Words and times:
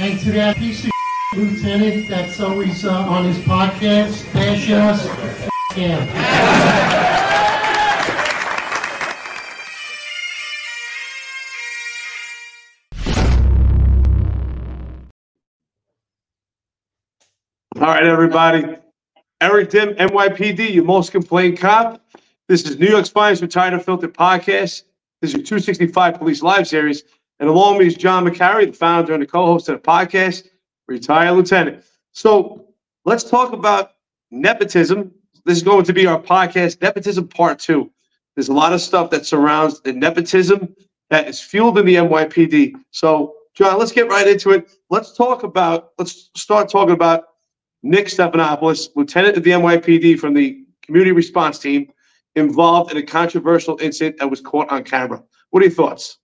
And 0.00 0.20
to 0.20 0.30
that 0.32 0.56
lieutenant 1.34 2.08
that's 2.08 2.38
always 2.40 2.84
uh, 2.84 2.92
on 2.92 3.24
his 3.24 3.38
podcast, 3.38 4.32
bash 4.32 4.70
us, 4.70 5.06
him. 5.74 6.08
All 17.76 17.86
right, 17.86 18.04
everybody. 18.04 18.76
Eric 19.40 19.70
Dim, 19.70 19.94
NYPD, 19.94 20.74
your 20.74 20.84
most 20.84 21.12
complained 21.12 21.58
cop. 21.58 22.02
This 22.48 22.62
is 22.62 22.78
New 22.78 22.86
York's 22.86 23.10
finest 23.10 23.42
retired 23.42 23.74
unfiltered 23.74 24.14
podcast. 24.14 24.84
This 25.20 25.32
is 25.32 25.34
your 25.34 25.42
265 25.42 26.18
Police 26.18 26.40
Live 26.40 26.66
series. 26.66 27.02
And 27.40 27.48
along 27.50 27.76
with 27.76 27.82
me 27.82 27.88
is 27.88 27.94
John 27.94 28.24
McCarry, 28.24 28.64
the 28.64 28.72
founder 28.72 29.12
and 29.12 29.22
the 29.22 29.26
co-host 29.26 29.68
of 29.68 29.82
the 29.82 29.86
podcast, 29.86 30.48
retired 30.86 31.32
lieutenant. 31.34 31.84
So 32.12 32.64
let's 33.04 33.22
talk 33.22 33.52
about 33.52 33.90
nepotism. 34.30 35.12
This 35.44 35.58
is 35.58 35.62
going 35.62 35.84
to 35.84 35.92
be 35.92 36.06
our 36.06 36.18
podcast, 36.18 36.80
Nepotism 36.80 37.28
Part 37.28 37.58
Two. 37.58 37.90
There's 38.34 38.48
a 38.48 38.54
lot 38.54 38.72
of 38.72 38.80
stuff 38.80 39.10
that 39.10 39.26
surrounds 39.26 39.82
the 39.82 39.92
nepotism 39.92 40.74
that 41.10 41.28
is 41.28 41.42
fueled 41.42 41.76
in 41.76 41.84
the 41.84 41.96
NYPD. 41.96 42.76
So, 42.92 43.34
John, 43.56 43.78
let's 43.78 43.92
get 43.92 44.08
right 44.08 44.26
into 44.26 44.52
it. 44.52 44.70
Let's 44.88 45.14
talk 45.14 45.42
about, 45.42 45.90
let's 45.98 46.30
start 46.34 46.70
talking 46.70 46.94
about 46.94 47.24
Nick 47.82 48.06
Stephanopoulos, 48.06 48.88
lieutenant 48.96 49.36
of 49.36 49.42
the 49.42 49.50
NYPD 49.50 50.18
from 50.18 50.32
the 50.32 50.64
community 50.80 51.12
response 51.12 51.58
team, 51.58 51.92
involved 52.38 52.90
in 52.90 52.96
a 52.96 53.02
controversial 53.02 53.78
incident 53.80 54.18
that 54.18 54.30
was 54.30 54.40
caught 54.40 54.68
on 54.70 54.84
camera. 54.84 55.22
What 55.50 55.62
are 55.62 55.66
your 55.66 55.74
thoughts? 55.74 56.18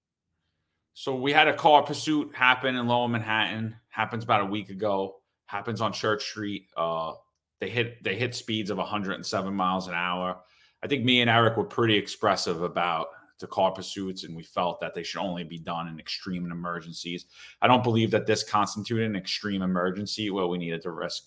So 0.95 1.15
we 1.15 1.33
had 1.33 1.49
a 1.49 1.55
car 1.55 1.83
pursuit 1.83 2.35
happen 2.35 2.77
in 2.77 2.87
Lower 2.87 3.09
Manhattan. 3.09 3.75
Happens 3.89 4.25
about 4.25 4.43
a 4.43 4.47
week 4.47 4.71
ago. 4.71 5.17
Happens 5.47 5.81
on 5.81 5.93
Church 5.93 6.25
Street. 6.25 6.69
Uh, 6.77 7.13
they 7.61 7.69
hit 7.69 8.03
they 8.03 8.15
hit 8.15 8.35
speeds 8.35 8.71
of 8.71 8.79
107 8.79 9.55
miles 9.55 9.89
an 9.89 9.95
hour. 9.95 10.39
I 10.83 10.87
think 10.87 11.05
me 11.05 11.21
and 11.21 11.31
Eric 11.31 11.57
were 11.57 11.65
pretty 11.65 11.97
expressive 11.97 12.63
about 12.63 13.09
the 13.41 13.47
car 13.47 13.73
pursuits, 13.73 14.25
and 14.25 14.37
we 14.37 14.43
felt 14.43 14.81
that 14.81 14.95
they 14.95 15.03
should 15.03 15.21
only 15.21 15.45
be 15.45 15.59
done 15.59 15.89
in 15.89 15.99
extreme 15.99 16.51
emergencies. 16.51 17.27
I 17.61 17.67
don't 17.67 17.83
believe 17.83 18.11
that 18.13 18.27
this 18.27 18.45
constituted 18.45 19.07
an 19.07 19.17
extreme 19.17 19.63
emergency 19.63 20.31
where 20.31 20.47
we 20.47 20.59
needed 20.59 20.83
to 20.83 20.93
risk 20.93 21.25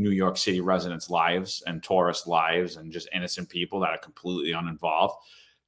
New 0.00 0.10
York 0.10 0.36
City 0.36 0.60
residents' 0.60 1.10
lives 1.10 1.62
and 1.66 1.82
tourist 1.82 2.26
lives 2.26 2.76
and 2.76 2.92
just 2.92 3.08
innocent 3.14 3.48
people 3.48 3.80
that 3.80 3.90
are 3.90 3.98
completely 3.98 4.52
uninvolved 4.52 5.14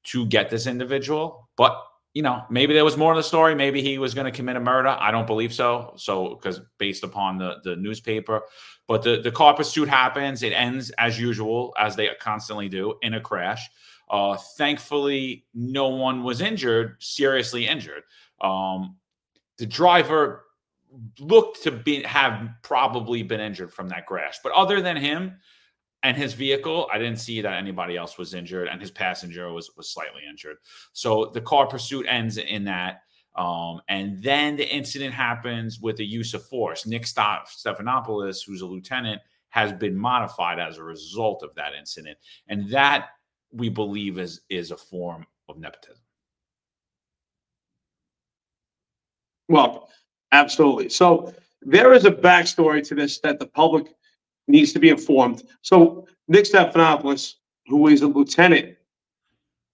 to 0.05 0.27
get 0.27 0.51
this 0.51 0.67
individual. 0.67 1.49
But 1.57 1.77
you 2.15 2.23
know, 2.23 2.45
maybe 2.51 2.75
there 2.75 2.85
was 2.85 2.99
more 2.99 3.15
to 3.15 3.19
the 3.19 3.25
story. 3.25 3.55
Maybe 3.55 3.81
he 3.81 3.97
was 3.97 4.13
going 4.13 4.27
to 4.27 4.31
commit 4.31 4.57
a 4.57 4.61
murder. 4.61 4.91
I 4.91 5.11
don't 5.11 5.27
believe 5.27 5.53
so. 5.55 5.95
So, 5.97 6.35
because 6.35 6.61
based 6.79 7.05
upon 7.05 7.39
the 7.39 7.57
the 7.65 7.77
newspaper, 7.77 8.43
but 8.87 9.03
the 9.03 9.21
the 9.23 9.33
car 9.33 9.55
pursuit 9.55 9.89
happens. 9.89 10.43
It 10.43 10.53
ends 10.53 10.91
as 10.99 11.19
usual, 11.19 11.73
as 11.79 11.97
they 11.97 12.11
constantly 12.21 12.69
do, 12.69 12.95
in 13.03 13.15
a 13.15 13.21
crash. 13.21 13.69
Uh, 14.11 14.37
thankfully, 14.59 15.47
no 15.55 15.89
one 15.89 16.23
was 16.23 16.43
injured, 16.43 16.97
seriously 17.01 17.67
injured. 17.67 18.03
Um, 18.43 18.97
the 19.57 19.65
driver 19.65 20.45
looked 21.19 21.63
to 21.63 21.71
be 21.71 22.03
have 22.03 22.49
probably 22.63 23.23
been 23.23 23.41
injured 23.41 23.73
from 23.73 23.89
that 23.89 24.07
crash, 24.07 24.39
but 24.43 24.53
other 24.53 24.81
than 24.81 24.97
him, 24.97 25.39
and 26.03 26.17
his 26.17 26.35
vehicle 26.35 26.89
i 26.93 26.99
didn't 26.99 27.19
see 27.19 27.41
that 27.41 27.55
anybody 27.55 27.97
else 27.97 28.19
was 28.19 28.35
injured 28.35 28.67
and 28.67 28.81
his 28.81 28.91
passenger 28.91 29.53
was 29.53 29.71
was 29.77 29.91
slightly 29.91 30.23
injured. 30.29 30.57
So 30.93 31.27
the 31.27 31.41
car 31.41 31.67
pursuit 31.67 32.07
ends 32.09 32.37
in 32.39 32.65
that. 32.65 33.03
Um, 33.35 33.81
and 33.89 34.23
then 34.23 34.57
the 34.57 34.69
incident 34.69 35.15
happens 35.15 35.81
with 35.81 35.97
the 35.97 36.05
use 36.05 36.35
of 36.35 36.45
force. 36.47 36.87
Nick 36.87 37.05
stephanopoulos 37.05 38.45
who's 38.47 38.61
a 38.61 38.67
lieutenant 38.67 39.23
has 39.49 39.73
been 39.73 39.97
modified 39.97 40.59
as 40.59 40.77
a 40.77 40.85
result 40.85 41.43
of 41.43 41.55
that 41.55 41.73
incident. 41.79 42.19
And 42.49 42.69
that 42.71 43.09
we 43.53 43.69
believe 43.69 44.19
is 44.19 44.41
is 44.51 44.71
a 44.71 44.77
form 44.77 45.27
of 45.49 45.59
nepotism. 45.59 46.03
Well, 49.49 49.89
absolutely. 50.33 50.89
So 50.89 51.33
there 51.63 51.93
is 51.93 52.05
a 52.05 52.11
backstory 52.11 52.87
to 52.89 52.95
this 52.95 53.21
that 53.21 53.39
the 53.39 53.47
public 53.47 53.95
needs 54.49 54.73
to 54.73 54.79
be 54.79 54.89
informed. 54.89 55.45
So 55.63 56.07
Nick 56.29 56.45
Stephanopoulos, 56.45 57.35
who 57.67 57.89
is 57.89 58.03
a 58.03 58.09
lieutenant 58.09 58.77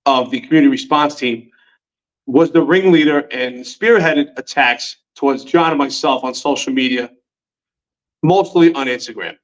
of 0.07 0.31
the 0.31 0.41
community 0.41 0.69
response 0.69 1.15
team, 1.15 1.51
was 2.27 2.51
the 2.51 2.63
ringleader 2.63 3.21
and 3.31 3.65
spearheaded 3.65 4.39
attacks 4.39 4.97
towards 5.15 5.45
John 5.45 5.71
and 5.71 5.79
myself 5.79 6.25
on 6.25 6.35
social 6.35 6.73
media, 6.73 7.11
mostly 8.23 8.73
on 8.75 8.87
Instagram. 8.87 9.37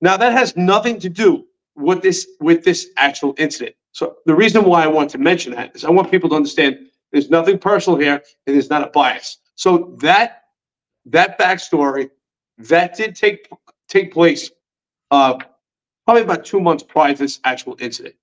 Now 0.00 0.16
that 0.16 0.32
has 0.32 0.56
nothing 0.56 0.98
to 1.00 1.08
do 1.08 1.46
with 1.74 2.02
this 2.02 2.26
with 2.40 2.64
this 2.64 2.88
actual 2.96 3.34
incident. 3.38 3.76
So 3.92 4.16
the 4.26 4.34
reason 4.34 4.64
why 4.64 4.82
I 4.82 4.86
want 4.86 5.10
to 5.10 5.18
mention 5.18 5.52
that 5.52 5.74
is 5.74 5.84
I 5.84 5.90
want 5.90 6.10
people 6.10 6.28
to 6.30 6.36
understand 6.36 6.78
there's 7.12 7.30
nothing 7.30 7.58
personal 7.58 7.98
here 7.98 8.22
and 8.46 8.54
there's 8.54 8.70
not 8.70 8.82
a 8.82 8.90
bias. 8.90 9.38
So 9.56 9.96
that 10.00 10.44
that 11.06 11.38
backstory 11.38 12.10
that 12.58 12.96
did 12.96 13.16
take 13.16 13.48
take 13.88 14.12
place 14.12 14.50
uh, 15.10 15.38
probably 16.04 16.22
about 16.22 16.44
two 16.44 16.60
months 16.60 16.82
prior 16.82 17.12
to 17.12 17.18
this 17.18 17.40
actual 17.44 17.76
incident. 17.80 18.14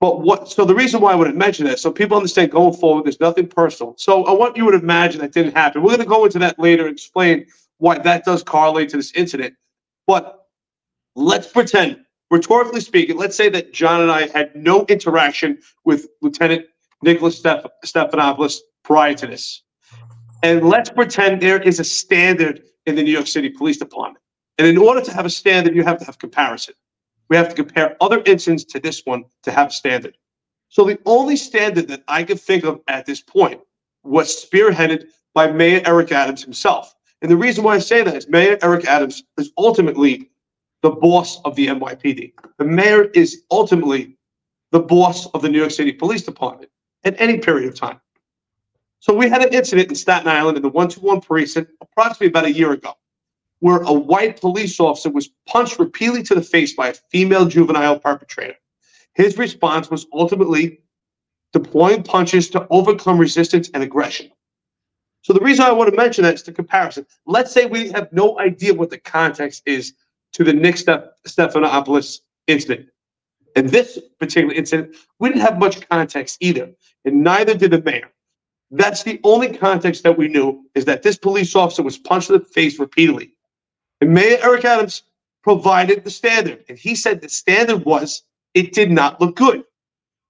But 0.00 0.20
what? 0.20 0.48
So 0.48 0.64
the 0.64 0.74
reason 0.74 1.00
why 1.00 1.12
I 1.12 1.14
would 1.16 1.26
have 1.26 1.36
mentioned 1.36 1.68
that, 1.68 1.80
so 1.80 1.90
people 1.90 2.16
understand 2.16 2.52
going 2.52 2.74
forward, 2.74 3.04
there's 3.04 3.20
nothing 3.20 3.48
personal. 3.48 3.94
So 3.96 4.24
I 4.26 4.32
want 4.32 4.56
you 4.56 4.70
to 4.70 4.78
imagine 4.78 5.20
that 5.20 5.32
didn't 5.32 5.56
happen. 5.56 5.82
We're 5.82 5.88
going 5.88 6.00
to 6.00 6.06
go 6.06 6.24
into 6.24 6.38
that 6.38 6.58
later 6.58 6.86
and 6.86 6.92
explain 6.92 7.46
why 7.78 7.98
that 7.98 8.24
does 8.24 8.44
correlate 8.44 8.90
to 8.90 8.96
this 8.96 9.12
incident. 9.12 9.54
But 10.06 10.46
let's 11.16 11.48
pretend, 11.48 12.04
rhetorically 12.30 12.80
speaking, 12.80 13.16
let's 13.16 13.36
say 13.36 13.48
that 13.48 13.72
John 13.72 14.02
and 14.02 14.10
I 14.10 14.28
had 14.28 14.54
no 14.54 14.84
interaction 14.86 15.58
with 15.84 16.06
Lieutenant 16.22 16.66
Nicholas 17.02 17.36
Steph- 17.38 17.66
Stephanopoulos 17.84 18.58
prior 18.84 19.14
to 19.14 19.26
this. 19.26 19.62
And 20.42 20.68
let's 20.68 20.90
pretend 20.90 21.40
there 21.40 21.60
is 21.60 21.80
a 21.80 21.84
standard 21.84 22.62
in 22.86 22.94
the 22.94 23.02
New 23.02 23.10
York 23.10 23.26
City 23.26 23.48
Police 23.48 23.78
Department. 23.78 24.22
And 24.58 24.66
in 24.66 24.78
order 24.78 25.00
to 25.00 25.12
have 25.12 25.26
a 25.26 25.30
standard, 25.30 25.74
you 25.74 25.82
have 25.84 25.98
to 25.98 26.04
have 26.04 26.18
comparison. 26.18 26.74
We 27.28 27.36
have 27.36 27.48
to 27.48 27.54
compare 27.54 27.96
other 28.00 28.22
incidents 28.24 28.64
to 28.64 28.80
this 28.80 29.02
one 29.04 29.24
to 29.42 29.50
have 29.50 29.68
a 29.68 29.72
standard. 29.72 30.16
So 30.68 30.84
the 30.84 30.98
only 31.06 31.36
standard 31.36 31.88
that 31.88 32.02
I 32.08 32.22
could 32.24 32.40
think 32.40 32.64
of 32.64 32.80
at 32.88 33.06
this 33.06 33.20
point 33.20 33.60
was 34.04 34.44
spearheaded 34.44 35.06
by 35.34 35.50
Mayor 35.50 35.82
Eric 35.84 36.12
Adams 36.12 36.42
himself. 36.42 36.94
And 37.20 37.30
the 37.30 37.36
reason 37.36 37.64
why 37.64 37.74
I 37.74 37.78
say 37.78 38.02
that 38.02 38.14
is 38.14 38.28
Mayor 38.28 38.58
Eric 38.62 38.86
Adams 38.86 39.24
is 39.38 39.50
ultimately 39.58 40.30
the 40.82 40.90
boss 40.90 41.40
of 41.44 41.56
the 41.56 41.66
NYPD. 41.66 42.32
The 42.58 42.64
mayor 42.64 43.04
is 43.14 43.42
ultimately 43.50 44.16
the 44.70 44.80
boss 44.80 45.26
of 45.30 45.42
the 45.42 45.48
New 45.48 45.58
York 45.58 45.72
City 45.72 45.92
Police 45.92 46.22
Department 46.22 46.70
at 47.04 47.20
any 47.20 47.38
period 47.38 47.68
of 47.68 47.74
time. 47.74 48.00
So 49.00 49.14
we 49.14 49.28
had 49.28 49.42
an 49.42 49.54
incident 49.54 49.90
in 49.90 49.94
Staten 49.94 50.28
Island 50.28 50.56
in 50.56 50.62
the 50.62 50.68
121 50.68 51.20
precinct 51.20 51.72
approximately 51.80 52.28
about 52.28 52.46
a 52.46 52.52
year 52.52 52.72
ago, 52.72 52.94
where 53.60 53.78
a 53.82 53.92
white 53.92 54.40
police 54.40 54.78
officer 54.80 55.10
was 55.10 55.30
punched 55.46 55.78
repeatedly 55.78 56.22
to 56.24 56.34
the 56.34 56.42
face 56.42 56.74
by 56.74 56.88
a 56.88 56.94
female 57.10 57.46
juvenile 57.46 57.98
perpetrator. 57.98 58.56
His 59.14 59.38
response 59.38 59.90
was 59.90 60.06
ultimately 60.12 60.80
deploying 61.52 62.02
punches 62.02 62.50
to 62.50 62.66
overcome 62.70 63.18
resistance 63.18 63.70
and 63.72 63.82
aggression. 63.82 64.30
So 65.22 65.32
the 65.32 65.40
reason 65.40 65.64
I 65.64 65.72
want 65.72 65.90
to 65.90 65.96
mention 65.96 66.24
that 66.24 66.34
is 66.34 66.42
the 66.42 66.52
comparison. 66.52 67.06
Let's 67.26 67.52
say 67.52 67.66
we 67.66 67.90
have 67.90 68.12
no 68.12 68.38
idea 68.38 68.74
what 68.74 68.90
the 68.90 68.98
context 68.98 69.62
is 69.66 69.94
to 70.34 70.44
the 70.44 70.52
Nick 70.52 70.76
Steph- 70.76 71.08
Stephanopoulos 71.26 72.20
incident. 72.46 72.88
In 73.56 73.66
this 73.66 73.98
particular 74.20 74.54
incident, 74.54 74.94
we 75.18 75.28
didn't 75.28 75.42
have 75.42 75.58
much 75.58 75.88
context 75.88 76.38
either, 76.40 76.72
and 77.04 77.22
neither 77.24 77.54
did 77.54 77.72
the 77.72 77.82
mayor. 77.82 78.10
That's 78.70 79.02
the 79.02 79.20
only 79.24 79.56
context 79.56 80.02
that 80.02 80.18
we 80.18 80.28
knew 80.28 80.64
is 80.74 80.84
that 80.84 81.02
this 81.02 81.16
police 81.16 81.54
officer 81.56 81.82
was 81.82 81.96
punched 81.96 82.30
in 82.30 82.38
the 82.38 82.44
face 82.44 82.78
repeatedly. 82.78 83.32
And 84.00 84.12
Mayor 84.12 84.38
Eric 84.42 84.64
Adams 84.64 85.04
provided 85.42 86.04
the 86.04 86.10
standard, 86.10 86.64
and 86.68 86.78
he 86.78 86.94
said 86.94 87.20
the 87.20 87.28
standard 87.28 87.84
was 87.84 88.22
it 88.54 88.72
did 88.72 88.90
not 88.90 89.20
look 89.20 89.36
good. 89.36 89.64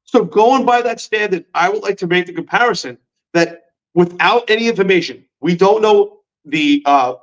So 0.04 0.24
going 0.24 0.64
by 0.64 0.82
that 0.82 1.00
standard, 1.00 1.44
I 1.54 1.68
would 1.68 1.82
like 1.82 1.98
to 1.98 2.06
make 2.06 2.26
the 2.26 2.32
comparison 2.32 2.96
that 3.34 3.64
without 3.94 4.48
any 4.48 4.68
information, 4.68 5.24
we 5.40 5.56
don't 5.56 5.82
know 5.82 6.20
the 6.44 6.82
uh, 6.86 7.14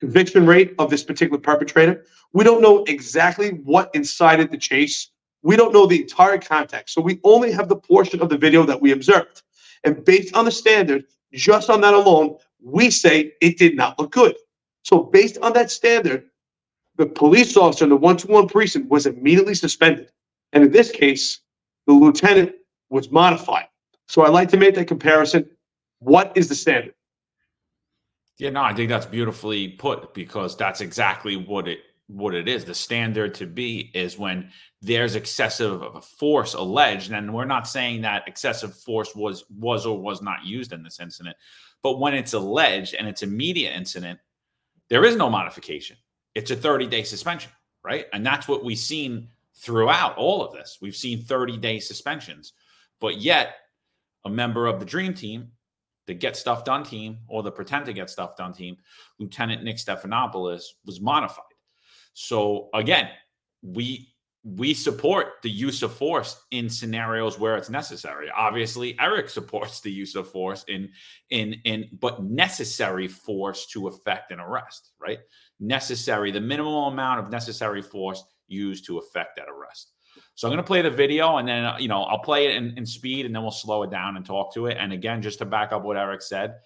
conviction 0.00 0.46
rate 0.46 0.74
of 0.78 0.90
this 0.90 1.04
particular 1.04 1.38
perpetrator. 1.38 2.04
We 2.32 2.44
don't 2.44 2.62
know 2.62 2.84
exactly 2.84 3.50
what 3.50 3.90
incited 3.94 4.50
the 4.50 4.58
chase. 4.58 5.10
We 5.42 5.56
don't 5.56 5.72
know 5.72 5.86
the 5.86 6.02
entire 6.02 6.38
context. 6.38 6.94
So 6.94 7.00
we 7.00 7.20
only 7.22 7.52
have 7.52 7.68
the 7.68 7.76
portion 7.76 8.20
of 8.20 8.28
the 8.28 8.38
video 8.38 8.64
that 8.64 8.80
we 8.80 8.92
observed. 8.92 9.42
And 9.84 10.04
based 10.04 10.34
on 10.34 10.44
the 10.44 10.50
standard, 10.50 11.04
just 11.32 11.70
on 11.70 11.80
that 11.80 11.94
alone, 11.94 12.36
we 12.62 12.90
say 12.90 13.32
it 13.40 13.58
did 13.58 13.76
not 13.76 13.98
look 13.98 14.12
good. 14.12 14.36
So 14.84 15.02
based 15.02 15.38
on 15.38 15.52
that 15.54 15.70
standard, 15.70 16.24
the 16.96 17.06
police 17.06 17.56
officer 17.56 17.84
in 17.84 17.90
the 17.90 17.96
one-to-one 17.96 18.48
precinct 18.48 18.90
was 18.90 19.06
immediately 19.06 19.54
suspended. 19.54 20.10
And 20.52 20.64
in 20.64 20.70
this 20.70 20.90
case, 20.90 21.40
the 21.86 21.92
lieutenant 21.92 22.52
was 22.90 23.10
modified. 23.10 23.66
So 24.08 24.22
I'd 24.22 24.30
like 24.30 24.50
to 24.50 24.56
make 24.56 24.74
that 24.74 24.86
comparison. 24.86 25.48
What 26.00 26.32
is 26.36 26.48
the 26.48 26.54
standard? 26.54 26.94
Yeah, 28.38 28.50
no, 28.50 28.62
I 28.62 28.74
think 28.74 28.88
that's 28.88 29.06
beautifully 29.06 29.68
put 29.68 30.14
because 30.14 30.56
that's 30.56 30.80
exactly 30.80 31.36
what 31.36 31.68
it 31.68 31.80
what 32.12 32.34
it 32.34 32.48
is. 32.48 32.64
The 32.64 32.74
standard 32.74 33.34
to 33.34 33.46
be 33.46 33.90
is 33.94 34.18
when 34.18 34.50
there's 34.80 35.14
excessive 35.14 36.04
force 36.04 36.54
alleged, 36.54 37.12
and 37.12 37.32
we're 37.32 37.44
not 37.44 37.68
saying 37.68 38.02
that 38.02 38.28
excessive 38.28 38.74
force 38.74 39.14
was 39.14 39.44
was 39.50 39.86
or 39.86 40.00
was 40.00 40.22
not 40.22 40.44
used 40.44 40.72
in 40.72 40.82
this 40.82 41.00
incident, 41.00 41.36
but 41.82 41.98
when 41.98 42.14
it's 42.14 42.32
alleged 42.32 42.94
and 42.94 43.08
it's 43.08 43.22
a 43.22 43.26
media 43.26 43.72
incident, 43.72 44.18
there 44.88 45.04
is 45.04 45.16
no 45.16 45.30
modification. 45.30 45.96
It's 46.34 46.50
a 46.50 46.56
30 46.56 46.86
day 46.86 47.02
suspension, 47.02 47.52
right? 47.84 48.06
And 48.12 48.24
that's 48.24 48.48
what 48.48 48.64
we've 48.64 48.78
seen 48.78 49.28
throughout 49.54 50.16
all 50.16 50.44
of 50.44 50.52
this. 50.52 50.78
We've 50.80 50.96
seen 50.96 51.24
30 51.24 51.56
day 51.58 51.80
suspensions, 51.80 52.52
but 53.00 53.20
yet 53.20 53.56
a 54.24 54.30
member 54.30 54.66
of 54.66 54.80
the 54.80 54.86
dream 54.86 55.14
team, 55.14 55.52
the 56.06 56.14
get 56.14 56.36
stuff 56.36 56.64
done 56.64 56.84
team, 56.84 57.18
or 57.28 57.42
the 57.42 57.50
pretend 57.50 57.86
to 57.86 57.92
get 57.92 58.10
stuff 58.10 58.36
done 58.36 58.52
team, 58.52 58.76
Lieutenant 59.18 59.62
Nick 59.62 59.76
Stephanopoulos, 59.76 60.64
was 60.84 61.00
modified. 61.00 61.44
So 62.14 62.68
again, 62.74 63.08
we 63.62 64.08
we 64.44 64.74
support 64.74 65.34
the 65.42 65.50
use 65.50 65.84
of 65.84 65.92
force 65.94 66.44
in 66.50 66.68
scenarios 66.68 67.38
where 67.38 67.56
it's 67.56 67.70
necessary. 67.70 68.28
Obviously, 68.36 68.96
Eric 68.98 69.28
supports 69.28 69.80
the 69.80 69.92
use 69.92 70.16
of 70.16 70.28
force 70.28 70.64
in 70.68 70.90
in 71.30 71.54
in 71.64 71.88
but 72.00 72.24
necessary 72.24 73.06
force 73.06 73.66
to 73.66 73.86
effect 73.86 74.32
an 74.32 74.40
arrest, 74.40 74.92
right? 75.00 75.20
Necessary, 75.60 76.32
the 76.32 76.40
minimal 76.40 76.88
amount 76.88 77.20
of 77.20 77.30
necessary 77.30 77.82
force 77.82 78.24
used 78.48 78.84
to 78.86 78.98
effect 78.98 79.36
that 79.36 79.48
arrest. 79.48 79.92
So 80.34 80.46
I'm 80.46 80.52
going 80.52 80.62
to 80.62 80.66
play 80.66 80.82
the 80.82 80.90
video 80.90 81.36
and 81.38 81.48
then, 81.48 81.72
you 81.78 81.88
know, 81.88 82.02
I'll 82.02 82.18
play 82.18 82.46
it 82.46 82.56
in, 82.56 82.76
in 82.76 82.84
speed 82.84 83.26
and 83.26 83.34
then 83.34 83.42
we'll 83.42 83.50
slow 83.50 83.82
it 83.82 83.90
down 83.90 84.16
and 84.16 84.26
talk 84.26 84.52
to 84.54 84.66
it. 84.66 84.76
And 84.78 84.92
again, 84.92 85.22
just 85.22 85.38
to 85.38 85.44
back 85.44 85.72
up 85.72 85.82
what 85.82 85.96
Eric 85.96 86.22
said, 86.22 86.56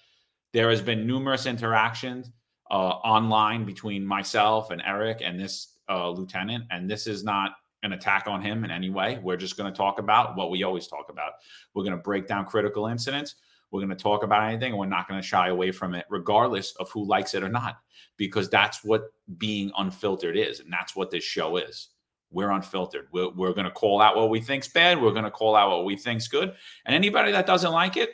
there 0.53 0.71
has 0.71 0.81
been 0.81 1.07
numerous 1.07 1.47
interactions 1.47 2.31
uh, 2.71 2.75
online 2.75 3.65
between 3.65 4.05
myself 4.05 4.71
and 4.71 4.83
Eric 4.85 5.21
and 5.25 5.39
this 5.39 5.77
uh, 5.89 6.11
lieutenant. 6.11 6.65
And 6.71 6.91
this 6.91 7.07
is 7.07 7.25
not 7.25 7.53
an 7.83 7.93
attack 7.93 8.27
on 8.27 8.43
him 8.43 8.65
in 8.65 8.71
any 8.71 8.91
way. 8.91 9.19
We're 9.23 9.37
just 9.37 9.57
going 9.57 9.73
to 9.73 9.77
talk 9.77 9.99
about 9.99 10.37
what 10.37 10.51
we 10.51 10.63
always 10.63 10.87
talk 10.87 11.09
about. 11.09 11.33
We're 11.75 11.85
going 11.85 11.97
to 11.97 12.03
break 12.03 12.27
down 12.27 12.47
critical 12.47 12.87
incidents. 12.87 13.37
We're 13.71 13.81
going 13.81 13.97
to 13.97 14.03
talk 14.03 14.23
about 14.23 14.49
anything 14.49 14.71
and 14.73 14.79
we're 14.79 14.87
not 14.87 15.09
going 15.09 15.21
to 15.21 15.27
shy 15.27 15.49
away 15.49 15.73
from 15.73 15.95
it, 15.95 16.07
regardless 16.09 16.75
of 16.77 16.91
who 16.91 17.05
likes 17.05 17.35
it 17.35 17.43
or 17.43 17.49
not, 17.49 17.77
because 18.17 18.49
that's 18.49 18.85
what 18.85 19.13
being 19.39 19.73
unfiltered 19.77 20.37
is. 20.37 20.61
And 20.61 20.73
that's 20.73 20.97
what 20.97 21.11
this 21.11 21.25
show 21.25 21.57
is. 21.57 21.89
We're 22.31 22.51
unfiltered. 22.51 23.09
We're, 23.13 23.31
we're 23.31 23.53
going 23.53 23.67
to 23.67 23.71
call 23.71 24.01
out 24.01 24.17
what 24.17 24.31
we 24.31 24.41
think's 24.41 24.69
bad. 24.69 25.01
We're 25.01 25.13
going 25.13 25.25
to 25.25 25.31
call 25.31 25.55
out 25.55 25.71
what 25.71 25.85
we 25.85 25.97
think's 25.97 26.29
good. 26.29 26.55
And 26.85 26.95
anybody 26.95 27.33
that 27.33 27.47
doesn't 27.47 27.73
like 27.73 27.97
it, 27.97 28.11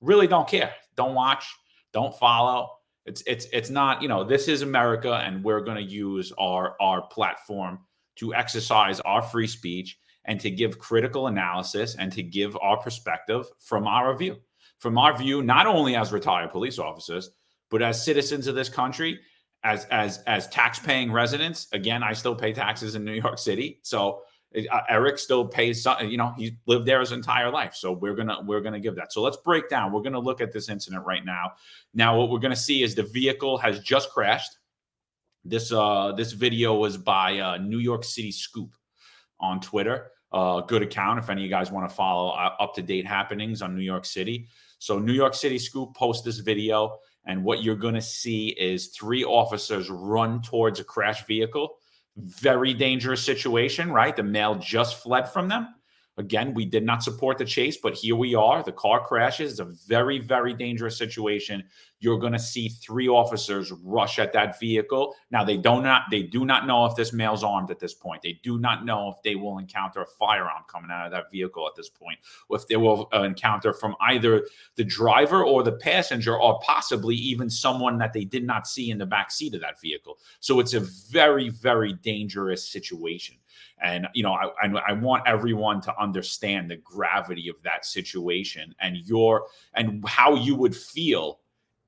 really 0.00 0.26
don't 0.26 0.48
care. 0.48 0.72
Don't 0.96 1.14
watch. 1.14 1.46
Don't 1.92 2.16
follow. 2.16 2.77
It's 3.08 3.22
it's 3.26 3.46
it's 3.52 3.70
not 3.70 4.02
you 4.02 4.08
know 4.08 4.22
this 4.22 4.46
is 4.46 4.62
America, 4.62 5.14
and 5.14 5.42
we're 5.42 5.62
going 5.62 5.78
to 5.78 5.92
use 5.92 6.32
our 6.38 6.76
our 6.80 7.02
platform 7.08 7.80
to 8.16 8.34
exercise 8.34 9.00
our 9.00 9.22
free 9.22 9.46
speech 9.46 9.98
and 10.26 10.38
to 10.40 10.50
give 10.50 10.78
critical 10.78 11.26
analysis 11.26 11.96
and 11.96 12.12
to 12.12 12.22
give 12.22 12.56
our 12.60 12.76
perspective 12.76 13.46
from 13.60 13.86
our 13.86 14.16
view, 14.16 14.36
from 14.78 14.98
our 14.98 15.16
view, 15.16 15.42
not 15.42 15.66
only 15.66 15.96
as 15.96 16.12
retired 16.12 16.50
police 16.50 16.78
officers, 16.78 17.30
but 17.70 17.80
as 17.80 18.04
citizens 18.04 18.46
of 18.46 18.54
this 18.54 18.68
country 18.68 19.18
as 19.64 19.86
as 19.86 20.18
as 20.26 20.46
tax 20.48 20.78
paying 20.78 21.10
residents. 21.10 21.66
Again 21.72 22.02
i 22.02 22.12
still 22.12 22.34
pay 22.34 22.52
taxes 22.52 22.94
in 22.94 23.04
new 23.04 23.12
york 23.12 23.38
city. 23.38 23.80
So 23.82 24.22
uh, 24.56 24.80
eric 24.88 25.18
still 25.18 25.46
pays 25.46 25.82
some 25.82 26.08
you 26.08 26.16
know 26.16 26.32
he 26.38 26.56
lived 26.66 26.86
there 26.86 27.00
his 27.00 27.12
entire 27.12 27.50
life 27.50 27.74
so 27.74 27.92
we're 27.92 28.14
gonna 28.14 28.40
we're 28.44 28.60
gonna 28.60 28.80
give 28.80 28.96
that. 28.96 29.12
So 29.12 29.22
let's 29.22 29.36
break 29.36 29.68
down. 29.68 29.92
We're 29.92 30.02
gonna 30.02 30.18
look 30.18 30.40
at 30.40 30.52
this 30.52 30.68
incident 30.68 31.04
right 31.04 31.24
now. 31.24 31.52
Now 31.94 32.18
what 32.18 32.30
we're 32.30 32.38
gonna 32.38 32.56
see 32.56 32.82
is 32.82 32.94
the 32.94 33.02
vehicle 33.02 33.58
has 33.58 33.80
just 33.80 34.10
crashed. 34.10 34.58
This 35.44 35.72
uh 35.72 36.12
this 36.12 36.32
video 36.32 36.74
was 36.74 36.96
by 36.96 37.38
uh 37.38 37.56
new 37.58 37.78
york 37.78 38.04
city 38.04 38.32
scoop 38.32 38.74
on 39.40 39.60
twitter. 39.60 40.10
Uh 40.32 40.60
good 40.62 40.82
account 40.82 41.18
if 41.18 41.30
any 41.30 41.42
of 41.42 41.44
you 41.44 41.50
guys 41.50 41.70
want 41.70 41.88
to 41.88 41.94
follow 41.94 42.30
uh, 42.30 42.54
up 42.60 42.74
to 42.74 42.82
date 42.82 43.06
happenings 43.06 43.62
on 43.62 43.76
new 43.76 43.82
york 43.82 44.04
city. 44.04 44.48
So 44.78 44.98
new 44.98 45.12
york 45.12 45.34
city 45.34 45.58
scoop 45.58 45.94
post 45.94 46.24
this 46.24 46.38
video 46.38 46.98
and 47.26 47.44
what 47.44 47.62
you're 47.62 47.76
to 47.76 48.00
see 48.00 48.48
is 48.48 48.88
three 48.88 49.24
officers 49.24 49.90
run 49.90 50.40
towards 50.40 50.80
a 50.80 50.84
crash 50.84 51.26
vehicle. 51.26 51.76
Very 52.18 52.74
dangerous 52.74 53.24
situation, 53.24 53.92
right? 53.92 54.14
The 54.14 54.22
male 54.22 54.56
just 54.56 55.02
fled 55.02 55.28
from 55.28 55.48
them. 55.48 55.74
Again, 56.18 56.52
we 56.52 56.64
did 56.64 56.84
not 56.84 57.04
support 57.04 57.38
the 57.38 57.44
chase, 57.44 57.76
but 57.76 57.94
here 57.94 58.16
we 58.16 58.34
are. 58.34 58.64
The 58.64 58.72
car 58.72 59.04
crashes. 59.06 59.52
It's 59.52 59.60
a 59.60 59.86
very, 59.86 60.18
very 60.18 60.52
dangerous 60.52 60.98
situation. 60.98 61.62
You're 62.00 62.18
going 62.18 62.32
to 62.32 62.40
see 62.40 62.68
three 62.68 63.08
officers 63.08 63.72
rush 63.84 64.18
at 64.18 64.32
that 64.32 64.58
vehicle. 64.58 65.14
Now 65.30 65.44
they 65.44 65.56
do 65.56 65.80
not 65.80 66.02
they 66.10 66.24
do 66.24 66.44
not 66.44 66.66
know 66.66 66.86
if 66.86 66.96
this 66.96 67.12
male's 67.12 67.44
armed 67.44 67.70
at 67.70 67.78
this 67.78 67.94
point. 67.94 68.22
They 68.22 68.40
do 68.42 68.58
not 68.58 68.84
know 68.84 69.10
if 69.10 69.22
they 69.22 69.36
will 69.36 69.58
encounter 69.58 70.02
a 70.02 70.06
firearm 70.06 70.64
coming 70.68 70.90
out 70.90 71.06
of 71.06 71.12
that 71.12 71.30
vehicle 71.30 71.66
at 71.68 71.76
this 71.76 71.88
point, 71.88 72.18
or 72.48 72.56
if 72.56 72.66
they 72.66 72.76
will 72.76 73.08
uh, 73.14 73.22
encounter 73.22 73.72
from 73.72 73.94
either 74.00 74.46
the 74.74 74.84
driver 74.84 75.44
or 75.44 75.62
the 75.62 75.72
passenger, 75.72 76.36
or 76.36 76.58
possibly 76.60 77.14
even 77.14 77.48
someone 77.48 77.96
that 77.98 78.12
they 78.12 78.24
did 78.24 78.44
not 78.44 78.66
see 78.66 78.90
in 78.90 78.98
the 78.98 79.06
back 79.06 79.30
seat 79.30 79.54
of 79.54 79.60
that 79.60 79.80
vehicle. 79.80 80.18
So 80.40 80.58
it's 80.58 80.74
a 80.74 80.80
very, 81.10 81.48
very 81.48 81.92
dangerous 81.92 82.68
situation. 82.68 83.36
And 83.82 84.08
you 84.14 84.22
know, 84.22 84.32
I, 84.32 84.50
I 84.86 84.92
want 84.92 85.22
everyone 85.26 85.80
to 85.82 86.00
understand 86.00 86.70
the 86.70 86.76
gravity 86.76 87.48
of 87.48 87.56
that 87.62 87.84
situation 87.84 88.74
and 88.80 88.96
your 88.96 89.46
and 89.74 90.06
how 90.06 90.34
you 90.34 90.54
would 90.56 90.76
feel 90.76 91.40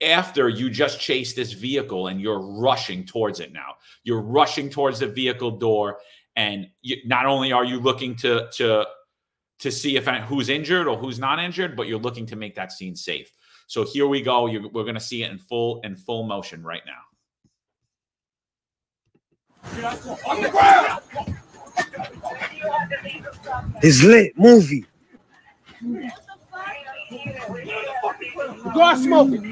after 0.02 0.48
you 0.48 0.70
just 0.70 1.00
chase 1.00 1.34
this 1.34 1.52
vehicle 1.52 2.06
and 2.08 2.20
you're 2.20 2.40
rushing 2.40 3.04
towards 3.04 3.40
it 3.40 3.52
now. 3.52 3.74
You're 4.04 4.22
rushing 4.22 4.70
towards 4.70 5.00
the 5.00 5.06
vehicle 5.06 5.52
door, 5.52 5.98
and 6.36 6.68
you, 6.82 6.96
not 7.04 7.26
only 7.26 7.52
are 7.52 7.64
you 7.64 7.80
looking 7.80 8.16
to 8.16 8.48
to 8.52 8.86
to 9.58 9.70
see 9.70 9.96
if 9.96 10.06
who's 10.06 10.48
injured 10.48 10.86
or 10.86 10.96
who's 10.96 11.18
not 11.18 11.38
injured, 11.38 11.76
but 11.76 11.86
you're 11.86 11.98
looking 11.98 12.26
to 12.26 12.36
make 12.36 12.54
that 12.54 12.72
scene 12.72 12.96
safe. 12.96 13.30
So 13.66 13.84
here 13.84 14.06
we 14.08 14.22
go. 14.22 14.46
You're, 14.46 14.68
we're 14.68 14.84
going 14.84 14.94
to 14.94 15.00
see 15.00 15.22
it 15.22 15.30
in 15.30 15.38
full 15.38 15.80
in 15.82 15.94
full 15.96 16.24
motion 16.24 16.62
right 16.62 16.82
now. 16.86 17.02
On 20.26 20.42
the 20.42 20.48
ground. 20.48 21.36
It's 23.82 24.02
lit 24.02 24.38
movie. 24.38 24.84
Go 28.74 28.82
out 28.82 28.98
smoking. 28.98 29.44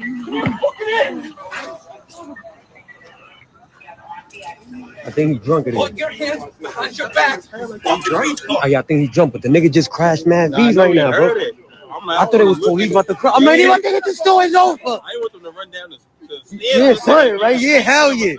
I 5.05 5.11
think 5.11 5.31
he's 5.31 5.45
drunk. 5.45 5.65
Put 5.73 5.97
your 5.97 6.09
hands 6.11 6.43
behind 6.61 6.97
your 6.97 7.09
back. 7.09 7.41
Oh, 7.53 8.65
yeah, 8.67 8.79
I 8.79 8.81
think 8.83 9.01
he 9.01 9.07
jumped, 9.07 9.33
but 9.33 9.41
the 9.41 9.49
nigga 9.49 9.71
just 9.71 9.89
crashed 9.89 10.27
mad 10.27 10.51
V's 10.55 10.75
right 10.75 10.93
now, 10.93 11.11
bro. 11.11 11.33
Like, 11.33 12.19
I 12.19 12.25
thought 12.25 12.39
it 12.39 12.45
was 12.45 12.59
police 12.59 12.91
about 12.91 13.07
to 13.07 13.15
crash. 13.15 13.33
I 13.35 13.39
mean, 13.39 13.69
I 13.69 13.79
think 13.79 14.05
the 14.05 14.13
store 14.13 14.43
is 14.43 14.55
over. 14.55 14.79
I 14.83 14.87
want 14.87 15.33
them 15.33 15.43
to 15.43 15.51
run 15.51 15.71
down 15.71 15.89
the, 15.89 15.97
the 16.27 16.57
Yeah, 16.57 16.93
son, 16.93 17.39
right? 17.39 17.59
Yeah, 17.59 17.79
hell 17.79 18.13
yeah. 18.13 18.35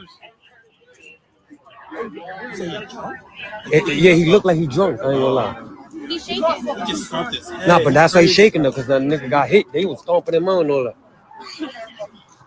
Yeah, 3.72 4.14
he 4.14 4.26
looked 4.26 4.46
like 4.46 4.58
he 4.58 4.66
drunk. 4.66 5.00
I 5.00 5.12
ain't 5.12 5.20
gonna 5.20 5.26
lie. 5.28 5.62
He's 6.08 6.26
shaking. 6.26 6.44
He 6.66 6.92
just 6.92 7.12
Nah, 7.66 7.80
but 7.84 7.94
that's 7.94 8.14
why 8.14 8.22
he's 8.22 8.34
shaking 8.34 8.62
though, 8.62 8.70
because 8.70 8.86
the 8.86 8.98
nigga 8.98 9.30
got 9.30 9.48
hit. 9.48 9.72
They 9.72 9.84
was 9.86 10.00
stomping 10.00 10.34
him 10.34 10.48
on 10.48 10.62
and 10.62 10.70
all 10.70 10.84
that. 10.84 10.96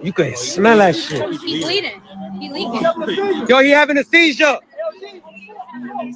You 0.02 0.14
could 0.14 0.38
smell 0.38 0.78
that 0.78 0.96
shit. 0.96 1.30
He's 1.32 1.64
bleeding. 1.64 2.02
He 2.40 2.50
leaking. 2.52 3.48
Yo, 3.48 3.62
he 3.62 3.70
having 3.72 3.98
a 3.98 4.04
seizure. 4.04 4.60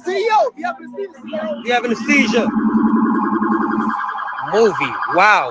CEO, 0.06 0.56
he 0.56 0.62
having 0.62 0.86
a 0.86 0.96
seizure. 0.96 1.62
He 1.64 1.70
having 1.70 1.92
a 1.92 1.96
seizure. 1.96 2.48
Movie. 4.52 4.94
Wow. 5.14 5.50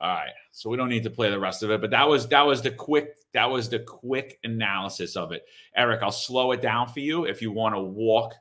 All 0.00 0.08
right. 0.08 0.30
So 0.56 0.70
we 0.70 0.76
don't 0.76 0.88
need 0.88 1.02
to 1.02 1.10
play 1.10 1.30
the 1.30 1.38
rest 1.38 1.64
of 1.64 1.72
it, 1.72 1.80
but 1.80 1.90
that 1.90 2.08
was 2.08 2.28
that 2.28 2.46
was 2.46 2.62
the 2.62 2.70
quick 2.70 3.16
that 3.32 3.50
was 3.50 3.68
the 3.68 3.80
quick 3.80 4.38
analysis 4.44 5.16
of 5.16 5.32
it. 5.32 5.44
Eric, 5.74 6.00
I'll 6.04 6.12
slow 6.12 6.52
it 6.52 6.62
down 6.62 6.86
for 6.86 7.00
you 7.00 7.24
if 7.24 7.42
you 7.42 7.50
want 7.50 7.74
to 7.74 7.80
walk 7.80 8.34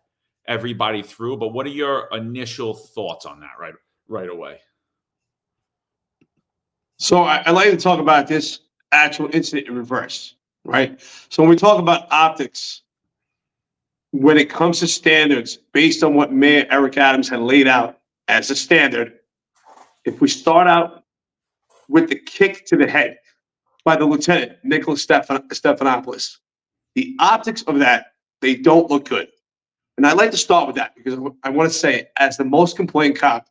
everybody 0.48 1.02
through, 1.02 1.38
but 1.38 1.50
what 1.50 1.66
are 1.66 1.72
your 1.72 2.08
initial 2.12 2.76
thoughts 2.76 3.26
on 3.26 3.40
that 3.40 3.54
right 3.60 3.74
right 4.08 4.30
away? 4.30 4.60
So 7.00 7.24
I, 7.24 7.42
would 7.48 7.56
like 7.56 7.72
to 7.72 7.78
talk 7.78 8.00
about 8.00 8.28
this 8.28 8.60
actual 8.92 9.28
incident 9.34 9.68
in 9.68 9.76
reverse, 9.76 10.36
right? 10.66 11.02
So 11.30 11.42
when 11.42 11.50
we 11.50 11.56
talk 11.56 11.80
about 11.80 12.12
optics, 12.12 12.84
when 14.12 14.38
it 14.38 14.52
comes 14.52 14.80
to 14.82 14.88
standards, 14.88 15.58
based 15.74 16.04
on 16.04 16.14
what 16.14 16.32
Mayor 16.32 16.68
Eric 16.70 16.96
Adams 16.96 17.28
had 17.28 17.40
laid 17.40 17.68
out 17.68 17.98
as 18.28 18.52
a 18.52 18.56
standard, 18.56 19.14
if 20.06 20.22
we 20.22 20.28
start 20.28 20.68
out 20.68 21.03
with 21.94 22.10
the 22.10 22.16
kick 22.16 22.66
to 22.66 22.76
the 22.76 22.90
head 22.90 23.18
by 23.86 23.96
the 23.96 24.04
lieutenant, 24.04 24.54
Nicholas 24.64 25.04
Stephan- 25.04 25.48
Stephanopoulos. 25.50 26.38
The 26.96 27.16
optics 27.20 27.62
of 27.64 27.80
that, 27.80 28.08
they 28.42 28.56
don't 28.56 28.90
look 28.90 29.08
good. 29.08 29.30
And 29.98 30.08
I'd 30.08 30.18
like 30.18 30.32
to 30.32 30.38
start 30.38 30.66
with 30.66 30.76
that 30.78 30.96
because 30.96 31.20
I 31.44 31.52
want 31.52 31.72
to 31.72 31.78
say, 31.78 32.08
as 32.18 32.36
the 32.36 32.46
most 32.46 32.76
complained 32.76 33.18
cop, 33.18 33.48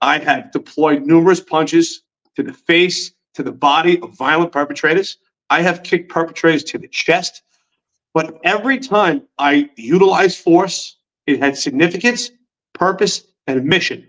I 0.00 0.18
have 0.18 0.50
deployed 0.50 1.06
numerous 1.06 1.40
punches 1.40 2.02
to 2.36 2.42
the 2.42 2.52
face, 2.52 3.12
to 3.34 3.44
the 3.44 3.52
body 3.52 4.00
of 4.00 4.10
violent 4.18 4.50
perpetrators. 4.50 5.18
I 5.50 5.62
have 5.62 5.84
kicked 5.84 6.10
perpetrators 6.10 6.64
to 6.64 6.78
the 6.78 6.88
chest. 6.88 7.42
But 8.12 8.40
every 8.44 8.78
time 8.78 9.22
I 9.38 9.70
utilized 9.76 10.38
force, 10.38 10.98
it 11.26 11.38
had 11.38 11.56
significance, 11.56 12.30
purpose, 12.74 13.22
and 13.46 13.64
mission. 13.64 14.08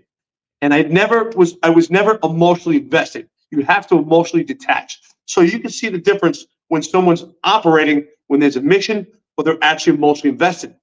And 0.62 0.72
I 0.72 0.82
never 0.82 1.30
was, 1.36 1.56
I 1.62 1.70
was 1.70 1.90
never 1.90 2.18
emotionally 2.22 2.78
invested. 2.78 3.28
You 3.50 3.62
have 3.64 3.86
to 3.88 3.98
emotionally 3.98 4.44
detach. 4.44 4.98
So 5.26 5.40
you 5.40 5.58
can 5.58 5.70
see 5.70 5.88
the 5.88 5.98
difference 5.98 6.46
when 6.68 6.82
someone's 6.82 7.24
operating 7.44 8.06
when 8.28 8.40
there's 8.40 8.56
a 8.56 8.60
mission 8.60 9.06
or 9.36 9.44
they're 9.44 9.58
actually 9.62 9.94
emotionally 9.94 10.30
invested. 10.30 10.74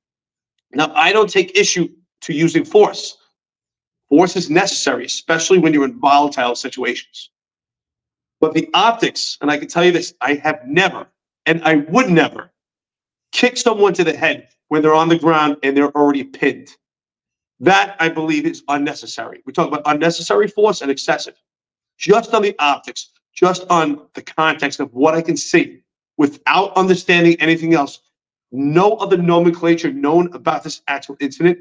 Now, 0.73 0.91
I 0.95 1.11
don't 1.11 1.29
take 1.29 1.57
issue 1.57 1.89
to 2.21 2.33
using 2.33 2.65
force. 2.65 3.17
Force 4.09 4.35
is 4.35 4.49
necessary, 4.49 5.05
especially 5.05 5.57
when 5.57 5.73
you're 5.73 5.85
in 5.85 5.99
volatile 5.99 6.55
situations. 6.55 7.29
But 8.39 8.53
the 8.53 8.69
optics, 8.73 9.37
and 9.41 9.49
I 9.49 9.57
can 9.57 9.67
tell 9.67 9.83
you 9.83 9.91
this, 9.91 10.13
I 10.21 10.35
have 10.35 10.61
never, 10.67 11.07
and 11.45 11.63
I 11.63 11.75
would 11.75 12.09
never, 12.09 12.51
kick 13.31 13.57
someone 13.57 13.93
to 13.93 14.03
the 14.03 14.15
head 14.15 14.49
when 14.67 14.81
they're 14.81 14.93
on 14.93 15.09
the 15.09 15.17
ground 15.17 15.57
and 15.63 15.75
they're 15.75 15.95
already 15.95 16.23
pinned. 16.23 16.69
That, 17.59 17.95
I 17.99 18.09
believe, 18.09 18.45
is 18.45 18.63
unnecessary. 18.67 19.41
We 19.45 19.53
talk 19.53 19.67
about 19.67 19.83
unnecessary 19.85 20.47
force 20.47 20.81
and 20.81 20.91
excessive. 20.91 21.35
Just 21.97 22.33
on 22.33 22.41
the 22.41 22.55
optics, 22.59 23.09
just 23.33 23.65
on 23.69 24.07
the 24.13 24.21
context 24.21 24.79
of 24.79 24.93
what 24.93 25.13
I 25.15 25.21
can 25.21 25.37
see, 25.37 25.81
without 26.17 26.75
understanding 26.75 27.35
anything 27.39 27.73
else, 27.73 27.99
no 28.51 28.93
other 28.97 29.17
nomenclature 29.17 29.91
known 29.91 30.31
about 30.33 30.63
this 30.63 30.81
actual 30.87 31.17
incident. 31.19 31.59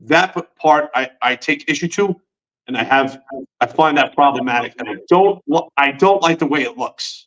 That 0.00 0.36
part 0.56 0.90
I, 0.94 1.10
I 1.22 1.36
take 1.36 1.68
issue 1.68 1.88
to, 1.88 2.20
and 2.66 2.76
I 2.76 2.84
have 2.84 3.20
I 3.60 3.66
find 3.66 3.96
that 3.96 4.14
problematic, 4.14 4.74
and 4.78 4.88
I 4.88 4.96
don't 5.08 5.42
I 5.76 5.90
don't 5.92 6.22
like 6.22 6.38
the 6.38 6.46
way 6.46 6.62
it 6.62 6.76
looks. 6.76 7.26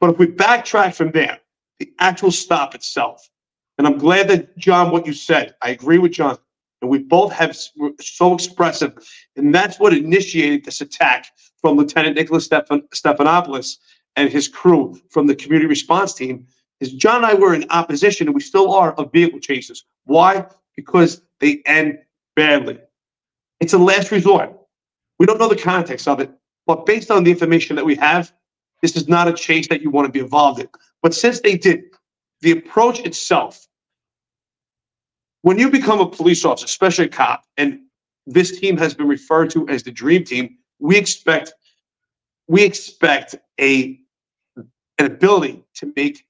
But 0.00 0.10
if 0.10 0.18
we 0.18 0.26
backtrack 0.26 0.94
from 0.94 1.12
there, 1.12 1.38
the 1.78 1.92
actual 1.98 2.32
stop 2.32 2.74
itself, 2.74 3.30
and 3.78 3.86
I'm 3.86 3.96
glad 3.96 4.28
that 4.28 4.58
John, 4.58 4.90
what 4.90 5.06
you 5.06 5.12
said, 5.12 5.54
I 5.62 5.70
agree 5.70 5.98
with 5.98 6.12
John, 6.12 6.36
and 6.80 6.90
we 6.90 6.98
both 6.98 7.32
have 7.32 7.56
so 8.00 8.34
expressive, 8.34 8.92
and 9.36 9.54
that's 9.54 9.78
what 9.78 9.92
initiated 9.92 10.64
this 10.64 10.80
attack 10.80 11.26
from 11.60 11.76
Lieutenant 11.76 12.16
Nicholas 12.16 12.46
Stephan- 12.46 12.88
Stephanopoulos 12.94 13.76
and 14.16 14.30
his 14.30 14.48
crew 14.48 14.98
from 15.10 15.26
the 15.26 15.34
community 15.34 15.68
response 15.68 16.14
team 16.14 16.46
is 16.80 16.92
John 16.92 17.16
and 17.16 17.26
I 17.26 17.34
were 17.34 17.54
in 17.54 17.66
opposition, 17.70 18.26
and 18.26 18.34
we 18.34 18.40
still 18.40 18.72
are, 18.72 18.92
of 18.94 19.12
vehicle 19.12 19.38
chases. 19.38 19.84
Why? 20.04 20.46
Because 20.76 21.22
they 21.40 21.62
end 21.66 21.98
badly. 22.36 22.78
It's 23.60 23.74
a 23.74 23.78
last 23.78 24.10
resort. 24.10 24.56
We 25.18 25.26
don't 25.26 25.38
know 25.38 25.48
the 25.48 25.56
context 25.56 26.08
of 26.08 26.20
it, 26.20 26.30
but 26.66 26.86
based 26.86 27.10
on 27.10 27.24
the 27.24 27.30
information 27.30 27.76
that 27.76 27.84
we 27.84 27.94
have, 27.96 28.32
this 28.80 28.96
is 28.96 29.08
not 29.08 29.28
a 29.28 29.34
chase 29.34 29.68
that 29.68 29.82
you 29.82 29.90
want 29.90 30.06
to 30.06 30.12
be 30.12 30.20
involved 30.20 30.60
in. 30.60 30.68
But 31.02 31.14
since 31.14 31.40
they 31.40 31.58
did, 31.58 31.82
the 32.40 32.52
approach 32.52 33.00
itself, 33.00 33.66
when 35.42 35.58
you 35.58 35.70
become 35.70 36.00
a 36.00 36.08
police 36.08 36.44
officer, 36.44 36.66
especially 36.66 37.06
a 37.06 37.08
cop, 37.08 37.44
and 37.56 37.80
this 38.26 38.58
team 38.58 38.76
has 38.76 38.94
been 38.94 39.08
referred 39.08 39.50
to 39.50 39.68
as 39.68 39.82
the 39.82 39.90
dream 39.90 40.24
team, 40.24 40.58
we 40.78 40.96
expect 40.96 41.54
we 42.48 42.64
expect 42.64 43.36
a 43.60 43.98
an 44.56 45.06
ability 45.06 45.64
to 45.74 45.92
make 45.96 46.26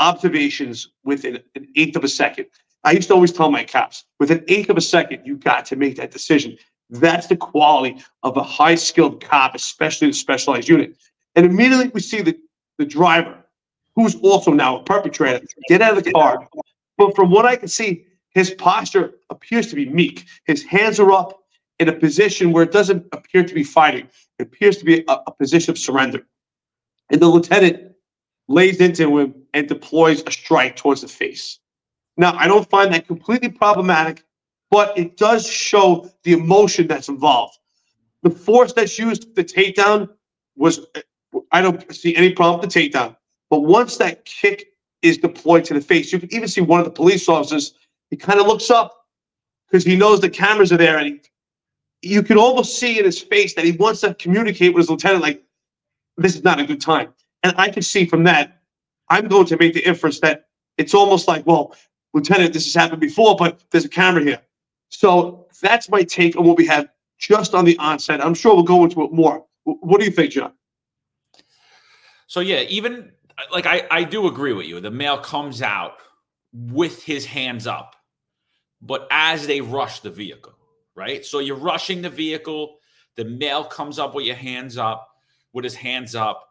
observations 0.00 0.88
within 1.04 1.38
an 1.54 1.68
eighth 1.76 1.96
of 1.96 2.04
a 2.04 2.08
second. 2.08 2.46
I 2.84 2.92
used 2.92 3.08
to 3.08 3.14
always 3.14 3.32
tell 3.32 3.50
my 3.50 3.64
cops, 3.64 4.04
with 4.18 4.32
an 4.32 4.44
eighth 4.48 4.70
of 4.70 4.76
a 4.76 4.80
second, 4.80 5.24
you 5.24 5.36
got 5.36 5.64
to 5.66 5.76
make 5.76 5.96
that 5.96 6.10
decision. 6.10 6.56
That's 6.90 7.28
the 7.28 7.36
quality 7.36 8.02
of 8.24 8.36
a 8.36 8.42
high 8.42 8.74
skilled 8.74 9.22
cop, 9.22 9.54
especially 9.54 10.08
in 10.08 10.10
a 10.10 10.14
specialized 10.14 10.68
unit. 10.68 10.96
And 11.36 11.46
immediately 11.46 11.88
we 11.94 12.00
see 12.00 12.22
the, 12.22 12.36
the 12.78 12.84
driver, 12.84 13.38
who's 13.94 14.16
also 14.16 14.50
now 14.50 14.80
a 14.80 14.82
perpetrator, 14.82 15.46
get 15.68 15.80
out 15.80 15.96
of 15.96 16.02
the 16.02 16.10
car. 16.12 16.48
But 16.98 17.14
from 17.14 17.30
what 17.30 17.46
I 17.46 17.54
can 17.54 17.68
see, 17.68 18.06
his 18.34 18.50
posture 18.50 19.14
appears 19.30 19.68
to 19.68 19.76
be 19.76 19.88
meek. 19.88 20.26
His 20.46 20.62
hands 20.64 20.98
are 20.98 21.12
up 21.12 21.42
in 21.78 21.88
a 21.88 21.92
position 21.92 22.52
where 22.52 22.62
it 22.62 22.72
doesn't 22.72 23.06
appear 23.12 23.44
to 23.44 23.54
be 23.54 23.64
fighting. 23.64 24.08
It 24.38 24.42
appears 24.42 24.78
to 24.78 24.84
be 24.84 25.04
a, 25.08 25.12
a 25.26 25.32
position 25.32 25.70
of 25.70 25.78
surrender. 25.78 26.26
And 27.10 27.20
the 27.20 27.26
lieutenant 27.26 27.92
lays 28.48 28.80
into 28.80 29.18
him 29.18 29.34
and 29.54 29.68
deploys 29.68 30.22
a 30.26 30.30
strike 30.30 30.76
towards 30.76 31.02
the 31.02 31.08
face. 31.08 31.58
Now, 32.16 32.34
I 32.36 32.46
don't 32.46 32.68
find 32.68 32.92
that 32.92 33.06
completely 33.06 33.48
problematic, 33.48 34.24
but 34.70 34.96
it 34.96 35.16
does 35.16 35.46
show 35.46 36.10
the 36.24 36.32
emotion 36.32 36.86
that's 36.86 37.08
involved. 37.08 37.58
The 38.22 38.30
force 38.30 38.72
that's 38.72 38.98
used 38.98 39.34
the 39.34 39.44
takedown 39.44 40.08
was, 40.56 40.86
I 41.50 41.60
don't 41.60 41.94
see 41.94 42.14
any 42.14 42.32
problem 42.32 42.60
with 42.60 42.72
the 42.72 42.80
takedown. 42.80 43.16
But 43.50 43.60
once 43.60 43.96
that 43.98 44.24
kick 44.24 44.68
is 45.02 45.18
deployed 45.18 45.64
to 45.64 45.74
the 45.74 45.80
face, 45.80 46.12
you 46.12 46.18
can 46.18 46.32
even 46.32 46.48
see 46.48 46.60
one 46.60 46.80
of 46.80 46.84
the 46.86 46.92
police 46.92 47.28
officers, 47.28 47.74
he 48.12 48.16
kind 48.18 48.38
of 48.38 48.46
looks 48.46 48.70
up 48.70 49.06
because 49.66 49.84
he 49.84 49.96
knows 49.96 50.20
the 50.20 50.28
cameras 50.28 50.70
are 50.70 50.76
there 50.76 50.98
and 50.98 51.18
he, 52.02 52.10
you 52.10 52.22
can 52.22 52.36
almost 52.36 52.78
see 52.78 52.98
in 52.98 53.06
his 53.06 53.18
face 53.18 53.54
that 53.54 53.64
he 53.64 53.72
wants 53.72 54.02
to 54.02 54.12
communicate 54.12 54.74
with 54.74 54.82
his 54.82 54.90
lieutenant, 54.90 55.22
like, 55.22 55.42
this 56.18 56.36
is 56.36 56.44
not 56.44 56.60
a 56.60 56.66
good 56.66 56.78
time. 56.78 57.14
And 57.42 57.54
I 57.56 57.70
can 57.70 57.82
see 57.82 58.04
from 58.04 58.24
that, 58.24 58.60
I'm 59.08 59.28
going 59.28 59.46
to 59.46 59.56
make 59.56 59.72
the 59.72 59.80
inference 59.80 60.20
that 60.20 60.44
it's 60.76 60.92
almost 60.92 61.26
like, 61.26 61.46
well, 61.46 61.74
Lieutenant, 62.12 62.52
this 62.52 62.66
has 62.66 62.74
happened 62.74 63.00
before, 63.00 63.34
but 63.34 63.62
there's 63.70 63.86
a 63.86 63.88
camera 63.88 64.22
here. 64.22 64.42
So 64.90 65.46
that's 65.62 65.88
my 65.88 66.02
take 66.02 66.36
on 66.36 66.44
what 66.44 66.58
we 66.58 66.66
have 66.66 66.88
just 67.18 67.54
on 67.54 67.64
the 67.64 67.78
onset. 67.78 68.22
I'm 68.22 68.34
sure 68.34 68.54
we'll 68.54 68.62
go 68.62 68.84
into 68.84 69.04
it 69.04 69.12
more. 69.12 69.46
What 69.64 70.00
do 70.00 70.04
you 70.04 70.12
think, 70.12 70.32
John? 70.32 70.52
So 72.26 72.40
yeah, 72.40 72.60
even 72.68 73.12
like 73.50 73.64
I, 73.64 73.86
I 73.90 74.04
do 74.04 74.26
agree 74.26 74.52
with 74.52 74.66
you. 74.66 74.80
The 74.80 74.90
male 74.90 75.16
comes 75.16 75.62
out 75.62 75.94
with 76.52 77.02
his 77.02 77.24
hands 77.24 77.66
up, 77.66 77.96
but 78.82 79.06
as 79.10 79.46
they 79.46 79.60
rush 79.60 80.00
the 80.00 80.10
vehicle, 80.10 80.54
right? 80.94 81.24
So 81.24 81.38
you're 81.38 81.56
rushing 81.56 82.02
the 82.02 82.10
vehicle. 82.10 82.76
The 83.16 83.24
male 83.24 83.64
comes 83.64 83.98
up 83.98 84.14
with 84.14 84.26
your 84.26 84.36
hands 84.36 84.76
up, 84.76 85.08
with 85.52 85.64
his 85.64 85.74
hands 85.74 86.14
up 86.14 86.48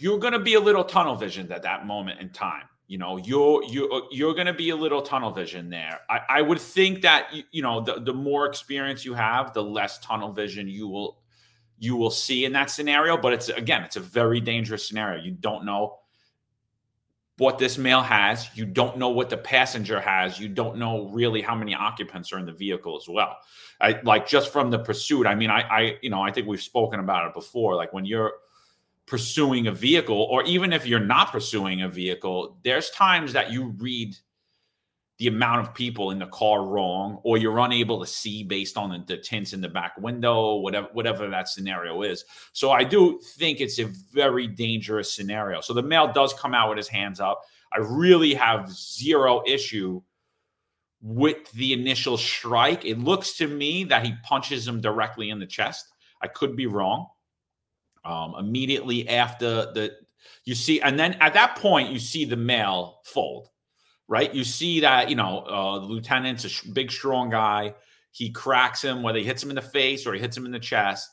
you're 0.00 0.18
going 0.18 0.32
to 0.32 0.38
be 0.38 0.54
a 0.54 0.60
little 0.60 0.84
tunnel 0.84 1.14
visioned 1.14 1.52
at 1.52 1.62
that 1.62 1.86
moment 1.86 2.20
in 2.20 2.30
time. 2.30 2.64
You 2.86 2.98
know, 2.98 3.16
you're 3.16 3.64
you're 3.64 4.02
you're 4.10 4.34
going 4.34 4.46
to 4.46 4.52
be 4.52 4.70
a 4.70 4.76
little 4.76 5.00
tunnel 5.00 5.30
vision 5.30 5.70
there. 5.70 6.00
I, 6.10 6.20
I 6.28 6.42
would 6.42 6.60
think 6.60 7.02
that 7.02 7.32
you 7.50 7.62
know 7.62 7.80
the 7.80 8.00
the 8.00 8.12
more 8.12 8.46
experience 8.46 9.04
you 9.04 9.14
have, 9.14 9.54
the 9.54 9.62
less 9.62 9.98
tunnel 10.00 10.32
vision 10.32 10.68
you 10.68 10.88
will 10.88 11.18
you 11.78 11.96
will 11.96 12.10
see 12.10 12.44
in 12.44 12.52
that 12.52 12.70
scenario. 12.70 13.16
But 13.16 13.32
it's 13.32 13.48
again, 13.48 13.84
it's 13.84 13.96
a 13.96 14.00
very 14.00 14.40
dangerous 14.40 14.86
scenario. 14.86 15.22
You 15.22 15.30
don't 15.30 15.64
know 15.64 15.96
what 17.38 17.58
this 17.58 17.78
male 17.78 18.02
has. 18.02 18.48
You 18.54 18.64
don't 18.64 18.96
know 18.96 19.08
what 19.08 19.28
the 19.28 19.36
passenger 19.36 20.00
has. 20.00 20.38
You 20.38 20.48
don't 20.48 20.76
know 20.76 21.08
really 21.08 21.42
how 21.42 21.54
many 21.54 21.74
occupants 21.74 22.32
are 22.32 22.38
in 22.38 22.46
the 22.46 22.52
vehicle 22.52 22.96
as 22.96 23.08
well. 23.08 23.38
I 23.80 24.00
like 24.04 24.26
just 24.26 24.52
from 24.52 24.70
the 24.70 24.78
pursuit. 24.78 25.26
I 25.26 25.34
mean, 25.34 25.50
I 25.50 25.60
I 25.62 25.98
you 26.02 26.10
know 26.10 26.22
I 26.22 26.30
think 26.30 26.46
we've 26.46 26.62
spoken 26.62 27.00
about 27.00 27.26
it 27.26 27.34
before. 27.34 27.74
Like 27.74 27.92
when 27.92 28.04
you're 28.04 28.34
pursuing 29.06 29.66
a 29.66 29.72
vehicle, 29.72 30.28
or 30.30 30.42
even 30.44 30.72
if 30.72 30.86
you're 30.86 31.00
not 31.00 31.30
pursuing 31.30 31.82
a 31.82 31.88
vehicle, 31.88 32.58
there's 32.64 32.90
times 32.90 33.32
that 33.34 33.52
you 33.52 33.74
read 33.78 34.16
the 35.18 35.28
amount 35.28 35.60
of 35.60 35.74
people 35.74 36.10
in 36.10 36.18
the 36.18 36.26
car 36.26 36.64
wrong, 36.64 37.20
or 37.22 37.38
you're 37.38 37.58
unable 37.60 38.00
to 38.00 38.06
see 38.06 38.42
based 38.42 38.76
on 38.76 38.90
the, 38.90 39.04
the 39.06 39.16
tints 39.16 39.52
in 39.52 39.60
the 39.60 39.68
back 39.68 39.96
window, 39.98 40.56
whatever 40.56 40.88
whatever 40.92 41.30
that 41.30 41.48
scenario 41.48 42.02
is. 42.02 42.24
So 42.52 42.72
I 42.72 42.82
do 42.82 43.20
think 43.36 43.60
it's 43.60 43.78
a 43.78 43.84
very 44.12 44.48
dangerous 44.48 45.12
scenario. 45.12 45.60
So 45.60 45.72
the 45.72 45.82
male 45.82 46.12
does 46.12 46.34
come 46.34 46.54
out 46.54 46.68
with 46.68 46.78
his 46.78 46.88
hands 46.88 47.20
up. 47.20 47.42
I 47.72 47.78
really 47.78 48.34
have 48.34 48.70
zero 48.70 49.42
issue 49.46 50.02
with 51.00 51.50
the 51.52 51.72
initial 51.74 52.16
strike. 52.16 52.84
It 52.84 52.98
looks 52.98 53.36
to 53.36 53.46
me 53.46 53.84
that 53.84 54.06
he 54.06 54.14
punches 54.24 54.66
him 54.66 54.80
directly 54.80 55.30
in 55.30 55.38
the 55.38 55.46
chest. 55.46 55.86
I 56.22 56.28
could 56.28 56.56
be 56.56 56.66
wrong. 56.66 57.08
Um, 58.04 58.34
immediately 58.38 59.08
after 59.08 59.72
the, 59.72 59.92
you 60.44 60.54
see, 60.54 60.80
and 60.80 60.98
then 60.98 61.14
at 61.20 61.34
that 61.34 61.56
point, 61.56 61.90
you 61.90 61.98
see 61.98 62.24
the 62.24 62.36
male 62.36 63.00
fold, 63.04 63.48
right? 64.08 64.34
You 64.34 64.44
see 64.44 64.80
that, 64.80 65.08
you 65.08 65.16
know, 65.16 65.40
uh, 65.40 65.78
the 65.78 65.86
lieutenant's 65.86 66.44
a 66.44 66.48
sh- 66.48 66.62
big, 66.62 66.90
strong 66.90 67.30
guy. 67.30 67.74
He 68.10 68.30
cracks 68.30 68.82
him, 68.82 69.02
whether 69.02 69.18
he 69.18 69.24
hits 69.24 69.42
him 69.42 69.50
in 69.50 69.56
the 69.56 69.62
face 69.62 70.06
or 70.06 70.14
he 70.14 70.20
hits 70.20 70.36
him 70.36 70.46
in 70.46 70.52
the 70.52 70.58
chest. 70.58 71.10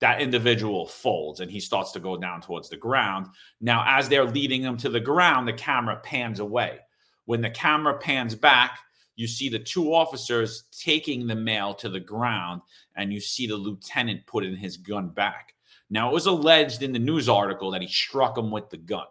That 0.00 0.20
individual 0.20 0.86
folds 0.86 1.40
and 1.40 1.50
he 1.50 1.58
starts 1.58 1.92
to 1.92 2.00
go 2.00 2.16
down 2.16 2.42
towards 2.42 2.68
the 2.68 2.76
ground. 2.76 3.28
Now, 3.60 3.84
as 3.86 4.08
they're 4.08 4.26
leading 4.26 4.62
him 4.62 4.76
to 4.78 4.90
the 4.90 5.00
ground, 5.00 5.48
the 5.48 5.54
camera 5.54 5.96
pans 6.02 6.40
away. 6.40 6.78
When 7.24 7.40
the 7.40 7.50
camera 7.50 7.98
pans 7.98 8.34
back, 8.34 8.78
you 9.16 9.26
see 9.26 9.48
the 9.48 9.58
two 9.58 9.94
officers 9.94 10.64
taking 10.70 11.26
the 11.26 11.34
male 11.34 11.74
to 11.76 11.88
the 11.88 11.98
ground, 12.00 12.60
and 12.96 13.12
you 13.12 13.18
see 13.18 13.46
the 13.46 13.56
lieutenant 13.56 14.26
putting 14.26 14.54
his 14.54 14.76
gun 14.76 15.08
back. 15.08 15.54
Now, 15.88 16.10
it 16.10 16.12
was 16.12 16.26
alleged 16.26 16.82
in 16.82 16.92
the 16.92 16.98
news 16.98 17.28
article 17.28 17.70
that 17.70 17.80
he 17.80 17.88
struck 17.88 18.36
him 18.36 18.50
with 18.50 18.68
the 18.68 18.76
gun. 18.76 19.06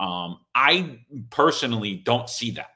Um, 0.00 0.40
I 0.54 1.00
personally 1.30 1.96
don't 1.96 2.28
see 2.28 2.52
that. 2.52 2.70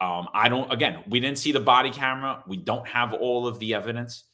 Um, 0.00 0.28
I 0.34 0.48
don't. 0.48 0.70
Again, 0.72 1.04
we 1.08 1.20
didn't 1.20 1.38
see 1.38 1.52
the 1.52 1.60
body 1.60 1.90
camera. 1.90 2.42
We 2.46 2.56
don't 2.56 2.86
have 2.88 3.12
all 3.14 3.46
of 3.46 3.58
the 3.58 3.74
evidence. 3.74 4.24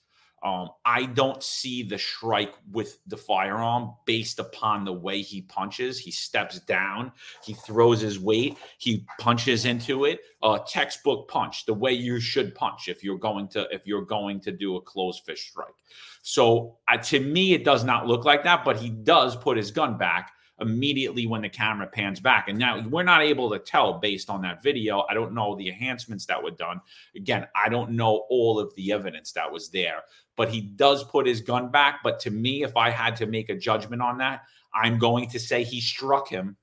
Um, 0.42 0.68
I 0.84 1.06
don't 1.06 1.42
see 1.42 1.82
the 1.82 1.98
strike 1.98 2.54
with 2.70 3.00
the 3.08 3.16
firearm 3.16 3.94
based 4.06 4.38
upon 4.38 4.84
the 4.84 4.92
way 4.92 5.20
he 5.20 5.42
punches. 5.42 5.98
He 5.98 6.12
steps 6.12 6.60
down, 6.60 7.10
he 7.44 7.54
throws 7.54 8.00
his 8.00 8.20
weight, 8.20 8.56
he 8.78 9.04
punches 9.18 9.64
into 9.64 10.04
it. 10.04 10.20
A 10.44 10.60
textbook 10.66 11.28
punch, 11.28 11.66
the 11.66 11.74
way 11.74 11.92
you 11.92 12.20
should 12.20 12.54
punch 12.54 12.88
if 12.88 13.02
you're 13.02 13.18
going 13.18 13.48
to 13.48 13.66
if 13.72 13.84
you're 13.84 14.04
going 14.04 14.40
to 14.42 14.52
do 14.52 14.76
a 14.76 14.80
closed 14.80 15.24
fist 15.26 15.42
strike. 15.48 15.74
So 16.22 16.78
uh, 16.86 16.98
to 16.98 17.18
me, 17.18 17.54
it 17.54 17.64
does 17.64 17.82
not 17.82 18.06
look 18.06 18.24
like 18.24 18.44
that, 18.44 18.64
but 18.64 18.76
he 18.76 18.90
does 18.90 19.34
put 19.34 19.56
his 19.56 19.72
gun 19.72 19.98
back 19.98 20.30
immediately 20.60 21.26
when 21.26 21.42
the 21.42 21.48
camera 21.48 21.86
pans 21.86 22.20
back. 22.20 22.48
And 22.48 22.58
now 22.58 22.86
we're 22.88 23.02
not 23.02 23.22
able 23.22 23.50
to 23.50 23.58
tell 23.58 23.94
based 23.94 24.28
on 24.28 24.42
that 24.42 24.62
video. 24.62 25.04
I 25.08 25.14
don't 25.14 25.32
know 25.32 25.54
the 25.54 25.68
enhancements 25.68 26.26
that 26.26 26.42
were 26.42 26.50
done. 26.50 26.80
Again, 27.14 27.46
I 27.54 27.68
don't 27.68 27.92
know 27.92 28.26
all 28.28 28.58
of 28.58 28.74
the 28.74 28.92
evidence 28.92 29.32
that 29.32 29.50
was 29.50 29.68
there, 29.70 30.02
but 30.36 30.48
he 30.48 30.60
does 30.60 31.04
put 31.04 31.26
his 31.26 31.40
gun 31.40 31.70
back. 31.70 32.00
But 32.02 32.18
to 32.20 32.30
me, 32.30 32.62
if 32.62 32.76
I 32.76 32.90
had 32.90 33.16
to 33.16 33.26
make 33.26 33.48
a 33.50 33.56
judgment 33.56 34.02
on 34.02 34.18
that, 34.18 34.42
I'm 34.74 34.98
going 34.98 35.28
to 35.30 35.38
say 35.38 35.64
he 35.64 35.80
struck 35.80 36.28
him 36.28 36.56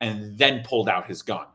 and 0.00 0.38
then 0.38 0.62
pulled 0.64 0.88
out 0.88 1.06
his 1.06 1.22
gun, 1.22 1.46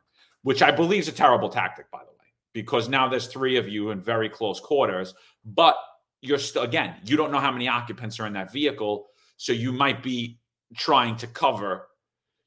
which 0.43 0.61
I 0.61 0.71
believe 0.71 0.99
is 0.99 1.07
a 1.07 1.13
terrible 1.13 1.49
tactic, 1.49 1.89
by 1.91 1.99
the 1.99 2.11
way, 2.11 2.27
because 2.53 2.87
now 2.89 3.07
there's 3.07 3.27
three 3.27 3.57
of 3.57 3.67
you 3.67 3.89
in 3.89 4.01
very 4.01 4.29
close 4.29 4.59
quarters, 4.59 5.15
but 5.45 5.75
you're 6.21 6.37
still, 6.37 6.63
again, 6.63 6.95
you 7.05 7.17
don't 7.17 7.31
know 7.31 7.39
how 7.39 7.51
many 7.51 7.67
occupants 7.67 8.19
are 8.19 8.27
in 8.27 8.33
that 8.33 8.51
vehicle. 8.51 9.07
So 9.37 9.51
you 9.51 9.71
might 9.71 10.03
be 10.03 10.39
trying 10.75 11.15
to 11.17 11.27
cover 11.27 11.87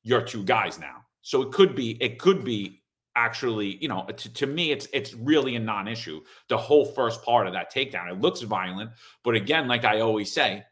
your 0.03 0.23
two 0.23 0.45
guys 0.45 0.79
now. 0.79 1.05
So 1.23 1.43
it 1.43 1.53
could 1.53 1.75
be, 1.75 2.03
it 2.03 2.19
could 2.19 2.45
be 2.45 2.83
actually, 3.17 3.77
you 3.83 3.89
know, 3.89 4.07
to, 4.17 4.33
to 4.33 4.47
me, 4.47 4.71
it's 4.71 4.87
it's 4.93 5.13
really 5.15 5.57
a 5.57 5.61
non-issue. 5.61 6.21
The 6.49 6.57
whole 6.57 6.87
first 6.87 7.23
part 7.25 7.47
of 7.47 7.53
that 7.53 7.73
takedown, 7.73 8.11
it 8.11 8.21
looks 8.21 8.41
violent, 8.43 8.91
but 9.25 9.35
again, 9.35 9.67
like 9.69 9.85
I 9.85 10.01
always 10.01 10.33
say, 10.33 10.65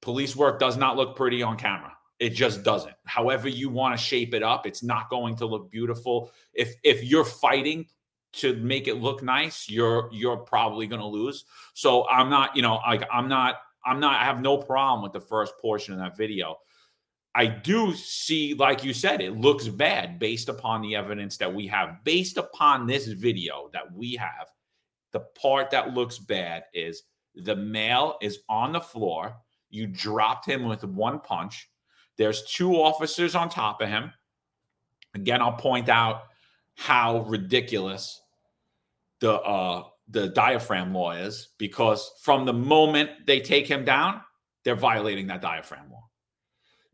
police 0.00 0.36
work 0.36 0.60
does 0.60 0.76
not 0.76 0.96
look 0.96 1.16
pretty 1.16 1.42
on 1.42 1.56
camera. 1.56 1.92
It 2.20 2.30
just 2.30 2.62
doesn't. 2.62 2.94
However 3.04 3.48
you 3.48 3.70
want 3.70 3.98
to 3.98 4.02
shape 4.02 4.34
it 4.34 4.42
up, 4.42 4.66
it's 4.66 4.82
not 4.82 5.10
going 5.10 5.36
to 5.36 5.46
look 5.46 5.70
beautiful. 5.70 6.30
If 6.54 6.74
if 6.84 7.04
you're 7.04 7.24
fighting 7.24 7.86
to 8.34 8.54
make 8.56 8.88
it 8.88 8.96
look 8.96 9.22
nice, 9.22 9.68
you're 9.68 10.08
you're 10.12 10.36
probably 10.36 10.86
going 10.86 11.00
to 11.00 11.06
lose. 11.06 11.44
So 11.74 12.08
I'm 12.08 12.30
not, 12.30 12.54
you 12.56 12.62
know, 12.62 12.76
like 12.86 13.02
I'm 13.12 13.28
not 13.28 13.56
I'm 13.84 14.00
not, 14.00 14.20
I 14.20 14.24
have 14.24 14.40
no 14.40 14.56
problem 14.58 15.02
with 15.02 15.12
the 15.12 15.20
first 15.20 15.54
portion 15.58 15.94
of 15.94 16.00
that 16.00 16.16
video. 16.16 16.58
I 17.34 17.46
do 17.46 17.94
see, 17.94 18.54
like 18.54 18.82
you 18.82 18.92
said, 18.92 19.20
it 19.20 19.38
looks 19.38 19.68
bad 19.68 20.18
based 20.18 20.48
upon 20.48 20.82
the 20.82 20.96
evidence 20.96 21.36
that 21.36 21.52
we 21.52 21.66
have. 21.68 22.02
Based 22.04 22.36
upon 22.36 22.86
this 22.86 23.06
video 23.06 23.70
that 23.72 23.92
we 23.92 24.14
have, 24.14 24.48
the 25.12 25.20
part 25.20 25.70
that 25.70 25.94
looks 25.94 26.18
bad 26.18 26.64
is 26.74 27.04
the 27.34 27.54
male 27.54 28.16
is 28.20 28.40
on 28.48 28.72
the 28.72 28.80
floor. 28.80 29.36
You 29.70 29.86
dropped 29.86 30.46
him 30.46 30.64
with 30.64 30.82
one 30.84 31.20
punch. 31.20 31.68
There's 32.16 32.42
two 32.44 32.74
officers 32.74 33.34
on 33.34 33.48
top 33.48 33.80
of 33.80 33.88
him. 33.88 34.12
Again, 35.14 35.40
I'll 35.40 35.52
point 35.52 35.88
out 35.88 36.22
how 36.74 37.20
ridiculous 37.20 38.20
the 39.20 39.34
uh, 39.34 39.84
the 40.10 40.28
diaphragm 40.28 40.94
law 40.94 41.12
is 41.12 41.48
because 41.58 42.12
from 42.22 42.44
the 42.44 42.52
moment 42.52 43.10
they 43.26 43.40
take 43.40 43.66
him 43.66 43.84
down, 43.84 44.20
they're 44.64 44.74
violating 44.74 45.26
that 45.28 45.42
diaphragm 45.42 45.90
law. 45.90 46.04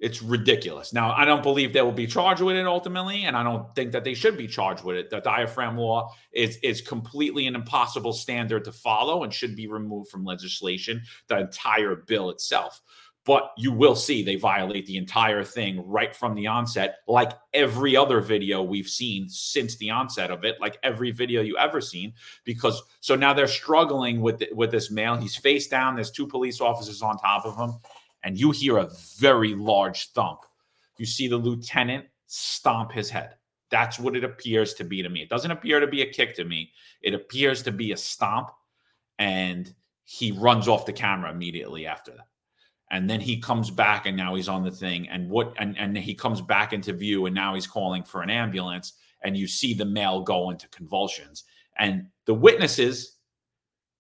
It's 0.01 0.21
ridiculous. 0.21 0.93
Now, 0.93 1.13
I 1.13 1.25
don't 1.25 1.43
believe 1.43 1.73
they 1.73 1.81
will 1.81 1.93
be 1.93 2.07
charged 2.07 2.43
with 2.43 2.57
it 2.57 2.67
ultimately, 2.67 3.25
and 3.25 3.37
I 3.37 3.43
don't 3.43 3.75
think 3.75 3.93
that 3.93 4.05
they 4.05 4.13
should 4.13 4.37
be 4.37 4.49
charged 4.49 4.85
with 4.85 4.97
it. 4.97 5.09
The 5.09 5.21
diaphragm 5.21 5.79
law 5.79 6.13
is 6.33 6.59
is 6.63 6.81
completely 6.81 7.47
an 7.47 7.55
impossible 7.55 8.13
standard 8.13 8.65
to 8.65 8.73
follow 8.73 9.23
and 9.23 9.33
should 9.33 9.57
be 9.57 9.69
removed 9.69 10.11
from 10.11 10.25
legislation, 10.25 11.03
the 11.29 11.39
entire 11.39 11.95
bill 11.95 12.31
itself 12.31 12.83
but 13.25 13.53
you 13.57 13.73
will 13.73 13.97
see 13.97 14.23
they 14.23 14.37
violate 14.37 14.85
the 14.87 14.99
entire 14.99 15.43
thing 15.43 15.83
right 15.89 16.15
from 16.15 16.35
the 16.35 16.47
onset, 16.47 16.99
like 17.09 17.33
every 17.55 17.97
other 17.97 18.21
video 18.21 18.63
we've 18.63 18.89
seen 18.89 19.29
since 19.29 19.77
the 19.77 19.91
onset 19.91 20.31
of 20.31 20.45
it, 20.45 20.61
like 20.61 20.77
every 20.83 21.11
video 21.11 21.41
you 21.41 21.57
ever 21.57 21.81
seen. 21.81 22.13
Because 22.45 22.83
so 23.01 23.17
now 23.17 23.33
they're 23.33 23.47
struggling 23.47 24.21
with 24.21 24.43
with 24.53 24.71
this 24.71 24.91
male. 24.91 25.17
He's 25.17 25.37
face 25.37 25.69
down. 25.69 25.95
There's 25.95 26.11
two 26.11 26.27
police 26.27 26.61
officers 26.61 27.01
on 27.01 27.17
top 27.17 27.47
of 27.47 27.57
him, 27.57 27.79
and 28.23 28.39
you 28.39 28.51
hear 28.51 28.77
a 28.77 28.91
very 29.19 29.55
large 29.55 30.11
thump. 30.13 30.41
You 30.99 31.07
see 31.07 31.27
the 31.27 31.39
lieutenant 31.39 32.05
stomp 32.27 32.93
his 32.93 33.09
head. 33.09 33.37
That's 33.71 33.99
what 33.99 34.17
it 34.17 34.25
appears 34.25 34.75
to 34.75 34.85
be 34.85 35.03
to 35.03 35.09
me. 35.09 35.23
It 35.23 35.31
doesn't 35.31 35.51
appear 35.51 35.81
to 35.81 35.87
be 35.87 36.03
a 36.03 36.13
kick 36.13 36.37
to 36.37 36.45
me. 36.45 36.73
It 37.01 37.15
appears 37.15 37.63
to 37.63 37.73
be 37.73 37.93
a 37.93 37.97
stomp, 37.97 38.51
and 39.19 39.73
he 40.05 40.31
runs 40.31 40.69
off 40.69 40.85
the 40.85 40.93
camera 40.93 41.31
immediately 41.31 41.87
after 41.87 42.13
that 42.13 42.29
and 42.91 43.09
then 43.09 43.21
he 43.21 43.41
comes 43.41 43.71
back 43.71 44.07
and 44.07 44.17
now 44.17 44.35
he's 44.35 44.49
on 44.49 44.63
the 44.63 44.71
thing. 44.71 45.09
And 45.09 45.29
what 45.29 45.53
and, 45.59 45.77
and 45.79 45.97
he 45.97 46.15
comes 46.15 46.41
back 46.41 46.73
into 46.73 46.93
view 46.93 47.27
and 47.27 47.35
now 47.35 47.55
he's 47.55 47.67
calling 47.67 48.05
for 48.05 48.23
an 48.23 48.31
ambulance 48.31 48.95
and 49.23 49.37
you 49.37 49.47
see 49.47 49.75
the 49.75 49.85
male 49.85 50.21
go 50.21 50.51
into 50.51 50.69
convulsions. 50.69 51.45
And 51.79 52.07
the 52.27 52.35
witnesses 52.35 53.17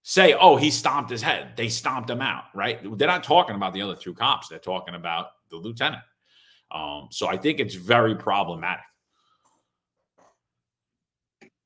say 0.03 0.35
oh 0.35 0.57
he 0.57 0.71
stomped 0.71 1.11
his 1.11 1.23
head. 1.23 1.57
They 1.57 1.69
stomped 1.69 2.11
him 2.11 2.21
out 2.21 2.45
right? 2.55 2.79
They're 2.99 3.09
not 3.09 3.25
talking 3.25 3.57
about 3.57 3.73
the 3.73 3.83
other 3.83 3.97
two 3.97 4.15
cops. 4.15 4.49
They're 4.49 4.59
talking 4.59 4.95
about 4.95 5.29
the 5.51 5.57
lieutenant. 5.57 6.03
Um, 6.71 7.09
so 7.11 7.29
i 7.29 7.37
think 7.37 7.61
it's 7.61 7.75
very 7.75 8.15
problematic. 8.15 8.85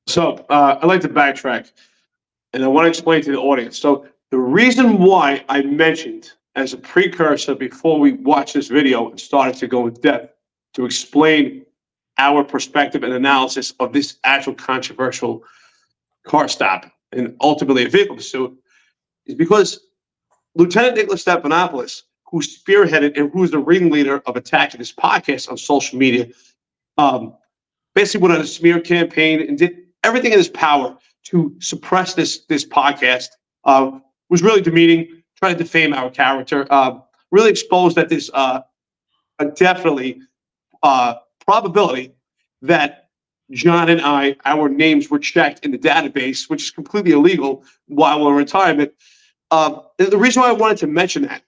So 0.06 0.46
uh, 0.48 0.78
i'd 0.80 0.86
like 0.86 1.00
to 1.02 1.08
backtrack 1.08 1.72
and 2.52 2.64
i 2.64 2.68
want 2.68 2.84
to 2.84 2.88
explain 2.88 3.22
to 3.22 3.32
the 3.32 3.38
audience. 3.38 3.76
So 3.76 4.06
the 4.30 4.38
reason 4.38 4.98
why 4.98 5.44
i 5.48 5.62
mentioned 5.62 6.32
as 6.58 6.72
a 6.72 6.76
precursor 6.76 7.54
before 7.54 8.00
we 8.00 8.12
watched 8.14 8.54
this 8.54 8.66
video 8.66 9.10
and 9.10 9.20
started 9.20 9.54
to 9.54 9.68
go 9.68 9.86
in 9.86 9.94
depth 9.94 10.34
to 10.74 10.84
explain 10.84 11.64
our 12.18 12.42
perspective 12.42 13.04
and 13.04 13.12
analysis 13.12 13.72
of 13.78 13.92
this 13.92 14.18
actual 14.24 14.54
controversial 14.54 15.44
car 16.26 16.48
stop 16.48 16.90
and 17.12 17.36
ultimately 17.40 17.84
a 17.84 17.88
vehicle 17.88 18.16
pursuit 18.16 18.52
is 19.26 19.36
because 19.36 19.86
Lieutenant 20.56 20.96
Nicholas 20.96 21.24
Stephanopoulos, 21.24 22.02
who 22.28 22.40
spearheaded 22.40 23.16
and 23.16 23.30
who 23.32 23.44
is 23.44 23.52
the 23.52 23.60
ringleader 23.60 24.20
of 24.26 24.36
attacking 24.36 24.80
this 24.80 24.92
podcast 24.92 25.48
on 25.48 25.56
social 25.56 25.96
media, 25.96 26.26
um, 26.98 27.34
basically 27.94 28.22
went 28.26 28.34
on 28.34 28.40
a 28.40 28.46
smear 28.46 28.80
campaign 28.80 29.40
and 29.40 29.58
did 29.58 29.76
everything 30.02 30.32
in 30.32 30.38
his 30.38 30.48
power 30.48 30.96
to 31.26 31.54
suppress 31.60 32.14
this 32.14 32.44
this 32.46 32.66
podcast. 32.66 33.28
Uh, 33.64 34.00
was 34.28 34.42
really 34.42 34.60
demeaning 34.60 35.22
try 35.38 35.52
to 35.52 35.58
defame 35.58 35.94
our 35.94 36.10
character. 36.10 36.66
Uh, 36.70 36.98
really 37.30 37.50
expose 37.50 37.94
that 37.94 38.08
there's 38.08 38.30
uh, 38.34 38.60
a 39.38 39.46
definitely 39.46 40.20
uh, 40.82 41.14
probability 41.44 42.12
that 42.62 43.08
John 43.52 43.88
and 43.88 44.00
I, 44.00 44.36
our 44.44 44.68
names 44.68 45.10
were 45.10 45.18
checked 45.18 45.64
in 45.64 45.70
the 45.70 45.78
database, 45.78 46.50
which 46.50 46.64
is 46.64 46.70
completely 46.70 47.12
illegal 47.12 47.64
while 47.86 48.22
we're 48.22 48.32
in 48.32 48.36
retirement. 48.36 48.92
Um, 49.50 49.82
the 49.96 50.18
reason 50.18 50.42
why 50.42 50.50
I 50.50 50.52
wanted 50.52 50.78
to 50.78 50.86
mention 50.86 51.22
that 51.22 51.42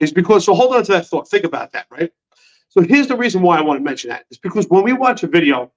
is 0.00 0.12
because, 0.12 0.44
so 0.44 0.54
hold 0.54 0.74
on 0.74 0.84
to 0.84 0.92
that 0.92 1.06
thought. 1.06 1.28
Think 1.28 1.44
about 1.44 1.72
that, 1.72 1.86
right? 1.90 2.12
So 2.68 2.82
here's 2.82 3.06
the 3.06 3.16
reason 3.16 3.42
why 3.42 3.58
I 3.58 3.62
want 3.62 3.78
to 3.78 3.84
mention 3.84 4.10
that. 4.10 4.26
Is 4.30 4.38
because 4.38 4.66
when 4.68 4.84
we 4.84 4.92
watch 4.92 5.22
a 5.22 5.26
video, 5.26 5.72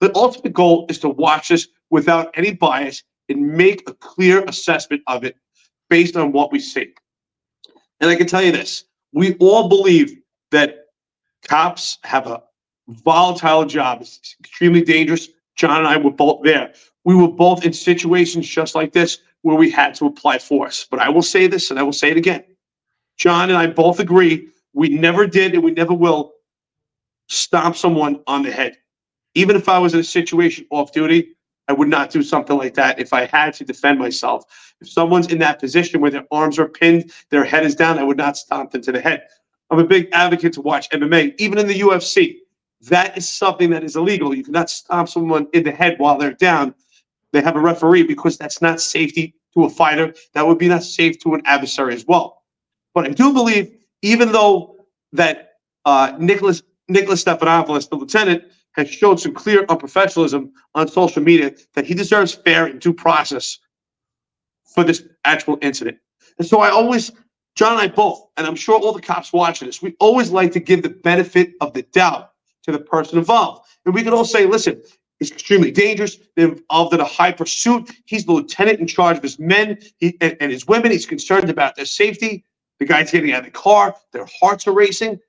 the 0.00 0.14
ultimate 0.16 0.52
goal 0.52 0.86
is 0.88 0.98
to 1.00 1.08
watch 1.08 1.48
this 1.48 1.68
without 1.90 2.30
any 2.34 2.52
bias 2.52 3.04
and 3.28 3.56
make 3.56 3.88
a 3.88 3.94
clear 3.94 4.44
assessment 4.44 5.02
of 5.06 5.24
it 5.24 5.36
based 5.94 6.16
on 6.16 6.32
what 6.32 6.50
we 6.50 6.58
see. 6.58 6.92
And 8.00 8.10
I 8.10 8.16
can 8.16 8.26
tell 8.26 8.42
you 8.42 8.50
this 8.50 8.84
we 9.12 9.34
all 9.34 9.68
believe 9.68 10.18
that 10.50 10.86
cops 11.46 11.98
have 12.02 12.26
a 12.26 12.42
volatile 12.88 13.64
job, 13.64 14.00
it's 14.00 14.34
extremely 14.40 14.82
dangerous. 14.82 15.28
John 15.54 15.78
and 15.78 15.86
I 15.86 15.96
were 15.96 16.10
both 16.10 16.42
there. 16.42 16.72
We 17.04 17.14
were 17.14 17.28
both 17.28 17.64
in 17.64 17.72
situations 17.72 18.48
just 18.48 18.74
like 18.74 18.92
this 18.92 19.18
where 19.42 19.54
we 19.54 19.70
had 19.70 19.94
to 19.94 20.06
apply 20.06 20.38
force. 20.38 20.84
But 20.90 20.98
I 20.98 21.08
will 21.10 21.22
say 21.22 21.46
this 21.46 21.70
and 21.70 21.78
I 21.78 21.84
will 21.84 21.92
say 21.92 22.10
it 22.10 22.16
again. 22.16 22.42
John 23.16 23.50
and 23.50 23.56
I 23.56 23.68
both 23.68 24.00
agree 24.00 24.48
we 24.72 24.88
never 24.88 25.28
did 25.28 25.54
and 25.54 25.62
we 25.62 25.70
never 25.70 25.94
will 25.94 26.32
stomp 27.28 27.76
someone 27.76 28.20
on 28.26 28.42
the 28.42 28.50
head. 28.50 28.76
Even 29.36 29.54
if 29.54 29.68
I 29.68 29.78
was 29.78 29.94
in 29.94 30.00
a 30.00 30.10
situation 30.18 30.66
off 30.70 30.90
duty, 30.90 31.36
I 31.68 31.72
would 31.72 31.88
not 31.88 32.10
do 32.10 32.22
something 32.22 32.56
like 32.56 32.74
that 32.74 32.98
if 32.98 33.12
I 33.12 33.26
had 33.26 33.54
to 33.54 33.64
defend 33.64 33.98
myself. 33.98 34.74
If 34.80 34.88
someone's 34.88 35.28
in 35.28 35.38
that 35.38 35.60
position 35.60 36.00
where 36.00 36.10
their 36.10 36.26
arms 36.30 36.58
are 36.58 36.68
pinned, 36.68 37.12
their 37.30 37.44
head 37.44 37.64
is 37.64 37.74
down, 37.74 37.98
I 37.98 38.02
would 38.02 38.18
not 38.18 38.36
stomp 38.36 38.72
them 38.72 38.82
to 38.82 38.92
the 38.92 39.00
head. 39.00 39.26
I'm 39.70 39.78
a 39.78 39.84
big 39.84 40.08
advocate 40.12 40.52
to 40.54 40.60
watch 40.60 40.90
MMA, 40.90 41.34
even 41.38 41.58
in 41.58 41.66
the 41.66 41.80
UFC. 41.80 42.36
That 42.82 43.16
is 43.16 43.28
something 43.28 43.70
that 43.70 43.82
is 43.82 43.96
illegal. 43.96 44.34
You 44.34 44.44
cannot 44.44 44.68
stomp 44.68 45.08
someone 45.08 45.48
in 45.54 45.64
the 45.64 45.72
head 45.72 45.98
while 45.98 46.18
they're 46.18 46.34
down. 46.34 46.74
They 47.32 47.40
have 47.40 47.56
a 47.56 47.60
referee 47.60 48.02
because 48.02 48.36
that's 48.36 48.60
not 48.60 48.80
safety 48.80 49.34
to 49.54 49.64
a 49.64 49.70
fighter. 49.70 50.14
That 50.34 50.46
would 50.46 50.58
be 50.58 50.68
not 50.68 50.82
safe 50.82 51.18
to 51.20 51.34
an 51.34 51.42
adversary 51.46 51.94
as 51.94 52.06
well. 52.06 52.42
But 52.92 53.06
I 53.06 53.08
do 53.08 53.32
believe, 53.32 53.74
even 54.02 54.32
though 54.32 54.86
that 55.12 55.54
uh, 55.86 56.12
Nicholas 56.18 56.62
Nicholas 56.88 57.24
Stephanopoulos, 57.24 57.88
the 57.88 57.96
lieutenant, 57.96 58.44
has 58.74 58.90
shown 58.90 59.18
some 59.18 59.32
clear 59.32 59.66
unprofessionalism 59.66 60.50
on 60.74 60.88
social 60.88 61.22
media 61.22 61.54
that 61.74 61.86
he 61.86 61.94
deserves 61.94 62.34
fair 62.34 62.66
and 62.66 62.80
due 62.80 62.92
process 62.92 63.58
for 64.74 64.84
this 64.84 65.04
actual 65.24 65.58
incident. 65.62 65.98
And 66.38 66.46
so 66.46 66.60
I 66.60 66.70
always, 66.70 67.12
John 67.54 67.72
and 67.72 67.80
I 67.80 67.88
both, 67.88 68.26
and 68.36 68.46
I'm 68.46 68.56
sure 68.56 68.78
all 68.78 68.92
the 68.92 69.00
cops 69.00 69.32
watching 69.32 69.66
this, 69.66 69.80
we 69.80 69.94
always 70.00 70.30
like 70.30 70.52
to 70.52 70.60
give 70.60 70.82
the 70.82 70.90
benefit 70.90 71.52
of 71.60 71.72
the 71.72 71.82
doubt 71.82 72.32
to 72.64 72.72
the 72.72 72.80
person 72.80 73.18
involved. 73.18 73.66
And 73.86 73.94
we 73.94 74.02
can 74.02 74.12
all 74.12 74.24
say, 74.24 74.46
listen, 74.46 74.82
it's 75.20 75.30
extremely 75.30 75.70
dangerous. 75.70 76.18
They're 76.34 76.48
involved 76.48 76.94
in 76.94 77.00
a 77.00 77.04
high 77.04 77.32
pursuit. 77.32 77.90
He's 78.04 78.24
the 78.24 78.32
lieutenant 78.32 78.80
in 78.80 78.86
charge 78.86 79.16
of 79.16 79.22
his 79.22 79.38
men 79.38 79.78
he, 79.98 80.16
and, 80.20 80.36
and 80.40 80.50
his 80.50 80.66
women. 80.66 80.90
He's 80.90 81.06
concerned 81.06 81.48
about 81.50 81.76
their 81.76 81.86
safety. 81.86 82.44
The 82.80 82.86
guy's 82.86 83.12
getting 83.12 83.32
out 83.32 83.40
of 83.40 83.44
the 83.44 83.50
car. 83.52 83.94
Their 84.12 84.26
hearts 84.40 84.66
are 84.66 84.72
racing. 84.72 85.20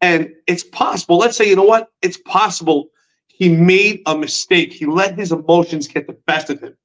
And 0.00 0.34
it's 0.46 0.64
possible, 0.64 1.18
let's 1.18 1.36
say, 1.36 1.48
you 1.48 1.56
know 1.56 1.64
what? 1.64 1.90
It's 2.02 2.18
possible 2.18 2.90
he 3.28 3.48
made 3.48 4.02
a 4.06 4.16
mistake. 4.16 4.72
He 4.72 4.86
let 4.86 5.14
his 5.14 5.32
emotions 5.32 5.88
get 5.88 6.06
the 6.06 6.14
best 6.26 6.50
of 6.50 6.60
him. 6.60 6.76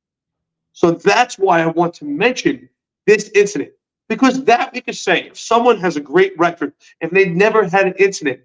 So 0.73 0.91
that's 0.91 1.37
why 1.37 1.61
I 1.61 1.67
want 1.67 1.93
to 1.95 2.05
mention 2.05 2.69
this 3.05 3.29
incident. 3.35 3.71
Because 4.07 4.43
that 4.45 4.73
we 4.73 4.81
could 4.81 4.97
say, 4.97 5.27
if 5.27 5.39
someone 5.39 5.79
has 5.79 5.95
a 5.95 6.01
great 6.01 6.37
record 6.37 6.73
and 6.99 7.11
they've 7.11 7.31
never 7.31 7.67
had 7.67 7.87
an 7.87 7.93
incident, 7.97 8.41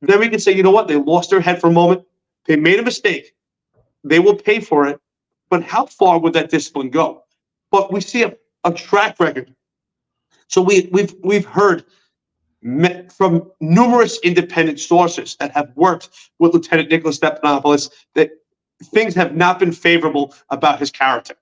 then 0.00 0.20
we 0.20 0.28
can 0.28 0.38
say, 0.38 0.52
you 0.52 0.62
know 0.62 0.70
what? 0.70 0.88
They 0.88 0.96
lost 0.96 1.30
their 1.30 1.40
head 1.40 1.60
for 1.60 1.66
a 1.66 1.72
moment. 1.72 2.04
They 2.46 2.56
made 2.56 2.78
a 2.78 2.82
mistake. 2.82 3.34
They 4.04 4.18
will 4.18 4.36
pay 4.36 4.60
for 4.60 4.86
it. 4.86 4.98
But 5.50 5.62
how 5.62 5.86
far 5.86 6.18
would 6.18 6.32
that 6.34 6.50
discipline 6.50 6.90
go? 6.90 7.24
But 7.70 7.92
we 7.92 8.00
see 8.00 8.22
a, 8.22 8.36
a 8.64 8.72
track 8.72 9.20
record. 9.20 9.54
So 10.46 10.62
we, 10.62 10.88
we've 10.92 11.14
we've 11.22 11.44
heard 11.44 11.84
from 12.62 13.50
numerous 13.60 14.18
independent 14.20 14.80
sources 14.80 15.36
that 15.38 15.52
have 15.52 15.70
worked 15.76 16.08
with 16.38 16.54
Lieutenant 16.54 16.90
Nicholas 16.90 17.18
Stephanopoulos 17.18 17.90
that 18.14 18.30
things 18.84 19.14
have 19.14 19.36
not 19.36 19.58
been 19.58 19.72
favorable 19.72 20.34
about 20.50 20.78
his 20.78 20.90
character. 20.90 21.34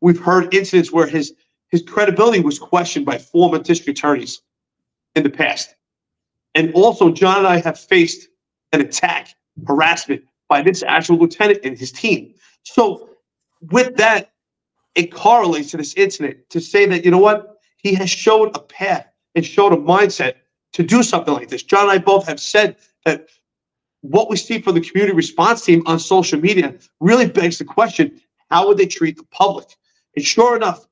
We've 0.00 0.18
heard 0.18 0.52
incidents 0.54 0.92
where 0.92 1.06
his 1.06 1.34
his 1.70 1.82
credibility 1.82 2.40
was 2.40 2.58
questioned 2.58 3.04
by 3.04 3.18
former 3.18 3.58
district 3.58 3.98
attorneys 3.98 4.40
in 5.14 5.22
the 5.22 5.30
past. 5.30 5.74
And 6.54 6.72
also, 6.72 7.12
John 7.12 7.38
and 7.38 7.46
I 7.46 7.60
have 7.60 7.78
faced 7.78 8.28
an 8.72 8.80
attack, 8.80 9.34
harassment 9.66 10.22
by 10.48 10.62
this 10.62 10.82
actual 10.82 11.18
lieutenant 11.18 11.60
and 11.64 11.78
his 11.78 11.92
team. 11.92 12.34
So, 12.62 13.10
with 13.70 13.96
that, 13.96 14.32
it 14.94 15.12
correlates 15.12 15.72
to 15.72 15.76
this 15.76 15.92
incident 15.94 16.38
to 16.50 16.60
say 16.60 16.86
that, 16.86 17.04
you 17.04 17.10
know 17.10 17.18
what? 17.18 17.58
He 17.76 17.94
has 17.94 18.08
shown 18.08 18.50
a 18.54 18.60
path 18.60 19.06
and 19.34 19.44
showed 19.44 19.72
a 19.72 19.76
mindset 19.76 20.34
to 20.72 20.82
do 20.82 21.02
something 21.02 21.34
like 21.34 21.48
this. 21.48 21.62
John 21.62 21.82
and 21.82 21.90
I 21.90 21.98
both 21.98 22.26
have 22.26 22.40
said 22.40 22.76
that 23.04 23.28
what 24.02 24.30
we 24.30 24.36
see 24.36 24.60
from 24.60 24.74
the 24.74 24.80
community 24.80 25.14
response 25.14 25.64
team 25.64 25.82
on 25.86 25.98
social 25.98 26.40
media 26.40 26.74
really 27.00 27.26
begs 27.26 27.58
the 27.58 27.64
question 27.64 28.20
how 28.50 28.66
would 28.66 28.78
they 28.78 28.86
treat 28.86 29.16
the 29.16 29.24
public? 29.24 29.66
And 30.16 30.24
sure 30.24 30.56
enough, 30.56 30.86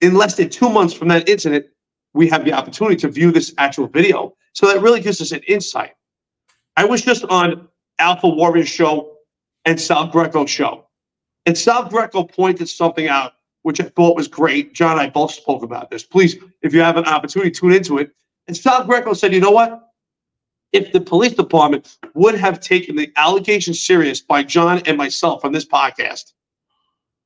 in 0.00 0.14
less 0.14 0.36
than 0.36 0.50
two 0.50 0.68
months 0.68 0.92
from 0.92 1.08
that 1.08 1.28
incident, 1.28 1.66
we 2.12 2.28
have 2.28 2.44
the 2.44 2.52
opportunity 2.52 2.96
to 2.96 3.08
view 3.08 3.32
this 3.32 3.54
actual 3.56 3.86
video. 3.86 4.34
So 4.52 4.66
that 4.66 4.82
really 4.82 5.00
gives 5.00 5.20
us 5.20 5.32
an 5.32 5.40
insight. 5.48 5.92
I 6.76 6.84
was 6.84 7.00
just 7.02 7.24
on 7.24 7.68
Alpha 7.98 8.28
Warrior 8.28 8.66
show 8.66 9.16
and 9.64 9.80
Sal 9.80 10.08
Greco 10.08 10.44
show. 10.44 10.86
And 11.46 11.56
Sal 11.56 11.84
Greco 11.88 12.24
pointed 12.24 12.68
something 12.68 13.08
out, 13.08 13.32
which 13.62 13.80
I 13.80 13.84
thought 13.84 14.16
was 14.16 14.28
great. 14.28 14.74
John 14.74 14.92
and 14.92 15.00
I 15.00 15.08
both 15.08 15.32
spoke 15.32 15.62
about 15.62 15.90
this. 15.90 16.02
Please, 16.02 16.36
if 16.62 16.74
you 16.74 16.80
have 16.80 16.96
an 16.96 17.04
opportunity, 17.04 17.50
tune 17.50 17.72
into 17.72 17.98
it. 17.98 18.12
And 18.52 18.56
Sal 18.58 18.84
Greco 18.84 19.14
said, 19.14 19.32
you 19.32 19.40
know 19.40 19.50
what? 19.50 19.92
If 20.72 20.92
the 20.92 21.00
police 21.00 21.32
department 21.32 21.96
would 22.12 22.34
have 22.34 22.60
taken 22.60 22.96
the 22.96 23.10
allegation 23.16 23.72
serious 23.72 24.20
by 24.20 24.42
John 24.42 24.82
and 24.84 24.98
myself 24.98 25.42
on 25.42 25.52
this 25.52 25.64
podcast 25.64 26.34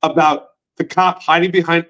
about 0.03 0.51
the 0.77 0.85
cop 0.85 1.21
hiding 1.21 1.51
behind 1.51 1.85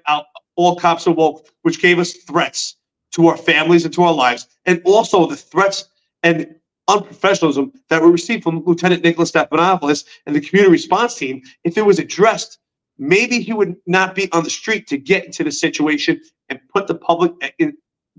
all 0.56 0.74
cops 0.74 1.06
are 1.06 1.12
woke, 1.12 1.46
which 1.62 1.80
gave 1.80 2.00
us 2.00 2.14
threats 2.14 2.74
to 3.12 3.28
our 3.28 3.36
families 3.36 3.84
and 3.84 3.94
to 3.94 4.02
our 4.02 4.12
lives, 4.12 4.48
and 4.66 4.82
also 4.84 5.24
the 5.26 5.36
threats 5.36 5.88
and 6.24 6.56
unprofessionalism 6.90 7.70
that 7.90 8.02
were 8.02 8.10
received 8.10 8.42
from 8.42 8.64
Lieutenant 8.64 9.04
Nicholas 9.04 9.30
Stephanopoulos 9.30 10.04
and 10.26 10.34
the 10.34 10.40
community 10.40 10.72
response 10.72 11.14
team, 11.14 11.42
if 11.62 11.78
it 11.78 11.86
was 11.86 12.00
addressed, 12.00 12.58
maybe 12.98 13.38
he 13.38 13.52
would 13.52 13.76
not 13.86 14.16
be 14.16 14.28
on 14.32 14.42
the 14.42 14.50
street 14.50 14.88
to 14.88 14.98
get 14.98 15.24
into 15.24 15.44
the 15.44 15.52
situation 15.52 16.20
and 16.48 16.58
put 16.74 16.88
the 16.88 16.96
public 16.96 17.30
uh, 17.40 17.50
in 17.60 17.76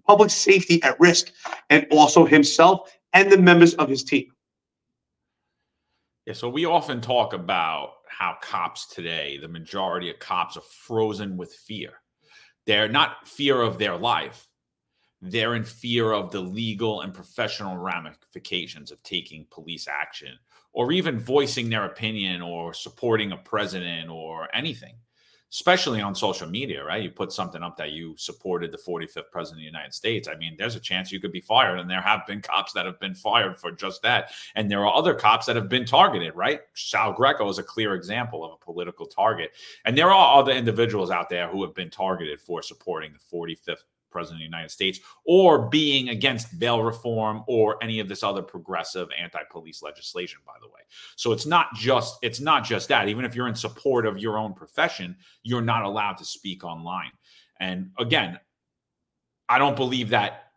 public 0.10 0.32
safety 0.32 0.82
at 0.82 1.00
risk, 1.00 1.32
and 1.69 1.86
also 1.91 2.26
himself 2.26 2.91
and 3.13 3.32
the 3.32 3.38
members 3.38 3.76
of 3.76 3.88
his 3.88 4.04
team. 4.04 4.26
Yeah, 6.26 6.34
so 6.34 6.50
we 6.50 6.65
often 6.65 7.00
talk 7.00 7.34
about 7.34 7.91
how 8.08 8.38
cops 8.41 8.88
today, 8.88 9.38
the 9.39 9.48
majority 9.48 10.10
of 10.10 10.17
cops 10.17 10.58
are 10.58 10.62
frozen 10.62 11.38
with 11.38 11.54
fear. 11.54 12.02
They're 12.65 12.89
not 12.89 13.28
fear 13.28 13.62
of 13.62 13.78
their 13.78 13.95
life, 13.95 14.48
they're 15.22 15.54
in 15.54 15.63
fear 15.63 16.12
of 16.12 16.32
the 16.32 16.41
legal 16.41 17.02
and 17.02 17.13
professional 17.13 17.78
ramifications 17.78 18.89
of 18.89 19.04
taking 19.04 19.45
police 19.52 19.88
action 19.88 20.34
or 20.74 20.91
even 20.91 21.19
voicing 21.19 21.69
their 21.69 21.86
opinion 21.86 22.41
or 22.41 22.74
supporting 22.74 23.32
a 23.32 23.38
president 23.38 24.10
or 24.10 24.48
anything 24.56 24.95
especially 25.52 26.00
on 26.00 26.14
social 26.14 26.48
media, 26.48 26.84
right? 26.84 27.02
You 27.02 27.10
put 27.10 27.32
something 27.32 27.64
up 27.64 27.76
that 27.78 27.92
you 27.92 28.14
supported 28.18 28.72
the 28.72 28.78
45th 28.78 29.32
president 29.32 29.60
of 29.60 29.62
the 29.62 29.66
United 29.66 29.94
States. 29.94 30.28
I 30.28 30.36
mean, 30.36 30.56
there's 30.58 30.76
a 30.76 30.80
chance 30.80 31.12
you 31.12 31.20
could 31.20 31.32
be 31.32 31.42
fired. 31.42 31.80
And 31.80 31.90
there 31.90 32.02
have 32.02 32.28
been 32.28 32.42
cops 32.42 32.72
that 32.74 32.86
have 32.86 33.00
been 33.00 33.16
fired 33.16 33.58
for 33.58 33.72
just 33.72 34.04
that. 34.04 34.32
And 34.56 34.70
there 34.70 34.86
are 34.86 34.94
other 34.94 35.16
cops 35.16 35.48
that 35.48 35.56
have 35.56 35.68
been 35.68 35.86
targeted, 35.86 36.36
right? 36.36 36.62
Sal 36.76 37.14
Greco 37.14 37.50
is 37.50 37.58
a 37.58 37.64
clear 37.64 37.96
example 37.96 38.46
of 38.46 38.52
a 38.52 38.64
political 38.64 39.08
target. 39.08 39.52
And 39.86 39.98
there 39.98 40.12
are 40.12 40.40
other 40.40 40.52
individuals 40.52 41.10
out 41.10 41.30
there 41.30 41.48
who 41.48 41.64
have 41.64 41.74
been 41.74 41.90
targeted 41.90 42.40
for 42.40 42.62
supporting 42.62 43.14
the 43.14 43.38
45th 43.38 43.84
president 44.12 44.38
of 44.38 44.39
the 44.39 44.45
United 44.45 44.72
States 44.72 45.00
or 45.26 45.69
being 45.69 46.10
against 46.10 46.60
bail 46.60 46.84
reform 46.84 47.43
or 47.48 47.82
any 47.84 48.00
of 48.00 48.08
this 48.08 48.24
other 48.24 48.41
progressive 48.41 49.08
anti-police 49.17 49.82
legislation 49.82 50.39
by 50.45 50.54
the 50.62 50.67
way. 50.67 50.82
So 51.15 51.32
it's 51.32 51.45
not 51.45 51.74
just 51.76 52.17
it's 52.22 52.39
not 52.39 52.63
just 52.63 52.88
that 52.89 53.10
even 53.10 53.26
if 53.26 53.36
you're 53.36 53.48
in 53.48 53.56
support 53.56 54.06
of 54.06 54.19
your 54.19 54.38
own 54.38 54.54
profession, 54.54 55.15
you're 55.43 55.62
not 55.62 55.84
allowed 55.84 56.17
to 56.17 56.26
speak 56.26 56.63
online. 56.63 57.12
And 57.60 57.91
again, 57.98 58.39
I 59.48 59.58
don't 59.58 59.76
believe 59.76 60.10
that 60.10 60.52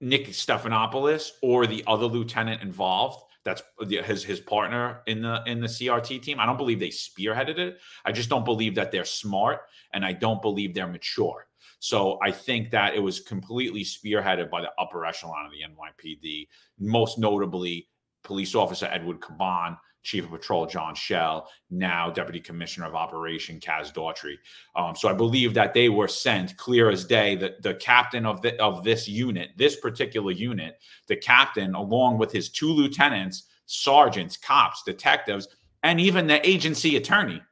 Nick 0.00 0.28
Stephanopoulos 0.28 1.30
or 1.42 1.66
the 1.66 1.84
other 1.86 2.06
lieutenant 2.06 2.62
involved 2.62 3.22
that's 3.44 3.62
his 3.80 4.22
his 4.22 4.40
partner 4.40 5.02
in 5.06 5.22
the 5.22 5.42
in 5.46 5.60
the 5.60 5.66
CRT 5.66 6.22
team. 6.22 6.38
I 6.38 6.46
don't 6.46 6.56
believe 6.56 6.78
they 6.78 6.88
spearheaded 6.88 7.58
it. 7.58 7.78
I 8.04 8.12
just 8.12 8.28
don't 8.28 8.44
believe 8.44 8.74
that 8.76 8.92
they're 8.92 9.04
smart 9.04 9.62
and 9.92 10.04
I 10.04 10.12
don't 10.12 10.40
believe 10.40 10.74
they're 10.74 10.86
mature. 10.86 11.48
So 11.82 12.20
I 12.22 12.30
think 12.30 12.70
that 12.70 12.94
it 12.94 13.00
was 13.00 13.18
completely 13.18 13.82
spearheaded 13.82 14.48
by 14.50 14.60
the 14.60 14.70
upper 14.78 15.04
echelon 15.04 15.46
of 15.46 15.50
the 15.50 15.64
NYPD, 15.66 16.46
most 16.78 17.18
notably 17.18 17.88
police 18.22 18.54
officer 18.54 18.88
Edward 18.88 19.18
Caban, 19.18 19.76
Chief 20.04 20.22
of 20.22 20.30
Patrol 20.30 20.64
John 20.66 20.94
Chell, 20.94 21.48
now 21.70 22.08
Deputy 22.08 22.38
Commissioner 22.38 22.86
of 22.86 22.94
Operation 22.94 23.58
Kaz 23.58 23.92
Daughtry. 23.92 24.36
Um, 24.76 24.94
so 24.94 25.08
I 25.08 25.12
believe 25.12 25.54
that 25.54 25.74
they 25.74 25.88
were 25.88 26.06
sent 26.06 26.56
clear 26.56 26.88
as 26.88 27.04
day. 27.04 27.34
That 27.34 27.62
the 27.62 27.74
captain 27.74 28.26
of 28.26 28.42
the, 28.42 28.56
of 28.62 28.84
this 28.84 29.08
unit, 29.08 29.50
this 29.56 29.74
particular 29.74 30.30
unit, 30.30 30.78
the 31.08 31.16
captain, 31.16 31.74
along 31.74 32.16
with 32.16 32.30
his 32.30 32.48
two 32.50 32.70
lieutenants, 32.70 33.48
sergeants, 33.66 34.36
cops, 34.36 34.84
detectives, 34.84 35.48
and 35.82 36.00
even 36.00 36.28
the 36.28 36.48
agency 36.48 36.94
attorney, 36.94 37.42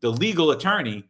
the 0.00 0.10
legal 0.10 0.52
attorney, 0.52 1.04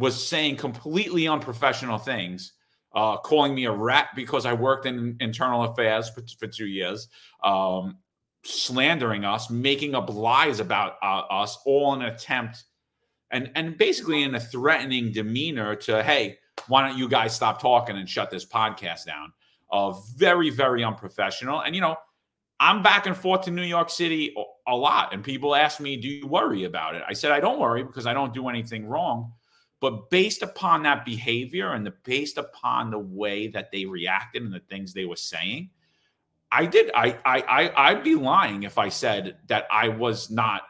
was 0.00 0.26
saying 0.28 0.56
completely 0.56 1.28
unprofessional 1.28 1.98
things, 1.98 2.54
uh, 2.94 3.18
calling 3.18 3.54
me 3.54 3.66
a 3.66 3.72
rat 3.72 4.08
because 4.16 4.46
I 4.46 4.54
worked 4.54 4.86
in 4.86 5.16
internal 5.20 5.64
affairs 5.64 6.08
for, 6.08 6.22
for 6.38 6.46
two 6.46 6.66
years, 6.66 7.08
um, 7.44 7.98
slandering 8.42 9.24
us, 9.24 9.50
making 9.50 9.94
up 9.94 10.12
lies 10.12 10.58
about 10.58 10.94
uh, 11.02 11.22
us, 11.30 11.58
all 11.66 11.94
in 11.94 12.02
an 12.02 12.08
attempt 12.08 12.64
and 13.30 13.50
and 13.54 13.76
basically 13.78 14.22
in 14.22 14.34
a 14.34 14.40
threatening 14.40 15.12
demeanor 15.12 15.76
to 15.76 16.02
hey, 16.02 16.38
why 16.68 16.86
don't 16.86 16.98
you 16.98 17.08
guys 17.08 17.34
stop 17.34 17.60
talking 17.60 17.96
and 17.96 18.08
shut 18.08 18.30
this 18.30 18.44
podcast 18.44 19.06
down? 19.06 19.32
Uh, 19.70 19.92
very 20.16 20.50
very 20.50 20.82
unprofessional, 20.82 21.60
and 21.60 21.74
you 21.74 21.80
know. 21.80 21.96
I'm 22.62 22.82
back 22.82 23.06
and 23.06 23.16
forth 23.16 23.40
to 23.46 23.50
New 23.50 23.62
York 23.62 23.88
City 23.88 24.34
a 24.68 24.76
lot, 24.76 25.14
and 25.14 25.24
people 25.24 25.54
ask 25.54 25.80
me, 25.80 25.96
"Do 25.96 26.08
you 26.08 26.26
worry 26.26 26.64
about 26.64 26.94
it?" 26.94 27.02
I 27.08 27.14
said, 27.14 27.32
"I 27.32 27.40
don't 27.40 27.58
worry 27.58 27.82
because 27.82 28.04
I 28.04 28.12
don't 28.12 28.34
do 28.34 28.50
anything 28.50 28.86
wrong." 28.86 29.32
But 29.80 30.10
based 30.10 30.42
upon 30.42 30.82
that 30.82 31.04
behavior 31.04 31.72
and 31.72 31.86
the 31.86 31.94
based 32.04 32.36
upon 32.36 32.90
the 32.90 32.98
way 32.98 33.48
that 33.48 33.72
they 33.72 33.86
reacted 33.86 34.42
and 34.42 34.52
the 34.52 34.60
things 34.60 34.92
they 34.92 35.06
were 35.06 35.16
saying, 35.16 35.70
I 36.52 36.66
did. 36.66 36.90
I 36.94 37.18
I, 37.24 37.40
I 37.40 37.88
I'd 37.88 38.04
be 38.04 38.14
lying 38.14 38.64
if 38.64 38.76
I 38.76 38.90
said 38.90 39.38
that 39.48 39.66
I 39.70 39.88
was 39.88 40.30
not 40.30 40.62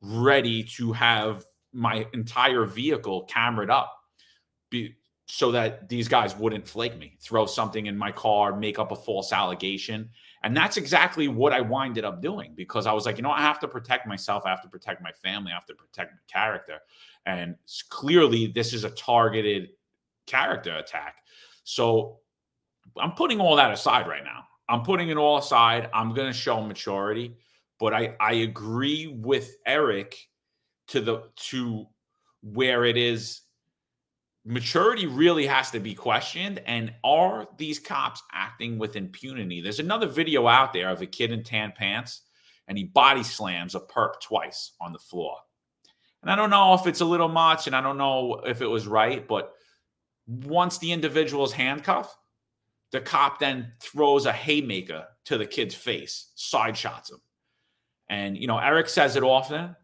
ready 0.00 0.64
to 0.64 0.92
have 0.92 1.44
my 1.72 2.06
entire 2.12 2.64
vehicle 2.64 3.24
camered 3.24 3.70
up, 3.70 3.94
be, 4.70 4.96
so 5.26 5.52
that 5.52 5.88
these 5.88 6.08
guys 6.08 6.36
wouldn't 6.36 6.66
flake 6.66 6.98
me, 6.98 7.16
throw 7.20 7.46
something 7.46 7.86
in 7.86 7.96
my 7.96 8.10
car, 8.10 8.56
make 8.56 8.78
up 8.78 8.90
a 8.90 8.96
false 8.96 9.32
allegation, 9.32 10.10
And 10.42 10.56
that's 10.56 10.76
exactly 10.76 11.28
what 11.28 11.52
I 11.52 11.60
winded 11.60 12.04
up 12.04 12.22
doing 12.22 12.54
because 12.56 12.86
I 12.86 12.92
was 12.92 13.04
like, 13.06 13.18
you 13.18 13.22
know, 13.22 13.30
I 13.30 13.42
have 13.42 13.60
to 13.60 13.68
protect 13.68 14.06
myself. 14.06 14.44
I 14.46 14.50
have 14.50 14.62
to 14.62 14.68
protect 14.68 15.02
my 15.02 15.12
family. 15.12 15.52
I 15.52 15.54
have 15.54 15.66
to 15.66 15.74
protect 15.74 16.12
my 16.12 16.18
character. 16.26 16.78
And 17.26 17.56
clearly, 17.88 18.48
this 18.48 18.72
is 18.72 18.84
a 18.84 18.90
targeted 18.90 19.70
character 20.26 20.76
attack. 20.76 21.16
So 21.64 22.18
I'm 22.96 23.12
putting 23.12 23.40
all 23.40 23.56
that 23.56 23.70
aside 23.72 24.06
right 24.08 24.24
now. 24.24 24.44
I'm 24.68 24.82
putting 24.82 25.08
it 25.08 25.16
all 25.16 25.38
aside. 25.38 25.90
I'm 25.92 26.14
going 26.14 26.28
to 26.28 26.38
show 26.38 26.62
maturity, 26.62 27.36
but 27.78 27.92
I 27.92 28.14
I 28.20 28.32
agree 28.34 29.08
with 29.08 29.56
Eric 29.66 30.16
to 30.88 31.00
the 31.00 31.22
to 31.36 31.86
where 32.42 32.84
it 32.84 32.96
is 32.96 33.42
maturity 34.44 35.06
really 35.06 35.46
has 35.46 35.70
to 35.70 35.78
be 35.78 35.94
questioned 35.94 36.60
and 36.66 36.92
are 37.04 37.46
these 37.58 37.78
cops 37.78 38.22
acting 38.32 38.78
with 38.78 38.96
impunity 38.96 39.60
there's 39.60 39.80
another 39.80 40.06
video 40.06 40.48
out 40.48 40.72
there 40.72 40.88
of 40.88 41.02
a 41.02 41.06
kid 41.06 41.30
in 41.30 41.44
tan 41.44 41.72
pants 41.76 42.22
and 42.66 42.78
he 42.78 42.84
body 42.84 43.22
slams 43.22 43.74
a 43.74 43.80
perp 43.80 44.18
twice 44.22 44.72
on 44.80 44.94
the 44.94 44.98
floor 44.98 45.36
and 46.22 46.30
i 46.30 46.36
don't 46.36 46.50
know 46.50 46.74
if 46.74 46.86
it's 46.86 47.00
a 47.00 47.04
little 47.04 47.28
much 47.28 47.66
and 47.66 47.76
i 47.76 47.80
don't 47.80 47.98
know 47.98 48.40
if 48.46 48.60
it 48.60 48.66
was 48.66 48.86
right 48.86 49.26
but 49.26 49.52
once 50.26 50.78
the 50.78 50.92
individual 50.92 51.44
is 51.44 51.52
handcuffed 51.52 52.16
the 52.92 53.00
cop 53.00 53.38
then 53.38 53.72
throws 53.80 54.26
a 54.26 54.32
haymaker 54.32 55.04
to 55.24 55.38
the 55.38 55.46
kid's 55.46 55.74
face 55.74 56.30
side 56.34 56.76
shots 56.76 57.10
him 57.10 57.20
and 58.08 58.36
you 58.36 58.46
know 58.46 58.58
eric 58.58 58.88
says 58.88 59.16
it 59.16 59.22
often 59.22 59.74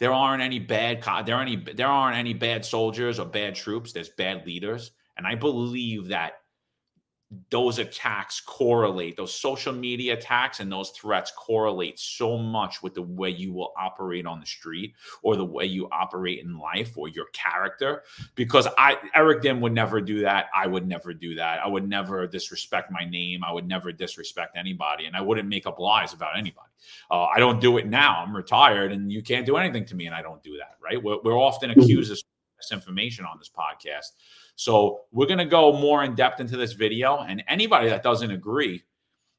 there 0.00 0.12
aren't 0.12 0.42
any 0.42 0.58
bad 0.58 1.02
there 1.24 1.36
aren't 1.36 1.50
any 1.50 1.74
there 1.74 1.86
aren't 1.86 2.16
any 2.16 2.34
bad 2.34 2.64
soldiers 2.64 3.18
or 3.18 3.26
bad 3.26 3.54
troops. 3.54 3.92
There's 3.92 4.10
bad 4.10 4.46
leaders, 4.46 4.90
and 5.16 5.26
I 5.26 5.34
believe 5.34 6.08
that 6.08 6.32
those 7.50 7.78
attacks 7.78 8.40
correlate 8.40 9.16
those 9.16 9.34
social 9.34 9.72
media 9.72 10.14
attacks 10.14 10.60
and 10.60 10.70
those 10.70 10.90
threats 10.90 11.32
correlate 11.36 11.98
so 11.98 12.36
much 12.36 12.82
with 12.82 12.94
the 12.94 13.02
way 13.02 13.30
you 13.30 13.52
will 13.52 13.72
operate 13.76 14.26
on 14.26 14.40
the 14.40 14.46
street 14.46 14.94
or 15.22 15.34
the 15.34 15.44
way 15.44 15.64
you 15.64 15.88
operate 15.90 16.44
in 16.44 16.58
life 16.58 16.96
or 16.96 17.08
your 17.08 17.26
character. 17.32 18.02
Because 18.34 18.68
i 18.78 18.96
eric 19.14 19.42
dim 19.42 19.60
would 19.60 19.72
never 19.72 20.00
do 20.00 20.20
that. 20.20 20.46
I 20.54 20.66
would 20.66 20.86
never 20.86 21.12
do 21.12 21.34
that. 21.36 21.60
I 21.60 21.66
would 21.66 21.88
never 21.88 22.26
disrespect 22.26 22.90
my 22.92 23.04
name. 23.04 23.42
I 23.42 23.52
would 23.52 23.66
never 23.66 23.90
disrespect 23.90 24.56
anybody 24.56 25.06
and 25.06 25.16
i 25.16 25.20
wouldn't 25.20 25.48
make 25.48 25.66
up 25.66 25.78
lies 25.78 26.12
about 26.12 26.38
anybody. 26.38 26.68
Uh, 27.10 27.24
i 27.24 27.38
don't 27.38 27.60
do 27.60 27.78
it 27.78 27.86
now. 27.86 28.22
I'm 28.24 28.36
retired 28.36 28.92
and 28.92 29.10
you 29.10 29.22
can't 29.22 29.46
do 29.46 29.56
anything 29.56 29.86
to 29.86 29.96
me 29.96 30.06
and 30.06 30.14
i 30.14 30.22
don't 30.22 30.42
do 30.42 30.56
that 30.58 30.74
right? 30.84 31.02
We're, 31.02 31.18
we're 31.24 31.38
often 31.38 31.70
accused 31.70 32.12
of 32.12 32.18
misinformation 32.58 33.24
on 33.24 33.38
this 33.38 33.50
podcast 33.50 34.12
so 34.56 35.02
we're 35.10 35.26
going 35.26 35.38
to 35.38 35.44
go 35.44 35.72
more 35.72 36.04
in 36.04 36.14
depth 36.14 36.40
into 36.40 36.56
this 36.56 36.72
video. 36.72 37.18
And 37.18 37.42
anybody 37.48 37.88
that 37.88 38.02
doesn't 38.02 38.30
agree, 38.30 38.82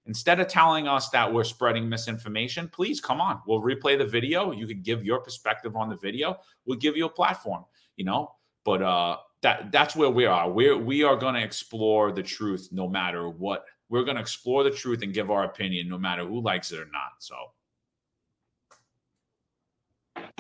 instead 0.06 0.39
of 0.39 0.47
telling 0.47 0.88
us 0.88 1.10
that 1.10 1.32
we're 1.32 1.43
spreading 1.43 1.88
misinformation, 1.88 2.67
please 2.67 2.99
come 2.99 3.21
on. 3.21 3.41
We'll 3.47 3.62
replay 3.62 3.97
the 3.97 4.06
video. 4.06 4.51
You 4.51 4.67
can 4.67 4.82
give 4.82 5.06
your 5.06 5.19
perspective 5.21 5.75
on 5.75 5.89
the 5.89 5.95
video. 5.95 6.38
We'll 6.65 6.80
give 6.80 6.97
you 6.97 7.06
a 7.06 7.10
platform, 7.10 7.65
you 7.95 8.06
know. 8.06 8.34
But 8.65 8.82
uh, 8.82 9.17
that 9.41 9.71
that's 9.71 9.95
where 9.95 10.10
we 10.10 10.25
are. 10.25 10.49
We're 10.49 10.78
we 10.78 11.04
are 11.04 11.15
going 11.15 11.36
to 11.36 11.43
explore 11.43 12.12
the 12.12 12.23
truth 12.23 12.69
no 12.71 12.88
matter 12.89 13.30
what. 13.30 13.65
We're 13.89 14.04
going 14.04 14.15
to 14.15 14.21
explore 14.21 14.63
the 14.63 14.71
truth 14.71 15.04
and 15.04 15.13
give 15.13 15.30
our 15.30 15.43
opinion 15.43 15.88
no 15.88 15.99
matter 15.99 16.25
who 16.25 16.41
likes 16.41 16.71
it 16.71 16.80
or 16.80 16.88
not. 16.91 17.13
So. 17.19 17.36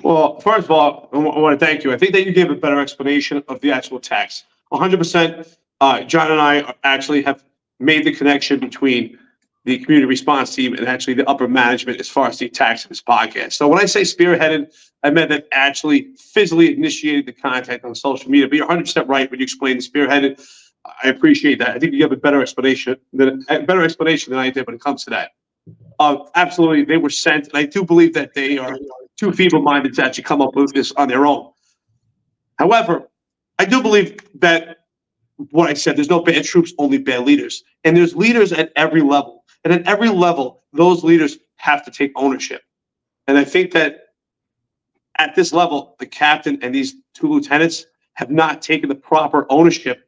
Well, 0.01 0.39
first 0.39 0.65
of 0.65 0.71
all, 0.71 1.09
I 1.13 1.17
want 1.17 1.59
to 1.59 1.65
thank 1.65 1.83
you. 1.83 1.93
I 1.93 1.97
think 1.97 2.13
that 2.13 2.25
you 2.25 2.31
gave 2.31 2.49
a 2.49 2.55
better 2.55 2.79
explanation 2.79 3.43
of 3.47 3.59
the 3.61 3.71
actual 3.71 3.99
text. 3.99 4.45
100%. 4.71 5.55
Uh, 5.81 6.01
John 6.03 6.31
and 6.31 6.41
I 6.41 6.73
actually 6.83 7.21
have 7.23 7.43
made 7.79 8.05
the 8.05 8.13
connection 8.13 8.59
between 8.59 9.17
the 9.65 9.79
community 9.79 10.05
response 10.05 10.53
team 10.55 10.73
and 10.75 10.87
actually 10.87 11.15
the 11.15 11.27
upper 11.27 11.47
management 11.47 11.99
as 11.99 12.07
far 12.07 12.27
as 12.27 12.37
the 12.37 12.45
attacks 12.45 12.83
of 12.83 12.89
this 12.89 13.01
podcast. 13.01 13.53
So 13.53 13.67
when 13.67 13.79
I 13.79 13.85
say 13.85 14.01
spearheaded, 14.01 14.71
I 15.03 15.09
meant 15.09 15.29
that 15.29 15.47
actually 15.51 16.13
physically 16.17 16.75
initiated 16.75 17.25
the 17.25 17.33
contact 17.33 17.83
on 17.83 17.95
social 17.95 18.29
media. 18.29 18.47
But 18.47 18.57
you're 18.57 18.67
100% 18.67 19.07
right 19.07 19.29
when 19.29 19.39
you 19.39 19.43
explain 19.43 19.77
spearheaded. 19.77 20.43
I 21.03 21.09
appreciate 21.09 21.57
that. 21.59 21.69
I 21.69 21.79
think 21.79 21.93
you 21.93 22.03
have 22.03 22.11
a 22.11 22.17
better 22.17 22.41
explanation 22.41 22.95
than 23.11 23.43
a 23.49 23.61
better 23.61 23.81
explanation 23.81 24.31
than 24.31 24.39
I 24.39 24.51
did 24.51 24.67
when 24.67 24.75
it 24.75 24.81
comes 24.81 25.03
to 25.05 25.09
that. 25.11 25.31
Uh, 25.99 26.17
absolutely, 26.35 26.83
they 26.85 26.97
were 26.97 27.09
sent, 27.09 27.47
and 27.47 27.57
I 27.57 27.63
do 27.63 27.83
believe 27.83 28.13
that 28.13 28.35
they 28.35 28.59
are 28.59 28.77
too 29.17 29.31
feeble-minded 29.31 29.95
to 29.95 30.05
actually 30.05 30.25
come 30.25 30.41
up 30.41 30.55
with 30.55 30.73
this 30.73 30.91
on 30.91 31.07
their 31.07 31.25
own. 31.25 31.51
However, 32.59 33.09
I 33.59 33.65
do 33.65 33.81
believe 33.81 34.17
that 34.39 34.79
what 35.51 35.69
I 35.69 35.73
said, 35.73 35.97
there's 35.97 36.09
no 36.09 36.21
bad 36.21 36.43
troops, 36.43 36.73
only 36.77 36.97
bad 36.97 37.25
leaders. 37.25 37.63
And 37.83 37.95
there's 37.95 38.15
leaders 38.15 38.51
at 38.53 38.71
every 38.75 39.01
level. 39.01 39.43
And 39.63 39.73
at 39.73 39.87
every 39.87 40.09
level, 40.09 40.63
those 40.73 41.03
leaders 41.03 41.37
have 41.57 41.83
to 41.85 41.91
take 41.91 42.11
ownership. 42.15 42.61
And 43.27 43.37
I 43.37 43.43
think 43.43 43.71
that 43.73 44.09
at 45.17 45.35
this 45.35 45.53
level, 45.53 45.95
the 45.99 46.05
captain 46.05 46.59
and 46.61 46.73
these 46.73 46.95
two 47.13 47.27
lieutenants 47.27 47.85
have 48.13 48.29
not 48.29 48.61
taken 48.61 48.89
the 48.89 48.95
proper 48.95 49.45
ownership 49.49 50.07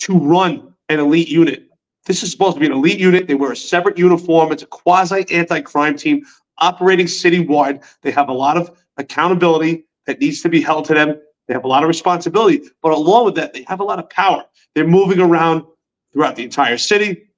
to 0.00 0.18
run 0.18 0.74
an 0.88 1.00
elite 1.00 1.28
unit. 1.28 1.68
This 2.04 2.22
is 2.22 2.30
supposed 2.30 2.54
to 2.54 2.60
be 2.60 2.66
an 2.66 2.72
elite 2.72 2.98
unit. 2.98 3.28
They 3.28 3.34
wear 3.34 3.52
a 3.52 3.56
separate 3.56 3.96
uniform. 3.96 4.52
It's 4.52 4.62
a 4.62 4.66
quasi 4.66 5.24
anti 5.30 5.60
crime 5.60 5.96
team 5.96 6.24
operating 6.58 7.06
citywide. 7.06 7.84
They 8.02 8.10
have 8.10 8.28
a 8.28 8.32
lot 8.32 8.56
of 8.56 8.76
accountability 8.96 9.86
that 10.06 10.20
needs 10.20 10.42
to 10.42 10.48
be 10.48 10.60
held 10.60 10.84
to 10.86 10.94
them. 10.94 11.20
They 11.48 11.54
have 11.54 11.64
a 11.64 11.68
lot 11.68 11.82
of 11.82 11.88
responsibility, 11.88 12.62
but 12.82 12.92
along 12.92 13.24
with 13.24 13.34
that, 13.34 13.52
they 13.52 13.64
have 13.68 13.80
a 13.80 13.84
lot 13.84 13.98
of 13.98 14.08
power. 14.08 14.44
They're 14.74 14.86
moving 14.86 15.20
around 15.20 15.64
throughout 16.12 16.36
the 16.36 16.44
entire 16.44 16.78
city. 16.78 17.28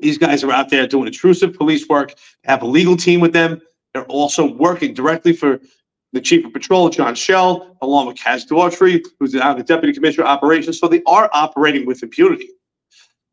These 0.00 0.18
guys 0.18 0.42
are 0.42 0.50
out 0.50 0.70
there 0.70 0.86
doing 0.86 1.06
intrusive 1.06 1.54
police 1.54 1.88
work. 1.88 2.14
They 2.44 2.50
have 2.50 2.62
a 2.62 2.66
legal 2.66 2.96
team 2.96 3.20
with 3.20 3.32
them. 3.32 3.60
They're 3.92 4.04
also 4.06 4.50
working 4.50 4.94
directly 4.94 5.32
for 5.32 5.60
the 6.12 6.20
chief 6.20 6.44
of 6.44 6.52
patrol, 6.52 6.88
John 6.88 7.14
Chell, 7.14 7.76
along 7.82 8.06
with 8.06 8.16
Kaz 8.16 8.46
Daughtry, 8.46 9.02
who's 9.18 9.34
now 9.34 9.52
the 9.52 9.62
deputy 9.62 9.92
commissioner 9.92 10.24
of 10.24 10.30
operations. 10.30 10.78
So 10.78 10.88
they 10.88 11.02
are 11.06 11.28
operating 11.32 11.86
with 11.86 12.02
impunity. 12.02 12.50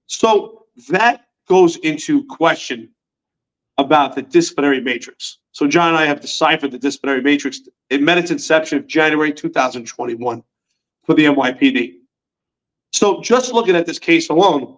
So 0.07 0.65
that 0.89 1.25
goes 1.47 1.77
into 1.77 2.25
question 2.25 2.89
about 3.77 4.15
the 4.15 4.21
disciplinary 4.21 4.81
matrix. 4.81 5.39
So 5.51 5.67
John 5.67 5.89
and 5.89 5.97
I 5.97 6.05
have 6.05 6.21
deciphered 6.21 6.71
the 6.71 6.79
disciplinary 6.79 7.21
matrix. 7.21 7.61
It 7.91 8.01
met 8.01 8.17
its 8.17 8.31
inception 8.31 8.77
of 8.77 8.87
January 8.87 9.33
2021 9.33 10.43
for 11.03 11.13
the 11.13 11.25
NYPD. 11.25 11.95
So 12.93 13.21
just 13.21 13.53
looking 13.53 13.75
at 13.75 13.85
this 13.85 13.99
case 13.99 14.29
alone, 14.29 14.77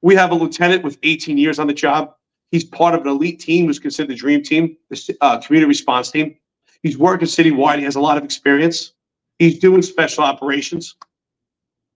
we 0.00 0.14
have 0.14 0.30
a 0.30 0.36
lieutenant 0.36 0.84
with 0.84 0.96
18 1.02 1.36
years 1.36 1.58
on 1.58 1.66
the 1.66 1.74
job. 1.74 2.14
He's 2.52 2.62
part 2.62 2.94
of 2.94 3.00
an 3.02 3.08
elite 3.08 3.40
team 3.40 3.66
who's 3.66 3.80
considered 3.80 4.12
the 4.12 4.14
dream 4.14 4.44
team, 4.44 4.76
the 4.90 5.16
uh, 5.20 5.38
community 5.38 5.68
response 5.68 6.12
team. 6.12 6.36
He's 6.84 6.96
working 6.96 7.26
citywide. 7.26 7.78
He 7.78 7.84
has 7.84 7.96
a 7.96 8.00
lot 8.00 8.16
of 8.16 8.22
experience. 8.22 8.92
He's 9.40 9.58
doing 9.58 9.82
special 9.82 10.22
operations. 10.22 10.94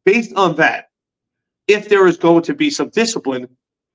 Based 0.04 0.34
on 0.34 0.56
that, 0.56 0.90
if 1.68 1.88
there 1.88 2.08
is 2.08 2.16
going 2.16 2.42
to 2.42 2.54
be 2.54 2.70
some 2.70 2.88
discipline, 2.88 3.48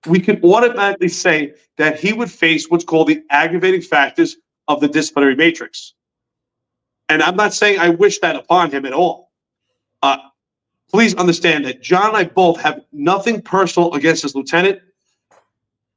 we 0.08 0.22
can 0.22 0.42
automatically 0.42 1.10
say 1.10 1.56
that 1.78 2.00
he 2.00 2.14
would 2.14 2.32
face 2.32 2.70
what's 2.70 2.86
called 2.86 3.10
the 3.10 3.24
aggravating 3.30 3.82
factors 3.82 4.38
of 4.70 4.80
the 4.80 4.88
disciplinary 4.88 5.36
matrix. 5.36 5.96
And 7.10 7.24
I'm 7.24 7.36
not 7.36 7.54
saying 7.54 7.80
I 7.80 7.90
wish 7.90 8.20
that 8.20 8.36
upon 8.36 8.72
him 8.72 8.86
at 8.86 8.94
all. 8.94 9.32
Uh, 10.04 10.18
please 10.90 11.16
understand 11.16 11.66
that 11.66 11.82
John 11.82 12.10
and 12.10 12.18
I 12.18 12.24
both 12.24 12.62
have 12.62 12.82
nothing 12.92 13.42
personal 13.42 13.94
against 13.96 14.24
this 14.24 14.36
lieutenant. 14.36 14.80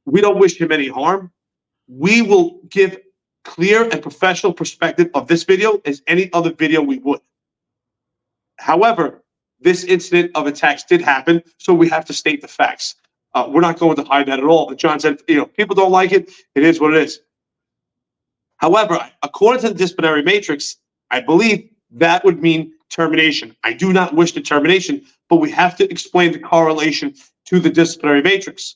We 0.05 0.19
don't 0.21 0.39
wish 0.39 0.59
him 0.59 0.71
any 0.71 0.87
harm. 0.87 1.31
We 1.87 2.21
will 2.23 2.59
give 2.69 2.97
clear 3.45 3.83
and 3.89 4.01
professional 4.01 4.53
perspective 4.53 5.09
of 5.13 5.27
this 5.27 5.43
video 5.43 5.79
as 5.85 6.01
any 6.07 6.31
other 6.33 6.51
video 6.51 6.81
we 6.81 6.97
would. 6.97 7.21
However, 8.57 9.23
this 9.59 9.83
incident 9.83 10.31
of 10.35 10.47
attacks 10.47 10.83
did 10.83 11.01
happen, 11.01 11.43
so 11.57 11.73
we 11.73 11.87
have 11.89 12.05
to 12.05 12.13
state 12.13 12.41
the 12.41 12.47
facts. 12.47 12.95
Uh, 13.33 13.47
we're 13.49 13.61
not 13.61 13.79
going 13.79 13.95
to 13.95 14.03
hide 14.03 14.27
that 14.27 14.39
at 14.39 14.45
all. 14.45 14.67
But 14.67 14.77
John 14.77 14.99
said, 14.99 15.19
you 15.27 15.37
know, 15.37 15.45
people 15.45 15.75
don't 15.75 15.91
like 15.91 16.11
it. 16.11 16.31
It 16.55 16.63
is 16.63 16.79
what 16.79 16.93
it 16.93 17.03
is. 17.03 17.21
However, 18.57 19.09
according 19.21 19.61
to 19.61 19.69
the 19.69 19.75
disciplinary 19.75 20.21
matrix, 20.21 20.77
I 21.11 21.21
believe 21.21 21.69
that 21.91 22.23
would 22.25 22.41
mean 22.41 22.73
termination. 22.89 23.55
I 23.63 23.73
do 23.73 23.93
not 23.93 24.15
wish 24.15 24.33
the 24.33 24.41
termination, 24.41 25.05
but 25.29 25.37
we 25.37 25.51
have 25.51 25.75
to 25.77 25.89
explain 25.91 26.31
the 26.31 26.39
correlation 26.39 27.13
to 27.45 27.59
the 27.59 27.69
disciplinary 27.69 28.21
matrix. 28.21 28.75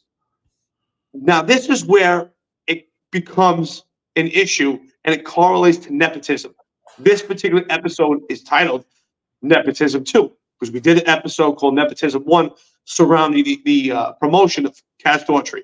Now, 1.13 1.41
this 1.41 1.69
is 1.69 1.85
where 1.85 2.31
it 2.67 2.87
becomes 3.11 3.83
an 4.15 4.27
issue 4.27 4.79
and 5.03 5.15
it 5.15 5.23
correlates 5.23 5.77
to 5.79 5.93
nepotism. 5.93 6.53
This 6.99 7.21
particular 7.21 7.63
episode 7.69 8.21
is 8.29 8.43
titled 8.43 8.85
Nepotism 9.41 10.03
2 10.03 10.31
because 10.59 10.73
we 10.73 10.79
did 10.79 10.97
an 10.97 11.07
episode 11.07 11.53
called 11.53 11.75
Nepotism 11.75 12.23
1 12.23 12.51
surrounding 12.85 13.43
the, 13.43 13.61
the 13.65 13.91
uh, 13.91 14.11
promotion 14.13 14.65
of 14.65 14.81
Kaz 15.03 15.25
Daughtry. 15.25 15.61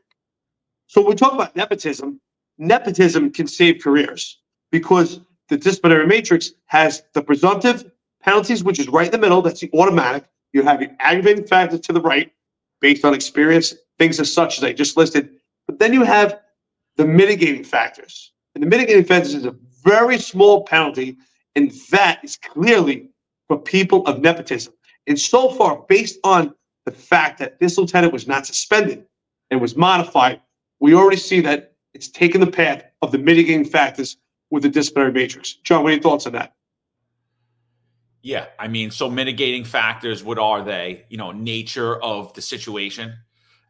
So 0.88 1.02
when 1.02 1.12
we 1.12 1.15
talk 1.15 1.34
about 1.34 1.56
nepotism, 1.56 2.21
nepotism 2.58 3.32
can 3.32 3.47
save 3.47 3.82
careers 3.82 4.39
because 4.71 5.21
the 5.54 5.60
disciplinary 5.60 6.08
matrix 6.08 6.52
has 6.66 7.04
the 7.13 7.22
presumptive 7.22 7.92
penalties, 8.24 8.63
which 8.63 8.80
is 8.80 8.88
right 8.89 9.06
in 9.06 9.12
the 9.12 9.20
middle. 9.20 9.44
That's 9.44 9.60
the 9.60 9.70
automatic. 9.76 10.24
You 10.52 10.63
have 10.63 10.80
the 10.80 10.89
aggravating 11.00 11.46
factors 11.46 11.80
to 11.82 11.94
the 11.94 12.02
right 12.02 12.34
based 12.82 13.06
on 13.06 13.13
experience, 13.13 13.76
things 14.00 14.20
as 14.20 14.34
such 14.34 14.58
as 14.58 14.63
I 14.63 14.74
just 14.74 14.98
listed 14.98 15.30
But 15.68 15.78
then 15.78 15.94
you 15.94 16.04
have 16.04 16.39
the 16.98 17.06
mitigating 17.06 17.63
factors. 17.63 18.32
And 18.56 18.63
the 18.63 18.68
mitigating 18.68 19.06
factors 19.06 19.36
is 19.36 19.46
a 19.46 19.56
very 19.84 20.18
small 20.18 20.63
penalty, 20.63 21.18
and 21.56 21.72
that 21.92 22.20
is 22.24 22.36
clearly 22.36 23.10
for 23.48 23.60
people 23.60 24.04
of 24.08 24.22
nepotism. 24.22 24.74
And 25.06 25.20
so 25.20 25.52
far, 25.52 25.86
based 25.88 26.18
on 26.24 26.56
the 26.86 26.92
fact 26.92 27.38
that 27.39 27.60
this 27.60 27.78
lieutenant 27.78 28.12
was 28.12 28.28
not 28.28 28.48
suspended 28.48 29.06
and 29.52 29.62
was 29.62 29.76
modified, 29.76 30.42
we 30.80 30.96
already 30.96 31.18
see 31.18 31.42
that 31.42 31.74
it's 31.94 32.08
taken 32.08 32.42
the 32.42 32.48
path 32.48 32.86
of 33.04 33.12
the 33.12 33.20
mitigating 33.20 33.66
factors 33.66 34.18
with 34.54 34.62
the 34.62 34.70
disciplinary 34.70 35.12
matrix. 35.12 35.54
John, 35.63 35.82
what 35.82 35.89
are 35.89 35.96
your 35.96 36.04
thoughts 36.04 36.28
on 36.28 36.34
that? 36.34 36.54
Yeah, 38.22 38.46
I 38.60 38.68
mean, 38.68 38.92
so 38.92 39.10
mitigating 39.10 39.63
factors, 39.63 40.24
what 40.24 40.38
are 40.38 40.63
they? 40.63 41.06
You 41.10 41.18
know, 41.18 41.32
nature 41.32 42.00
of 42.04 42.32
the 42.36 42.42
situation, 42.44 43.16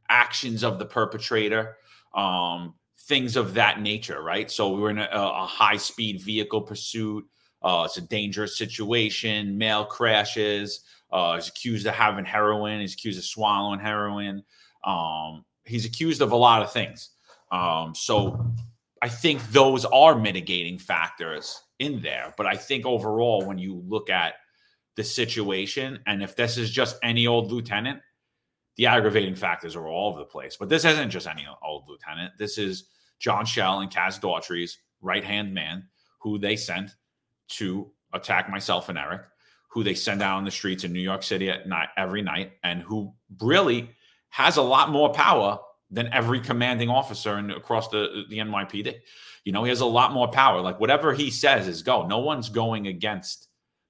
actions 0.09 0.61
of 0.61 0.79
the 0.79 0.85
perpetrator, 0.85 1.77
um, 2.13 2.73
things 3.07 3.37
of 3.37 3.53
that 3.53 3.79
nature, 3.79 4.21
right? 4.21 4.51
So 4.51 4.73
we 4.73 4.81
were 4.81 4.89
in 4.89 4.97
a, 4.97 5.07
a 5.09 5.45
high 5.45 5.77
speed 5.77 6.19
vehicle 6.19 6.61
pursuit. 6.63 7.25
Uh, 7.61 7.83
it's 7.85 7.95
a 7.95 8.01
dangerous 8.01 8.57
situation. 8.57 9.57
Male 9.57 9.85
crashes. 9.85 10.81
Uh, 11.13 11.35
he's 11.35 11.47
accused 11.47 11.87
of 11.87 11.93
having 11.93 12.25
heroin. 12.25 12.81
He's 12.81 12.93
accused 12.93 13.19
of 13.19 13.23
swallowing 13.23 13.79
heroin. 13.79 14.43
Um, 14.83 15.45
he's 15.63 15.85
accused 15.85 16.21
of 16.21 16.33
a 16.33 16.35
lot 16.35 16.61
of 16.61 16.73
things. 16.73 17.11
Um, 17.53 17.95
so 17.95 18.53
I 19.03 19.09
think 19.09 19.45
those 19.51 19.83
are 19.83 20.15
mitigating 20.15 20.79
factors 20.79 21.61
in 21.79 22.01
there. 22.01 22.33
But 22.37 22.45
I 22.45 22.55
think 22.55 22.85
overall, 22.85 23.45
when 23.45 23.57
you 23.57 23.83
look 23.85 24.09
at 24.09 24.35
the 24.95 25.03
situation, 25.03 25.99
and 26.07 26.23
if 26.23 26.37
this 26.37 26.57
is 26.57 26.71
just 26.71 26.99
any 27.03 27.27
old 27.27 27.51
lieutenant, 27.51 27.99
the 28.77 28.85
aggravating 28.85 29.35
factors 29.35 29.75
are 29.75 29.89
all 29.89 30.11
over 30.11 30.19
the 30.19 30.25
place. 30.25 30.55
But 30.57 30.69
this 30.69 30.85
isn't 30.85 31.09
just 31.09 31.27
any 31.27 31.45
old 31.61 31.83
lieutenant. 31.89 32.31
This 32.39 32.57
is 32.57 32.85
John 33.19 33.45
Chell 33.45 33.81
and 33.81 33.91
Kaz 33.91 34.21
Daughtry's 34.21 34.77
right 35.01 35.25
hand 35.25 35.53
man, 35.53 35.85
who 36.19 36.39
they 36.39 36.55
sent 36.55 36.95
to 37.49 37.91
attack 38.13 38.49
myself 38.49 38.87
and 38.87 38.97
Eric, 38.97 39.23
who 39.67 39.83
they 39.83 39.95
send 39.95 40.21
out 40.21 40.37
on 40.37 40.45
the 40.45 40.51
streets 40.51 40.85
in 40.85 40.93
New 40.93 41.01
York 41.01 41.23
City 41.23 41.49
at 41.49 41.67
night 41.67 41.89
every 41.97 42.21
night, 42.21 42.53
and 42.63 42.81
who 42.81 43.13
really 43.41 43.89
has 44.29 44.55
a 44.55 44.61
lot 44.61 44.91
more 44.91 45.11
power 45.11 45.59
than 45.93 46.11
every 46.13 46.39
commanding 46.39 46.89
officer 46.89 47.37
in, 47.39 47.51
across 47.51 47.87
the 47.89 48.23
the 48.29 48.39
NYPD. 48.39 48.95
You 49.45 49.51
know, 49.51 49.63
he 49.63 49.69
has 49.69 49.81
a 49.81 49.85
lot 49.85 50.13
more 50.13 50.27
power. 50.27 50.61
Like 50.61 50.79
whatever 50.79 51.13
he 51.13 51.29
says 51.29 51.67
is 51.67 51.81
go. 51.81 52.07
No 52.07 52.19
one's 52.19 52.49
going 52.49 52.87
against 52.87 53.49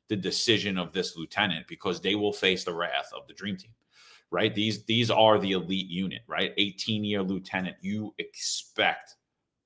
the 0.10 0.16
decision 0.16 0.78
of 0.78 0.92
this 0.92 1.16
lieutenant 1.16 1.68
because 1.68 2.02
they 2.02 2.16
will 2.16 2.34
face 2.34 2.64
the 2.64 2.74
wrath 2.74 3.10
of 3.16 3.28
the 3.28 3.34
dream 3.34 3.58
team 3.58 3.72
right? 4.34 4.54
These 4.54 4.84
these 4.86 5.12
are 5.12 5.40
the 5.40 5.52
elite 5.52 5.88
unit, 5.88 6.24
right? 6.28 6.54
18 6.58 7.06
year 7.06 7.22
lieutenant. 7.22 7.78
You 7.82 8.14
expect 8.18 9.16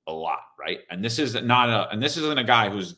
a 0.06 0.12
lot, 0.12 0.42
right? 0.60 0.80
And 0.90 1.02
this 1.02 1.18
is 1.18 1.34
not 1.42 1.70
a 1.70 1.90
and 1.90 2.00
this 2.00 2.16
isn't 2.18 2.38
a 2.38 2.44
guy 2.44 2.68
who's 2.68 2.96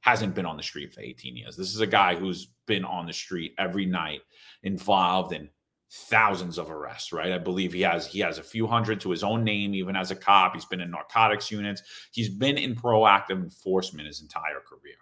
hasn't 0.00 0.34
been 0.34 0.46
on 0.46 0.56
the 0.56 0.62
street 0.62 0.94
for 0.94 1.00
18 1.00 1.36
years. 1.36 1.56
This 1.56 1.74
is 1.74 1.80
a 1.80 1.86
guy 1.86 2.14
who's 2.14 2.48
been 2.66 2.84
on 2.84 3.06
the 3.06 3.12
street 3.12 3.54
every 3.58 3.84
night, 3.84 4.20
involved 4.62 5.32
in 5.32 5.50
thousands 5.92 6.58
of 6.58 6.70
arrests, 6.70 7.12
right? 7.12 7.32
I 7.32 7.38
believe 7.38 7.72
he 7.72 7.82
has 7.82 8.06
he 8.06 8.20
has 8.20 8.38
a 8.38 8.42
few 8.42 8.66
hundred 8.66 9.00
to 9.02 9.10
his 9.10 9.22
own 9.22 9.44
name, 9.44 9.74
even 9.74 9.94
as 9.94 10.10
a 10.10 10.16
cop. 10.16 10.54
He's 10.54 10.64
been 10.64 10.80
in 10.80 10.90
narcotics 10.90 11.50
units. 11.50 11.82
He's 12.12 12.28
been 12.28 12.56
in 12.56 12.74
proactive 12.74 13.42
enforcement 13.42 14.06
his 14.06 14.22
entire 14.22 14.60
career. 14.66 14.96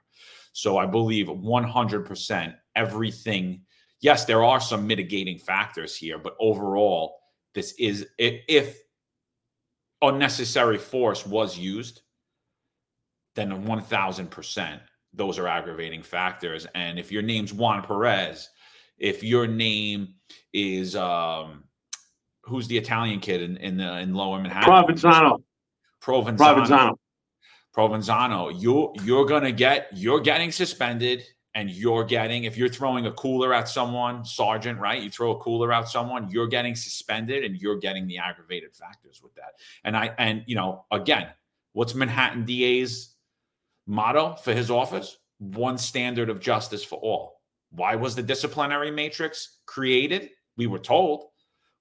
So 0.53 0.79
I 0.79 0.87
believe 0.87 1.27
100% 1.29 2.55
everything 2.75 3.63
yes, 4.01 4.25
there 4.25 4.43
are 4.43 4.61
some 4.61 4.87
mitigating 4.87 5.39
factors 5.39 5.97
here, 5.97 6.19
but 6.19 6.37
overall, 6.41 7.21
this 7.55 7.75
is 7.79 8.07
if 8.19 8.79
unnecessary 10.03 10.79
force 10.79 11.27
was 11.27 11.59
used, 11.59 12.03
then 13.35 13.65
1000% 13.65 14.81
those 15.13 15.39
are 15.39 15.49
aggravating 15.49 16.03
factors. 16.03 16.67
And 16.75 16.99
if 16.99 17.11
your 17.11 17.23
name's 17.23 17.53
Juan 17.53 17.83
Perez, 17.83 18.49
if 19.01 19.25
your 19.25 19.47
name 19.47 20.15
is 20.53 20.95
um 20.95 21.65
who's 22.45 22.69
the 22.69 22.79
Italian 22.79 23.21
kid 23.21 23.43
in 23.43 23.57
in, 23.57 23.77
the, 23.79 23.99
in 23.99 24.15
Lower 24.15 24.41
Manhattan? 24.41 24.71
Provenzano. 24.71 25.43
Provenzano. 26.03 26.37
Provenzano. 26.37 26.97
Provenzano. 27.77 28.61
You 28.61 28.93
you're 29.03 29.27
gonna 29.27 29.53
get 29.53 29.89
you're 29.93 30.21
getting 30.21 30.53
suspended 30.53 31.25
and 31.55 31.71
you're 31.71 32.05
getting 32.05 32.45
if 32.45 32.57
you're 32.57 32.69
throwing 32.69 33.07
a 33.07 33.13
cooler 33.13 33.53
at 33.53 33.69
someone 33.69 34.25
sergeant 34.25 34.79
right 34.79 35.03
you 35.03 35.11
throw 35.11 35.33
a 35.33 35.41
cooler 35.41 35.73
at 35.73 35.89
someone 35.89 36.29
you're 36.31 36.47
getting 36.47 36.75
suspended 36.75 37.45
and 37.45 37.57
you're 37.61 37.79
getting 37.79 38.07
the 38.07 38.19
aggravated 38.19 38.75
factors 38.75 39.21
with 39.23 39.35
that 39.35 39.55
and 39.85 39.97
i 39.97 40.13
and 40.19 40.45
you 40.47 40.55
know 40.55 40.85
again 40.93 41.27
what's 41.73 41.95
manhattan 41.95 42.45
da's 42.45 43.17
motto 43.87 44.35
for 44.35 44.55
his 44.55 44.71
office 44.71 45.19
one 45.39 45.77
standard 45.77 46.31
of 46.31 46.39
justice 46.39 46.85
for 46.85 46.99
all 47.01 47.40
why 47.71 47.95
was 47.95 48.15
the 48.15 48.23
disciplinary 48.23 48.91
matrix 48.91 49.59
created? 49.67 50.31
We 50.57 50.67
were 50.67 50.79
told. 50.79 51.25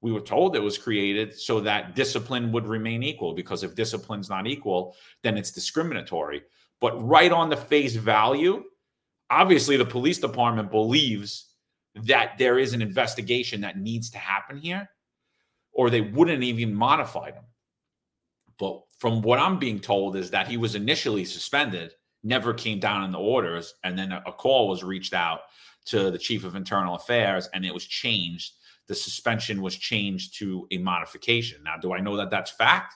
We 0.01 0.11
were 0.11 0.21
told 0.21 0.55
it 0.55 0.59
was 0.59 0.77
created 0.77 1.37
so 1.37 1.59
that 1.61 1.95
discipline 1.95 2.51
would 2.53 2.65
remain 2.65 3.03
equal 3.03 3.33
because 3.33 3.63
if 3.63 3.75
discipline's 3.75 4.29
not 4.29 4.47
equal 4.47 4.95
then 5.23 5.37
it's 5.37 5.51
discriminatory. 5.51 6.43
But 6.79 7.05
right 7.05 7.31
on 7.31 7.49
the 7.49 7.57
face 7.57 7.95
value 7.95 8.63
obviously 9.29 9.77
the 9.77 9.85
police 9.85 10.17
department 10.17 10.71
believes 10.71 11.49
that 11.95 12.37
there 12.37 12.59
is 12.59 12.73
an 12.73 12.81
investigation 12.81 13.61
that 13.61 13.77
needs 13.77 14.09
to 14.11 14.17
happen 14.17 14.57
here, 14.57 14.89
or 15.71 15.89
they 15.89 16.01
wouldn't 16.01 16.43
even 16.43 16.73
modify 16.73 17.31
them. 17.31 17.45
But 18.57 18.81
from 18.97 19.21
what 19.21 19.39
I'm 19.39 19.59
being 19.59 19.79
told 19.79 20.15
is 20.15 20.31
that 20.31 20.47
he 20.47 20.57
was 20.57 20.75
initially 20.75 21.25
suspended, 21.25 21.93
never 22.23 22.53
came 22.53 22.79
down 22.79 23.03
in 23.03 23.11
the 23.11 23.19
orders, 23.19 23.73
and 23.83 23.97
then 23.97 24.11
a, 24.11 24.31
call 24.31 24.67
was 24.67 24.83
reached 24.83 25.13
out 25.13 25.41
to 25.89 26.11
the 26.11 26.17
chief 26.17 26.43
of 26.43 26.55
internal 26.55 26.95
affairs, 26.95 27.49
and 27.53 27.65
it 27.65 27.73
was 27.73 27.85
changed. 27.85 28.53
The 28.87 28.95
suspension 28.95 29.61
was 29.61 29.75
changed 29.75 30.37
to 30.39 30.67
a 30.71 30.77
modification. 30.77 31.61
Now, 31.63 31.77
do 31.77 31.93
I 31.93 31.99
know 31.99 32.17
that 32.17 32.31
that's 32.31 32.51
fact? 32.51 32.95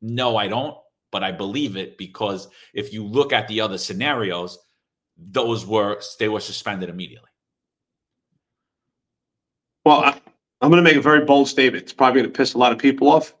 No, 0.00 0.36
I 0.36 0.48
don't, 0.48 0.76
but 1.12 1.22
I 1.22 1.32
believe 1.32 1.76
it 1.76 1.98
because 1.98 2.48
if 2.74 2.92
you 2.92 3.04
look 3.04 3.32
at 3.32 3.48
the 3.48 3.60
other 3.60 3.78
scenarios, 3.78 4.58
those 5.16 5.66
were 5.66 6.00
they 6.18 6.28
were 6.28 6.40
suspended 6.40 6.88
immediately. 6.88 7.30
Well, 9.84 10.00
I, 10.00 10.20
am 10.62 10.70
going 10.70 10.82
to 10.82 10.82
make 10.82 10.96
a 10.96 11.00
very 11.00 11.24
bold 11.24 11.48
statement. 11.48 11.84
It's 11.84 11.92
probably 11.92 12.20
going 12.20 12.32
to 12.32 12.36
piss 12.36 12.54
a 12.54 12.58
lot 12.58 12.72
of 12.72 12.78
people 12.78 13.08
off, 13.08 13.34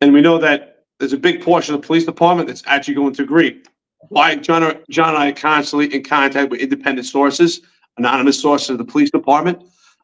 and 0.00 0.12
we 0.12 0.20
know 0.20 0.38
that 0.38 0.84
there's 0.98 1.12
a 1.12 1.18
big 1.18 1.42
portion 1.42 1.74
of 1.74 1.80
the 1.80 1.86
police 1.86 2.04
department 2.04 2.46
that's 2.48 2.62
actually 2.66 2.94
going 2.94 3.14
to 3.14 3.22
agree. 3.22 3.62
Why 4.08 4.36
John, 4.36 4.78
John 4.90 5.14
and 5.14 5.18
I 5.18 5.30
are 5.30 5.32
constantly 5.32 5.92
in 5.94 6.02
contact 6.04 6.50
with 6.50 6.60
independent 6.60 7.06
sources, 7.06 7.60
anonymous 7.98 8.40
sources 8.40 8.70
of 8.70 8.78
the 8.78 8.84
police 8.84 9.10
department, 9.10 9.62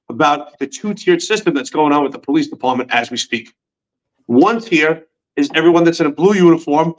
about 0.08 0.58
the 0.58 0.66
two-tiered 0.66 1.22
system 1.22 1.54
that's 1.54 1.70
going 1.70 1.92
on 1.92 2.02
with 2.02 2.12
the 2.12 2.18
police 2.18 2.48
department 2.48 2.92
as 2.92 3.10
we 3.10 3.16
speak. 3.16 3.54
One 4.26 4.60
tier 4.60 5.06
is 5.36 5.50
everyone 5.54 5.84
that's 5.84 6.00
in 6.00 6.06
a 6.06 6.10
blue 6.10 6.34
uniform, 6.34 6.94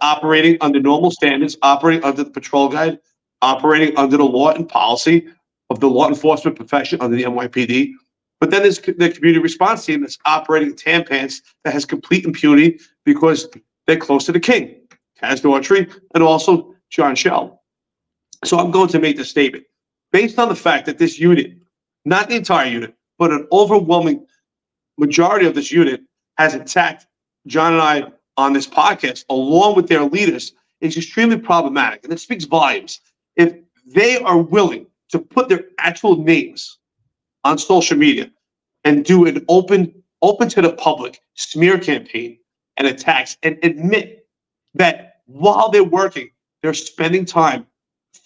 operating 0.00 0.58
under 0.60 0.80
normal 0.80 1.10
standards, 1.10 1.56
operating 1.62 2.04
under 2.04 2.24
the 2.24 2.30
patrol 2.30 2.68
guide, 2.68 2.98
operating 3.42 3.96
under 3.96 4.16
the 4.16 4.24
law 4.24 4.52
and 4.52 4.68
policy 4.68 5.28
of 5.70 5.80
the 5.80 5.88
law 5.88 6.08
enforcement 6.08 6.56
profession 6.56 7.00
under 7.00 7.16
the 7.16 7.24
NYPD. 7.24 7.92
But 8.40 8.50
then 8.50 8.62
there's 8.62 8.78
the 8.78 9.10
community 9.10 9.38
response 9.38 9.84
team 9.84 10.00
that's 10.00 10.18
operating 10.24 10.74
Tampants 10.74 11.42
that 11.64 11.72
has 11.72 11.84
complete 11.84 12.24
impunity 12.24 12.80
because 13.04 13.48
they're 13.86 13.96
close 13.96 14.24
to 14.26 14.32
the 14.32 14.40
king, 14.40 14.80
Kaz 15.20 15.40
Daughtry, 15.40 15.92
and 16.14 16.22
also 16.22 16.74
John 16.90 17.14
Chell. 17.14 17.62
So 18.44 18.58
I'm 18.58 18.70
going 18.70 18.88
to 18.88 18.98
make 18.98 19.16
this 19.16 19.30
statement. 19.30 19.64
Based 20.12 20.38
on 20.38 20.48
the 20.48 20.54
fact 20.54 20.86
that 20.86 20.98
this 20.98 21.18
unit, 21.18 21.54
not 22.04 22.28
the 22.28 22.36
entire 22.36 22.68
unit, 22.68 22.94
but 23.18 23.30
an 23.32 23.48
overwhelming 23.50 24.26
majority 24.98 25.46
of 25.46 25.54
this 25.54 25.72
unit 25.72 26.02
has 26.36 26.54
attacked 26.54 27.06
John 27.46 27.72
and 27.72 27.82
I 27.82 28.12
on 28.36 28.52
this 28.52 28.66
podcast, 28.66 29.24
along 29.30 29.76
with 29.76 29.88
their 29.88 30.04
leaders, 30.04 30.52
is 30.80 30.96
extremely 30.96 31.38
problematic. 31.38 32.04
And 32.04 32.12
it 32.12 32.20
speaks 32.20 32.44
volumes 32.44 33.00
if 33.36 33.54
they 33.86 34.18
are 34.18 34.38
willing 34.38 34.86
to 35.10 35.18
put 35.18 35.48
their 35.48 35.64
actual 35.78 36.22
names 36.22 36.78
on 37.44 37.58
social 37.58 37.96
media 37.96 38.30
and 38.84 39.04
do 39.04 39.26
an 39.26 39.44
open, 39.48 40.02
open 40.20 40.48
to 40.50 40.62
the 40.62 40.72
public 40.72 41.20
smear 41.34 41.78
campaign 41.78 42.38
and 42.76 42.86
attacks 42.86 43.36
and 43.42 43.58
admit 43.62 44.26
that 44.74 45.20
while 45.26 45.70
they're 45.70 45.84
working, 45.84 46.30
they're 46.62 46.74
spending 46.74 47.24
time 47.24 47.66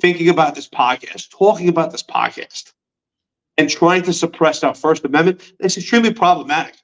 thinking 0.00 0.28
about 0.28 0.54
this 0.54 0.68
podcast, 0.68 1.30
talking 1.30 1.68
about 1.68 1.92
this 1.92 2.02
podcast, 2.02 2.72
and 3.56 3.70
trying 3.70 4.02
to 4.02 4.12
suppress 4.12 4.62
our 4.62 4.74
First 4.74 5.04
Amendment, 5.04 5.52
it's 5.60 5.76
extremely 5.76 6.12
problematic. 6.12 6.76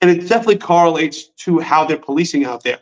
And 0.00 0.10
it 0.10 0.28
definitely 0.28 0.58
correlates 0.58 1.28
to 1.44 1.60
how 1.60 1.84
they're 1.84 1.96
policing 1.96 2.44
out 2.44 2.64
there 2.64 2.80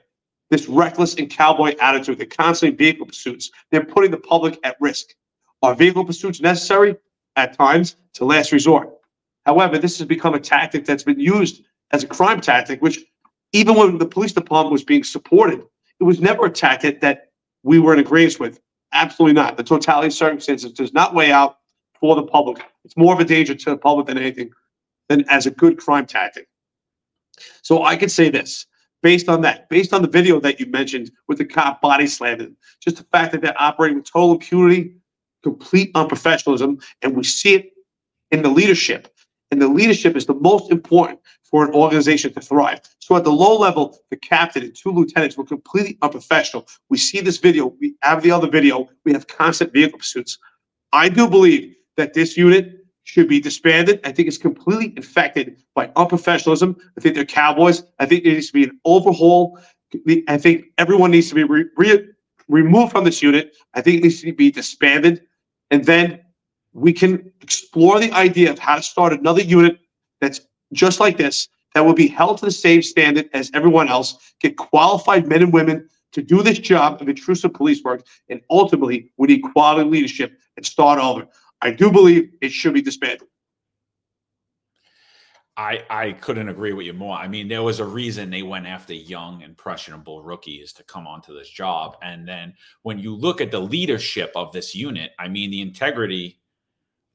this 0.50 0.68
reckless 0.68 1.14
and 1.14 1.30
cowboy 1.30 1.74
attitude. 1.80 2.18
They're 2.18 2.26
constantly 2.26 2.76
vehicle 2.76 3.06
pursuits. 3.06 3.50
They're 3.70 3.84
putting 3.84 4.10
the 4.10 4.18
public 4.18 4.58
at 4.64 4.76
risk. 4.80 5.14
Are 5.62 5.74
vehicle 5.74 6.04
pursuits 6.04 6.40
necessary? 6.40 6.96
At 7.36 7.56
times, 7.56 7.96
to 8.14 8.24
last 8.24 8.50
resort. 8.50 8.90
However, 9.46 9.78
this 9.78 9.98
has 9.98 10.06
become 10.06 10.34
a 10.34 10.40
tactic 10.40 10.84
that's 10.84 11.04
been 11.04 11.20
used 11.20 11.62
as 11.92 12.02
a 12.02 12.06
crime 12.08 12.40
tactic, 12.40 12.82
which 12.82 12.98
even 13.52 13.76
when 13.76 13.98
the 13.98 14.06
police 14.06 14.32
department 14.32 14.72
was 14.72 14.84
being 14.84 15.04
supported, 15.04 15.64
it 16.00 16.04
was 16.04 16.20
never 16.20 16.46
a 16.46 16.50
tactic 16.50 17.00
that 17.00 17.30
we 17.62 17.78
were 17.78 17.92
in 17.92 18.00
agreement 18.00 18.40
with. 18.40 18.60
Absolutely 18.92 19.34
not. 19.34 19.56
The 19.56 19.62
totality 19.62 20.08
of 20.08 20.12
circumstances 20.12 20.72
does 20.72 20.92
not 20.92 21.14
weigh 21.14 21.32
out 21.32 21.58
for 21.98 22.16
the 22.16 22.22
public. 22.22 22.62
It's 22.84 22.96
more 22.96 23.14
of 23.14 23.20
a 23.20 23.24
danger 23.24 23.54
to 23.54 23.70
the 23.70 23.76
public 23.76 24.06
than 24.06 24.18
anything, 24.18 24.50
than 25.08 25.24
as 25.28 25.46
a 25.46 25.50
good 25.50 25.78
crime 25.78 26.06
tactic. 26.06 26.48
So 27.62 27.84
I 27.84 27.96
could 27.96 28.10
say 28.10 28.30
this, 28.30 28.66
based 29.02 29.28
on 29.28 29.42
that, 29.42 29.68
based 29.68 29.92
on 29.92 30.02
the 30.02 30.08
video 30.08 30.40
that 30.40 30.60
you 30.60 30.66
mentioned 30.66 31.10
with 31.28 31.38
the 31.38 31.44
cop 31.44 31.80
body 31.80 32.06
slamming, 32.06 32.56
just 32.80 32.96
the 32.96 33.04
fact 33.04 33.32
that 33.32 33.42
they're 33.42 33.62
operating 33.62 33.98
with 33.98 34.10
total 34.10 34.32
impunity, 34.32 34.94
complete 35.42 35.92
unprofessionalism, 35.94 36.82
and 37.02 37.16
we 37.16 37.22
see 37.24 37.54
it 37.54 37.72
in 38.30 38.42
the 38.42 38.50
leadership. 38.50 39.14
And 39.50 39.60
the 39.60 39.68
leadership 39.68 40.16
is 40.16 40.26
the 40.26 40.34
most 40.34 40.70
important 40.70 41.20
for 41.42 41.64
an 41.64 41.74
organization 41.74 42.32
to 42.34 42.40
thrive. 42.40 42.80
So 43.00 43.16
at 43.16 43.24
the 43.24 43.32
low 43.32 43.58
level, 43.58 43.98
the 44.10 44.16
captain 44.16 44.62
and 44.62 44.74
two 44.74 44.90
lieutenants 44.90 45.36
were 45.36 45.44
completely 45.44 45.98
unprofessional. 46.02 46.68
We 46.88 46.98
see 46.98 47.20
this 47.20 47.38
video. 47.38 47.74
We 47.80 47.96
have 48.02 48.22
the 48.22 48.30
other 48.30 48.48
video. 48.48 48.88
We 49.04 49.12
have 49.12 49.26
constant 49.26 49.72
vehicle 49.72 49.98
pursuits. 49.98 50.38
I 50.92 51.08
do 51.08 51.28
believe 51.28 51.74
that 51.96 52.14
this 52.14 52.36
unit 52.36 52.76
should 53.02 53.28
be 53.28 53.40
disbanded. 53.40 54.00
I 54.04 54.12
think 54.12 54.28
it's 54.28 54.38
completely 54.38 54.92
infected 54.96 55.60
by 55.74 55.88
unprofessionalism. 55.88 56.76
I 56.96 57.00
think 57.00 57.16
they're 57.16 57.24
cowboys. 57.24 57.82
I 57.98 58.06
think 58.06 58.22
there 58.22 58.34
needs 58.34 58.48
to 58.48 58.52
be 58.52 58.64
an 58.64 58.78
overhaul. 58.84 59.58
I 60.28 60.38
think 60.38 60.66
everyone 60.78 61.10
needs 61.10 61.28
to 61.30 61.34
be 61.34 61.42
re- 61.42 61.64
re- 61.76 62.06
removed 62.46 62.92
from 62.92 63.04
this 63.04 63.22
unit. 63.22 63.56
I 63.74 63.80
think 63.80 63.98
it 63.98 64.02
needs 64.04 64.20
to 64.20 64.32
be 64.32 64.52
disbanded. 64.52 65.22
And 65.72 65.84
then 65.84 66.20
we 66.72 66.92
can 66.92 67.32
explore 67.40 67.98
the 67.98 68.12
idea 68.12 68.50
of 68.50 68.58
how 68.58 68.76
to 68.76 68.82
start 68.82 69.12
another 69.12 69.42
unit 69.42 69.78
that's 70.20 70.40
just 70.72 71.00
like 71.00 71.16
this, 71.16 71.48
that 71.74 71.84
will 71.84 71.94
be 71.94 72.08
held 72.08 72.38
to 72.38 72.44
the 72.44 72.50
same 72.50 72.82
standard 72.82 73.28
as 73.32 73.50
everyone 73.54 73.88
else, 73.88 74.34
get 74.40 74.56
qualified 74.56 75.26
men 75.26 75.42
and 75.42 75.52
women 75.52 75.88
to 76.12 76.22
do 76.22 76.42
this 76.42 76.58
job 76.58 77.00
of 77.00 77.08
intrusive 77.08 77.54
police 77.54 77.82
work, 77.84 78.04
and 78.28 78.40
ultimately 78.50 79.12
we 79.16 79.28
need 79.28 79.40
quality 79.40 79.88
leadership 79.88 80.38
and 80.56 80.66
start 80.66 80.98
over. 80.98 81.26
I 81.62 81.70
do 81.70 81.90
believe 81.90 82.30
it 82.40 82.50
should 82.50 82.74
be 82.74 82.82
disbanded. 82.82 83.28
I, 85.56 85.84
I 85.90 86.12
couldn't 86.12 86.48
agree 86.48 86.72
with 86.72 86.86
you 86.86 86.94
more. 86.94 87.16
I 87.16 87.28
mean, 87.28 87.46
there 87.46 87.62
was 87.62 87.80
a 87.80 87.84
reason 87.84 88.30
they 88.30 88.42
went 88.42 88.66
after 88.66 88.94
young, 88.94 89.42
impressionable 89.42 90.22
rookies 90.22 90.72
to 90.72 90.82
come 90.84 91.06
onto 91.06 91.34
this 91.34 91.50
job. 91.50 91.96
And 92.02 92.26
then 92.26 92.54
when 92.82 92.98
you 92.98 93.14
look 93.14 93.42
at 93.42 93.50
the 93.50 93.60
leadership 93.60 94.32
of 94.34 94.52
this 94.52 94.74
unit, 94.74 95.12
I 95.18 95.28
mean, 95.28 95.50
the 95.50 95.60
integrity 95.60 96.39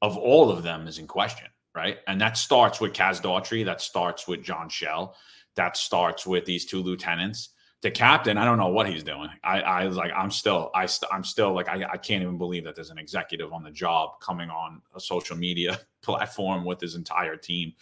of 0.02 0.16
all 0.16 0.50
of 0.50 0.62
them 0.62 0.86
is 0.86 0.98
in 0.98 1.06
question, 1.06 1.48
right? 1.74 1.98
And 2.06 2.20
that 2.20 2.36
starts 2.36 2.80
with 2.80 2.92
Kaz 2.92 3.20
Daughtry, 3.20 3.64
that 3.64 3.80
starts 3.80 4.28
with 4.28 4.42
John 4.42 4.68
Chell, 4.68 5.16
that 5.54 5.76
starts 5.76 6.26
with 6.26 6.44
these 6.44 6.64
two 6.64 6.82
lieutenants 6.82 7.50
the 7.82 7.90
captain, 7.90 8.38
I 8.38 8.44
don't 8.44 8.58
know 8.58 8.68
what 8.68 8.88
he's 8.88 9.04
doing. 9.04 9.28
I, 9.44 9.60
I 9.60 9.86
was 9.86 9.96
like, 9.96 10.10
I'm 10.16 10.30
still, 10.30 10.70
I, 10.74 10.86
st- 10.86 11.12
I'm 11.12 11.22
still 11.22 11.52
like, 11.52 11.68
I, 11.68 11.84
I 11.92 11.96
can't 11.96 12.22
even 12.22 12.38
believe 12.38 12.64
that 12.64 12.74
there's 12.74 12.90
an 12.90 12.98
executive 12.98 13.52
on 13.52 13.62
the 13.62 13.70
job 13.70 14.20
coming 14.20 14.50
on 14.50 14.80
a 14.94 15.00
social 15.00 15.36
media 15.36 15.78
platform 16.02 16.64
with 16.64 16.80
his 16.80 16.94
entire 16.94 17.36
team. 17.36 17.74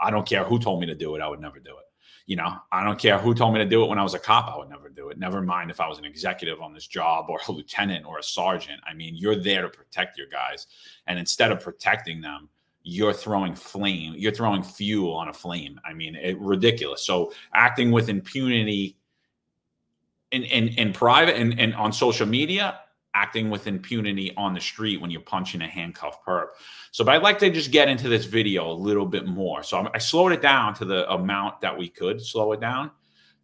I 0.00 0.10
don't 0.10 0.26
care 0.26 0.44
who 0.44 0.58
told 0.58 0.80
me 0.80 0.86
to 0.86 0.94
do 0.94 1.14
it. 1.16 1.20
I 1.20 1.28
would 1.28 1.40
never 1.40 1.58
do 1.58 1.72
it. 1.72 1.84
You 2.26 2.36
know, 2.36 2.56
I 2.70 2.84
don't 2.84 2.98
care 2.98 3.18
who 3.18 3.34
told 3.34 3.52
me 3.54 3.58
to 3.60 3.66
do 3.66 3.82
it 3.84 3.88
when 3.88 3.98
I 3.98 4.02
was 4.02 4.14
a 4.14 4.18
cop. 4.18 4.52
I 4.54 4.58
would 4.58 4.68
never 4.68 4.88
do 4.88 5.08
it. 5.08 5.18
Never 5.18 5.40
mind 5.40 5.70
if 5.70 5.80
I 5.80 5.88
was 5.88 5.98
an 5.98 6.04
executive 6.04 6.60
on 6.60 6.72
this 6.72 6.86
job 6.86 7.26
or 7.28 7.40
a 7.48 7.52
lieutenant 7.52 8.06
or 8.06 8.18
a 8.18 8.22
sergeant. 8.22 8.80
I 8.86 8.94
mean, 8.94 9.16
you're 9.16 9.40
there 9.40 9.62
to 9.62 9.68
protect 9.68 10.16
your 10.16 10.28
guys. 10.28 10.66
And 11.06 11.18
instead 11.18 11.52
of 11.52 11.60
protecting 11.60 12.20
them, 12.20 12.48
you're 12.82 13.12
throwing 13.12 13.54
flame, 13.54 14.14
you're 14.16 14.32
throwing 14.32 14.62
fuel 14.62 15.12
on 15.14 15.28
a 15.28 15.32
flame. 15.32 15.78
I 15.84 15.92
mean, 15.92 16.16
it, 16.16 16.38
ridiculous. 16.38 17.02
So 17.02 17.32
acting 17.52 17.90
with 17.90 18.08
impunity 18.08 18.96
in 20.30 20.44
in, 20.44 20.68
in 20.68 20.92
private 20.92 21.36
and, 21.36 21.58
and 21.60 21.74
on 21.74 21.92
social 21.92 22.26
media 22.26 22.80
acting 23.14 23.50
with 23.50 23.66
impunity 23.66 24.32
on 24.36 24.54
the 24.54 24.60
street 24.60 25.00
when 25.00 25.10
you're 25.10 25.20
punching 25.20 25.62
a 25.62 25.66
handcuffed 25.66 26.24
perp. 26.24 26.48
So, 26.92 27.04
but 27.04 27.14
I'd 27.14 27.22
like 27.22 27.38
to 27.40 27.50
just 27.50 27.70
get 27.70 27.88
into 27.88 28.08
this 28.08 28.24
video 28.24 28.70
a 28.70 28.72
little 28.72 29.06
bit 29.06 29.26
more. 29.26 29.62
So 29.62 29.88
I 29.92 29.98
slowed 29.98 30.32
it 30.32 30.42
down 30.42 30.74
to 30.74 30.84
the 30.84 31.10
amount 31.12 31.60
that 31.60 31.76
we 31.76 31.88
could 31.88 32.20
slow 32.20 32.52
it 32.52 32.60
down 32.60 32.90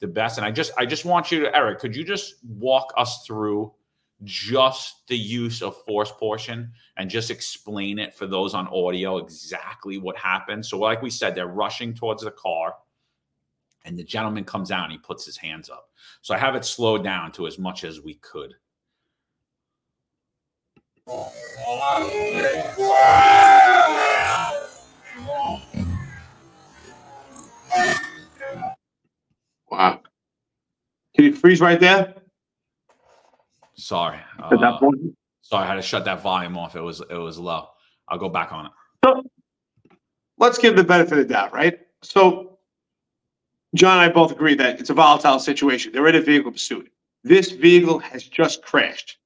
the 0.01 0.07
best. 0.07 0.39
And 0.39 0.47
I 0.47 0.51
just, 0.51 0.73
I 0.77 0.87
just 0.87 1.05
want 1.05 1.33
you 1.33 1.41
to, 1.41 1.57
Eric, 1.57 1.79
could 1.79 1.97
you 1.97 2.05
just 2.05 2.37
walk 2.45 2.93
us 2.97 3.25
through 3.27 3.73
just 4.25 5.07
the 5.09 5.17
use 5.17 5.63
of 5.63 5.77
force 5.85 6.13
portion 6.13 6.71
and 6.97 7.11
just 7.11 7.31
explain 7.31 7.99
it 7.99 8.15
for 8.15 8.27
those 8.27 8.55
on 8.55 8.69
audio 8.69 9.19
exactly 9.19 9.99
what 9.99 10.17
happened? 10.17 10.65
So, 10.65 10.79
like 10.79 11.03
we 11.03 11.11
said, 11.11 11.35
they're 11.35 11.47
rushing 11.47 11.95
towards 11.95 12.23
the 12.23 12.31
car 12.31 12.75
and 13.87 13.99
the 13.99 14.05
gentleman 14.05 14.45
comes 14.45 14.71
out 14.71 14.85
and 14.85 14.93
he 14.93 14.99
puts 14.99 15.25
his 15.25 15.37
hands 15.37 15.71
up. 15.71 15.89
So 16.21 16.35
I 16.35 16.39
have 16.39 16.57
it 16.57 16.65
slowed 16.65 17.05
down 17.05 17.33
to 17.33 17.47
as 17.47 17.59
much 17.59 17.85
as 17.85 18.01
we 18.01 18.15
could. 18.15 18.55
Wow. 29.71 30.01
Can 31.15 31.25
you 31.25 31.33
freeze 31.35 31.61
right 31.61 31.81
there? 31.81 32.15
Sorry. 33.75 34.19
At 34.39 34.51
that 34.51 34.63
Uh, 34.63 34.79
point? 34.79 35.17
sorry, 35.43 35.65
I 35.65 35.69
had 35.69 35.75
to 35.75 35.83
shut 35.83 36.05
that 36.07 36.21
volume 36.23 36.57
off. 36.57 36.77
It 36.77 36.81
was 36.81 37.01
it 37.01 37.17
was 37.17 37.39
low. 37.39 37.69
I'll 38.09 38.19
go 38.19 38.29
back 38.29 38.53
on 38.53 38.67
it. 38.67 38.73
So 39.05 39.23
let's 40.39 40.59
give 40.59 40.77
the 40.77 40.85
benefit 40.85 41.13
of 41.13 41.19
the 41.29 41.33
doubt, 41.35 41.53
right? 41.53 41.81
So 42.03 42.59
John 43.75 43.99
and 43.99 44.11
I 44.11 44.13
both 44.13 44.33
agree 44.33 44.55
that 44.55 44.81
it's 44.81 44.91
a 44.91 44.95
volatile 44.95 45.39
situation. 45.39 45.93
They're 45.93 46.07
in 46.09 46.15
a 46.15 46.21
vehicle 46.21 46.53
pursuit. 46.53 46.91
This 47.25 47.51
vehicle 47.51 47.99
has 47.99 48.23
just 48.25 48.63
crashed. 48.63 49.19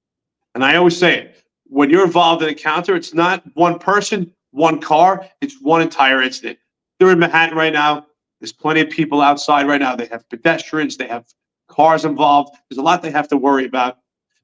And 0.55 0.65
I 0.65 0.77
always 0.77 0.97
say 0.97 1.19
it 1.21 1.40
when 1.71 1.89
you're 1.89 2.05
involved 2.05 2.43
in 2.43 2.49
a 2.49 2.55
counter, 2.55 2.97
it's 2.97 3.15
not 3.15 3.45
one 3.55 3.79
person, 3.79 4.33
one 4.51 4.81
car, 4.81 5.27
it's 5.41 5.61
one 5.61 5.81
entire 5.81 6.21
incident. 6.21 6.59
They're 6.99 7.13
in 7.13 7.19
Manhattan 7.21 7.57
right 7.57 7.73
now. 7.73 8.07
There's 8.41 8.53
plenty 8.53 8.81
of 8.81 8.91
people 8.91 9.21
outside 9.21 9.69
right 9.69 9.81
now. 9.81 9.95
They 9.95 10.07
have 10.07 10.29
pedestrians, 10.29 10.97
they 10.97 11.07
have 11.07 11.27
cars 11.69 12.05
involved. 12.05 12.57
There's 12.69 12.79
a 12.79 12.83
lot 12.83 13.03
they 13.03 13.13
have 13.13 13.29
to 13.29 13.37
worry 13.37 13.65
about. 13.65 13.99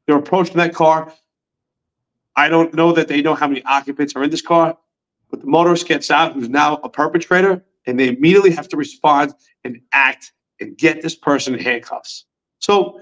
They're 0.06 0.16
approaching 0.16 0.56
that 0.58 0.72
car. 0.72 1.12
I 2.36 2.48
don't 2.48 2.72
know 2.74 2.92
that 2.92 3.08
they 3.08 3.22
know 3.22 3.34
how 3.34 3.48
many 3.48 3.62
occupants 3.64 4.14
are 4.14 4.22
in 4.22 4.30
this 4.30 4.42
car, 4.42 4.76
but 5.30 5.40
the 5.40 5.46
motorist 5.46 5.88
gets 5.88 6.10
out, 6.10 6.34
who's 6.34 6.48
now 6.48 6.76
a 6.84 6.88
perpetrator, 6.88 7.64
and 7.86 7.98
they 7.98 8.08
immediately 8.08 8.52
have 8.52 8.68
to 8.68 8.76
respond 8.76 9.34
and 9.64 9.80
act 9.92 10.32
and 10.60 10.78
get 10.78 11.02
this 11.02 11.16
person 11.16 11.54
in 11.54 11.60
handcuffs. 11.60 12.26
So 12.60 13.00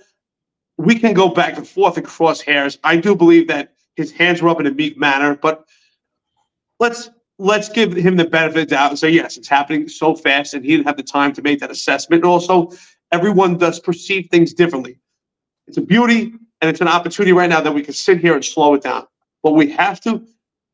we 0.79 0.99
can 0.99 1.12
go 1.12 1.29
back 1.29 1.59
and 1.59 1.68
forth 1.68 1.99
and 1.99 2.07
cross 2.07 2.41
hairs. 2.41 2.79
I 2.85 2.97
do 2.97 3.14
believe 3.14 3.49
that 3.49 3.74
his 3.97 4.12
hands 4.12 4.42
were 4.42 4.49
up 4.49 4.61
in 4.61 4.66
a 4.66 4.70
meek 4.70 4.97
manner, 4.99 5.36
but 5.36 5.64
let's 6.80 7.11
let's 7.38 7.68
give 7.68 7.92
him 7.92 8.16
the 8.16 8.24
benefit 8.24 8.62
of 8.62 8.68
the 8.68 8.74
doubt 8.74 8.90
and 8.90 8.99
say 8.99 9.11
yes, 9.11 9.36
it's 9.36 9.49
happening 9.49 9.88
so 9.88 10.14
fast, 10.14 10.55
and 10.55 10.64
he 10.64 10.72
didn't 10.72 10.86
have 10.86 10.97
the 10.97 11.03
time 11.03 11.32
to 11.32 11.42
make 11.42 11.61
that 11.61 11.70
assessment. 11.70 12.22
And 12.22 12.30
also, 12.30 12.70
everyone 13.12 13.59
does 13.59 13.80
perceive 13.80 14.28
things 14.30 14.53
differently. 14.55 14.99
It's 15.66 15.78
a 15.78 15.82
beauty 15.82 16.34
and 16.61 16.70
it's 16.70 16.80
an 16.80 16.88
opportunity 16.88 17.32
right 17.32 17.49
now 17.49 17.61
that 17.61 17.72
we 17.72 17.82
can 17.82 17.95
sit 17.95 18.20
here 18.20 18.34
and 18.34 18.45
slow 18.45 18.74
it 18.74 18.82
down. 18.82 19.07
But 19.42 19.53
we 19.53 19.70
have 19.72 20.01
to 20.03 20.26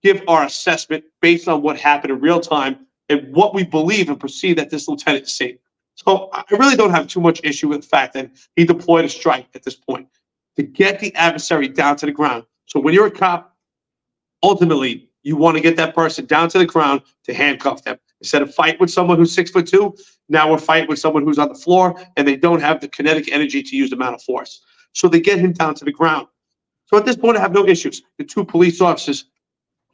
give 0.03 0.23
our 0.29 0.45
assessment 0.45 1.05
based 1.21 1.49
on 1.49 1.63
what 1.63 1.79
happened 1.79 2.13
in 2.13 2.21
real 2.21 2.41
time 2.41 2.87
and 3.09 3.35
what 3.35 3.55
we 3.55 3.65
believe 3.65 4.09
and 4.09 4.19
perceive 4.19 4.57
that 4.57 4.71
this 4.71 4.89
lieutenant 4.89 5.25
is 5.25 5.35
seeing. 5.35 5.59
So 5.97 6.31
I 6.33 6.45
really 6.51 6.77
don't 6.77 6.91
have 6.91 7.09
too 7.09 7.21
much 7.21 7.41
issue 7.45 7.69
with 7.69 7.83
the 7.83 7.87
fact 7.87 8.15
that 8.15 8.31
he 8.57 8.65
deployed 8.65 9.05
a 9.05 9.09
strike 9.09 9.49
at 9.55 9.63
this 9.63 9.75
point 9.75 10.09
to 10.57 10.63
get 10.63 11.01
the 11.01 11.15
adversary 11.15 11.69
down 11.69 11.97
to 11.97 12.07
the 12.07 12.13
ground. 12.13 12.45
So 12.71 12.79
when 12.79 12.95
you're 12.95 13.07
a 13.07 13.11
cop, 13.11 13.57
ultimately 14.43 15.09
you 15.23 15.37
want 15.37 15.57
to 15.57 15.63
get 15.63 15.77
that 15.77 15.95
person 15.95 16.25
down 16.25 16.49
to 16.51 16.59
the 16.59 16.67
ground 16.67 17.03
to 17.25 17.35
handcuff 17.35 17.83
them. 17.83 17.99
Instead 18.21 18.43
of 18.43 18.55
fight 18.55 18.79
with 18.79 18.91
someone 18.91 19.19
who's 19.19 19.35
six 19.35 19.51
foot 19.51 19.67
two, 19.67 19.95
now 20.29 20.51
we're 20.51 20.59
fighting 20.59 20.89
with 20.89 20.99
someone 20.99 21.25
who's 21.25 21.39
on 21.39 21.49
the 21.49 21.55
floor 21.55 22.01
and 22.17 22.27
they 22.27 22.37
don't 22.37 22.61
have 22.61 22.81
the 22.81 22.89
kinetic 22.89 23.31
energy 23.33 23.63
to 23.63 23.77
use 23.77 23.91
the 23.91 23.97
amount 23.97 24.15
of 24.15 24.23
force. 24.23 24.63
So 24.93 25.09
they 25.09 25.21
get 25.21 25.39
him 25.39 25.53
down 25.53 25.75
to 25.75 25.85
the 25.85 25.93
ground. 25.93 26.29
So 26.87 26.97
at 26.97 27.05
this 27.05 27.17
point, 27.17 27.37
I 27.37 27.41
have 27.41 27.53
no 27.53 27.67
issues. 27.67 28.03
The 28.19 28.25
two 28.25 28.45
police 28.45 28.81
officers 28.81 29.27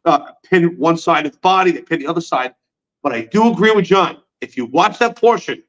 uh, 0.04 0.32
pin 0.44 0.76
one 0.78 0.96
side 0.96 1.26
of 1.26 1.32
the 1.32 1.38
body, 1.38 1.70
they 1.70 1.82
pin 1.82 2.00
the 2.00 2.06
other 2.06 2.20
side. 2.20 2.54
But 3.02 3.12
I 3.12 3.22
do 3.22 3.52
agree 3.52 3.72
with 3.72 3.86
John. 3.86 4.18
If 4.40 4.56
you 4.56 4.66
watch 4.66 4.98
that 4.98 5.16
portion, 5.16 5.62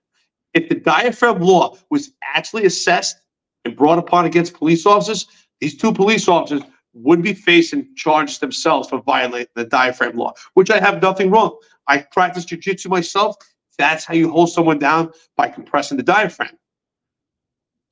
if 0.54 0.70
the 0.70 0.76
diaphragm 0.76 1.40
law 1.40 1.78
was 1.90 2.12
actually 2.22 2.66
assessed 2.66 3.18
and 3.66 3.76
brought 3.76 3.98
upon 3.98 4.26
against 4.26 4.54
police 4.54 4.86
officers, 4.86 5.28
these 5.60 5.76
two 5.76 5.92
police 5.92 6.28
officers 6.28 6.62
would 7.04 7.22
be 7.22 7.34
facing 7.34 7.94
charges 7.96 8.40
themselves 8.40 8.90
for 8.90 9.02
violating 9.02 9.48
the 9.56 9.66
diaphragm 9.66 10.18
law, 10.18 10.34
which 10.56 10.70
I 10.70 10.80
have 10.80 11.02
nothing 11.02 11.30
wrong. 11.30 11.58
I 11.88 12.00
practice 12.00 12.46
jujitsu 12.46 12.90
myself. 12.90 13.36
That's 13.78 14.06
how 14.06 14.16
you 14.16 14.32
hold 14.32 14.50
someone 14.50 14.80
down 14.80 15.12
by 15.36 15.50
compressing 15.50 15.98
the 15.98 16.04
diaphragm. 16.04 16.58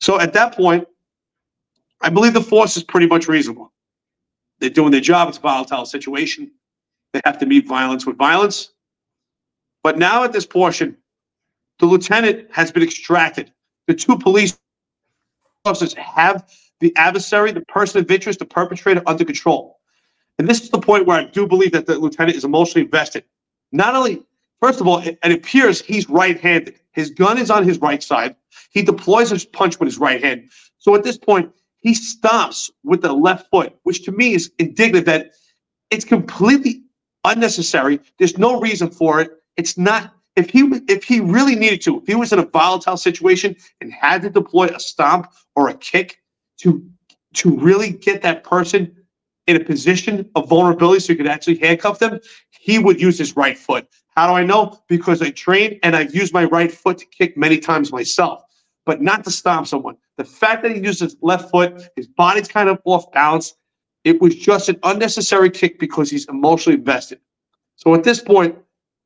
So 0.01 0.19
at 0.19 0.33
that 0.33 0.55
point, 0.55 0.87
I 2.01 2.09
believe 2.09 2.33
the 2.33 2.41
force 2.41 2.75
is 2.77 2.83
pretty 2.83 3.07
much 3.07 3.27
reasonable. 3.27 3.71
They're 4.59 4.69
doing 4.69 4.91
their 4.91 5.01
job. 5.01 5.29
It's 5.29 5.37
a 5.37 5.41
volatile 5.41 5.85
situation. 5.85 6.51
They 7.13 7.21
have 7.25 7.37
to 7.39 7.45
meet 7.45 7.67
violence 7.67 8.05
with 8.05 8.17
violence. 8.17 8.73
But 9.83 9.97
now 9.97 10.23
at 10.23 10.33
this 10.33 10.45
portion, 10.45 10.97
the 11.79 11.85
lieutenant 11.85 12.47
has 12.51 12.71
been 12.71 12.83
extracted. 12.83 13.51
The 13.87 13.93
two 13.93 14.17
police 14.17 14.57
officers 15.63 15.93
have 15.93 16.49
the 16.85 16.95
adversary, 16.97 17.51
the 17.51 17.61
person 17.61 17.99
of 17.99 18.11
interest, 18.11 18.37
the 18.37 18.45
perpetrator 18.45 19.01
under 19.07 19.25
control. 19.25 19.79
And 20.37 20.47
this 20.47 20.61
is 20.61 20.69
the 20.69 20.79
point 20.79 21.07
where 21.07 21.19
I 21.19 21.23
do 21.23 21.47
believe 21.47 21.71
that 21.71 21.87
the 21.87 21.97
lieutenant 21.97 22.37
is 22.37 22.43
emotionally 22.43 22.85
invested. 22.85 23.23
Not 23.71 23.95
only, 23.95 24.21
first 24.61 24.81
of 24.81 24.87
all, 24.87 24.99
it, 24.99 25.17
it 25.23 25.31
appears 25.31 25.81
he's 25.81 26.07
right 26.07 26.39
handed. 26.39 26.75
His 26.91 27.09
gun 27.09 27.39
is 27.39 27.49
on 27.49 27.63
his 27.63 27.79
right 27.79 28.03
side. 28.03 28.35
He 28.69 28.83
deploys 28.83 29.31
his 29.31 29.45
punch 29.45 29.79
with 29.79 29.87
his 29.87 29.97
right 29.97 30.23
hand. 30.23 30.51
So 30.77 30.93
at 30.93 31.03
this 31.03 31.17
point, 31.17 31.51
he 31.79 31.95
stops 31.95 32.69
with 32.83 33.01
the 33.01 33.13
left 33.13 33.49
foot, 33.49 33.75
which 33.81 34.03
to 34.03 34.11
me 34.11 34.35
is 34.35 34.51
indignant 34.59 35.07
that 35.07 35.31
it's 35.89 36.05
completely 36.05 36.83
unnecessary. 37.23 37.99
There's 38.19 38.37
no 38.37 38.59
reason 38.59 38.91
for 38.91 39.21
it. 39.21 39.31
It's 39.57 39.75
not 39.75 40.13
if 40.35 40.51
he 40.51 40.69
if 40.87 41.03
he 41.03 41.19
really 41.19 41.55
needed 41.55 41.81
to, 41.83 41.99
if 41.99 42.05
he 42.05 42.13
was 42.13 42.31
in 42.31 42.37
a 42.37 42.45
volatile 42.45 42.97
situation 42.97 43.55
and 43.81 43.91
had 43.91 44.21
to 44.21 44.29
deploy 44.29 44.67
a 44.67 44.79
stomp 44.79 45.31
or 45.55 45.69
a 45.69 45.73
kick 45.73 46.19
to 46.59 46.83
to 47.35 47.57
really 47.57 47.91
get 47.91 48.21
that 48.21 48.43
person 48.43 48.95
in 49.47 49.55
a 49.55 49.63
position 49.63 50.29
of 50.35 50.49
vulnerability 50.49 50.99
so 50.99 51.13
you 51.13 51.17
could 51.17 51.27
actually 51.27 51.57
handcuff 51.57 51.99
them, 51.99 52.19
he 52.49 52.79
would 52.79 52.99
use 52.99 53.17
his 53.17 53.35
right 53.35 53.57
foot. 53.57 53.87
How 54.15 54.27
do 54.27 54.33
I 54.33 54.43
know? 54.43 54.79
Because 54.87 55.21
I 55.21 55.29
trained 55.29 55.79
and 55.83 55.95
I've 55.95 56.15
used 56.15 56.33
my 56.33 56.45
right 56.45 56.71
foot 56.71 56.97
to 56.99 57.05
kick 57.05 57.37
many 57.37 57.59
times 57.59 57.91
myself, 57.91 58.43
but 58.85 59.01
not 59.01 59.23
to 59.25 59.31
stomp 59.31 59.67
someone. 59.67 59.97
The 60.17 60.23
fact 60.23 60.63
that 60.63 60.71
he 60.71 60.81
used 60.81 61.01
his 61.01 61.17
left 61.21 61.51
foot, 61.51 61.89
his 61.95 62.07
body's 62.07 62.47
kind 62.47 62.69
of 62.69 62.79
off 62.85 63.11
balance, 63.11 63.53
it 64.03 64.21
was 64.21 64.35
just 64.35 64.69
an 64.69 64.79
unnecessary 64.83 65.49
kick 65.49 65.79
because 65.79 66.09
he's 66.09 66.27
emotionally 66.27 66.77
invested. 66.77 67.19
So 67.75 67.93
at 67.93 68.03
this 68.03 68.21
point, 68.21 68.57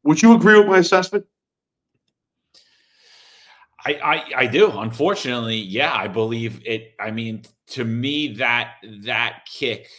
would 0.04 0.22
you 0.22 0.34
agree 0.34 0.60
with 0.60 0.68
my 0.68 0.78
assessment? 0.78 1.26
I, 3.86 3.94
I, 3.94 4.24
I 4.42 4.48
do. 4.48 4.72
Unfortunately, 4.78 5.58
yeah, 5.58 5.94
I 5.94 6.08
believe 6.08 6.62
it. 6.66 6.94
I 7.00 7.12
mean, 7.12 7.44
to 7.68 7.84
me, 7.86 8.34
that 8.36 8.76
that 9.04 9.46
kick 9.46 9.90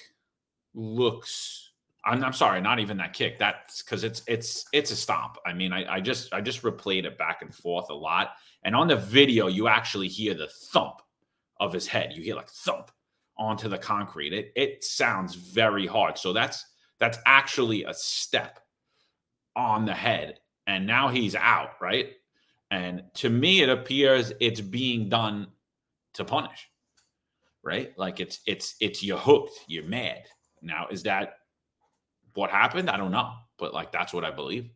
looks. 0.75 1.71
I'm, 2.05 2.23
I'm 2.25 2.33
sorry, 2.33 2.61
not 2.61 2.79
even 2.79 2.97
that 2.99 3.13
kick. 3.13 3.39
That's 3.39 3.83
because 3.83 4.05
it's 4.05 4.23
it's 4.27 4.67
it's 4.73 4.91
a 4.91 4.97
stomp. 4.97 5.37
I 5.47 5.53
mean, 5.53 5.73
I, 5.73 5.95
I 5.95 6.01
just 6.01 6.33
I 6.33 6.41
just 6.41 6.63
replayed 6.63 7.05
it 7.05 7.17
back 7.19 7.43
and 7.43 7.55
forth 7.55 7.91
a 7.91 7.95
lot, 7.95 8.33
and 8.65 8.75
on 8.75 8.89
the 8.89 8.97
video, 8.97 9.47
you 9.47 9.69
actually 9.69 10.09
hear 10.09 10.35
the 10.35 10.49
thump 10.73 11.01
of 11.59 11.73
his 11.73 11.87
head. 11.87 12.13
You 12.15 12.23
hear 12.23 12.37
like 12.37 12.51
thump 12.51 12.91
onto 13.39 13.69
the 13.69 13.79
concrete. 13.79 14.33
It 14.33 14.53
it 14.57 14.85
sounds 14.85 15.35
very 15.35 15.87
hard. 15.87 16.19
So 16.19 16.33
that's 16.33 16.65
that's 16.99 17.19
actually 17.27 17.85
a 17.85 17.95
step 17.95 18.61
on 19.57 19.85
the 19.85 19.95
head, 19.95 20.41
and 20.67 20.87
now 20.87 21.09
he's 21.09 21.35
out, 21.35 21.71
right? 21.81 22.13
And 22.71 23.03
to 23.15 23.31
me, 23.31 23.63
it 23.63 23.69
appears 23.69 24.33
it's 24.41 24.61
being 24.61 25.09
done 25.09 25.49
to 26.15 26.25
punish, 26.25 26.69
right? 27.63 27.97
Like 27.99 28.21
it's 28.21 28.41
it's 28.47 28.77
it's 28.81 29.03
you're 29.03 29.19
hooked, 29.19 29.53
you're 29.67 29.85
mad. 29.85 30.23
Now, 30.63 30.87
is 30.91 31.03
that 31.05 31.35
what 32.35 32.51
happened? 32.51 32.89
I 32.89 32.97
don't 32.97 33.11
know, 33.11 33.33
but 33.59 33.75
like 33.75 33.91
that's 33.91 34.13
what 34.13 34.25
I 34.25 34.31
believe. 34.31 34.71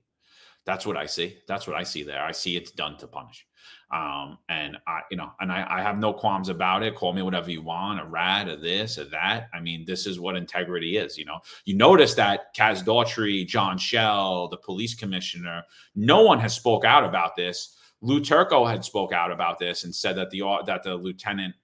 That's 0.67 0.87
what 0.87 0.97
I 0.97 1.05
see. 1.05 1.37
That's 1.47 1.67
what 1.67 1.77
I 1.77 1.83
see 1.83 2.03
there. 2.03 2.23
I 2.23 2.33
see 2.33 2.57
it's 2.57 2.71
done 2.71 2.97
to 2.99 3.07
punish. 3.07 3.47
Um, 3.91 4.39
and 4.49 4.79
I, 4.87 5.01
you 5.11 5.17
know, 5.17 5.31
and 5.41 5.53
I, 5.53 5.67
I 5.69 5.83
have 5.83 5.99
no 5.99 6.13
qualms 6.13 6.49
about 6.49 6.83
it. 6.83 6.95
Call 6.95 7.13
me 7.13 7.21
whatever 7.21 7.51
you 7.51 7.61
want, 7.61 8.01
a 8.01 8.05
rat, 8.05 8.49
or 8.49 8.57
this, 8.57 8.99
or 8.99 9.05
that. 9.07 9.49
I 9.53 9.61
mean, 9.61 9.85
this 9.85 10.07
is 10.07 10.19
what 10.19 10.37
integrity 10.37 10.97
is. 10.97 11.19
You 11.19 11.27
know, 11.27 11.39
you 11.67 11.77
notice 11.77 12.15
that 12.15 12.55
Kaz 12.57 12.83
Daughtry, 12.83 13.47
John 13.47 13.77
Chell, 13.77 14.49
the 14.49 14.57
police 14.57 14.95
commissioner, 14.95 15.63
no 15.95 16.23
one 16.23 16.41
has 16.41 16.55
spoke 16.55 16.85
out 16.85 17.05
about 17.05 17.37
this. 17.37 17.77
Lou 18.05 18.21
Turco 18.21 18.67
had 18.67 18.85
spoke 18.85 19.15
out 19.15 19.33
about 19.33 19.59
this 19.59 19.85
and 19.85 19.95
said 19.95 20.15
that 20.17 20.29
the 20.29 20.43
that 20.67 20.83
the 20.83 20.95
lieutenant 20.95 21.55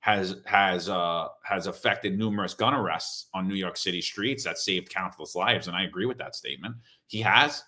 has 0.00 0.36
has 0.44 0.88
uh, 0.88 1.28
has 1.44 1.68
affected 1.68 2.18
numerous 2.18 2.52
gun 2.52 2.74
arrests 2.74 3.28
on 3.32 3.46
New 3.46 3.54
York 3.54 3.76
City 3.76 4.00
streets 4.00 4.42
that 4.42 4.58
saved 4.58 4.90
countless 4.90 5.36
lives, 5.36 5.68
and 5.68 5.76
I 5.76 5.84
agree 5.84 6.06
with 6.06 6.18
that 6.18 6.34
statement. 6.34 6.74
He 7.06 7.20
has, 7.20 7.62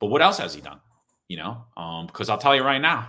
but 0.00 0.08
what 0.08 0.20
else 0.20 0.36
has 0.36 0.52
he 0.52 0.60
done? 0.60 0.80
You 1.28 1.38
know, 1.38 1.64
because 2.06 2.28
um, 2.28 2.34
I'll 2.34 2.38
tell 2.38 2.54
you 2.54 2.62
right 2.62 2.80
now, 2.80 3.08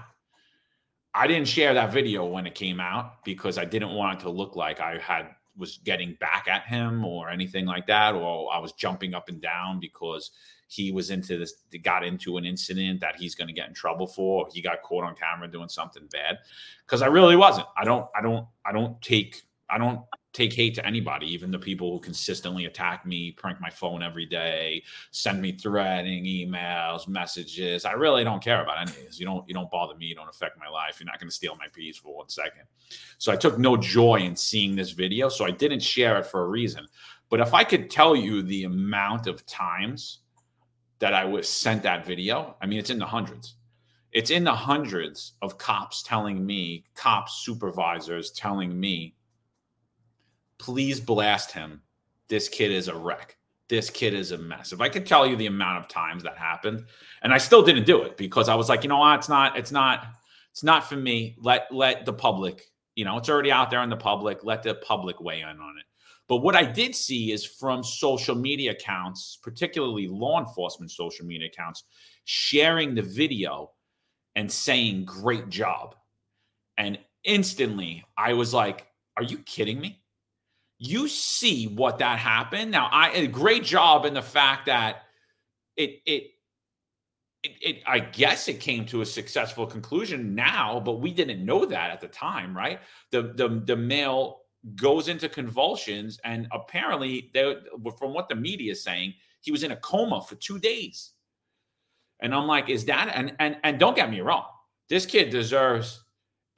I 1.13 1.27
didn't 1.27 1.49
share 1.49 1.73
that 1.73 1.91
video 1.91 2.25
when 2.25 2.47
it 2.47 2.55
came 2.55 2.79
out 2.79 3.25
because 3.25 3.57
I 3.57 3.65
didn't 3.65 3.91
want 3.91 4.21
it 4.21 4.23
to 4.23 4.29
look 4.29 4.55
like 4.55 4.79
I 4.79 4.97
had 4.97 5.27
was 5.57 5.79
getting 5.83 6.15
back 6.21 6.47
at 6.47 6.63
him 6.67 7.03
or 7.03 7.29
anything 7.29 7.65
like 7.65 7.87
that, 7.87 8.15
or 8.15 8.53
I 8.53 8.59
was 8.59 8.71
jumping 8.71 9.13
up 9.13 9.27
and 9.27 9.41
down 9.41 9.81
because 9.81 10.31
he 10.67 10.91
was 10.91 11.09
into 11.09 11.37
this, 11.37 11.53
got 11.81 12.03
into 12.03 12.37
an 12.37 12.45
incident 12.45 12.99
that 12.99 13.15
he's 13.15 13.35
going 13.35 13.47
to 13.47 13.53
get 13.53 13.67
in 13.67 13.73
trouble 13.73 14.07
for. 14.07 14.47
he 14.51 14.61
got 14.61 14.81
caught 14.83 15.03
on 15.03 15.15
camera 15.15 15.47
doing 15.47 15.69
something 15.69 16.07
bad. 16.11 16.37
Because 16.85 17.01
I 17.01 17.07
really 17.07 17.35
wasn't. 17.35 17.67
I 17.77 17.83
don't. 17.83 18.07
I 18.15 18.21
don't. 18.21 18.45
I 18.65 18.71
don't 18.71 19.01
take. 19.01 19.43
I 19.69 19.77
don't 19.77 20.01
take 20.37 20.53
hate 20.53 20.75
to 20.75 20.85
anybody, 20.85 21.25
even 21.25 21.49
the 21.49 21.57
people 21.57 21.91
who 21.91 21.99
consistently 21.99 22.65
attack 22.65 23.07
me, 23.07 23.31
prank 23.31 23.59
my 23.59 23.71
phone 23.71 24.03
every 24.03 24.25
day, 24.25 24.83
send 25.09 25.41
me 25.41 25.51
threatening 25.51 26.25
emails, 26.25 27.07
messages. 27.07 27.85
I 27.85 27.93
really 27.93 28.23
don't 28.23 28.41
care 28.41 28.61
about 28.61 28.79
any 28.79 28.91
of 28.91 29.05
this. 29.07 29.19
You 29.19 29.25
don't 29.25 29.47
you 29.47 29.55
don't 29.55 29.71
bother 29.71 29.95
me, 29.95 30.05
you 30.05 30.15
don't 30.15 30.29
affect 30.29 30.59
my 30.59 30.69
life. 30.69 30.99
You're 30.99 31.07
not 31.07 31.19
going 31.19 31.29
to 31.29 31.35
steal 31.35 31.55
my 31.55 31.67
peace 31.73 31.97
for 31.97 32.15
one 32.15 32.29
second. 32.29 32.63
So 33.17 33.31
I 33.31 33.35
took 33.35 33.57
no 33.57 33.75
joy 33.75 34.17
in 34.17 34.35
seeing 34.35 34.75
this 34.75 34.91
video, 34.91 35.27
so 35.27 35.43
I 35.43 35.51
didn't 35.51 35.81
share 35.81 36.17
it 36.19 36.25
for 36.25 36.41
a 36.41 36.47
reason. 36.47 36.87
But 37.29 37.39
if 37.39 37.53
I 37.53 37.63
could 37.63 37.89
tell 37.89 38.15
you 38.15 38.41
the 38.43 38.65
amount 38.65 39.27
of 39.27 39.45
times 39.47 40.19
that 40.99 41.13
I 41.13 41.25
was 41.25 41.47
sent 41.47 41.83
that 41.83 42.05
video, 42.05 42.55
I 42.61 42.65
mean 42.65 42.79
it's 42.79 42.89
in 42.89 42.99
the 42.99 43.05
hundreds. 43.05 43.55
It's 44.13 44.31
in 44.31 44.43
the 44.43 44.53
hundreds 44.53 45.33
of 45.41 45.57
cops 45.57 46.01
telling 46.01 46.45
me, 46.45 46.85
cops 46.95 47.43
supervisors 47.43 48.31
telling 48.31 48.79
me 48.79 49.17
please 50.57 50.99
blast 50.99 51.51
him. 51.51 51.81
This 52.27 52.49
kid 52.49 52.71
is 52.71 52.87
a 52.87 52.95
wreck. 52.95 53.37
This 53.69 53.89
kid 53.89 54.13
is 54.13 54.31
a 54.31 54.37
mess. 54.37 54.71
If 54.71 54.81
I 54.81 54.89
could 54.89 55.05
tell 55.05 55.27
you 55.27 55.35
the 55.35 55.47
amount 55.47 55.79
of 55.79 55.87
times 55.89 56.23
that 56.23 56.37
happened, 56.37 56.85
and 57.21 57.33
I 57.33 57.37
still 57.37 57.61
didn't 57.61 57.85
do 57.85 58.03
it 58.03 58.17
because 58.17 58.49
I 58.49 58.55
was 58.55 58.69
like, 58.69 58.83
you 58.83 58.89
know 58.89 58.99
what, 58.99 59.19
it's 59.19 59.29
not, 59.29 59.57
it's 59.57 59.71
not, 59.71 60.07
it's 60.51 60.63
not 60.63 60.87
for 60.87 60.95
me. 60.95 61.35
Let 61.39 61.71
let 61.71 62.05
the 62.05 62.13
public, 62.13 62.71
you 62.95 63.05
know, 63.05 63.17
it's 63.17 63.29
already 63.29 63.51
out 63.51 63.69
there 63.69 63.83
in 63.83 63.89
the 63.89 63.97
public. 63.97 64.43
Let 64.43 64.63
the 64.63 64.75
public 64.75 65.19
weigh 65.19 65.41
in 65.41 65.47
on 65.47 65.75
it. 65.77 65.85
But 66.27 66.37
what 66.37 66.55
I 66.55 66.63
did 66.63 66.95
see 66.95 67.31
is 67.31 67.45
from 67.45 67.83
social 67.83 68.35
media 68.35 68.71
accounts, 68.71 69.39
particularly 69.41 70.07
law 70.07 70.39
enforcement 70.39 70.91
social 70.91 71.25
media 71.25 71.47
accounts, 71.47 71.83
sharing 72.25 72.95
the 72.95 73.01
video 73.01 73.71
and 74.35 74.51
saying, 74.51 75.05
great 75.05 75.49
job. 75.49 75.95
And 76.77 76.99
instantly 77.23 78.03
I 78.17 78.33
was 78.33 78.53
like, 78.53 78.87
are 79.15 79.23
you 79.23 79.37
kidding 79.39 79.79
me? 79.79 80.01
you 80.79 81.07
see 81.07 81.67
what 81.67 81.99
that 81.99 82.19
happened. 82.19 82.71
Now, 82.71 82.89
I 82.91 83.09
a 83.09 83.27
great 83.27 83.63
job 83.63 84.05
in 84.05 84.13
the 84.13 84.21
fact 84.21 84.67
that 84.67 85.03
it 85.75 86.01
it 86.05 86.31
it, 87.43 87.51
it, 87.61 87.83
I 87.85 87.99
guess 87.99 88.47
it 88.47 88.59
came 88.59 88.85
to 88.87 89.01
a 89.01 89.05
successful 89.05 89.65
conclusion 89.65 90.35
now, 90.35 90.79
but 90.79 90.99
we 90.99 91.11
didn't 91.11 91.45
know 91.45 91.65
that 91.65 91.91
at 91.91 92.01
the 92.01 92.07
time, 92.07 92.55
right? 92.55 92.79
The 93.11 93.33
the 93.35 93.61
the 93.65 93.75
male 93.75 94.41
goes 94.75 95.07
into 95.07 95.29
convulsions, 95.29 96.19
and 96.23 96.47
apparently, 96.51 97.31
they, 97.33 97.55
from 97.97 98.13
what 98.13 98.29
the 98.29 98.35
media 98.35 98.71
is 98.71 98.83
saying, 98.83 99.13
he 99.41 99.51
was 99.51 99.63
in 99.63 99.71
a 99.71 99.77
coma 99.77 100.21
for 100.21 100.35
two 100.35 100.59
days. 100.59 101.11
And 102.19 102.33
I'm 102.33 102.47
like, 102.47 102.69
is 102.69 102.85
that 102.85 103.11
and 103.13 103.35
and 103.39 103.57
and 103.63 103.79
don't 103.79 103.95
get 103.95 104.09
me 104.09 104.21
wrong, 104.21 104.45
this 104.89 105.05
kid 105.05 105.29
deserves 105.29 106.03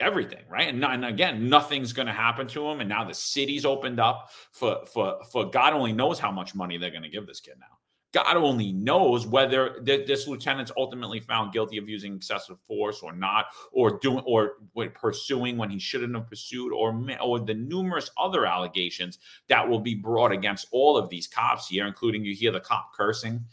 everything, 0.00 0.42
right? 0.48 0.68
And, 0.68 0.82
and 0.84 1.04
again, 1.04 1.48
nothing's 1.48 1.92
going 1.92 2.06
to 2.06 2.12
happen 2.12 2.46
to 2.48 2.66
him. 2.66 2.80
And 2.80 2.88
now 2.88 3.04
the 3.04 3.14
city's 3.14 3.66
opened 3.66 4.00
up 4.00 4.30
for 4.52 4.84
for 4.86 5.22
for 5.30 5.50
God 5.50 5.74
only 5.74 5.92
knows 5.92 6.18
how 6.18 6.32
much 6.32 6.54
money 6.54 6.78
they're 6.78 6.90
going 6.90 7.02
to 7.02 7.08
give 7.08 7.26
this 7.26 7.40
kid 7.40 7.54
now. 7.60 7.79
God 8.12 8.36
only 8.36 8.72
knows 8.72 9.26
whether 9.26 9.80
th- 9.80 10.06
this 10.06 10.26
lieutenant's 10.26 10.72
ultimately 10.76 11.20
found 11.20 11.52
guilty 11.52 11.78
of 11.78 11.88
using 11.88 12.16
excessive 12.16 12.58
force 12.66 13.00
or 13.02 13.12
not, 13.12 13.46
or 13.72 13.98
doing 13.98 14.24
or 14.26 14.56
pursuing 14.94 15.56
when 15.56 15.70
he 15.70 15.78
shouldn't 15.78 16.14
have 16.14 16.28
pursued, 16.28 16.72
or 16.72 16.98
or 17.20 17.40
the 17.40 17.54
numerous 17.54 18.10
other 18.18 18.46
allegations 18.46 19.18
that 19.48 19.68
will 19.68 19.80
be 19.80 19.94
brought 19.94 20.32
against 20.32 20.66
all 20.72 20.96
of 20.96 21.08
these 21.08 21.26
cops 21.26 21.68
here, 21.68 21.86
including 21.86 22.24
you 22.24 22.34
hear 22.34 22.50
the 22.50 22.60
cop 22.60 22.92
cursing 22.94 23.44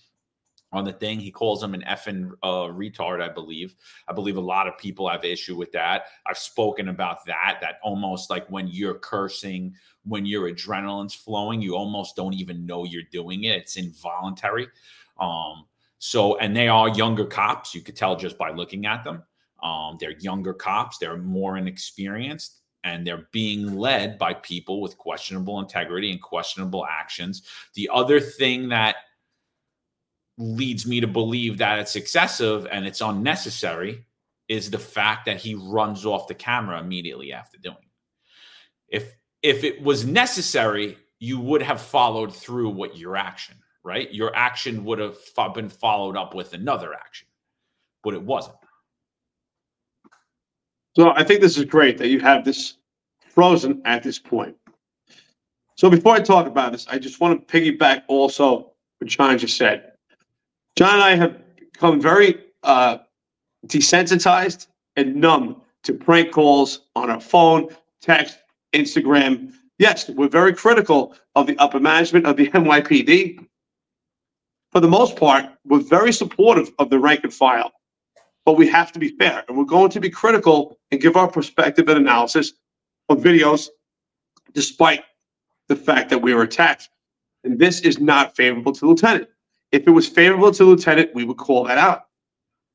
on 0.71 0.83
the 0.83 0.91
thing. 0.91 1.19
He 1.19 1.31
calls 1.31 1.63
him 1.63 1.73
an 1.73 1.83
effing 1.87 2.31
uh, 2.43 2.67
retard, 2.67 3.21
I 3.21 3.29
believe. 3.29 3.75
I 4.07 4.13
believe 4.13 4.37
a 4.37 4.41
lot 4.41 4.67
of 4.67 4.77
people 4.77 5.09
have 5.09 5.23
issue 5.23 5.55
with 5.55 5.71
that. 5.71 6.05
I've 6.25 6.37
spoken 6.37 6.89
about 6.89 7.25
that, 7.25 7.59
that 7.61 7.79
almost 7.83 8.29
like 8.29 8.47
when 8.49 8.67
you're 8.67 8.95
cursing, 8.95 9.73
when 10.03 10.25
your 10.25 10.51
adrenaline's 10.51 11.13
flowing, 11.13 11.61
you 11.61 11.75
almost 11.75 12.15
don't 12.15 12.33
even 12.33 12.65
know 12.65 12.83
you're 12.83 13.03
doing 13.11 13.45
it. 13.45 13.57
It's 13.61 13.77
involuntary. 13.77 14.67
Um, 15.19 15.65
so, 15.99 16.37
and 16.37 16.55
they 16.55 16.67
are 16.67 16.89
younger 16.89 17.25
cops. 17.25 17.73
You 17.73 17.81
could 17.81 17.95
tell 17.95 18.15
just 18.15 18.37
by 18.37 18.51
looking 18.51 18.85
at 18.85 19.03
them. 19.03 19.23
Um, 19.63 19.97
they're 19.99 20.17
younger 20.19 20.53
cops. 20.53 20.97
They're 20.97 21.17
more 21.17 21.57
inexperienced 21.57 22.61
and 22.83 23.05
they're 23.05 23.27
being 23.31 23.75
led 23.75 24.17
by 24.17 24.33
people 24.33 24.81
with 24.81 24.97
questionable 24.97 25.59
integrity 25.59 26.11
and 26.11 26.21
questionable 26.21 26.85
actions. 26.85 27.43
The 27.73 27.89
other 27.91 28.19
thing 28.19 28.69
that 28.69 28.97
leads 30.37 30.85
me 30.85 31.01
to 31.01 31.07
believe 31.07 31.57
that 31.57 31.79
it's 31.79 31.95
excessive 31.95 32.67
and 32.71 32.85
it's 32.85 33.01
unnecessary 33.01 34.05
is 34.47 34.69
the 34.69 34.79
fact 34.79 35.25
that 35.25 35.37
he 35.37 35.55
runs 35.55 36.05
off 36.05 36.27
the 36.27 36.33
camera 36.33 36.79
immediately 36.79 37.33
after 37.33 37.57
doing 37.57 37.77
it. 37.81 38.95
If 38.97 39.15
if 39.43 39.63
it 39.63 39.81
was 39.81 40.05
necessary, 40.05 40.97
you 41.19 41.39
would 41.39 41.61
have 41.61 41.81
followed 41.81 42.35
through 42.35 42.69
what 42.69 42.97
your 42.97 43.15
action, 43.15 43.55
right? 43.83 44.13
Your 44.13 44.35
action 44.35 44.83
would 44.85 44.99
have 44.99 45.17
been 45.53 45.69
followed 45.69 46.17
up 46.17 46.33
with 46.33 46.53
another 46.53 46.93
action, 46.93 47.27
but 48.03 48.13
it 48.13 48.21
wasn't. 48.21 48.57
So 50.95 51.11
I 51.11 51.23
think 51.23 51.41
this 51.41 51.57
is 51.57 51.65
great 51.65 51.97
that 51.99 52.07
you 52.07 52.19
have 52.19 52.43
this 52.43 52.77
frozen 53.29 53.81
at 53.85 54.01
this 54.01 54.17
point. 54.17 54.55
So 55.75 55.91
before 55.91 56.15
I 56.15 56.19
talk 56.19 56.47
about 56.47 56.71
this, 56.71 56.87
I 56.87 56.97
just 56.97 57.19
want 57.19 57.47
to 57.47 57.61
piggyback 57.61 58.01
also 58.07 58.71
what 58.97 59.07
John 59.07 59.37
just 59.37 59.57
said. 59.57 59.91
John 60.77 60.93
and 60.93 61.01
I 61.01 61.15
have 61.15 61.41
become 61.57 61.99
very 61.99 62.39
uh, 62.61 62.99
desensitized 63.65 64.67
and 64.95 65.15
numb 65.15 65.59
to 65.81 65.93
prank 65.93 66.31
calls 66.31 66.81
on 66.95 67.09
our 67.09 67.19
phone, 67.19 67.69
text, 67.99 68.37
Instagram. 68.73 69.53
Yes, 69.79 70.07
we're 70.07 70.29
very 70.29 70.53
critical 70.53 71.15
of 71.33 71.47
the 71.47 71.57
upper 71.57 71.79
management 71.79 72.27
of 72.27 72.37
the 72.37 72.47
NYPD. 72.51 73.43
For 74.71 74.79
the 74.79 74.87
most 74.87 75.15
part, 75.15 75.45
we're 75.65 75.79
very 75.79 76.13
supportive 76.13 76.69
of 76.77 76.91
the 76.91 76.99
rank 76.99 77.21
and 77.23 77.33
file, 77.33 77.71
but 78.45 78.53
we 78.53 78.67
have 78.67 78.91
to 78.91 78.99
be 78.99 79.09
fair 79.17 79.43
and 79.47 79.57
we're 79.57 79.65
going 79.65 79.89
to 79.89 79.99
be 79.99 80.11
critical 80.11 80.77
and 80.91 81.01
give 81.01 81.15
our 81.15 81.27
perspective 81.27 81.89
and 81.89 81.97
analysis 81.97 82.53
of 83.09 83.17
videos 83.17 83.69
despite 84.53 85.03
the 85.69 85.75
fact 85.75 86.11
that 86.11 86.19
we 86.19 86.35
were 86.35 86.43
attacked. 86.43 86.89
And 87.43 87.57
this 87.57 87.79
is 87.79 87.99
not 87.99 88.35
favorable 88.35 88.73
to 88.73 88.85
Lieutenant. 88.85 89.27
If 89.71 89.87
it 89.87 89.91
was 89.91 90.07
favorable 90.07 90.51
to 90.51 90.57
the 90.63 90.69
Lieutenant, 90.69 91.13
we 91.13 91.23
would 91.23 91.37
call 91.37 91.65
that 91.65 91.77
out. 91.77 92.03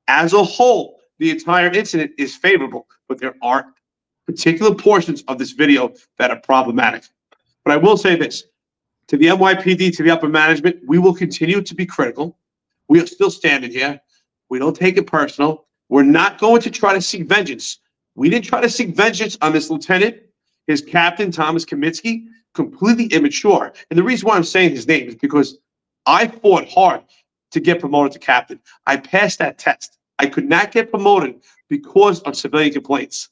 As 0.09 0.33
a 0.33 0.43
whole, 0.43 1.01
the 1.19 1.31
entire 1.31 1.71
incident 1.71 2.13
is 2.19 2.37
favorable, 2.37 2.87
but 3.09 3.19
there 3.19 3.35
are 3.43 3.67
particular 4.27 4.75
portions 4.75 5.23
of 5.29 5.39
this 5.39 5.53
video 5.53 5.93
that 6.19 6.31
are 6.31 6.41
problematic. 6.41 7.05
But 7.65 7.73
I 7.73 7.77
will 7.77 7.97
say 7.97 8.17
this 8.17 8.45
to 9.09 9.17
the 9.17 9.27
NYPD, 9.27 9.97
to 9.97 10.03
the 10.03 10.11
upper 10.11 10.29
management, 10.29 10.77
we 10.87 10.99
will 10.99 11.15
continue 11.15 11.61
to 11.63 11.75
be 11.75 11.87
critical. 11.87 12.39
We 12.89 13.01
are 13.01 13.07
still 13.07 13.31
standing 13.31 13.71
here. 13.71 14.01
We 14.49 14.59
don't 14.59 14.77
take 14.77 14.97
it 14.97 15.07
personal. 15.07 15.67
We're 15.89 16.03
not 16.03 16.39
going 16.39 16.61
to 16.63 16.71
try 16.71 16.95
to 16.95 17.01
seek 17.01 17.29
vengeance. 17.29 17.79
We 18.15 18.29
didn't 18.29 18.47
try 18.47 18.61
to 18.61 18.69
seek 18.69 18.95
vengeance 18.95 19.39
on 19.41 19.53
this 19.53 19.71
lieutenant, 19.71 20.19
his 20.67 20.83
captain, 20.83 21.31
Thomas 21.31 21.65
Kamitsky, 21.65 22.27
completely 22.55 23.07
immature. 23.07 23.73
And 23.91 23.99
the 23.99 24.03
reason 24.03 24.29
why 24.29 24.37
I'm 24.37 24.45
saying 24.45 24.71
his 24.71 24.87
name 24.87 25.09
is 25.09 25.15
because 25.15 25.59
I 26.07 26.27
fought 26.27 26.69
hard 26.69 27.03
to 27.53 27.61
get 27.61 27.81
promoted 27.81 28.13
to 28.13 28.19
captain. 28.19 28.61
I 28.87 28.97
passed 28.97 29.39
that 29.39 29.59
test. 29.59 29.99
I 30.19 30.27
could 30.27 30.49
not 30.49 30.73
get 30.73 30.91
promoted 30.91 31.43
because 31.69 32.21
of 32.23 32.37
civilian 32.37 32.73
complaints. 32.73 33.29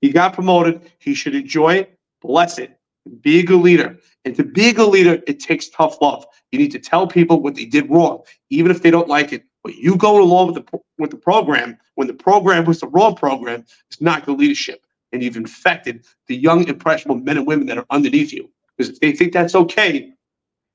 He 0.00 0.10
got 0.12 0.34
promoted. 0.34 0.90
He 0.98 1.14
should 1.14 1.34
enjoy 1.34 1.74
it, 1.74 1.98
bless 2.20 2.58
it, 2.58 2.78
be 3.20 3.40
a 3.40 3.42
good 3.42 3.60
leader. 3.60 3.98
And 4.24 4.34
to 4.36 4.44
be 4.44 4.68
a 4.68 4.72
good 4.72 4.90
leader, 4.90 5.22
it 5.26 5.40
takes 5.40 5.68
tough 5.68 6.00
love. 6.00 6.26
You 6.52 6.58
need 6.58 6.72
to 6.72 6.78
tell 6.78 7.06
people 7.06 7.40
what 7.40 7.54
they 7.54 7.64
did 7.64 7.88
wrong, 7.90 8.22
even 8.50 8.70
if 8.70 8.82
they 8.82 8.90
don't 8.90 9.08
like 9.08 9.32
it. 9.32 9.44
But 9.62 9.76
you 9.76 9.96
going 9.96 10.22
along 10.22 10.52
with 10.52 10.66
the 10.66 10.78
with 10.98 11.10
the 11.10 11.16
program 11.16 11.78
when 11.94 12.06
the 12.06 12.14
program 12.14 12.64
was 12.64 12.80
the 12.80 12.88
wrong 12.88 13.16
program 13.16 13.64
is 13.90 14.00
not 14.00 14.24
good 14.24 14.38
leadership. 14.38 14.84
And 15.12 15.22
you've 15.22 15.36
infected 15.36 16.04
the 16.26 16.36
young, 16.36 16.66
impressionable 16.68 17.20
men 17.20 17.38
and 17.38 17.46
women 17.46 17.66
that 17.66 17.78
are 17.78 17.86
underneath 17.90 18.32
you. 18.32 18.50
Because 18.76 18.92
if 18.92 19.00
they 19.00 19.12
think 19.12 19.32
that's 19.32 19.54
okay, 19.54 20.12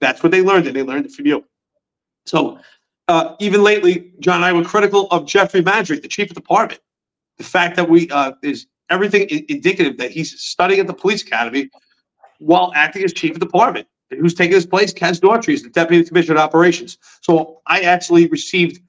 that's 0.01 0.21
what 0.23 0.31
they 0.31 0.41
learned, 0.41 0.67
and 0.67 0.75
they 0.75 0.83
learned 0.83 1.05
it 1.05 1.13
from 1.13 1.27
you. 1.27 1.45
So 2.25 2.59
uh, 3.07 3.35
even 3.39 3.63
lately, 3.63 4.11
John 4.19 4.37
and 4.37 4.45
I 4.45 4.53
were 4.53 4.63
critical 4.63 5.07
of 5.11 5.25
Jeffrey 5.25 5.61
Maddrey, 5.61 6.01
the 6.01 6.07
chief 6.07 6.29
of 6.29 6.35
department. 6.35 6.81
The 7.37 7.43
fact 7.43 7.75
that 7.77 7.89
we 7.89 8.09
uh, 8.09 8.33
is 8.43 8.67
everything 8.89 9.27
indicative 9.47 9.97
that 9.97 10.11
he's 10.11 10.39
studying 10.41 10.79
at 10.81 10.87
the 10.87 10.93
police 10.93 11.23
academy 11.23 11.69
while 12.39 12.71
acting 12.75 13.03
as 13.03 13.13
chief 13.13 13.33
of 13.33 13.39
department. 13.39 13.87
And 14.09 14.19
Who's 14.19 14.33
taking 14.33 14.55
his 14.55 14.65
place? 14.65 14.93
Kaz 14.93 15.19
Daughtry 15.19 15.53
is 15.53 15.63
the 15.63 15.69
deputy 15.69 16.03
commissioner 16.03 16.37
of 16.37 16.41
operations. 16.41 16.97
So 17.21 17.61
I 17.67 17.81
actually 17.81 18.27
received 18.27 18.81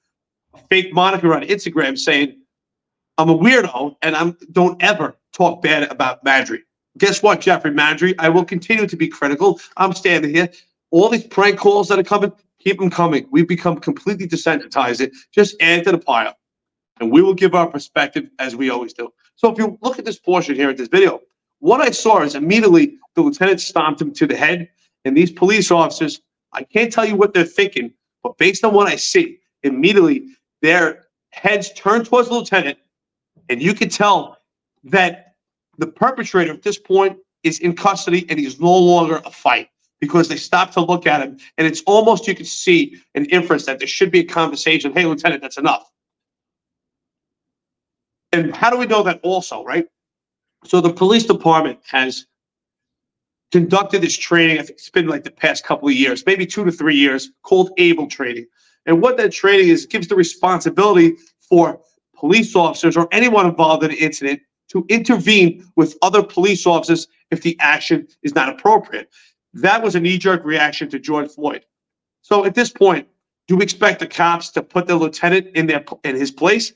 a 0.54 0.58
fake 0.68 0.92
moniker 0.92 1.32
on 1.34 1.42
Instagram 1.42 1.98
saying 1.98 2.36
I'm 3.18 3.28
a 3.28 3.38
weirdo 3.38 3.96
and 4.02 4.16
I'm 4.16 4.36
don't 4.50 4.82
ever 4.82 5.16
talk 5.32 5.62
bad 5.62 5.90
about 5.90 6.24
Maddrey. 6.24 6.60
Guess 6.98 7.22
what, 7.22 7.40
Jeffrey 7.40 7.70
Maddrey? 7.70 8.14
I 8.18 8.28
will 8.28 8.44
continue 8.44 8.86
to 8.86 8.96
be 8.96 9.08
critical. 9.08 9.60
I'm 9.76 9.92
standing 9.94 10.34
here. 10.34 10.50
All 10.92 11.08
these 11.08 11.26
prank 11.26 11.58
calls 11.58 11.88
that 11.88 11.98
are 11.98 12.04
coming, 12.04 12.32
keep 12.60 12.78
them 12.78 12.90
coming. 12.90 13.26
We've 13.30 13.48
become 13.48 13.80
completely 13.80 14.28
desensitized. 14.28 15.00
It 15.00 15.12
just 15.32 15.56
add 15.60 15.84
to 15.84 15.92
the 15.92 15.98
pile, 15.98 16.36
and 17.00 17.10
we 17.10 17.22
will 17.22 17.32
give 17.32 17.54
our 17.54 17.66
perspective 17.66 18.28
as 18.38 18.54
we 18.54 18.68
always 18.68 18.92
do. 18.92 19.10
So 19.34 19.50
if 19.50 19.58
you 19.58 19.78
look 19.80 19.98
at 19.98 20.04
this 20.04 20.18
portion 20.18 20.54
here 20.54 20.68
at 20.68 20.76
this 20.76 20.88
video, 20.88 21.20
what 21.60 21.80
I 21.80 21.90
saw 21.90 22.22
is 22.22 22.34
immediately 22.34 22.98
the 23.14 23.22
lieutenant 23.22 23.62
stomped 23.62 24.02
him 24.02 24.12
to 24.12 24.26
the 24.26 24.36
head, 24.36 24.68
and 25.06 25.16
these 25.16 25.32
police 25.32 25.70
officers, 25.70 26.20
I 26.52 26.62
can't 26.62 26.92
tell 26.92 27.06
you 27.06 27.16
what 27.16 27.32
they're 27.32 27.44
thinking, 27.44 27.94
but 28.22 28.36
based 28.36 28.62
on 28.62 28.74
what 28.74 28.86
I 28.86 28.96
see, 28.96 29.38
immediately 29.62 30.26
their 30.60 31.06
heads 31.30 31.72
turn 31.72 32.04
towards 32.04 32.28
the 32.28 32.34
lieutenant, 32.34 32.76
and 33.48 33.62
you 33.62 33.72
can 33.72 33.88
tell 33.88 34.36
that 34.84 35.36
the 35.78 35.86
perpetrator 35.86 36.52
at 36.52 36.62
this 36.62 36.78
point 36.78 37.18
is 37.44 37.60
in 37.60 37.74
custody 37.74 38.26
and 38.28 38.38
he's 38.38 38.60
no 38.60 38.76
longer 38.76 39.22
a 39.24 39.30
fight 39.30 39.68
because 40.02 40.26
they 40.26 40.36
stopped 40.36 40.72
to 40.72 40.80
look 40.80 41.06
at 41.06 41.22
him. 41.22 41.38
And 41.56 41.64
it's 41.64 41.80
almost 41.86 42.26
you 42.26 42.34
can 42.34 42.44
see 42.44 43.00
an 43.14 43.24
inference 43.26 43.66
that 43.66 43.78
there 43.78 43.86
should 43.86 44.10
be 44.10 44.18
a 44.18 44.24
conversation. 44.24 44.92
Hey, 44.92 45.06
Lieutenant, 45.06 45.40
that's 45.40 45.58
enough. 45.58 45.88
And 48.32 48.54
how 48.54 48.68
do 48.68 48.78
we 48.78 48.86
know 48.86 49.04
that 49.04 49.20
also, 49.22 49.62
right? 49.62 49.86
So 50.64 50.80
the 50.80 50.92
police 50.92 51.24
department 51.24 51.78
has 51.84 52.26
conducted 53.52 54.02
this 54.02 54.16
training. 54.16 54.58
I 54.58 54.62
think 54.62 54.70
it's 54.70 54.90
been 54.90 55.06
like 55.06 55.22
the 55.22 55.30
past 55.30 55.62
couple 55.62 55.86
of 55.86 55.94
years, 55.94 56.26
maybe 56.26 56.46
two 56.46 56.64
to 56.64 56.72
three 56.72 56.96
years, 56.96 57.30
called 57.44 57.70
ABLE 57.78 58.08
training. 58.08 58.46
And 58.86 59.00
what 59.00 59.16
that 59.18 59.30
training 59.30 59.68
is 59.68 59.84
it 59.84 59.90
gives 59.90 60.08
the 60.08 60.16
responsibility 60.16 61.14
for 61.48 61.80
police 62.16 62.56
officers 62.56 62.96
or 62.96 63.06
anyone 63.12 63.46
involved 63.46 63.84
in 63.84 63.92
an 63.92 63.98
incident 63.98 64.40
to 64.70 64.84
intervene 64.88 65.64
with 65.76 65.96
other 66.02 66.24
police 66.24 66.66
officers 66.66 67.06
if 67.30 67.42
the 67.42 67.56
action 67.60 68.08
is 68.24 68.34
not 68.34 68.48
appropriate. 68.48 69.08
That 69.54 69.82
was 69.82 69.94
a 69.94 70.00
knee 70.00 70.18
jerk 70.18 70.44
reaction 70.44 70.88
to 70.90 70.98
George 70.98 71.30
Floyd. 71.30 71.64
So 72.22 72.44
at 72.44 72.54
this 72.54 72.70
point, 72.70 73.08
do 73.48 73.56
we 73.56 73.64
expect 73.64 74.00
the 74.00 74.06
cops 74.06 74.50
to 74.50 74.62
put 74.62 74.86
the 74.86 74.96
lieutenant 74.96 75.48
in 75.54 75.66
their 75.66 75.84
in 76.04 76.16
his 76.16 76.30
place? 76.30 76.72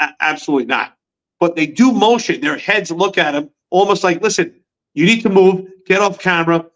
A- 0.00 0.14
absolutely 0.20 0.66
not. 0.66 0.96
But 1.40 1.56
they 1.56 1.66
do 1.66 1.92
motion. 1.92 2.40
Their 2.40 2.58
heads 2.58 2.90
look 2.90 3.18
at 3.18 3.34
him 3.34 3.50
almost 3.70 4.04
like, 4.04 4.22
"Listen, 4.22 4.54
you 4.94 5.06
need 5.06 5.22
to 5.22 5.28
move, 5.28 5.66
get 5.86 6.00
off 6.00 6.18
camera, 6.18 6.66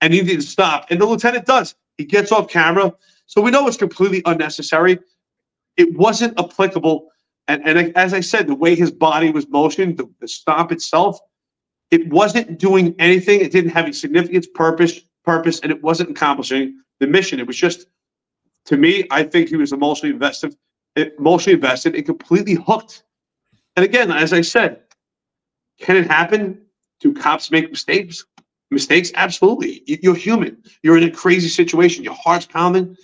and 0.00 0.14
you 0.14 0.22
need 0.22 0.36
to 0.36 0.42
stop." 0.42 0.86
And 0.90 1.00
the 1.00 1.06
lieutenant 1.06 1.46
does. 1.46 1.74
He 1.98 2.04
gets 2.04 2.30
off 2.30 2.48
camera. 2.48 2.94
So 3.26 3.40
we 3.40 3.50
know 3.50 3.66
it's 3.66 3.76
completely 3.76 4.22
unnecessary. 4.26 4.98
It 5.76 5.96
wasn't 5.96 6.38
applicable. 6.38 7.08
And, 7.48 7.66
and 7.66 7.96
as 7.96 8.14
I 8.14 8.20
said, 8.20 8.46
the 8.46 8.54
way 8.54 8.74
his 8.74 8.90
body 8.90 9.30
was 9.30 9.48
motioned, 9.48 9.96
the, 9.96 10.08
the 10.20 10.66
itself, 10.70 11.18
it 11.92 12.08
wasn't 12.08 12.58
doing 12.58 12.96
anything. 12.98 13.40
It 13.40 13.52
didn't 13.52 13.70
have 13.70 13.86
a 13.86 13.92
significant 13.92 14.46
purpose, 14.54 15.00
purpose, 15.24 15.60
and 15.60 15.70
it 15.70 15.82
wasn't 15.82 16.10
accomplishing 16.10 16.80
the 16.98 17.06
mission. 17.06 17.38
It 17.38 17.46
was 17.46 17.56
just, 17.56 17.86
to 18.64 18.78
me, 18.78 19.04
I 19.10 19.22
think 19.22 19.50
he 19.50 19.56
was 19.56 19.72
emotionally 19.72 20.14
invested, 20.14 20.56
eh, 20.96 21.10
emotionally 21.18 21.54
invested 21.54 21.94
and 21.94 22.04
completely 22.06 22.54
hooked. 22.54 23.04
And 23.76 23.84
again, 23.84 24.10
as 24.10 24.32
I 24.32 24.40
said, 24.40 24.80
can 25.78 25.96
it 25.96 26.06
happen? 26.06 26.62
Do 27.00 27.12
cops 27.12 27.50
make 27.50 27.70
mistakes? 27.70 28.24
Mistakes? 28.70 29.12
Absolutely. 29.14 29.82
You're 29.86 30.14
human. 30.14 30.62
You're 30.82 30.96
in 30.96 31.04
a 31.04 31.10
crazy 31.10 31.48
situation. 31.48 32.04
Your 32.04 32.14
heart's 32.14 32.46
pounding. 32.46 32.96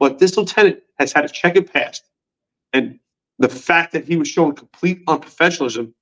But 0.00 0.18
this 0.18 0.36
lieutenant 0.36 0.80
has 0.98 1.12
had 1.12 1.24
a 1.24 1.28
checkered 1.28 1.72
past. 1.72 2.02
And 2.72 2.98
the 3.38 3.48
fact 3.48 3.92
that 3.92 4.04
he 4.04 4.16
was 4.16 4.26
showing 4.26 4.54
complete 4.54 5.04
unprofessionalism 5.06 5.92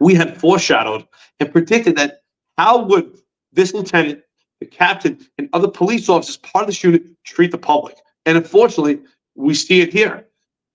we 0.00 0.14
had 0.14 0.38
foreshadowed 0.38 1.06
and 1.40 1.52
predicted 1.52 1.96
that 1.96 2.22
how 2.58 2.82
would 2.84 3.18
this 3.52 3.74
lieutenant, 3.74 4.22
the 4.60 4.66
captain, 4.66 5.26
and 5.38 5.48
other 5.52 5.68
police 5.68 6.08
officers 6.08 6.36
part 6.38 6.62
of 6.62 6.68
this 6.68 6.82
unit 6.82 7.02
treat 7.24 7.50
the 7.50 7.58
public? 7.58 7.96
And 8.26 8.36
unfortunately, 8.36 9.00
we 9.34 9.54
see 9.54 9.80
it 9.80 9.92
here. 9.92 10.26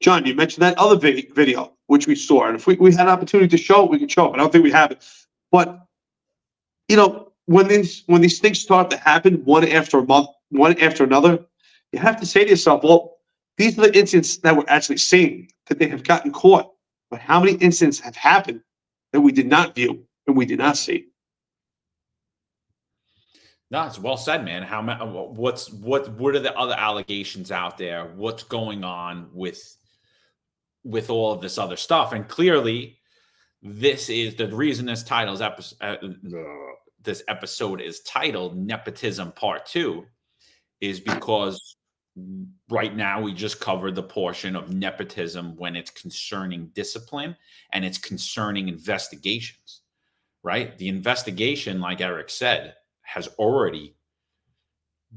John, 0.01 0.25
you 0.25 0.35
mentioned 0.35 0.63
that 0.63 0.77
other 0.77 0.97
video, 0.97 1.73
which 1.87 2.07
we 2.07 2.15
saw. 2.15 2.45
And 2.45 2.55
if 2.55 2.67
we, 2.67 2.75
we 2.75 2.91
had 2.91 3.01
an 3.01 3.09
opportunity 3.09 3.49
to 3.49 3.61
show 3.61 3.83
it, 3.85 3.91
we 3.91 3.99
could 3.99 4.11
show 4.11 4.27
it. 4.27 4.31
But 4.31 4.39
I 4.39 4.43
don't 4.43 4.51
think 4.51 4.63
we 4.63 4.71
have 4.71 4.91
it. 4.91 5.05
But, 5.51 5.79
you 6.87 6.95
know, 6.95 7.31
when 7.45 7.67
these 7.67 8.03
when 8.05 8.21
these 8.21 8.39
things 8.39 8.59
start 8.59 8.89
to 8.91 8.97
happen 8.97 9.43
one 9.43 9.67
after 9.67 9.97
a 9.97 10.05
month, 10.05 10.27
one 10.49 10.79
after 10.79 11.03
another, 11.03 11.39
you 11.91 11.99
have 11.99 12.19
to 12.19 12.25
say 12.25 12.43
to 12.43 12.49
yourself, 12.51 12.83
well, 12.83 13.17
these 13.57 13.77
are 13.77 13.81
the 13.81 13.97
incidents 13.97 14.37
that 14.37 14.55
we're 14.55 14.63
actually 14.67 14.97
seeing 14.97 15.49
that 15.67 15.79
they 15.79 15.87
have 15.87 16.03
gotten 16.03 16.31
caught. 16.31 16.71
But 17.09 17.19
how 17.19 17.39
many 17.39 17.53
incidents 17.53 17.99
have 17.99 18.15
happened 18.15 18.61
that 19.11 19.21
we 19.21 19.31
did 19.31 19.47
not 19.47 19.75
view 19.75 20.05
and 20.27 20.35
we 20.35 20.45
did 20.45 20.59
not 20.59 20.77
see. 20.77 21.07
No, 23.71 23.85
it's 23.85 23.99
well 23.99 24.17
said, 24.17 24.43
man. 24.43 24.63
How 24.63 24.81
what's 25.35 25.71
what 25.71 26.09
what 26.13 26.35
are 26.35 26.39
the 26.39 26.57
other 26.57 26.73
allegations 26.73 27.51
out 27.51 27.77
there? 27.77 28.05
What's 28.15 28.43
going 28.43 28.83
on 28.83 29.29
with 29.31 29.77
with 30.83 31.09
all 31.09 31.31
of 31.31 31.41
this 31.41 31.57
other 31.57 31.75
stuff. 31.75 32.13
And 32.13 32.27
clearly, 32.27 32.97
this 33.61 34.09
is 34.09 34.35
the 34.35 34.47
reason 34.47 34.85
this 34.85 35.03
title 35.03 35.33
is 35.33 35.41
episode. 35.41 35.77
Uh, 35.81 35.97
this 37.01 37.23
episode 37.27 37.81
is 37.81 38.01
titled 38.01 38.57
"Nepotism 38.57 39.31
Part 39.33 39.65
2 39.67 40.05
is 40.81 40.99
because 40.99 41.77
right 42.69 42.95
now 42.95 43.21
we 43.21 43.33
just 43.33 43.59
covered 43.59 43.95
the 43.95 44.03
portion 44.03 44.55
of 44.55 44.73
nepotism 44.73 45.55
when 45.55 45.75
it's 45.75 45.91
concerning 45.91 46.67
discipline 46.73 47.35
and 47.71 47.83
it's 47.83 47.97
concerning 47.97 48.67
investigations. 48.67 49.81
Right, 50.41 50.77
the 50.77 50.87
investigation, 50.87 51.81
like 51.81 51.99
Eric 51.99 52.29
said, 52.29 52.75
has 53.01 53.27
already 53.37 53.97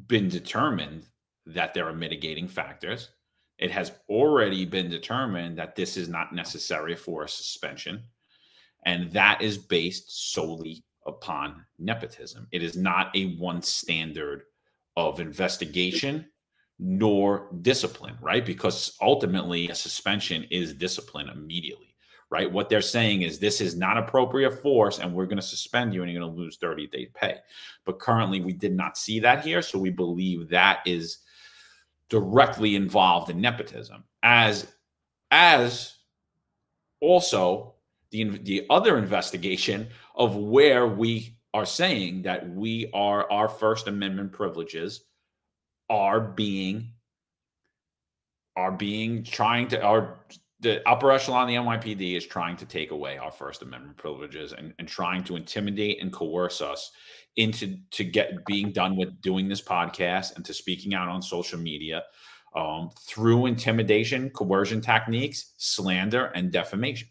been 0.08 0.28
determined 0.28 1.06
that 1.46 1.74
there 1.74 1.86
are 1.86 1.94
mitigating 1.94 2.48
factors. 2.48 3.10
It 3.58 3.70
has 3.70 3.92
already 4.08 4.64
been 4.64 4.90
determined 4.90 5.58
that 5.58 5.76
this 5.76 5.96
is 5.96 6.08
not 6.08 6.34
necessary 6.34 6.96
for 6.96 7.22
a 7.22 7.28
suspension. 7.28 8.02
And 8.84 9.12
that 9.12 9.42
is 9.42 9.58
based 9.58 10.32
solely 10.32 10.84
upon 11.06 11.64
nepotism. 11.78 12.48
It 12.50 12.62
is 12.62 12.76
not 12.76 13.14
a 13.16 13.36
one 13.36 13.62
standard 13.62 14.42
of 14.96 15.20
investigation 15.20 16.26
nor 16.84 17.48
discipline, 17.62 18.16
right? 18.20 18.44
Because 18.44 18.96
ultimately, 19.00 19.68
a 19.68 19.74
suspension 19.74 20.44
is 20.50 20.74
discipline 20.74 21.28
immediately, 21.28 21.94
right? 22.28 22.50
What 22.50 22.68
they're 22.68 22.82
saying 22.82 23.22
is 23.22 23.38
this 23.38 23.60
is 23.60 23.76
not 23.76 23.98
appropriate 23.98 24.60
force 24.60 24.98
and 24.98 25.14
we're 25.14 25.26
going 25.26 25.36
to 25.36 25.42
suspend 25.42 25.94
you 25.94 26.02
and 26.02 26.10
you're 26.10 26.20
going 26.20 26.34
to 26.34 26.40
lose 26.40 26.56
30 26.56 26.88
day 26.88 27.08
pay. 27.14 27.36
But 27.84 28.00
currently, 28.00 28.40
we 28.40 28.52
did 28.52 28.74
not 28.74 28.98
see 28.98 29.20
that 29.20 29.44
here. 29.44 29.62
So 29.62 29.78
we 29.78 29.90
believe 29.90 30.48
that 30.48 30.80
is 30.84 31.18
directly 32.08 32.74
involved 32.74 33.30
in 33.30 33.40
nepotism 33.40 34.02
as 34.24 34.66
as 35.30 35.98
also 37.00 37.74
the 38.10 38.24
the 38.38 38.66
other 38.70 38.98
investigation 38.98 39.88
of 40.16 40.34
where 40.34 40.88
we 40.88 41.38
are 41.54 41.64
saying 41.64 42.22
that 42.22 42.50
we 42.50 42.90
are 42.92 43.30
our 43.30 43.48
first 43.48 43.86
amendment 43.86 44.32
privileges 44.32 45.04
are 45.90 46.20
being 46.20 46.88
are 48.56 48.72
being 48.72 49.24
trying 49.24 49.68
to 49.68 49.82
are 49.82 50.18
the 50.60 50.86
upper 50.88 51.10
echelon 51.10 51.48
the 51.48 51.54
NYPD 51.54 52.16
is 52.16 52.26
trying 52.26 52.56
to 52.56 52.64
take 52.64 52.92
away 52.92 53.18
our 53.18 53.32
First 53.32 53.62
Amendment 53.62 53.96
privileges 53.96 54.52
and, 54.52 54.72
and 54.78 54.86
trying 54.86 55.24
to 55.24 55.36
intimidate 55.36 56.00
and 56.00 56.12
coerce 56.12 56.60
us 56.60 56.92
into 57.36 57.78
to 57.90 58.04
get 58.04 58.44
being 58.46 58.72
done 58.72 58.96
with 58.96 59.20
doing 59.20 59.48
this 59.48 59.62
podcast 59.62 60.36
and 60.36 60.44
to 60.44 60.54
speaking 60.54 60.94
out 60.94 61.08
on 61.08 61.20
social 61.22 61.58
media 61.58 62.02
um, 62.54 62.90
through 63.08 63.46
intimidation, 63.46 64.30
coercion 64.30 64.80
techniques, 64.80 65.54
slander, 65.56 66.26
and 66.26 66.52
defamation. 66.52 67.08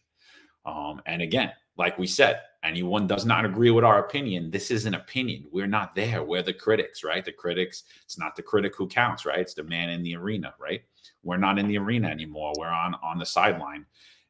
Um, 0.65 1.01
and 1.05 1.21
again, 1.21 1.51
like 1.77 1.97
we 1.97 2.07
said, 2.07 2.39
anyone 2.63 3.07
does 3.07 3.25
not 3.25 3.45
agree 3.45 3.71
with 3.71 3.83
our 3.83 3.99
opinion, 4.05 4.51
this 4.51 4.71
is 4.71 4.85
an 4.85 4.93
opinion. 4.93 5.45
We're 5.51 5.67
not 5.67 5.95
there. 5.95 6.23
We're 6.23 6.43
the 6.43 6.53
critics, 6.53 7.03
right? 7.03 7.25
The 7.25 7.31
critics, 7.31 7.83
it's 8.03 8.17
not 8.17 8.35
the 8.35 8.43
critic 8.43 8.75
who 8.75 8.87
counts, 8.87 9.25
right? 9.25 9.39
It's 9.39 9.53
the 9.53 9.63
man 9.63 9.89
in 9.89 10.03
the 10.03 10.15
arena, 10.15 10.53
right? 10.59 10.81
We're 11.23 11.37
not 11.37 11.59
in 11.59 11.67
the 11.67 11.77
arena 11.77 12.07
anymore. 12.07 12.53
We're 12.57 12.67
on 12.67 12.95
on 12.95 13.17
the 13.17 13.25
sideline. 13.25 13.85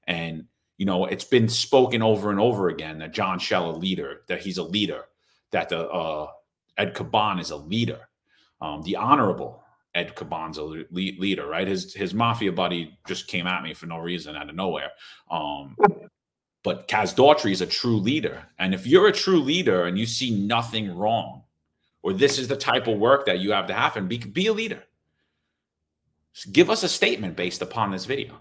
And 0.08 0.46
you 0.78 0.86
know, 0.86 1.06
it's 1.06 1.24
been 1.24 1.48
spoken 1.48 2.02
over 2.02 2.32
and 2.32 2.40
over 2.40 2.70
again 2.70 3.00
that 3.00 3.14
John 3.14 3.38
Chell 3.38 3.70
a 3.70 3.76
leader, 3.76 4.22
that 4.28 4.42
he's 4.42 4.58
a 4.58 4.64
leader, 4.64 5.06
that 5.52 5.70
the 5.70 5.88
uh, 5.88 6.28
Ed 6.78 6.96
Caban 6.96 7.40
is 7.40 7.52
a 7.52 7.56
leader. 7.56 8.00
Um, 8.62 8.82
the 8.82 8.96
honorable 8.96 9.64
Ed 9.94 10.16
Caban's 10.16 10.58
a 10.58 10.64
leader, 10.64 11.48
right? 11.48 11.68
His 11.68 11.94
his 11.94 12.14
mafia 12.14 12.52
buddy 12.52 12.98
just 13.06 13.28
came 13.28 13.46
at 13.46 13.64
me 13.64 13.74
for 13.74 13.86
no 13.88 13.98
reason 13.98 14.36
out 14.36 14.50
of 14.50 14.56
nowhere. 14.56 14.92
Um, 15.30 15.76
but 16.64 16.88
Kaz 16.88 17.16
Daughtry 17.16 17.52
is 17.52 17.62
a 17.62 17.66
true 17.66 17.98
leader. 17.98 18.44
And 18.60 18.74
if 18.74 18.86
you're 18.86 19.08
a 19.08 19.14
true 19.14 19.40
leader 19.40 19.86
and 19.86 19.98
you 19.98 20.06
see 20.06 20.32
nothing 20.32 20.96
wrong, 20.96 21.44
or 22.04 22.14
this 22.14 22.38
is 22.38 22.48
the 22.48 22.56
type 22.56 22.88
of 22.88 22.98
work 22.98 23.26
that 23.26 23.40
you 23.40 23.52
have 23.52 23.68
to 23.68 23.74
happen, 23.74 24.08
be, 24.08 24.18
be 24.18 24.48
a 24.48 24.54
leader. 24.54 24.84
give 26.52 26.70
us 26.70 26.84
a 26.84 26.90
statement 26.90 27.36
based 27.36 27.62
upon 27.62 27.92
this 27.92 28.06
video. 28.06 28.38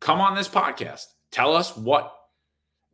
Come 0.00 0.20
on 0.20 0.34
this 0.34 0.48
podcast. 0.48 1.06
Tell 1.30 1.54
us 1.54 1.76
what 1.76 2.14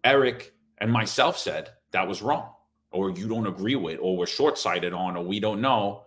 Eric 0.04 0.52
and 0.78 0.90
myself 0.90 1.38
said 1.38 1.70
that 1.92 2.06
was 2.06 2.22
wrong, 2.22 2.50
or 2.90 3.10
you 3.10 3.28
don't 3.28 3.46
agree 3.46 3.76
with, 3.76 3.98
or 4.00 4.16
we're 4.16 4.26
short 4.26 4.58
sighted 4.58 4.92
on, 4.92 5.16
or 5.16 5.24
we 5.24 5.40
don't 5.40 5.60
know 5.60 6.04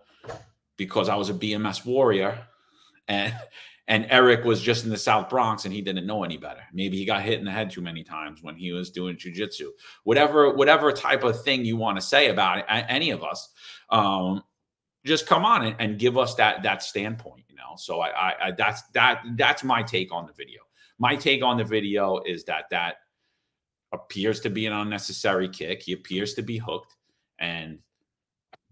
because 0.76 1.08
I 1.08 1.16
was 1.16 1.28
a 1.28 1.34
BMS 1.34 1.84
warrior 1.84 2.46
and 3.08 3.34
and 3.90 4.06
Eric 4.08 4.44
was 4.44 4.62
just 4.62 4.84
in 4.84 4.90
the 4.90 4.96
South 4.96 5.28
Bronx 5.28 5.64
and 5.64 5.74
he 5.74 5.82
didn't 5.82 6.06
know 6.06 6.22
any 6.22 6.36
better. 6.36 6.62
Maybe 6.72 6.96
he 6.96 7.04
got 7.04 7.22
hit 7.22 7.40
in 7.40 7.44
the 7.44 7.50
head 7.50 7.72
too 7.72 7.80
many 7.80 8.04
times 8.04 8.40
when 8.40 8.54
he 8.54 8.70
was 8.70 8.88
doing 8.88 9.16
jujitsu. 9.16 9.66
Whatever, 10.04 10.54
whatever 10.54 10.92
type 10.92 11.24
of 11.24 11.42
thing 11.42 11.64
you 11.64 11.76
want 11.76 11.96
to 11.96 12.00
say 12.00 12.28
about 12.28 12.58
it, 12.58 12.66
any 12.68 13.10
of 13.10 13.24
us, 13.24 13.48
um, 13.90 14.44
just 15.04 15.26
come 15.26 15.44
on 15.44 15.66
and, 15.66 15.76
and, 15.80 15.98
give 15.98 16.16
us 16.16 16.36
that 16.36 16.62
that 16.62 16.84
standpoint. 16.84 17.42
You 17.48 17.56
know, 17.56 17.74
so 17.76 18.00
I, 18.00 18.08
I, 18.10 18.34
I 18.46 18.50
that's 18.52 18.82
that 18.94 19.22
that's 19.34 19.64
my 19.64 19.82
take 19.82 20.12
on 20.12 20.26
the 20.26 20.32
video. 20.34 20.60
My 20.98 21.16
take 21.16 21.42
on 21.42 21.56
the 21.56 21.64
video 21.64 22.20
is 22.24 22.44
that 22.44 22.66
that 22.70 22.96
appears 23.92 24.38
to 24.40 24.50
be 24.50 24.66
an 24.66 24.72
unnecessary 24.72 25.48
kick. 25.48 25.82
He 25.82 25.94
appears 25.94 26.34
to 26.34 26.42
be 26.42 26.58
hooked, 26.58 26.94
and 27.38 27.78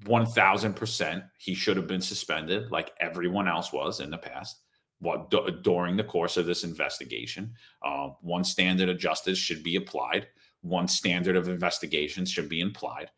1000% 0.04 1.24
he 1.38 1.54
should 1.54 1.76
have 1.76 1.88
been 1.88 2.02
suspended 2.02 2.70
like 2.70 2.92
everyone 3.00 3.48
else 3.48 3.72
was 3.72 3.98
in 3.98 4.10
the 4.10 4.18
past 4.18 4.60
what 5.00 5.30
d- 5.30 5.58
during 5.62 5.96
the 5.96 6.04
course 6.04 6.36
of 6.36 6.46
this 6.46 6.64
investigation. 6.64 7.52
Uh, 7.82 8.10
one 8.20 8.44
standard 8.44 8.88
of 8.88 8.98
justice 8.98 9.38
should 9.38 9.62
be 9.62 9.76
applied. 9.76 10.26
One 10.62 10.88
standard 10.88 11.36
of 11.36 11.48
investigation 11.48 12.26
should 12.26 12.48
be 12.48 12.60
implied, 12.60 13.10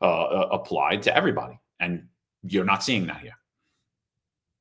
uh, 0.00 0.24
uh, 0.24 0.48
applied 0.50 1.02
to 1.02 1.14
everybody, 1.14 1.58
and 1.78 2.08
you're 2.42 2.64
not 2.64 2.82
seeing 2.82 3.06
that 3.06 3.20
here. 3.20 3.36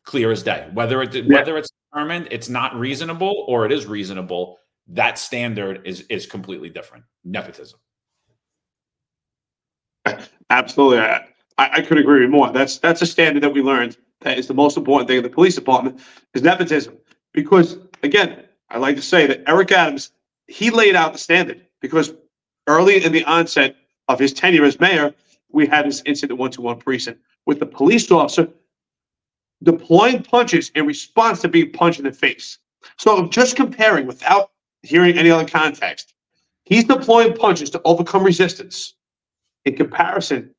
Clear 0.03 0.31
as 0.31 0.43
day. 0.43 0.69
Whether 0.73 1.01
it 1.01 1.15
yeah. 1.15 1.23
whether 1.33 1.57
it's 1.57 1.71
determined 1.91 2.27
it's 2.31 2.49
not 2.49 2.75
reasonable 2.75 3.45
or 3.47 3.65
it 3.65 3.71
is 3.71 3.85
reasonable, 3.85 4.57
that 4.87 5.17
standard 5.17 5.81
is 5.85 6.01
is 6.09 6.25
completely 6.25 6.69
different. 6.69 7.05
Nepotism. 7.23 7.79
Absolutely, 10.49 10.99
I, 10.99 11.25
I 11.57 11.81
could 11.81 11.97
agree 11.97 12.21
with 12.21 12.29
more. 12.29 12.51
That's 12.51 12.77
that's 12.77 13.01
a 13.01 13.07
standard 13.07 13.41
that 13.43 13.53
we 13.53 13.61
learned 13.61 13.97
that 14.21 14.37
is 14.37 14.47
the 14.47 14.53
most 14.53 14.77
important 14.77 15.07
thing 15.07 15.17
in 15.17 15.23
the 15.23 15.29
police 15.29 15.55
department 15.55 15.99
is 16.33 16.41
nepotism. 16.41 16.97
Because 17.33 17.77
again, 18.03 18.45
I 18.69 18.77
like 18.77 18.95
to 18.95 19.01
say 19.01 19.27
that 19.27 19.43
Eric 19.47 19.71
Adams, 19.71 20.11
he 20.47 20.69
laid 20.69 20.95
out 20.95 21.13
the 21.13 21.19
standard 21.19 21.61
because 21.81 22.13
early 22.67 23.03
in 23.03 23.11
the 23.11 23.23
onset 23.25 23.75
of 24.07 24.19
his 24.19 24.33
tenure 24.33 24.65
as 24.65 24.79
mayor, 24.79 25.13
we 25.51 25.67
had 25.67 25.85
this 25.85 26.01
incident 26.05 26.39
one 26.39 26.51
to 26.51 26.61
one 26.61 26.79
precinct 26.79 27.21
with 27.45 27.59
the 27.59 27.65
police 27.65 28.09
officer 28.11 28.47
deploying 29.63 30.23
punches 30.23 30.69
in 30.75 30.85
response 30.85 31.41
to 31.41 31.47
being 31.47 31.71
punched 31.71 31.99
in 31.99 32.05
the 32.05 32.11
face. 32.11 32.59
So 32.97 33.17
I'm 33.17 33.29
just 33.29 33.55
comparing 33.55 34.05
without 34.05 34.51
hearing 34.83 35.17
any 35.17 35.31
other 35.31 35.47
context. 35.47 36.13
He's 36.65 36.83
deploying 36.83 37.33
punches 37.33 37.69
to 37.71 37.81
overcome 37.85 38.23
resistance 38.23 38.95
in 39.65 39.75
comparison 39.75 40.54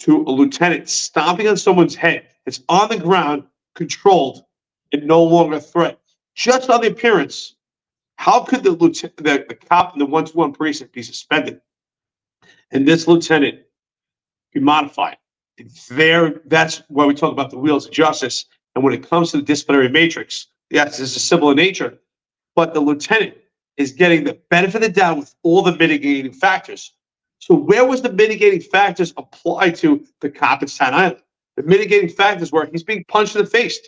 to 0.00 0.22
a 0.22 0.30
lieutenant 0.30 0.88
stomping 0.88 1.48
on 1.48 1.56
someone's 1.56 1.94
head 1.94 2.26
it's 2.46 2.62
on 2.68 2.88
the 2.88 2.98
ground, 2.98 3.44
controlled, 3.74 4.44
and 4.92 5.06
no 5.06 5.22
longer 5.22 5.56
a 5.56 5.60
threat. 5.60 5.98
Just 6.34 6.70
on 6.70 6.80
the 6.80 6.88
appearance, 6.88 7.56
how 8.16 8.40
could 8.40 8.62
the 8.62 8.72
lieutenant, 8.72 9.16
the, 9.18 9.44
the 9.48 9.54
cop 9.54 9.92
in 9.92 9.98
the 9.98 10.06
one-to-one 10.06 10.52
precinct 10.52 10.92
be 10.92 11.02
suspended, 11.02 11.60
and 12.70 12.86
this 12.86 13.06
lieutenant 13.06 13.60
be 14.52 14.60
modified? 14.60 15.18
There, 15.90 16.40
that's 16.46 16.82
why 16.88 17.04
we 17.06 17.14
talk 17.14 17.32
about 17.32 17.50
the 17.50 17.58
wheels 17.58 17.86
of 17.86 17.92
justice. 17.92 18.46
And 18.74 18.82
when 18.82 18.94
it 18.94 19.08
comes 19.08 19.30
to 19.30 19.36
the 19.36 19.42
disciplinary 19.42 19.88
matrix, 19.88 20.46
yes, 20.70 20.98
it's 20.98 21.14
a 21.14 21.20
similar 21.20 21.54
nature, 21.54 21.98
but 22.56 22.72
the 22.72 22.80
lieutenant 22.80 23.36
is 23.76 23.92
getting 23.92 24.24
the 24.24 24.38
benefit 24.50 24.76
of 24.76 24.82
the 24.82 24.88
doubt 24.88 25.18
with 25.18 25.34
all 25.42 25.62
the 25.62 25.76
mitigating 25.76 26.32
factors. 26.32 26.94
So 27.42 27.56
where 27.56 27.84
was 27.84 28.02
the 28.02 28.12
mitigating 28.12 28.60
factors 28.60 29.12
applied 29.16 29.74
to 29.78 30.06
the 30.20 30.30
cop 30.30 30.62
at 30.62 30.70
Staten 30.70 30.94
Island? 30.94 31.22
The 31.56 31.64
mitigating 31.64 32.08
factors 32.08 32.52
were 32.52 32.66
he's 32.70 32.84
being 32.84 33.04
punched 33.08 33.34
in 33.34 33.42
the 33.42 33.50
face. 33.50 33.80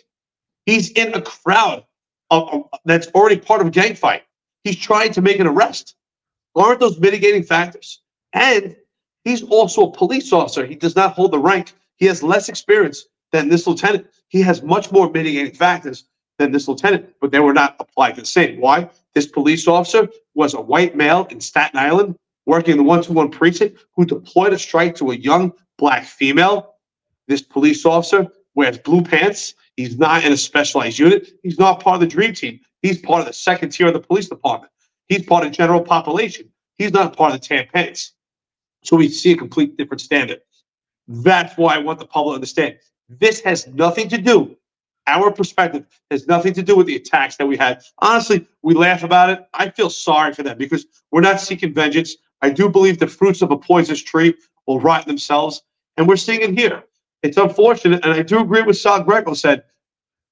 He's 0.65 0.91
in 0.91 1.13
a 1.13 1.21
crowd 1.21 1.85
of, 2.31 2.49
of, 2.49 2.63
that's 2.83 3.07
already 3.15 3.37
part 3.37 3.61
of 3.61 3.67
a 3.67 3.69
gang 3.69 3.95
fight. 3.95 4.23
He's 4.65 4.75
trying 4.75 5.13
to 5.13 5.21
make 5.21 5.39
an 5.39 5.47
arrest. 5.47 5.95
Aren't 6.53 6.81
those 6.81 6.99
mitigating 6.99 7.43
factors? 7.43 8.01
And 8.33 8.75
he's 9.23 9.41
also 9.43 9.83
a 9.83 9.91
police 9.91 10.33
officer. 10.33 10.65
He 10.65 10.75
does 10.75 10.97
not 10.97 11.13
hold 11.13 11.31
the 11.31 11.39
rank. 11.39 11.71
He 11.95 12.07
has 12.07 12.21
less 12.21 12.49
experience 12.49 13.05
than 13.31 13.47
this 13.47 13.65
lieutenant. 13.65 14.07
He 14.27 14.41
has 14.41 14.63
much 14.63 14.91
more 14.91 15.09
mitigating 15.09 15.55
factors 15.55 16.03
than 16.39 16.51
this 16.51 16.67
lieutenant, 16.67 17.07
but 17.21 17.31
they 17.31 17.39
were 17.39 17.53
not 17.53 17.77
applied 17.79 18.17
the 18.17 18.25
same. 18.25 18.59
Why? 18.59 18.89
This 19.13 19.27
police 19.27 19.65
officer 19.65 20.09
was 20.33 20.53
a 20.53 20.59
white 20.59 20.97
male 20.97 21.25
in 21.29 21.39
Staten 21.39 21.79
Island 21.79 22.17
working 22.45 22.73
in 22.73 22.77
the 22.77 22.83
one 22.83 23.01
to 23.03 23.13
one 23.13 23.29
precinct 23.29 23.83
who 23.95 24.05
deployed 24.05 24.53
a 24.53 24.59
strike 24.59 24.95
to 24.95 25.11
a 25.11 25.15
young 25.15 25.51
black 25.77 26.05
female 26.05 26.75
this 27.27 27.41
police 27.41 27.85
officer 27.85 28.27
wears 28.53 28.77
blue 28.77 29.01
pants. 29.01 29.55
He's 29.75 29.97
not 29.97 30.23
in 30.23 30.31
a 30.31 30.37
specialized 30.37 30.99
unit. 30.99 31.31
He's 31.43 31.59
not 31.59 31.79
part 31.79 31.95
of 31.95 32.01
the 32.01 32.07
dream 32.07 32.33
team. 32.33 32.59
He's 32.81 32.99
part 32.99 33.21
of 33.21 33.27
the 33.27 33.33
second 33.33 33.71
tier 33.71 33.87
of 33.87 33.93
the 33.93 33.99
police 33.99 34.29
department. 34.29 34.71
He's 35.07 35.25
part 35.25 35.45
of 35.45 35.51
general 35.51 35.81
population. 35.81 36.49
He's 36.75 36.93
not 36.93 37.15
part 37.15 37.33
of 37.33 37.41
the 37.41 37.47
tampons. 37.47 38.11
So 38.83 38.95
we 38.95 39.09
see 39.09 39.31
a 39.31 39.37
complete 39.37 39.77
different 39.77 40.01
standard. 40.01 40.41
That's 41.07 41.57
why 41.57 41.75
I 41.75 41.79
want 41.79 41.99
the 41.99 42.05
public 42.05 42.33
to 42.33 42.35
understand. 42.35 42.77
This 43.09 43.41
has 43.41 43.67
nothing 43.67 44.09
to 44.09 44.17
do, 44.17 44.55
our 45.07 45.31
perspective 45.31 45.85
has 46.09 46.27
nothing 46.27 46.53
to 46.53 46.63
do 46.63 46.75
with 46.75 46.87
the 46.87 46.95
attacks 46.95 47.35
that 47.37 47.45
we 47.45 47.57
had. 47.57 47.83
Honestly, 47.99 48.47
we 48.63 48.73
laugh 48.73 49.03
about 49.03 49.29
it. 49.29 49.47
I 49.53 49.69
feel 49.69 49.89
sorry 49.89 50.33
for 50.33 50.43
them 50.43 50.57
because 50.57 50.85
we're 51.11 51.21
not 51.21 51.39
seeking 51.39 51.73
vengeance. 51.73 52.15
I 52.41 52.49
do 52.49 52.69
believe 52.69 52.99
the 52.99 53.07
fruits 53.07 53.41
of 53.41 53.51
a 53.51 53.57
poisonous 53.57 54.03
tree 54.03 54.35
will 54.67 54.79
rot 54.79 55.07
themselves. 55.07 55.61
And 55.97 56.07
we're 56.07 56.17
seeing 56.17 56.41
it 56.41 56.57
here. 56.57 56.83
It's 57.23 57.37
unfortunate. 57.37 58.03
And 58.03 58.13
I 58.13 58.21
do 58.21 58.39
agree 58.39 58.61
with 58.61 58.77
Sal 58.77 59.03
Greco 59.03 59.33
said 59.33 59.63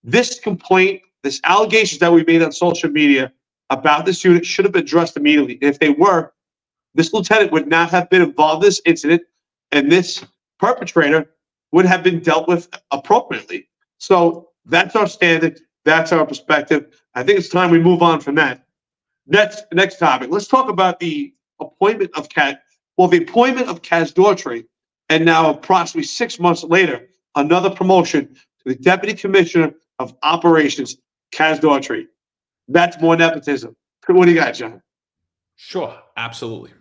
this 0.03 0.39
complaint, 0.39 1.01
this 1.23 1.39
allegations 1.45 1.99
that 1.99 2.11
we 2.11 2.23
made 2.25 2.41
on 2.41 2.51
social 2.51 2.89
media 2.89 3.31
about 3.69 4.05
this 4.05 4.23
unit 4.23 4.45
should 4.45 4.65
have 4.65 4.73
been 4.73 4.83
addressed 4.83 5.17
immediately. 5.17 5.53
And 5.61 5.63
If 5.63 5.79
they 5.79 5.89
were, 5.91 6.33
this 6.93 7.13
lieutenant 7.13 7.51
would 7.51 7.67
not 7.67 7.89
have 7.89 8.09
been 8.09 8.21
involved 8.21 8.63
in 8.63 8.67
this 8.67 8.81
incident, 8.85 9.23
and 9.71 9.91
this 9.91 10.23
perpetrator 10.59 11.31
would 11.71 11.85
have 11.85 12.03
been 12.03 12.19
dealt 12.19 12.47
with 12.47 12.69
appropriately. 12.91 13.67
So 13.97 14.49
that's 14.65 14.95
our 14.95 15.07
standard. 15.07 15.59
That's 15.85 16.11
our 16.11 16.25
perspective. 16.25 17.01
I 17.15 17.23
think 17.23 17.39
it's 17.39 17.49
time 17.49 17.71
we 17.71 17.79
move 17.79 18.01
on 18.03 18.19
from 18.21 18.35
that. 18.35 18.65
Next, 19.25 19.65
next 19.71 19.97
topic. 19.97 20.29
Let's 20.29 20.47
talk 20.47 20.69
about 20.69 20.99
the 20.99 21.33
appointment 21.67 22.11
of. 22.15 22.27
Well, 22.97 23.07
the 23.07 23.23
appointment 23.23 23.69
of 23.69 23.81
Kaz 23.81 24.13
Daughtry, 24.13 24.65
and 25.09 25.25
now 25.25 25.49
approximately 25.49 26.05
six 26.05 26.39
months 26.39 26.63
later, 26.63 27.07
another 27.35 27.69
promotion 27.69 28.27
to 28.35 28.63
the 28.65 28.75
Deputy 28.75 29.13
Commissioner 29.13 29.73
of 29.99 30.15
Operations, 30.23 30.97
Kaz 31.31 31.59
Daughtry. 31.59 32.05
That's 32.67 33.01
more 33.01 33.15
nepotism. 33.15 33.75
What 34.07 34.25
do 34.25 34.31
you 34.31 34.37
got, 34.37 34.53
John? 34.53 34.81
Sure, 35.55 35.97
absolutely. 36.17 36.71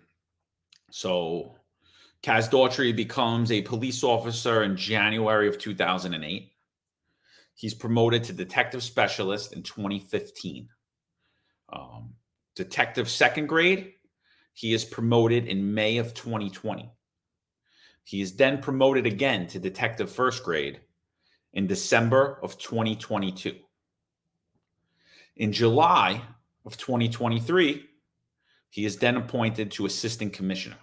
So, 0.91 1.57
Kaz 2.23 2.51
Daughtry 2.51 2.95
becomes 2.95 3.51
a 3.51 3.63
police 3.63 4.05
officer 4.05 4.63
in 4.63 4.77
January 4.77 5.49
of 5.49 5.59
2008. 5.59 6.53
He's 7.55 7.75
promoted 7.75 8.25
to 8.25 8.33
detective 8.33 8.83
specialist 8.83 9.53
in 9.53 9.63
2015. 9.63 10.69
Um, 11.73 12.15
detective 12.55 13.09
second 13.09 13.47
grade, 13.47 13.95
he 14.53 14.73
is 14.73 14.85
promoted 14.85 15.47
in 15.47 15.75
May 15.75 15.99
of 15.99 16.15
2020. 16.15 16.91
He 18.05 18.21
is 18.21 18.37
then 18.37 18.61
promoted 18.61 19.07
again 19.07 19.47
to 19.49 19.59
detective 19.59 20.11
first 20.11 20.43
grade 20.43 20.81
in 21.53 21.67
December 21.67 22.39
of 22.43 22.59
2022. 22.59 23.55
In 25.37 25.53
July 25.53 26.23
of 26.65 26.77
2023, 26.77 27.89
he 28.71 28.85
is 28.85 28.97
then 28.97 29.17
appointed 29.17 29.71
to 29.73 29.87
assistant 29.87 30.33
commissioner. 30.33 30.79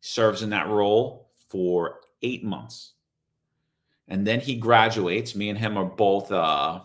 He 0.00 0.08
serves 0.08 0.42
in 0.42 0.50
that 0.50 0.68
role 0.68 1.30
for 1.48 2.00
eight 2.22 2.44
months. 2.44 2.94
And 4.08 4.26
then 4.26 4.40
he 4.40 4.56
graduates. 4.56 5.34
Me 5.34 5.50
and 5.50 5.58
him 5.58 5.76
are 5.76 5.84
both 5.84 6.32
uh, 6.32 6.80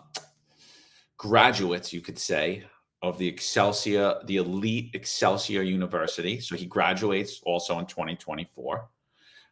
graduates, 1.17 1.93
you 1.93 2.01
could 2.01 2.19
say, 2.19 2.65
of 3.03 3.17
the 3.17 3.27
Excelsior, 3.27 4.15
the 4.25 4.37
elite 4.37 4.91
Excelsior 4.93 5.61
University. 5.61 6.39
So 6.39 6.55
he 6.55 6.65
graduates 6.65 7.41
also 7.43 7.77
in 7.79 7.85
2024 7.85 8.89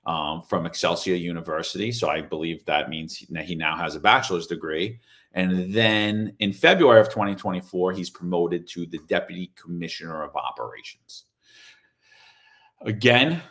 um, 0.06 0.42
from 0.44 0.66
Excelsior 0.66 1.16
University. 1.16 1.92
So 1.92 2.10
I 2.10 2.22
believe 2.22 2.64
that 2.66 2.90
means 2.90 3.18
he 3.18 3.56
now 3.56 3.76
has 3.76 3.96
a 3.96 4.00
bachelor's 4.00 4.48
degree. 4.48 5.00
And 5.34 5.74
then 5.74 6.34
in 6.40 6.54
February 6.54 7.02
of 7.02 7.10
2024, 7.10 7.92
he's 7.92 8.10
promoted 8.10 8.68
to 8.70 8.86
the 8.86 9.00
Deputy 9.08 9.52
Commissioner 9.62 10.24
of 10.24 10.36
Operations. 10.36 11.26
Again, 12.86 13.42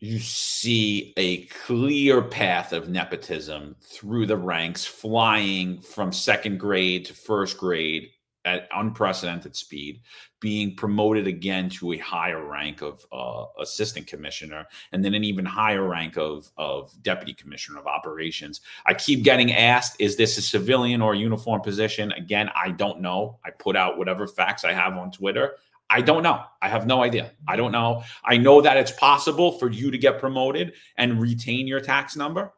you 0.00 0.18
see 0.18 1.14
a 1.16 1.46
clear 1.46 2.20
path 2.22 2.72
of 2.72 2.88
nepotism 2.88 3.76
through 3.80 4.26
the 4.26 4.36
ranks, 4.36 4.84
flying 4.84 5.80
from 5.80 6.12
second 6.12 6.58
grade 6.58 7.04
to 7.06 7.14
first 7.14 7.56
grade 7.56 8.10
at 8.44 8.68
unprecedented 8.74 9.56
speed, 9.56 10.00
being 10.40 10.76
promoted 10.76 11.26
again 11.26 11.68
to 11.70 11.92
a 11.92 11.98
higher 11.98 12.44
rank 12.44 12.82
of 12.82 13.06
uh, 13.12 13.44
assistant 13.60 14.06
commissioner, 14.06 14.66
and 14.92 15.04
then 15.04 15.14
an 15.14 15.24
even 15.24 15.44
higher 15.44 15.88
rank 15.88 16.16
of, 16.16 16.50
of 16.56 16.92
deputy 17.02 17.32
commissioner 17.32 17.78
of 17.78 17.86
operations. 17.86 18.60
I 18.86 18.94
keep 18.94 19.24
getting 19.24 19.52
asked, 19.52 19.96
is 19.98 20.16
this 20.16 20.36
a 20.38 20.42
civilian 20.42 21.00
or 21.00 21.14
a 21.14 21.18
uniform 21.18 21.62
position? 21.62 22.12
Again, 22.12 22.50
I 22.54 22.70
don't 22.70 23.00
know. 23.00 23.38
I 23.44 23.50
put 23.50 23.76
out 23.76 23.96
whatever 23.96 24.26
facts 24.26 24.64
I 24.64 24.72
have 24.72 24.94
on 24.94 25.10
Twitter. 25.10 25.56
I 25.90 26.00
don't 26.00 26.22
know. 26.22 26.42
I 26.60 26.68
have 26.68 26.86
no 26.86 27.02
idea. 27.02 27.32
I 27.46 27.56
don't 27.56 27.72
know. 27.72 28.02
I 28.24 28.36
know 28.36 28.60
that 28.60 28.76
it's 28.76 28.90
possible 28.92 29.58
for 29.58 29.70
you 29.70 29.90
to 29.90 29.98
get 29.98 30.18
promoted 30.18 30.74
and 30.96 31.20
retain 31.20 31.66
your 31.66 31.80
tax 31.80 32.16
number. 32.16 32.52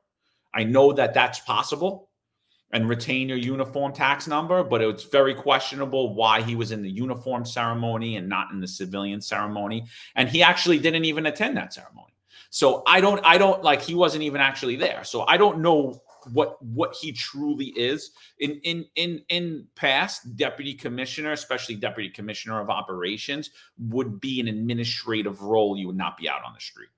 I 0.54 0.64
know 0.64 0.92
that 0.92 1.12
that's 1.12 1.40
possible 1.40 2.05
and 2.72 2.88
retain 2.88 3.28
your 3.28 3.38
uniform 3.38 3.92
tax 3.92 4.26
number, 4.26 4.64
but 4.64 4.82
it's 4.82 5.04
very 5.04 5.34
questionable 5.34 6.14
why 6.14 6.42
he 6.42 6.56
was 6.56 6.72
in 6.72 6.82
the 6.82 6.90
uniform 6.90 7.44
ceremony 7.44 8.16
and 8.16 8.28
not 8.28 8.50
in 8.50 8.60
the 8.60 8.68
civilian 8.68 9.20
ceremony. 9.20 9.86
And 10.16 10.28
he 10.28 10.42
actually 10.42 10.78
didn't 10.78 11.04
even 11.04 11.26
attend 11.26 11.56
that 11.56 11.72
ceremony. 11.72 12.14
So 12.50 12.82
I 12.86 13.00
don't, 13.00 13.24
I 13.24 13.38
don't 13.38 13.62
like 13.62 13.82
he 13.82 13.94
wasn't 13.94 14.24
even 14.24 14.40
actually 14.40 14.76
there. 14.76 15.04
So 15.04 15.24
I 15.26 15.36
don't 15.36 15.60
know 15.60 16.00
what 16.32 16.60
what 16.62 16.94
he 16.94 17.12
truly 17.12 17.66
is 17.76 18.10
in 18.40 18.60
in 18.64 18.84
in 18.96 19.22
in 19.28 19.66
past 19.76 20.36
deputy 20.36 20.74
commissioner 20.74 21.32
especially 21.32 21.74
deputy 21.74 22.08
commissioner 22.08 22.60
of 22.60 22.70
operations 22.70 23.50
would 23.78 24.20
be 24.20 24.40
an 24.40 24.48
administrative 24.48 25.40
role 25.42 25.76
you 25.76 25.86
would 25.86 25.96
not 25.96 26.16
be 26.16 26.28
out 26.28 26.42
on 26.44 26.52
the 26.52 26.60
street 26.60 26.88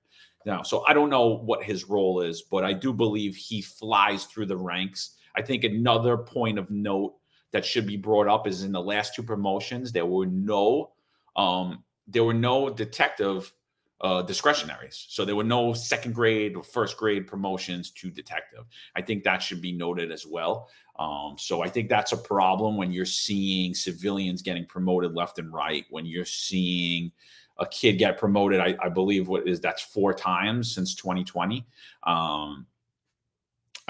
now 0.45 0.61
so 0.61 0.83
i 0.87 0.93
don't 0.93 1.09
know 1.09 1.27
what 1.27 1.63
his 1.63 1.85
role 1.85 2.21
is 2.21 2.41
but 2.41 2.63
i 2.63 2.73
do 2.73 2.91
believe 2.91 3.35
he 3.35 3.61
flies 3.61 4.25
through 4.25 4.45
the 4.45 4.57
ranks 4.57 5.17
I 5.39 5.41
think 5.41 5.63
another 5.63 6.17
point 6.17 6.59
of 6.59 6.69
note 6.69 7.15
that 7.51 7.63
should 7.65 7.87
be 7.87 7.95
brought 7.95 8.27
up 8.27 8.45
is 8.45 8.63
in 8.63 8.73
the 8.73 8.81
last 8.81 9.15
two 9.15 9.23
promotions 9.23 9.93
there 9.93 10.05
were 10.05 10.25
no 10.25 10.91
um, 11.37 11.83
there 12.07 12.25
were 12.25 12.33
no 12.33 12.69
detective 12.69 13.53
uh, 14.01 14.21
discretionaries. 14.21 15.05
So 15.09 15.23
there 15.23 15.35
were 15.35 15.43
no 15.43 15.73
second 15.73 16.13
grade 16.13 16.55
or 16.55 16.63
first 16.63 16.97
grade 16.97 17.25
promotions 17.25 17.91
to 17.91 18.09
detective. 18.09 18.65
I 18.95 19.01
think 19.01 19.23
that 19.23 19.41
should 19.41 19.61
be 19.61 19.71
noted 19.71 20.11
as 20.11 20.25
well. 20.25 20.69
Um, 20.97 21.35
so 21.37 21.61
I 21.61 21.69
think 21.69 21.87
that's 21.87 22.11
a 22.11 22.17
problem 22.17 22.75
when 22.75 22.91
you're 22.91 23.05
seeing 23.05 23.73
civilians 23.73 24.41
getting 24.41 24.65
promoted 24.65 25.13
left 25.13 25.39
and 25.39 25.53
right, 25.53 25.85
when 25.89 26.05
you're 26.05 26.25
seeing 26.25 27.11
a 27.57 27.65
kid 27.65 27.93
get 27.97 28.17
promoted, 28.17 28.59
I, 28.59 28.75
I 28.81 28.89
believe 28.89 29.27
what 29.27 29.47
is 29.47 29.59
that's 29.59 29.81
four 29.81 30.13
times 30.13 30.73
since 30.73 30.95
2020. 30.95 31.65
Um, 32.03 32.65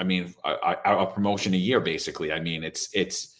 I 0.00 0.02
mean, 0.02 0.34
a, 0.44 0.76
a, 0.86 1.06
promotion 1.06 1.52
a 1.52 1.58
year, 1.58 1.78
basically. 1.78 2.32
I 2.32 2.40
mean, 2.40 2.64
it's 2.64 2.88
it's 2.94 3.36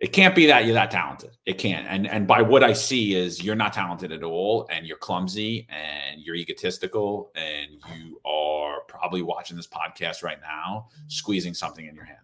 it 0.00 0.08
can't 0.08 0.34
be 0.34 0.46
that 0.46 0.64
you're 0.64 0.72
that 0.72 0.90
talented. 0.90 1.36
It 1.44 1.58
can't. 1.58 1.86
And 1.86 2.08
and 2.08 2.26
by 2.26 2.40
what 2.40 2.64
I 2.64 2.72
see 2.72 3.14
is 3.14 3.44
you're 3.44 3.54
not 3.54 3.74
talented 3.74 4.10
at 4.10 4.22
all, 4.22 4.66
and 4.72 4.86
you're 4.86 4.96
clumsy, 4.96 5.68
and 5.68 6.22
you're 6.22 6.34
egotistical, 6.34 7.30
and 7.34 7.72
you 7.94 8.20
are 8.24 8.80
probably 8.88 9.20
watching 9.20 9.54
this 9.54 9.66
podcast 9.66 10.22
right 10.22 10.38
now, 10.40 10.88
squeezing 11.08 11.52
something 11.52 11.86
in 11.86 11.94
your 11.94 12.04
hand. 12.04 12.18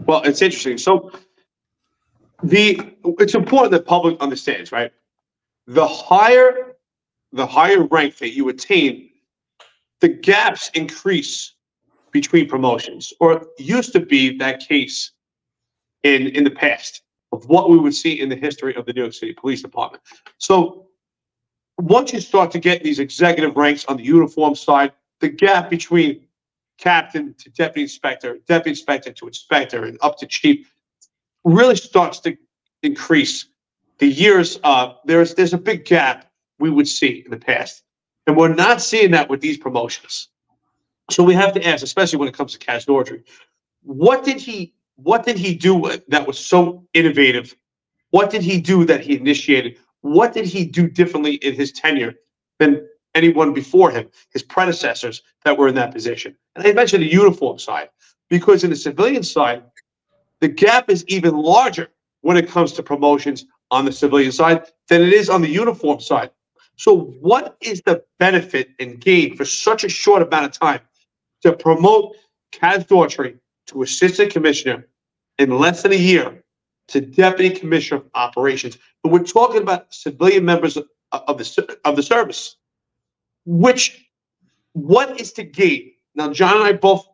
Well, 0.00 0.22
it's 0.22 0.42
interesting. 0.42 0.76
So 0.76 1.12
the 2.42 2.80
it's 3.20 3.34
important 3.34 3.70
that 3.70 3.86
public 3.86 4.20
understands, 4.20 4.72
right? 4.72 4.92
The 5.68 5.86
higher 5.86 6.74
the 7.32 7.46
higher 7.46 7.84
rank 7.84 8.16
that 8.16 8.30
you 8.30 8.48
attain 8.48 9.09
the 10.00 10.08
gaps 10.08 10.70
increase 10.74 11.54
between 12.12 12.48
promotions, 12.48 13.12
or 13.20 13.46
used 13.58 13.92
to 13.92 14.00
be 14.00 14.36
that 14.38 14.60
case 14.60 15.12
in 16.02 16.28
in 16.28 16.44
the 16.44 16.50
past 16.50 17.02
of 17.32 17.46
what 17.46 17.70
we 17.70 17.78
would 17.78 17.94
see 17.94 18.20
in 18.20 18.28
the 18.28 18.36
history 18.36 18.74
of 18.74 18.86
the 18.86 18.92
New 18.92 19.02
York 19.02 19.12
City 19.12 19.32
Police 19.32 19.62
Department. 19.62 20.02
So 20.38 20.88
once 21.78 22.12
you 22.12 22.20
start 22.20 22.50
to 22.50 22.58
get 22.58 22.82
these 22.82 22.98
executive 22.98 23.56
ranks 23.56 23.84
on 23.86 23.96
the 23.96 24.02
uniform 24.02 24.54
side, 24.54 24.92
the 25.20 25.28
gap 25.28 25.70
between 25.70 26.26
captain 26.78 27.34
to 27.38 27.50
deputy 27.50 27.82
inspector, 27.82 28.38
deputy 28.48 28.70
inspector 28.70 29.12
to 29.12 29.26
inspector, 29.26 29.84
and 29.84 29.98
up 30.00 30.18
to 30.18 30.26
chief 30.26 30.72
really 31.44 31.76
starts 31.76 32.20
to 32.20 32.36
increase. 32.82 33.46
The 33.98 34.08
years, 34.08 34.58
uh, 34.64 34.94
there's 35.04 35.34
there's 35.34 35.52
a 35.52 35.58
big 35.58 35.84
gap 35.84 36.30
we 36.58 36.70
would 36.70 36.88
see 36.88 37.22
in 37.24 37.30
the 37.30 37.36
past. 37.36 37.82
And 38.26 38.36
we're 38.36 38.54
not 38.54 38.80
seeing 38.80 39.10
that 39.12 39.28
with 39.28 39.40
these 39.40 39.58
promotions. 39.58 40.28
So 41.10 41.22
we 41.24 41.34
have 41.34 41.52
to 41.54 41.66
ask, 41.66 41.82
especially 41.82 42.18
when 42.18 42.28
it 42.28 42.34
comes 42.34 42.56
to 42.56 42.58
Kaz 42.58 42.86
Daughtry, 42.86 43.24
what 43.82 44.24
did 44.24 44.40
he 44.40 44.74
what 44.96 45.24
did 45.24 45.38
he 45.38 45.54
do 45.54 45.90
that 46.08 46.26
was 46.26 46.38
so 46.38 46.86
innovative? 46.92 47.56
What 48.10 48.30
did 48.30 48.42
he 48.42 48.60
do 48.60 48.84
that 48.84 49.00
he 49.00 49.16
initiated? 49.16 49.78
What 50.02 50.32
did 50.34 50.44
he 50.44 50.64
do 50.66 50.88
differently 50.88 51.34
in 51.36 51.54
his 51.54 51.72
tenure 51.72 52.14
than 52.58 52.86
anyone 53.14 53.54
before 53.54 53.90
him, 53.90 54.08
his 54.30 54.42
predecessors 54.42 55.22
that 55.44 55.56
were 55.56 55.68
in 55.68 55.74
that 55.76 55.92
position? 55.92 56.36
And 56.54 56.66
I 56.66 56.72
mentioned 56.72 57.02
the 57.02 57.10
uniform 57.10 57.58
side, 57.58 57.88
because 58.28 58.62
in 58.62 58.70
the 58.70 58.76
civilian 58.76 59.22
side, 59.22 59.62
the 60.40 60.48
gap 60.48 60.90
is 60.90 61.04
even 61.08 61.36
larger 61.36 61.88
when 62.22 62.36
it 62.36 62.48
comes 62.48 62.72
to 62.72 62.82
promotions 62.82 63.46
on 63.70 63.84
the 63.84 63.92
civilian 63.92 64.32
side 64.32 64.66
than 64.88 65.02
it 65.02 65.12
is 65.12 65.30
on 65.30 65.42
the 65.42 65.48
uniform 65.48 66.00
side. 66.00 66.30
So, 66.80 66.96
what 66.96 67.58
is 67.60 67.82
the 67.82 68.02
benefit 68.18 68.70
and 68.78 68.98
gain 68.98 69.36
for 69.36 69.44
such 69.44 69.84
a 69.84 69.88
short 69.90 70.22
amount 70.22 70.46
of 70.46 70.52
time 70.52 70.80
to 71.42 71.52
promote 71.52 72.16
Kaz 72.52 72.86
Daughtry 72.86 73.38
to 73.66 73.82
assistant 73.82 74.32
commissioner 74.32 74.88
in 75.38 75.58
less 75.58 75.82
than 75.82 75.92
a 75.92 75.96
year 75.96 76.42
to 76.88 77.02
deputy 77.02 77.54
commissioner 77.54 77.98
of 77.98 78.06
operations? 78.14 78.78
But 79.02 79.12
we're 79.12 79.24
talking 79.24 79.60
about 79.60 79.92
civilian 79.92 80.46
members 80.46 80.78
of, 80.78 80.88
of 81.12 81.36
the 81.36 81.78
of 81.84 81.96
the 81.96 82.02
service. 82.02 82.56
Which, 83.44 84.02
what 84.72 85.20
is 85.20 85.34
to 85.34 85.42
gain? 85.42 85.92
Now, 86.14 86.32
John 86.32 86.54
and 86.54 86.64
I 86.64 86.72
both 86.72 87.06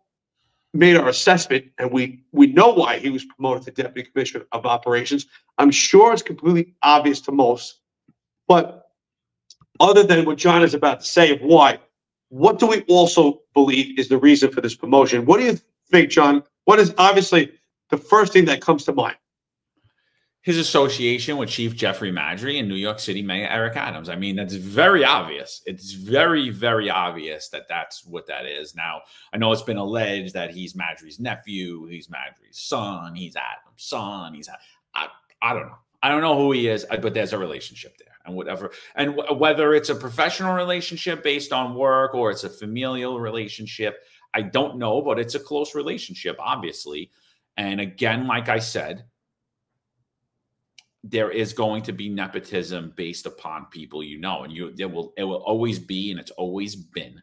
made 0.75 0.97
our 0.97 1.09
assessment, 1.09 1.65
and 1.79 1.91
we 1.91 2.23
we 2.31 2.47
know 2.47 2.73
why 2.73 3.01
he 3.01 3.11
was 3.11 3.25
promoted 3.25 3.65
to 3.65 3.83
deputy 3.83 4.11
commissioner 4.13 4.45
of 4.53 4.65
operations. 4.65 5.27
I'm 5.59 5.73
sure 5.73 6.13
it's 6.13 6.23
completely 6.23 6.77
obvious 6.85 7.21
to 7.23 7.33
most, 7.33 7.81
but 8.47 8.86
other 9.81 10.03
than 10.03 10.25
what 10.25 10.39
John 10.39 10.63
is 10.63 10.75
about 10.75 11.01
to 11.01 11.07
say 11.07 11.33
of 11.33 11.41
why, 11.41 11.79
what 12.29 12.59
do 12.59 12.67
we 12.67 12.83
also 12.83 13.41
believe 13.55 13.99
is 13.99 14.09
the 14.09 14.19
reason 14.19 14.51
for 14.51 14.61
this 14.61 14.75
promotion? 14.75 15.27
What 15.27 15.39
do 15.39 15.45
you 15.45 15.59
think, 15.91 16.11
John? 16.11 16.43
What 16.65 16.79
is 16.79 16.95
obviously 16.99 17.53
the 17.91 17.97
first 17.97 18.33
thing 18.33 18.45
that 18.47 18.61
comes 18.61 18.85
to 18.85 18.93
mind? 18.93 19.17
his 20.47 20.59
association 20.59 21.39
with 21.39 21.49
Chief 21.49 21.75
Jeffrey 21.75 22.13
Maddrey 22.13 22.61
and 22.61 22.69
New 22.69 22.77
York 22.77 23.01
City 23.01 23.21
Mayor 23.21 23.49
Eric 23.49 23.75
Adams. 23.75 24.09
I 24.09 24.15
mean, 24.15 24.37
that's 24.37 24.55
very 24.55 25.05
obvious. 25.05 25.61
It's 25.67 25.91
very, 25.91 26.51
very 26.51 26.89
obvious 26.89 27.49
that 27.49 27.67
that's 27.69 28.07
what 28.07 28.29
that 28.29 28.47
is. 28.47 28.77
Now, 28.77 29.01
I 29.33 29.39
know 29.39 29.51
it's 29.51 29.63
been 29.63 29.77
alleged 29.77 30.35
that 30.35 30.53
he's 30.53 30.75
Maddrey's 30.75 31.19
nephew, 31.19 31.87
he's 31.87 32.07
Maddrey's 32.07 32.61
son, 32.61 33.17
he's 33.17 33.35
Adams' 33.35 33.83
son, 33.83 34.35
he's 34.35 34.49
I, 34.95 35.09
I 35.43 35.53
don't 35.53 35.67
know. 35.67 35.79
I 36.01 36.09
don't 36.11 36.21
know 36.21 36.39
who 36.39 36.53
he 36.53 36.69
is, 36.69 36.87
but 37.03 37.13
there's 37.13 37.33
a 37.33 37.39
relationship 37.39 37.99
there, 37.99 38.15
and 38.27 38.35
whatever, 38.35 38.73
and 38.95 39.17
w- 39.17 39.39
whether 39.39 39.75
it's 39.75 39.89
a 39.89 39.95
professional 39.95 40.55
relationship 40.55 41.23
based 41.23 41.53
on 41.53 41.75
work 41.75 42.15
or 42.15 42.31
it's 42.31 42.45
a 42.45 42.51
familial 42.51 43.21
relationship, 43.21 43.99
I 44.35 44.43
don't 44.43 44.79
know, 44.79 45.01
but 45.01 45.19
it's 45.19 45.35
a 45.35 45.41
close 45.41 45.75
relationship, 45.75 46.37
obviously. 46.39 47.11
And 47.57 47.81
again, 47.81 48.27
like 48.27 48.49
I 48.49 48.59
said, 48.59 49.05
there 51.03 51.31
is 51.31 51.53
going 51.53 51.83
to 51.85 51.93
be 51.93 52.09
nepotism 52.09 52.93
based 52.97 53.27
upon 53.27 53.67
people 53.67 54.03
you 54.03 54.19
know, 54.19 54.43
and 54.43 54.53
you 54.53 54.75
it 54.77 54.91
will 54.91 55.13
it 55.17 55.25
will 55.25 55.43
always 55.43 55.79
be, 55.79 56.11
and 56.11 56.21
it's 56.21 56.33
always 56.33 56.75
been. 56.75 57.23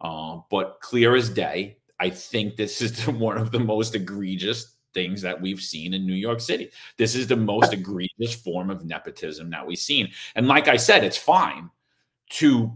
Uh, 0.00 0.38
but 0.50 0.78
clear 0.80 1.16
as 1.16 1.28
day, 1.28 1.78
I 1.98 2.10
think 2.10 2.56
this 2.56 2.80
is 2.80 3.06
one 3.06 3.38
of 3.38 3.50
the 3.50 3.58
most 3.58 3.94
egregious 3.94 4.77
things 4.98 5.22
that 5.22 5.40
we've 5.40 5.60
seen 5.60 5.94
in 5.94 6.04
New 6.04 6.14
York 6.14 6.40
City. 6.40 6.70
This 6.96 7.14
is 7.14 7.28
the 7.28 7.36
most 7.36 7.72
egregious 7.72 8.34
form 8.34 8.68
of 8.68 8.84
nepotism 8.84 9.48
that 9.50 9.64
we've 9.64 9.78
seen. 9.78 10.10
And 10.34 10.48
like 10.48 10.66
I 10.66 10.76
said, 10.76 11.04
it's 11.04 11.16
fine 11.16 11.70
to 12.30 12.72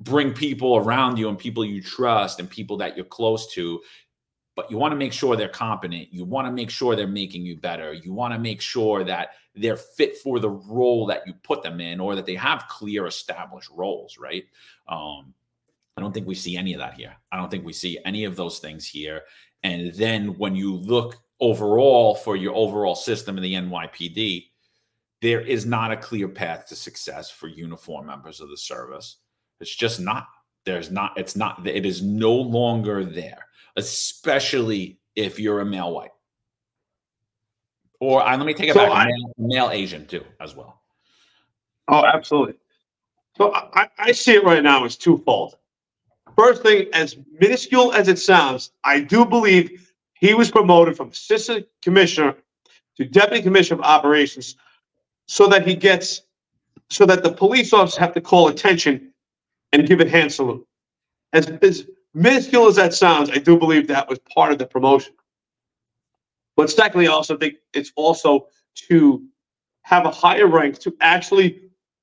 bring 0.00 0.32
people 0.32 0.76
around 0.76 1.18
you 1.18 1.28
and 1.28 1.38
people 1.38 1.64
you 1.64 1.82
trust 1.82 2.40
and 2.40 2.48
people 2.48 2.78
that 2.78 2.96
you're 2.96 3.04
close 3.04 3.52
to 3.52 3.80
but 4.58 4.72
you 4.72 4.76
want 4.76 4.90
to 4.90 4.96
make 4.96 5.12
sure 5.12 5.36
they're 5.36 5.48
competent. 5.48 6.08
You 6.10 6.24
want 6.24 6.48
to 6.48 6.52
make 6.52 6.68
sure 6.68 6.96
they're 6.96 7.06
making 7.06 7.46
you 7.46 7.56
better. 7.56 7.92
You 7.92 8.12
want 8.12 8.34
to 8.34 8.40
make 8.40 8.60
sure 8.60 9.04
that 9.04 9.28
they're 9.54 9.76
fit 9.76 10.16
for 10.16 10.40
the 10.40 10.50
role 10.50 11.06
that 11.06 11.24
you 11.28 11.34
put 11.44 11.62
them 11.62 11.80
in 11.80 12.00
or 12.00 12.16
that 12.16 12.26
they 12.26 12.34
have 12.34 12.66
clear 12.68 13.06
established 13.06 13.70
roles, 13.70 14.18
right? 14.18 14.42
Um, 14.88 15.32
I 15.96 16.00
don't 16.00 16.12
think 16.12 16.26
we 16.26 16.34
see 16.34 16.56
any 16.56 16.72
of 16.74 16.80
that 16.80 16.94
here. 16.94 17.14
I 17.30 17.36
don't 17.36 17.52
think 17.52 17.64
we 17.64 17.72
see 17.72 18.00
any 18.04 18.24
of 18.24 18.34
those 18.34 18.58
things 18.58 18.84
here. 18.84 19.22
And 19.62 19.94
then 19.94 20.36
when 20.38 20.56
you 20.56 20.74
look 20.74 21.22
overall 21.40 22.14
for 22.14 22.36
your 22.36 22.54
overall 22.54 22.94
system 22.94 23.36
in 23.36 23.42
the 23.42 23.54
NYPD, 23.54 24.46
there 25.20 25.40
is 25.40 25.66
not 25.66 25.92
a 25.92 25.96
clear 25.96 26.28
path 26.28 26.66
to 26.68 26.76
success 26.76 27.30
for 27.30 27.48
uniform 27.48 28.06
members 28.06 28.40
of 28.40 28.48
the 28.48 28.56
service. 28.56 29.16
It's 29.60 29.74
just 29.74 30.00
not. 30.00 30.26
There's 30.64 30.90
not, 30.90 31.16
it's 31.16 31.34
not, 31.34 31.66
it 31.66 31.86
is 31.86 32.02
no 32.02 32.32
longer 32.32 33.04
there 33.04 33.48
especially 33.78 34.98
if 35.14 35.38
you're 35.38 35.60
a 35.60 35.64
male 35.64 35.92
white. 35.92 36.10
Or 38.00 38.26
uh, 38.26 38.36
let 38.36 38.46
me 38.46 38.54
take 38.54 38.68
it 38.68 38.74
so 38.74 38.80
back, 38.80 38.92
I, 38.92 39.06
male, 39.06 39.32
male, 39.38 39.70
Asian 39.70 40.06
too, 40.06 40.24
as 40.40 40.54
well. 40.54 40.82
Oh, 41.88 42.04
absolutely. 42.04 42.54
So 43.36 43.54
I, 43.54 43.88
I 43.98 44.12
see 44.12 44.34
it 44.34 44.44
right 44.44 44.62
now 44.62 44.84
as 44.84 44.96
twofold. 44.96 45.56
First 46.36 46.62
thing, 46.62 46.88
as 46.92 47.16
minuscule 47.40 47.92
as 47.92 48.08
it 48.08 48.18
sounds, 48.18 48.72
I 48.84 49.00
do 49.00 49.24
believe 49.24 49.87
he 50.20 50.34
was 50.34 50.50
promoted 50.50 50.96
from 50.96 51.08
assistant 51.08 51.66
commissioner 51.82 52.34
to 52.96 53.04
deputy 53.04 53.42
commissioner 53.42 53.80
of 53.80 53.86
operations 53.86 54.56
so 55.26 55.46
that 55.46 55.66
he 55.66 55.74
gets 55.74 56.22
so 56.90 57.04
that 57.06 57.22
the 57.22 57.32
police 57.32 57.72
officers 57.72 57.98
have 57.98 58.14
to 58.14 58.20
call 58.20 58.48
attention 58.48 59.12
and 59.72 59.86
give 59.86 60.00
a 60.00 60.08
hand 60.08 60.32
salute. 60.32 60.66
As, 61.34 61.46
as 61.62 61.86
minuscule 62.14 62.66
as 62.66 62.76
that 62.76 62.94
sounds, 62.94 63.30
I 63.30 63.36
do 63.36 63.58
believe 63.58 63.86
that 63.88 64.08
was 64.08 64.18
part 64.20 64.52
of 64.52 64.58
the 64.58 64.66
promotion. 64.66 65.12
But 66.56 66.70
secondly, 66.70 67.06
I 67.06 67.12
also 67.12 67.36
think 67.36 67.56
it's 67.74 67.92
also 67.94 68.46
to 68.88 69.22
have 69.82 70.06
a 70.06 70.10
higher 70.10 70.46
rank 70.46 70.78
to 70.80 70.96
actually 71.00 71.62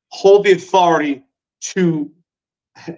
hold 0.10 0.46
the 0.46 0.54
authority 0.54 1.24
to 1.62 2.12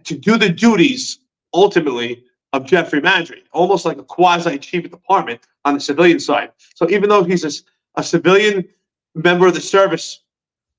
to 0.04 0.18
do 0.18 0.38
the 0.38 0.50
duties 0.50 1.20
ultimately 1.54 2.24
of 2.54 2.66
Jeffrey 2.66 3.02
Maddrey, 3.02 3.42
almost 3.52 3.86
like 3.86 3.98
a 3.98 4.04
quasi 4.04 4.58
chief 4.58 4.86
of 4.86 4.92
department 4.92 5.42
on 5.66 5.74
the 5.74 5.80
civilian 5.80 6.20
side. 6.20 6.52
So 6.76 6.90
even 6.90 7.10
though 7.10 7.24
he's 7.24 7.44
a, 7.44 7.52
a 8.00 8.04
civilian 8.04 8.68
member 9.16 9.48
of 9.48 9.54
the 9.54 9.62
service 9.62 10.22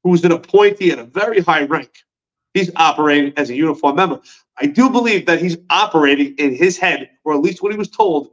who's 0.02 0.24
an 0.24 0.32
appointee 0.32 0.92
at 0.92 0.98
a 0.98 1.04
very 1.04 1.40
high 1.40 1.64
rank, 1.64 2.04
he's 2.54 2.70
operating 2.76 3.32
as 3.36 3.50
a 3.50 3.54
uniform 3.54 3.96
member. 3.96 4.20
I 4.60 4.66
do 4.66 4.90
believe 4.90 5.26
that 5.26 5.40
he's 5.40 5.56
operating 5.70 6.34
in 6.36 6.54
his 6.54 6.78
head, 6.78 7.10
or 7.24 7.34
at 7.34 7.40
least 7.40 7.62
what 7.62 7.72
he 7.72 7.78
was 7.78 7.88
told, 7.88 8.30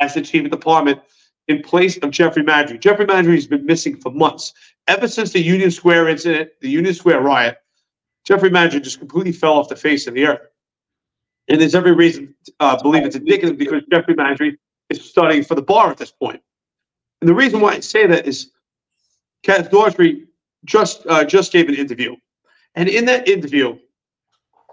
as 0.00 0.14
the 0.14 0.22
chief 0.22 0.44
of 0.44 0.50
department 0.50 1.00
in 1.48 1.62
place 1.62 1.96
of 1.98 2.10
Jeffrey 2.10 2.42
Maddrey. 2.42 2.78
Jeffrey 2.78 3.06
Maddrey 3.06 3.34
has 3.34 3.46
been 3.46 3.64
missing 3.64 3.96
for 3.96 4.12
months. 4.12 4.52
Ever 4.86 5.08
since 5.08 5.32
the 5.32 5.40
Union 5.40 5.70
Square 5.70 6.08
incident, 6.08 6.50
the 6.60 6.68
Union 6.68 6.94
Square 6.94 7.22
riot, 7.22 7.58
Jeffrey 8.24 8.50
Maddrey 8.50 8.82
just 8.82 8.98
completely 8.98 9.32
fell 9.32 9.54
off 9.54 9.68
the 9.68 9.76
face 9.76 10.06
of 10.06 10.14
the 10.14 10.26
earth. 10.26 10.47
And 11.48 11.60
there's 11.60 11.74
every 11.74 11.92
reason 11.92 12.34
to 12.44 12.52
uh, 12.60 12.82
believe 12.82 13.04
it's 13.04 13.16
indicative 13.16 13.56
because 13.56 13.82
Jeffrey 13.90 14.14
Maddrey 14.14 14.56
is 14.90 15.02
studying 15.02 15.42
for 15.42 15.54
the 15.54 15.62
bar 15.62 15.90
at 15.90 15.96
this 15.96 16.12
point. 16.12 16.40
And 17.20 17.28
the 17.28 17.34
reason 17.34 17.60
why 17.60 17.72
I 17.72 17.80
say 17.80 18.06
that 18.06 18.26
is 18.26 18.50
Kaz 19.44 19.70
Daughtry 19.70 20.26
just 20.64 21.06
uh, 21.06 21.24
just 21.24 21.52
gave 21.52 21.68
an 21.68 21.74
interview. 21.74 22.16
And 22.74 22.88
in 22.88 23.06
that 23.06 23.28
interview, 23.28 23.78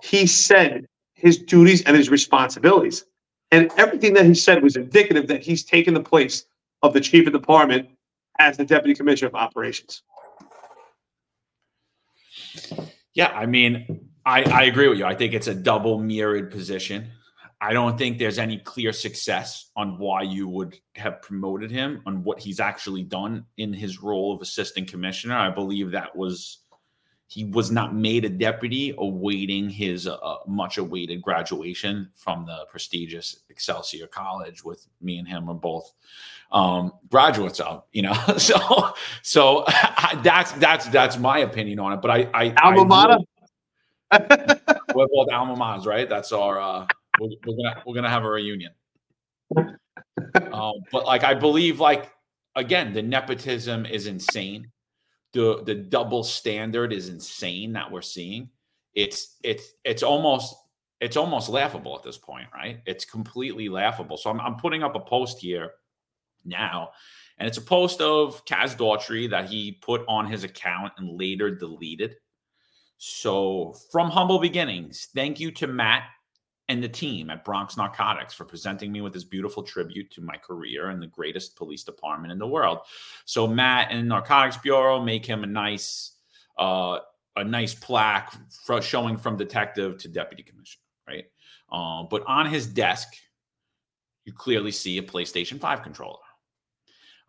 he 0.04 0.28
said 0.28 0.86
his 1.14 1.38
duties 1.38 1.84
and 1.84 1.96
his 1.96 2.10
responsibilities. 2.10 3.06
And 3.52 3.72
everything 3.78 4.14
that 4.16 4.26
he 4.26 4.34
said 4.34 4.62
was 4.62 4.76
indicative 4.76 5.28
that 5.28 5.42
he's 5.42 5.64
taken 5.64 5.94
the 5.94 6.04
place 6.04 6.46
of 6.82 6.94
the 6.94 7.00
chief 7.00 7.26
of 7.28 7.34
department 7.34 7.90
as 8.40 8.58
the 8.58 8.66
deputy 8.66 8.94
commissioner 8.94 9.30
of 9.30 9.36
operations. 9.36 10.04
Yeah, 13.14 13.30
I 13.30 13.46
mean, 13.46 14.10
I, 14.26 14.44
I 14.44 14.64
agree 14.64 14.88
with 14.88 14.98
you. 14.98 15.06
I 15.06 15.16
think 15.16 15.34
it's 15.34 15.48
a 15.48 15.56
double 15.56 16.00
mirrored 16.00 16.52
position. 16.52 17.12
I 17.62 17.74
don't 17.74 17.98
think 17.98 18.18
there's 18.18 18.38
any 18.38 18.58
clear 18.58 18.92
success 18.92 19.72
on 19.76 19.98
why 19.98 20.24
you 20.24 20.48
would 20.48 20.78
have 20.96 21.22
promoted 21.22 21.72
him 21.72 22.02
on 22.06 22.24
what 22.24 22.40
he's 22.40 22.60
actually 22.60 23.04
done 23.04 23.46
in 23.58 23.72
his 23.72 24.02
role 24.02 24.34
of 24.34 24.42
assistant 24.42 24.90
commissioner. 24.90 25.36
I 25.38 25.50
believe 25.50 25.92
that 25.92 26.16
was 26.16 26.60
he 27.28 27.46
was 27.46 27.72
not 27.72 27.96
made 27.96 28.24
a 28.24 28.30
deputy 28.30 28.94
awaiting 28.98 29.70
his 29.70 30.08
uh, 30.08 30.36
much 30.48 30.78
awaited 30.78 31.22
graduation 31.22 32.10
from 32.14 32.46
the 32.46 32.66
prestigious 32.70 33.40
Excelsior 33.50 34.06
College 34.06 34.64
with 34.64 34.86
me 35.02 35.18
and 35.18 35.28
him 35.28 35.50
are 35.50 35.56
both 35.56 35.92
um, 36.52 36.92
graduates 37.10 37.60
of, 37.60 37.84
you 37.94 38.04
know. 38.04 38.14
so 38.38 38.94
so 39.24 39.66
that's 40.24 40.52
that's 40.54 40.88
that's 40.90 41.18
my 41.18 41.40
opinion 41.40 41.80
on 41.80 41.94
it. 41.94 42.02
But 42.02 42.12
I 42.12 42.30
I 42.34 42.84
mater. 42.84 43.18
We're 44.96 45.08
both 45.08 45.32
alma 45.32 45.56
maters, 45.56 45.86
right? 45.86 46.10
That's 46.10 46.32
our 46.32 46.60
uh, 46.60 46.88
we're, 47.20 47.30
we're, 47.46 47.56
gonna 47.56 47.84
we're 47.86 47.96
gonna 47.96 48.10
have 48.10 48.24
a 48.24 48.30
reunion. 48.30 48.74
Um, 49.56 50.74
but 50.92 51.06
like 51.06 51.24
I 51.24 51.34
believe 51.34 51.80
like 51.80 52.12
again 52.56 52.94
the 52.94 53.02
nepotism 53.02 53.86
is 53.86 54.08
insane 54.08 54.72
the 55.36 55.62
the 55.66 55.76
double 55.76 56.24
standard 56.24 56.94
is 56.94 57.10
insane 57.10 57.74
that 57.74 57.92
we're 57.92 58.02
seeing. 58.02 58.50
It's 58.94 59.36
it's 59.44 59.74
it's 59.84 60.02
almost 60.02 60.56
it's 61.02 61.18
almost 61.18 61.50
laughable 61.50 61.96
at 61.96 62.04
this 62.04 62.18
point, 62.18 62.48
right? 62.54 62.80
It's 62.86 63.04
completely 63.04 63.68
laughable. 63.68 64.16
So 64.16 64.30
I'm, 64.30 64.40
I'm 64.40 64.56
putting 64.56 64.82
up 64.82 64.96
a 64.96 65.00
post 65.02 65.40
here 65.40 65.72
now, 66.46 66.92
and 67.38 67.48
it's 67.48 67.58
a 67.58 67.62
post 67.62 68.00
of 68.00 68.46
Kaz 68.46 68.78
Daughtry 68.78 69.30
that 69.30 69.50
he 69.50 69.74
put 69.74 70.04
on 70.08 70.26
his 70.26 70.46
account 70.46 70.94
and 70.98 71.20
later 71.20 71.54
deleted. 71.54 72.16
So 73.08 73.76
from 73.92 74.10
humble 74.10 74.40
beginnings, 74.40 75.10
thank 75.14 75.40
you 75.40 75.52
to 75.52 75.68
Matt 75.68 76.06
and 76.70 76.84
the 76.84 76.90
team 76.90 77.30
at 77.30 77.46
Bronx 77.46 77.78
Narcotics 77.78 78.34
for 78.34 78.46
presenting 78.46 78.92
me 78.92 79.02
with 79.02 79.14
this 79.14 79.24
beautiful 79.24 79.62
tribute 79.62 80.10
to 80.14 80.22
my 80.22 80.38
career 80.38 80.90
and 80.90 81.00
the 81.00 81.06
greatest 81.06 81.56
police 81.56 81.84
department 81.84 82.32
in 82.32 82.40
the 82.40 82.48
world. 82.48 82.80
So 83.26 83.46
Matt 83.46 83.92
and 83.92 84.10
Narcotics 84.10 84.58
Bureau 84.58 85.00
make 85.00 85.24
him 85.24 85.44
a 85.44 85.48
nice 85.48 86.14
uh, 86.58 86.98
a 87.36 87.44
nice 87.44 87.76
plaque 87.76 88.34
for 88.66 88.82
showing 88.82 89.18
from 89.18 89.38
detective 89.38 90.00
to 90.00 90.08
deputy 90.08 90.42
commissioner, 90.42 90.82
right? 91.08 91.26
Um, 91.72 92.08
but 92.10 92.24
on 92.26 92.48
his 92.48 92.66
desk, 92.66 93.10
you 94.24 94.34
clearly 94.34 94.72
see 94.72 94.98
a 94.98 95.04
PlayStation 95.04 95.60
5 95.60 95.84
controller. 95.84 96.18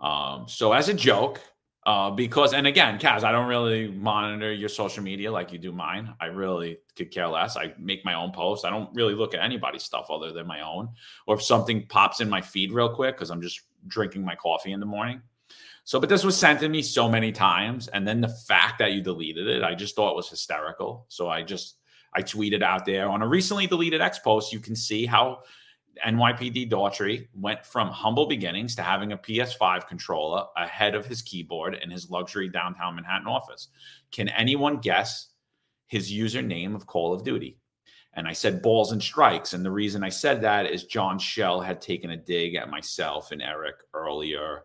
Um, 0.01 0.49
so 0.49 0.73
as 0.73 0.89
a 0.89 0.95
joke, 0.95 1.43
uh, 1.87 2.11
because 2.11 2.53
and 2.53 2.67
again, 2.67 2.99
Kaz, 2.99 3.23
I 3.23 3.31
don't 3.31 3.47
really 3.47 3.89
monitor 3.89 4.53
your 4.53 4.69
social 4.69 5.05
media 5.05 5.31
like 5.31 5.53
you 5.53 5.59
do 5.59 5.71
mine. 5.71 6.13
I 6.21 6.27
really 6.27 6.79
could 6.97 7.13
care 7.13 7.29
less. 7.29 7.57
I 7.57 7.75
make 7.79 8.05
my 8.05 8.15
own 8.15 8.33
posts. 8.33 8.65
I 8.65 8.71
don't 8.71 8.93
really 8.93 9.15
look 9.15 9.35
at 9.35 9.41
anybody's 9.41 9.85
stuff 9.85 10.09
other 10.11 10.33
than 10.33 10.49
my 10.49 10.63
own. 10.63 10.89
Or 11.29 11.37
if 11.37 11.43
something 11.43 11.87
pops 11.87 12.21
in 12.21 12.29
my 12.29 12.41
feed 12.41 12.73
real 12.73 12.93
quick 12.93 13.15
because 13.15 13.31
I'm 13.31 13.41
just 13.41 13.61
drinking 13.87 14.25
my 14.25 14.35
coffee 14.35 14.73
in 14.73 14.81
the 14.81 14.87
morning. 14.87 15.23
So, 15.85 16.01
but 16.01 16.09
this 16.09 16.25
was 16.25 16.37
sent 16.37 16.59
to 16.61 16.69
me 16.69 16.83
so 16.83 17.09
many 17.09 17.31
times, 17.31 17.87
and 17.87 18.07
then 18.07 18.21
the 18.21 18.35
fact 18.49 18.81
that 18.81 18.91
you 18.91 19.01
deleted 19.01 19.47
it, 19.47 19.63
I 19.63 19.77
just 19.77 19.95
thought 19.95 20.17
was 20.17 20.29
hysterical. 20.29 21.07
So 21.07 21.29
I 21.29 21.45
just 21.45 21.77
I 22.13 22.23
tweeted 22.23 22.65
out 22.65 22.85
there 22.85 23.09
on 23.09 23.23
a 23.23 23.29
recently 23.29 23.69
deleted 23.69 24.01
X 24.01 24.19
post. 24.19 24.53
You 24.53 24.59
can 24.59 24.75
see 24.75 25.07
how 25.07 25.43
NYPD 26.05 26.71
Daughtry 26.71 27.29
went 27.35 27.65
from 27.65 27.89
humble 27.89 28.27
beginnings 28.27 28.75
to 28.77 28.83
having 28.83 29.13
a 29.13 29.19
PS5 29.19 29.87
controller 29.87 30.45
ahead 30.57 30.95
of 30.95 31.07
his 31.07 31.23
keyboard 31.23 31.75
in 31.83 31.91
his 31.91 32.11
luxury 32.11 32.49
downtown 32.49 32.97
Manhattan 32.97 33.29
office. 33.29 33.69
Can 34.11 34.29
anyone 34.31 34.79
guess 34.79 35.29
his 35.87 36.13
username 36.13 36.75
of 36.75 36.87
Call 36.87 37.13
of 37.13 37.25
Duty? 37.25 37.59
And 38.15 38.27
I 38.27 38.33
said 38.33 38.63
balls 38.63 38.93
and 38.93 39.03
strikes. 39.03 39.53
And 39.53 39.65
the 39.65 39.71
reason 39.71 40.03
I 40.03 40.09
said 40.09 40.41
that 40.41 40.67
is 40.67 40.85
John 40.85 41.19
Chell 41.19 41.61
had 41.61 41.81
taken 41.81 42.11
a 42.11 42.17
dig 42.17 42.55
at 42.55 42.71
myself 42.71 43.31
and 43.31 43.43
Eric 43.43 43.77
earlier 43.93 44.65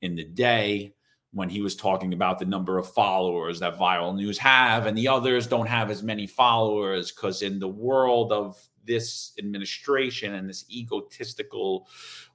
in 0.00 0.14
the 0.14 0.24
day 0.24 0.94
when 1.34 1.48
he 1.48 1.60
was 1.60 1.74
talking 1.74 2.14
about 2.14 2.38
the 2.38 2.44
number 2.44 2.78
of 2.78 2.88
followers 2.88 3.58
that 3.60 3.76
viral 3.76 4.14
news 4.14 4.38
have 4.38 4.86
and 4.86 4.96
the 4.96 5.08
others 5.08 5.46
don't 5.46 5.66
have 5.66 5.90
as 5.90 6.02
many 6.02 6.26
followers 6.26 7.10
because 7.10 7.42
in 7.42 7.58
the 7.58 7.68
world 7.68 8.32
of 8.32 8.56
this 8.86 9.32
administration 9.38 10.34
and 10.34 10.48
this 10.48 10.64
egotistical 10.70 11.88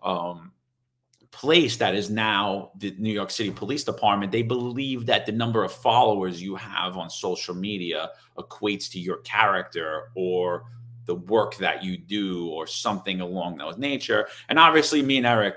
um, 0.04 0.52
place 1.32 1.78
that 1.78 1.96
is 1.96 2.10
now 2.10 2.72
the 2.78 2.94
New 2.98 3.14
York 3.14 3.32
City 3.32 3.52
Police 3.52 3.84
Department, 3.84 4.32
they 4.32 4.42
believe 4.42 5.06
that 5.06 5.26
the 5.26 5.32
number 5.32 5.64
of 5.64 5.72
followers 5.72 6.42
you 6.42 6.56
have 6.56 6.98
on 6.98 7.10
social 7.10 7.56
media 7.56 8.10
equates 8.38 8.90
to 8.92 9.00
your 9.00 9.18
character 9.18 10.10
or 10.16 10.66
the 11.06 11.16
work 11.16 11.56
that 11.58 11.84
you 11.84 11.98
do 11.98 12.50
or 12.50 12.68
something 12.68 13.22
along 13.22 13.58
those 13.58 13.78
nature. 13.78 14.28
And 14.50 14.60
obviously, 14.60 15.02
me 15.02 15.18
and 15.18 15.26
Eric 15.26 15.56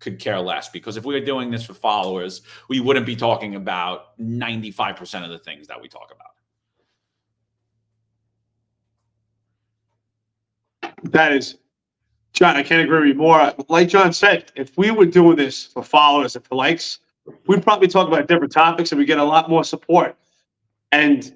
could 0.00 0.18
care 0.18 0.40
less 0.40 0.68
because 0.68 0.96
if 0.96 1.04
we 1.04 1.14
were 1.14 1.24
doing 1.24 1.50
this 1.50 1.64
for 1.64 1.74
followers, 1.74 2.42
we 2.68 2.80
wouldn't 2.80 3.06
be 3.06 3.16
talking 3.16 3.54
about 3.54 4.18
95% 4.18 5.24
of 5.24 5.30
the 5.30 5.38
things 5.38 5.66
that 5.68 5.80
we 5.80 5.88
talk 5.88 6.12
about. 6.14 6.28
That 11.12 11.32
is, 11.32 11.56
John, 12.32 12.56
I 12.56 12.62
can't 12.62 12.82
agree 12.82 13.00
with 13.00 13.08
you 13.08 13.14
more. 13.14 13.52
Like 13.68 13.88
John 13.88 14.12
said, 14.12 14.52
if 14.54 14.76
we 14.76 14.90
were 14.90 15.06
doing 15.06 15.36
this 15.36 15.64
for 15.66 15.82
followers 15.82 16.36
and 16.36 16.44
for 16.44 16.54
likes, 16.54 17.00
we'd 17.46 17.62
probably 17.62 17.88
talk 17.88 18.08
about 18.08 18.26
different 18.28 18.52
topics 18.52 18.92
and 18.92 18.98
we 18.98 19.04
get 19.04 19.18
a 19.18 19.24
lot 19.24 19.48
more 19.48 19.64
support. 19.64 20.16
And 20.90 21.34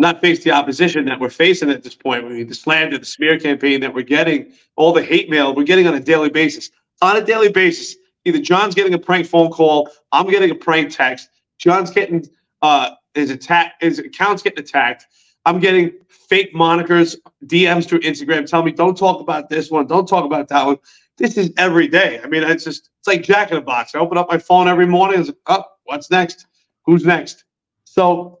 not 0.00 0.20
face 0.20 0.42
the 0.42 0.50
opposition 0.50 1.04
that 1.04 1.20
we're 1.20 1.30
facing 1.30 1.70
at 1.70 1.82
this 1.82 1.94
point. 1.94 2.24
I 2.24 2.28
mean, 2.28 2.48
the 2.48 2.54
slander, 2.54 2.98
the 2.98 3.04
smear 3.04 3.38
campaign 3.38 3.80
that 3.82 3.92
we're 3.92 4.02
getting, 4.02 4.52
all 4.76 4.92
the 4.92 5.04
hate 5.04 5.28
mail 5.28 5.54
we're 5.54 5.62
getting 5.62 5.86
on 5.86 5.94
a 5.94 6.00
daily 6.00 6.30
basis. 6.30 6.70
On 7.02 7.16
a 7.16 7.24
daily 7.24 7.50
basis, 7.50 7.96
either 8.24 8.40
John's 8.40 8.74
getting 8.74 8.94
a 8.94 8.98
prank 8.98 9.26
phone 9.26 9.50
call, 9.50 9.90
I'm 10.12 10.28
getting 10.28 10.50
a 10.50 10.54
prank 10.54 10.94
text, 10.94 11.28
John's 11.58 11.90
getting 11.90 12.26
uh, 12.62 12.90
his 13.14 13.30
attack, 13.30 13.74
his 13.80 13.98
account's 13.98 14.42
getting 14.42 14.60
attacked. 14.60 15.06
I'm 15.46 15.58
getting 15.58 15.92
fake 16.08 16.54
monikers, 16.54 17.16
DMs 17.46 17.88
through 17.88 18.00
Instagram 18.00 18.46
telling 18.46 18.66
me, 18.66 18.72
don't 18.72 18.96
talk 18.96 19.20
about 19.20 19.48
this 19.48 19.70
one, 19.70 19.86
don't 19.86 20.06
talk 20.06 20.24
about 20.24 20.48
that 20.48 20.66
one. 20.66 20.76
This 21.16 21.36
is 21.36 21.50
every 21.56 21.88
day. 21.88 22.20
I 22.22 22.26
mean, 22.26 22.42
it's 22.42 22.64
just, 22.64 22.90
it's 22.98 23.08
like 23.08 23.22
Jack 23.22 23.50
in 23.50 23.56
a 23.56 23.62
box. 23.62 23.94
I 23.94 23.98
open 23.98 24.18
up 24.18 24.28
my 24.28 24.38
phone 24.38 24.68
every 24.68 24.86
morning 24.86 25.18
and 25.18 25.26
like, 25.26 25.36
oh, 25.46 25.64
what's 25.84 26.10
next? 26.10 26.46
Who's 26.86 27.04
next? 27.04 27.44
So, 27.84 28.40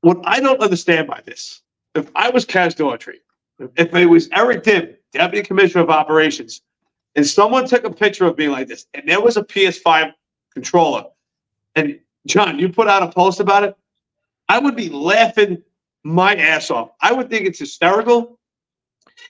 what 0.00 0.18
I 0.24 0.40
don't 0.40 0.60
understand 0.60 1.06
by 1.06 1.20
this, 1.24 1.62
if 1.94 2.10
I 2.14 2.30
was 2.30 2.44
Kaz 2.44 2.76
Daughtry, 2.76 3.16
if 3.76 3.94
it 3.94 4.06
was 4.06 4.28
Eric 4.32 4.62
Dim, 4.62 4.94
Deputy 5.12 5.46
Commissioner 5.46 5.84
of 5.84 5.90
Operations, 5.90 6.62
and 7.14 7.26
someone 7.26 7.66
took 7.66 7.84
a 7.84 7.90
picture 7.90 8.26
of 8.26 8.38
me 8.38 8.48
like 8.48 8.68
this, 8.68 8.86
and 8.94 9.08
there 9.08 9.20
was 9.20 9.36
a 9.36 9.42
PS5 9.42 10.12
controller, 10.52 11.04
and 11.74 11.98
John, 12.26 12.58
you 12.58 12.68
put 12.68 12.88
out 12.88 13.02
a 13.02 13.08
post 13.10 13.40
about 13.40 13.64
it, 13.64 13.76
I 14.48 14.58
would 14.58 14.76
be 14.76 14.88
laughing 14.88 15.62
my 16.04 16.34
ass 16.34 16.70
off. 16.70 16.90
I 17.00 17.12
would 17.12 17.30
think 17.30 17.46
it's 17.46 17.58
hysterical. 17.58 18.38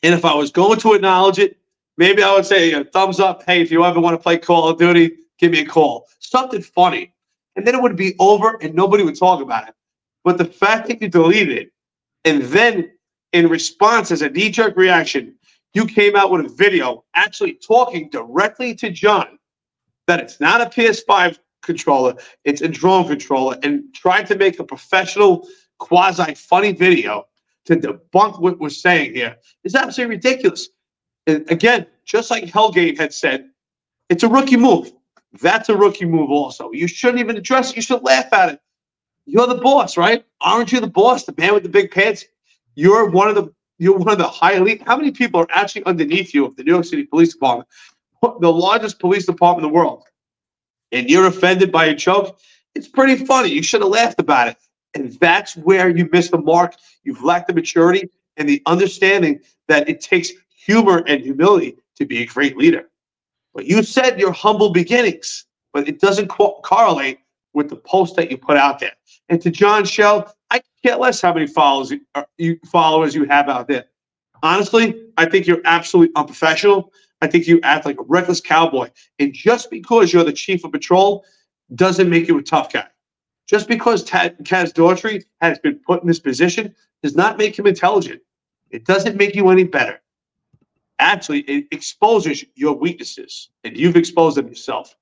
And 0.02 0.14
if 0.14 0.24
I 0.24 0.34
was 0.34 0.50
going 0.50 0.78
to 0.80 0.94
acknowledge 0.94 1.38
it, 1.38 1.58
maybe 1.96 2.22
I 2.22 2.34
would 2.34 2.46
say 2.46 2.82
thumbs 2.84 3.20
up. 3.20 3.42
Hey, 3.44 3.60
if 3.60 3.70
you 3.70 3.84
ever 3.84 4.00
want 4.00 4.14
to 4.14 4.22
play 4.22 4.38
Call 4.38 4.68
of 4.68 4.78
Duty, 4.78 5.16
give 5.38 5.52
me 5.52 5.60
a 5.60 5.66
call. 5.66 6.06
Something 6.18 6.62
funny. 6.62 7.14
And 7.56 7.66
then 7.66 7.74
it 7.74 7.82
would 7.82 7.96
be 7.96 8.14
over 8.18 8.58
and 8.62 8.74
nobody 8.74 9.04
would 9.04 9.18
talk 9.18 9.42
about 9.42 9.68
it. 9.68 9.74
But 10.24 10.38
the 10.38 10.44
fact 10.44 10.88
that 10.88 11.00
you 11.02 11.08
deleted 11.08 11.56
it 11.56 11.72
and 12.24 12.42
then 12.42 12.90
in 13.32 13.48
response 13.48 14.10
as 14.10 14.22
a 14.22 14.30
knee 14.30 14.50
jerk 14.50 14.76
reaction, 14.76 15.34
you 15.74 15.86
came 15.86 16.16
out 16.16 16.30
with 16.30 16.44
a 16.44 16.48
video 16.48 17.04
actually 17.14 17.54
talking 17.54 18.08
directly 18.10 18.74
to 18.76 18.90
John 18.90 19.38
that 20.06 20.20
it's 20.20 20.40
not 20.40 20.60
a 20.60 20.66
PS5 20.66 21.38
controller, 21.62 22.14
it's 22.44 22.60
a 22.60 22.68
drone 22.68 23.06
controller, 23.06 23.56
and 23.62 23.84
trying 23.94 24.26
to 24.26 24.36
make 24.36 24.58
a 24.58 24.64
professional 24.64 25.46
quasi 25.78 26.34
funny 26.34 26.72
video 26.72 27.24
to 27.64 27.76
debunk 27.76 28.40
what 28.40 28.58
we're 28.58 28.68
saying 28.68 29.14
here 29.14 29.36
is 29.64 29.74
absolutely 29.74 30.16
ridiculous. 30.16 30.68
And 31.26 31.48
again, 31.50 31.86
just 32.04 32.30
like 32.30 32.44
Hellgate 32.44 32.98
had 32.98 33.14
said, 33.14 33.48
it's 34.08 34.24
a 34.24 34.28
rookie 34.28 34.56
move. 34.56 34.92
That's 35.40 35.68
a 35.68 35.76
rookie 35.76 36.04
move, 36.04 36.30
also. 36.30 36.72
You 36.72 36.86
shouldn't 36.86 37.20
even 37.20 37.36
address 37.36 37.70
it. 37.70 37.76
You 37.76 37.82
should 37.82 38.02
laugh 38.02 38.32
at 38.32 38.54
it. 38.54 38.60
You're 39.24 39.46
the 39.46 39.54
boss, 39.54 39.96
right? 39.96 40.24
Aren't 40.40 40.72
you 40.72 40.80
the 40.80 40.88
boss, 40.88 41.24
the 41.24 41.34
man 41.38 41.54
with 41.54 41.62
the 41.62 41.68
big 41.68 41.90
pants? 41.92 42.24
You're 42.74 43.08
one 43.08 43.28
of 43.28 43.36
the 43.36 43.52
you're 43.82 43.98
one 43.98 44.12
of 44.12 44.18
the 44.18 44.28
high 44.28 44.54
elite. 44.54 44.82
How 44.86 44.96
many 44.96 45.10
people 45.10 45.40
are 45.40 45.48
actually 45.52 45.84
underneath 45.84 46.32
you 46.32 46.46
of 46.46 46.54
the 46.54 46.62
New 46.62 46.72
York 46.72 46.84
City 46.84 47.04
Police 47.04 47.32
Department, 47.32 47.68
the 48.40 48.52
largest 48.52 49.00
police 49.00 49.26
department 49.26 49.66
in 49.66 49.72
the 49.72 49.76
world? 49.76 50.04
And 50.92 51.10
you're 51.10 51.26
offended 51.26 51.72
by 51.72 51.86
a 51.86 51.94
joke? 51.94 52.38
It's 52.76 52.86
pretty 52.86 53.24
funny. 53.26 53.48
You 53.48 53.62
should 53.62 53.80
have 53.80 53.90
laughed 53.90 54.20
about 54.20 54.48
it. 54.48 54.56
And 54.94 55.12
that's 55.14 55.56
where 55.56 55.88
you 55.88 56.08
miss 56.12 56.30
the 56.30 56.38
mark. 56.38 56.76
You've 57.02 57.24
lacked 57.24 57.48
the 57.48 57.54
maturity 57.54 58.08
and 58.36 58.48
the 58.48 58.62
understanding 58.66 59.40
that 59.66 59.88
it 59.88 60.00
takes 60.00 60.30
humor 60.54 61.02
and 61.08 61.20
humility 61.20 61.76
to 61.96 62.06
be 62.06 62.22
a 62.22 62.26
great 62.26 62.56
leader. 62.56 62.88
But 63.52 63.66
you 63.66 63.82
said 63.82 64.20
your 64.20 64.32
humble 64.32 64.70
beginnings, 64.70 65.46
but 65.72 65.88
it 65.88 66.00
doesn't 66.00 66.28
co- 66.28 66.60
correlate 66.62 67.18
with 67.52 67.68
the 67.68 67.76
post 67.76 68.14
that 68.14 68.30
you 68.30 68.38
put 68.38 68.56
out 68.56 68.78
there. 68.78 68.92
And 69.28 69.42
to 69.42 69.50
John 69.50 69.84
Chell, 69.84 70.32
I 70.52 70.60
care 70.84 70.96
less 70.96 71.22
how 71.22 71.32
many 71.32 71.46
followers 71.46 71.94
uh, 72.14 72.24
you, 72.36 72.58
followers 72.66 73.14
you 73.14 73.24
have 73.24 73.48
out 73.48 73.68
there. 73.68 73.86
Honestly, 74.42 75.06
I 75.16 75.24
think 75.24 75.46
you're 75.46 75.62
absolutely 75.64 76.14
unprofessional. 76.14 76.92
I 77.22 77.26
think 77.28 77.46
you 77.46 77.58
act 77.62 77.86
like 77.86 77.98
a 77.98 78.02
reckless 78.02 78.40
cowboy. 78.40 78.90
And 79.18 79.32
just 79.32 79.70
because 79.70 80.12
you're 80.12 80.24
the 80.24 80.32
chief 80.32 80.62
of 80.64 80.72
patrol 80.72 81.24
doesn't 81.74 82.10
make 82.10 82.28
you 82.28 82.36
a 82.38 82.42
tough 82.42 82.70
guy. 82.70 82.86
Just 83.46 83.66
because 83.66 84.04
Kaz 84.04 84.72
Daughtry 84.72 85.24
has 85.40 85.58
been 85.58 85.76
put 85.76 86.02
in 86.02 86.08
this 86.08 86.20
position 86.20 86.74
does 87.02 87.16
not 87.16 87.38
make 87.38 87.58
him 87.58 87.66
intelligent. 87.66 88.20
It 88.70 88.84
doesn't 88.84 89.16
make 89.16 89.34
you 89.34 89.48
any 89.48 89.64
better. 89.64 90.02
Actually, 90.98 91.40
it 91.40 91.66
exposes 91.72 92.44
your 92.54 92.74
weaknesses, 92.74 93.50
and 93.64 93.76
you've 93.76 93.96
exposed 93.96 94.36
them 94.36 94.48
yourself. 94.48 94.96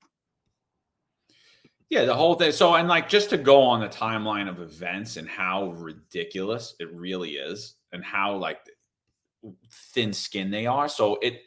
Yeah, 1.91 2.05
the 2.05 2.15
whole 2.15 2.35
thing. 2.35 2.53
So, 2.53 2.73
and 2.75 2.87
like 2.87 3.09
just 3.09 3.29
to 3.31 3.37
go 3.37 3.61
on 3.61 3.81
the 3.81 3.89
timeline 3.89 4.47
of 4.47 4.61
events 4.61 5.17
and 5.17 5.27
how 5.27 5.71
ridiculous 5.71 6.73
it 6.79 6.89
really 6.93 7.31
is, 7.31 7.75
and 7.91 8.01
how 8.01 8.37
like 8.37 8.59
thin 9.93 10.13
skin 10.13 10.49
they 10.49 10.65
are. 10.65 10.87
So 10.87 11.17
it, 11.21 11.41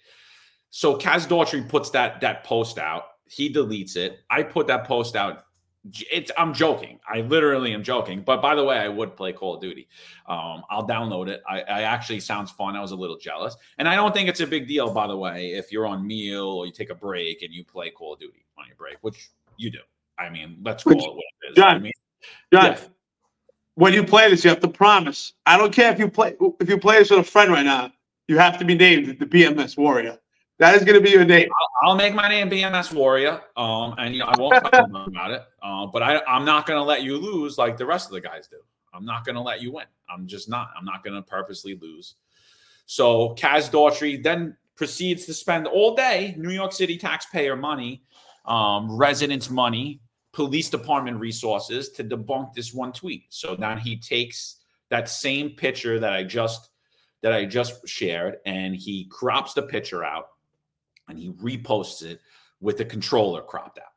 so 0.69 0.99
Kaz 0.99 1.27
Daughtry 1.27 1.67
puts 1.67 1.89
that 1.91 2.21
that 2.21 2.45
post 2.45 2.79
out. 2.79 3.05
He 3.27 3.51
deletes 3.51 3.97
it. 3.97 4.19
I 4.29 4.43
put 4.43 4.67
that 4.67 4.85
post 4.85 5.17
out 5.17 5.47
it's 5.93 6.31
I'm 6.37 6.53
joking. 6.53 7.01
I 7.09 7.23
literally 7.23 7.73
am 7.73 7.83
joking. 7.83 8.23
But 8.23 8.43
by 8.43 8.55
the 8.55 8.65
way, 8.65 8.77
I 8.77 8.89
would 8.89 9.17
play 9.17 9.33
Call 9.33 9.55
of 9.55 9.63
Duty. 9.63 9.89
Um, 10.29 10.63
I'll 10.69 10.87
download 10.87 11.29
it. 11.29 11.43
I, 11.49 11.61
I, 11.61 11.83
actually 11.83 12.21
sounds 12.21 12.51
fun. 12.51 12.75
I 12.77 12.81
was 12.81 12.93
a 12.93 12.97
little 12.97 13.19
jealous, 13.19 13.57
and 13.79 13.89
I 13.89 13.95
don't 13.95 14.15
think 14.15 14.29
it's 14.29 14.41
a 14.41 14.47
big 14.47 14.67
deal. 14.67 14.93
By 14.93 15.07
the 15.07 15.17
way, 15.17 15.53
if 15.53 15.73
you're 15.73 15.87
on 15.87 16.07
meal 16.07 16.47
or 16.47 16.67
you 16.67 16.73
take 16.73 16.91
a 16.91 16.95
break 16.95 17.43
and 17.43 17.53
you 17.53 17.65
play 17.65 17.91
Call 17.91 18.15
of 18.15 18.21
Duty 18.21 18.45
on 18.59 18.67
your 18.67 18.77
break, 18.77 18.97
which 19.03 19.31
you 19.57 19.71
do. 19.71 19.79
I 20.19 20.31
mean, 20.31 20.59
let's 20.63 20.85
call 20.85 20.93
it 20.93 20.99
what 20.99 21.25
it 21.43 21.51
is. 21.51 21.57
John, 21.57 21.77
I 21.77 21.79
mean, 21.79 21.93
John, 22.53 22.65
yeah. 22.65 22.79
when 23.75 23.93
you 23.93 24.05
play 24.05 24.31
this, 24.31 24.45
you 24.45 24.51
have 24.51 24.61
to 24.61 24.69
promise. 24.69 25.33
I 25.47 25.57
don't 25.57 25.73
care 25.73 25.93
if 25.93 25.99
you 25.99 26.09
play 26.09 26.37
if 26.61 26.69
you 26.69 26.79
play 26.79 26.99
this 26.99 27.11
with 27.11 27.21
a 27.21 27.25
friend 27.25 27.51
right 27.51 27.65
now. 27.65 27.93
you 28.29 28.39
have 28.39 28.59
to 28.59 28.65
be 28.65 28.75
named 28.75 29.19
the 29.19 29.27
BMS 29.27 29.77
Warrior. 29.77 30.19
That 30.59 30.77
is 30.77 30.85
going 30.85 30.95
to 30.95 31.01
be 31.01 31.11
your 31.11 31.25
name. 31.25 31.49
I'll, 31.83 31.91
I'll, 31.91 31.97
make 31.97 32.15
my 32.15 32.29
name 32.29 32.49
BMS 32.49 32.93
Warrior. 32.93 33.41
Um, 33.57 33.95
and 33.99 34.15
you 34.15 34.21
know 34.21 34.27
I 34.27 34.35
won't 34.39 34.55
talk 34.63 34.89
about 34.89 35.31
it. 35.33 35.43
Uh, 35.63 35.87
but 35.87 36.03
I, 36.03 36.21
I'm 36.29 36.45
not 36.45 36.67
going 36.67 36.79
to 36.79 36.85
let 36.85 37.03
you 37.03 37.17
lose 37.17 37.59
like 37.59 37.77
the 37.77 37.87
rest 37.87 38.07
of 38.07 38.13
the 38.13 38.21
guys 38.21 38.47
do. 38.47 38.59
I'm 38.93 39.05
not 39.05 39.25
going 39.25 39.35
to 39.35 39.41
let 39.41 39.61
you 39.61 39.73
win. 39.73 39.87
I'm 40.09 40.27
just 40.27 40.49
not. 40.49 40.71
I'm 40.79 40.85
not 40.85 41.03
going 41.03 41.17
to 41.17 41.23
purposely 41.23 41.77
lose. 41.81 42.15
So 42.87 43.35
Kaz 43.37 43.71
Daughtry 43.71 44.23
then 44.23 44.57
proceeds 44.77 45.27
to 45.27 45.35
spend 45.35 45.67
all 45.67 45.95
day 45.95 46.35
New 46.39 46.51
York 46.51 46.73
City 46.73 46.97
taxpayer 46.97 47.57
money, 47.57 48.05
um, 48.45 48.97
residents' 48.97 49.51
money, 49.51 50.01
police 50.35 50.69
department 50.69 51.19
resources 51.19 51.91
to 51.91 52.05
debunk 52.05 52.53
this 52.53 52.75
one 52.75 52.93
tweet. 52.93 53.25
So 53.31 53.55
now 53.59 53.77
he 53.77 53.97
takes 53.97 54.57
that 54.91 55.09
same 55.09 55.51
picture 55.51 55.99
that 56.01 56.13
I 56.13 56.25
just 56.25 56.71
that 57.23 57.33
I 57.33 57.47
just 57.47 57.89
shared 57.89 58.37
and 58.45 58.77
he 58.77 59.07
crops 59.07 59.55
the 59.55 59.63
picture 59.63 60.05
out 60.05 60.27
and 61.09 61.19
he 61.19 61.31
reposts 61.31 62.03
it 62.03 62.21
with 62.61 62.77
the 62.77 62.85
controller 62.85 63.41
cropped 63.41 63.79
out. 63.79 63.95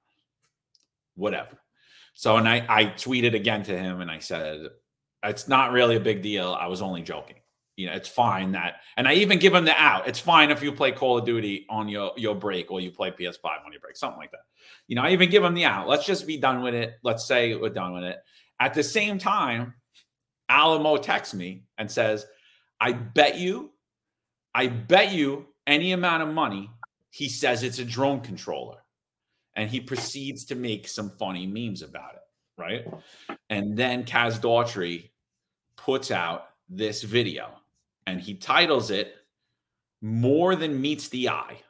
Whatever. 1.15 1.57
So 2.13 2.37
and 2.37 2.47
I 2.47 2.65
I 2.69 2.85
tweeted 2.85 3.35
again 3.35 3.63
to 3.63 3.77
him 3.77 4.01
and 4.01 4.09
I 4.09 4.19
said 4.19 4.67
it's 5.23 5.47
not 5.47 5.71
really 5.71 5.95
a 5.95 5.99
big 5.99 6.21
deal. 6.21 6.53
I 6.53 6.67
was 6.67 6.81
only 6.81 7.01
joking 7.01 7.37
you 7.77 7.85
know, 7.85 7.93
it's 7.93 8.09
fine 8.09 8.51
that, 8.53 8.81
and 8.97 9.07
I 9.07 9.13
even 9.13 9.37
give 9.37 9.53
them 9.53 9.63
the 9.63 9.79
out. 9.79 10.07
It's 10.07 10.19
fine 10.19 10.49
if 10.49 10.63
you 10.63 10.71
play 10.71 10.91
Call 10.91 11.19
of 11.19 11.25
Duty 11.25 11.67
on 11.69 11.87
your 11.87 12.11
your 12.17 12.33
break 12.33 12.71
or 12.71 12.81
you 12.81 12.89
play 12.89 13.11
PS5 13.11 13.65
on 13.65 13.71
your 13.71 13.79
break, 13.79 13.95
something 13.95 14.17
like 14.17 14.31
that. 14.31 14.41
You 14.87 14.95
know, 14.95 15.03
I 15.03 15.11
even 15.11 15.29
give 15.29 15.43
them 15.43 15.53
the 15.53 15.65
out. 15.65 15.87
Let's 15.87 16.05
just 16.05 16.25
be 16.25 16.37
done 16.37 16.63
with 16.63 16.73
it. 16.73 16.95
Let's 17.03 17.27
say 17.27 17.55
we're 17.55 17.69
done 17.69 17.93
with 17.93 18.03
it. 18.03 18.17
At 18.59 18.73
the 18.73 18.83
same 18.83 19.19
time, 19.19 19.75
Alamo 20.49 20.97
texts 20.97 21.35
me 21.35 21.65
and 21.77 21.89
says, 21.89 22.25
"I 22.81 22.93
bet 22.93 23.37
you, 23.37 23.71
I 24.55 24.67
bet 24.67 25.11
you 25.13 25.45
any 25.67 25.91
amount 25.91 26.23
of 26.23 26.29
money." 26.29 26.71
He 27.11 27.29
says 27.29 27.61
it's 27.61 27.79
a 27.79 27.85
drone 27.85 28.21
controller, 28.21 28.79
and 29.55 29.69
he 29.69 29.79
proceeds 29.81 30.45
to 30.45 30.55
make 30.55 30.87
some 30.87 31.11
funny 31.11 31.45
memes 31.45 31.83
about 31.83 32.15
it, 32.15 32.21
right? 32.57 32.87
And 33.51 33.77
then 33.77 34.03
Kaz 34.03 34.39
Daughtry 34.39 35.11
puts 35.75 36.09
out 36.09 36.49
this 36.69 37.03
video 37.03 37.56
and 38.07 38.19
he 38.19 38.33
titles 38.33 38.89
it 38.89 39.13
More 40.01 40.55
Than 40.55 40.81
Meets 40.81 41.09
the 41.09 41.29
Eye. 41.29 41.61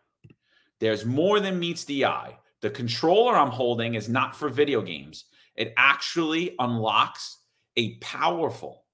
There's 0.79 1.05
more 1.05 1.39
than 1.39 1.59
meets 1.59 1.83
the 1.85 2.05
eye. 2.05 2.37
The 2.61 2.69
controller 2.69 3.35
I'm 3.35 3.49
holding 3.49 3.95
is 3.95 4.07
not 4.07 4.35
for 4.35 4.47
video 4.47 4.81
games. 4.81 5.25
It 5.55 5.73
actually 5.75 6.55
unlocks 6.59 7.39
a 7.75 7.95
powerful, 7.95 8.85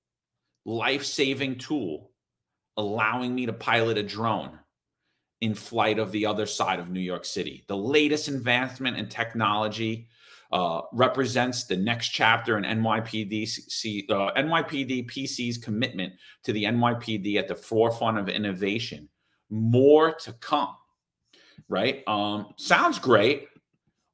life 0.65 1.03
saving 1.03 1.57
tool, 1.57 2.11
allowing 2.77 3.35
me 3.35 3.45
to 3.45 3.53
pilot 3.53 3.97
a 3.97 4.03
drone 4.03 4.57
in 5.41 5.53
flight 5.53 5.99
of 5.99 6.13
the 6.13 6.25
other 6.25 6.45
side 6.45 6.79
of 6.79 6.89
New 6.89 7.01
York 7.01 7.25
City. 7.25 7.65
The 7.67 7.75
latest 7.75 8.29
advancement 8.29 8.95
in 8.97 9.09
technology 9.09 10.07
uh, 10.53 10.83
represents 10.91 11.63
the 11.63 11.75
next 11.75 12.09
chapter 12.09 12.59
in 12.59 12.63
NYPD, 12.63 14.07
uh, 14.11 14.31
NYPD 14.39 15.09
PC's 15.09 15.57
commitment 15.57 16.13
to 16.43 16.53
the 16.53 16.65
NYPD 16.65 17.37
at 17.37 17.47
the 17.47 17.55
forefront 17.55 18.19
of 18.19 18.29
innovation. 18.29 19.09
More 19.49 20.13
to 20.13 20.33
come, 20.33 20.75
right? 21.67 22.07
Um, 22.07 22.53
sounds 22.57 22.99
great. 22.99 23.47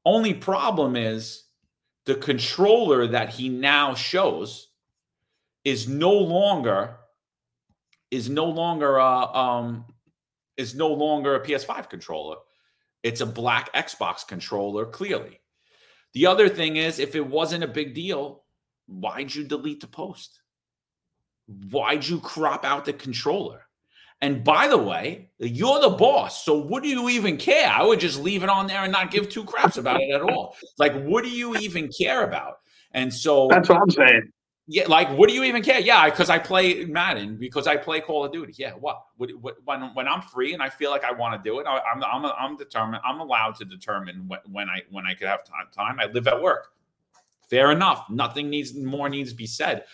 Only 0.05 0.33
problem 0.33 0.95
is 0.95 1.43
the 2.05 2.15
controller 2.15 3.05
that 3.07 3.27
he 3.27 3.49
now 3.49 3.93
shows 3.93 4.69
is 5.65 5.89
no 5.89 6.13
longer 6.13 6.95
is 8.11 8.29
no 8.29 8.45
longer 8.45 8.97
uh, 8.97 9.25
um, 9.33 9.85
is 10.55 10.73
no 10.73 10.87
longer 10.87 11.35
a 11.35 11.45
PS5 11.45 11.89
controller. 11.89 12.37
It's 13.03 13.19
a 13.19 13.25
black 13.25 13.73
Xbox 13.73 14.25
controller, 14.25 14.85
clearly. 14.85 15.41
The 16.13 16.25
other 16.25 16.49
thing 16.49 16.77
is, 16.77 16.99
if 16.99 17.15
it 17.15 17.25
wasn't 17.25 17.63
a 17.63 17.67
big 17.67 17.93
deal, 17.93 18.43
why'd 18.87 19.33
you 19.33 19.43
delete 19.43 19.81
the 19.81 19.87
post? 19.87 20.41
Why'd 21.71 22.07
you 22.07 22.19
crop 22.19 22.65
out 22.65 22.85
the 22.85 22.93
controller? 22.93 23.65
And 24.21 24.43
by 24.43 24.67
the 24.67 24.77
way, 24.77 25.29
you're 25.39 25.79
the 25.79 25.89
boss. 25.89 26.43
So 26.43 26.57
what 26.57 26.83
do 26.83 26.89
you 26.89 27.09
even 27.09 27.37
care? 27.37 27.69
I 27.69 27.83
would 27.83 27.99
just 27.99 28.19
leave 28.19 28.43
it 28.43 28.49
on 28.49 28.67
there 28.67 28.83
and 28.83 28.91
not 28.91 29.11
give 29.11 29.29
two 29.29 29.45
craps 29.45 29.77
about 29.77 30.01
it 30.01 30.11
at 30.11 30.21
all. 30.21 30.55
Like, 30.77 30.93
what 31.03 31.23
do 31.23 31.29
you 31.29 31.55
even 31.57 31.89
care 31.89 32.23
about? 32.23 32.55
And 32.91 33.13
so 33.13 33.47
that's 33.49 33.69
what 33.69 33.81
I'm 33.81 33.89
saying. 33.89 34.31
Yeah, 34.71 34.83
like 34.87 35.09
what 35.09 35.29
do 35.29 35.33
you 35.33 35.43
even 35.45 35.63
care? 35.63 35.79
Yeah, 35.79 36.07
because 36.07 36.29
I 36.29 36.37
play 36.37 36.85
Madden, 36.85 37.37
because 37.37 37.65
I 37.65 37.75
play 37.75 38.01
Call 38.01 38.23
of 38.23 38.31
Duty. 38.31 38.53
Yeah, 38.55 38.73
what? 38.73 39.01
what, 39.17 39.31
what 39.41 39.55
when 39.65 39.81
when 39.95 40.07
I'm 40.07 40.21
free 40.21 40.53
and 40.53 40.61
I 40.61 40.69
feel 40.69 40.91
like 40.91 41.03
I 41.03 41.11
want 41.11 41.43
to 41.43 41.49
do 41.49 41.59
it, 41.59 41.65
I, 41.65 41.77
am 41.91 42.03
I'm, 42.03 42.23
I'm 42.23 42.31
I'm 42.37 42.55
determined. 42.55 43.01
I'm 43.03 43.19
allowed 43.19 43.55
to 43.55 43.65
determine 43.65 44.27
when, 44.27 44.39
when 44.51 44.69
I 44.69 44.83
when 44.91 45.07
I 45.07 45.15
could 45.15 45.27
have 45.27 45.43
time. 45.43 45.65
Time 45.73 45.99
I 45.99 46.05
live 46.05 46.27
at 46.27 46.39
work. 46.39 46.67
Fair 47.49 47.71
enough. 47.71 48.05
Nothing 48.11 48.47
needs 48.51 48.75
more 48.75 49.09
needs 49.09 49.31
to 49.31 49.35
be 49.35 49.47
said. 49.47 49.85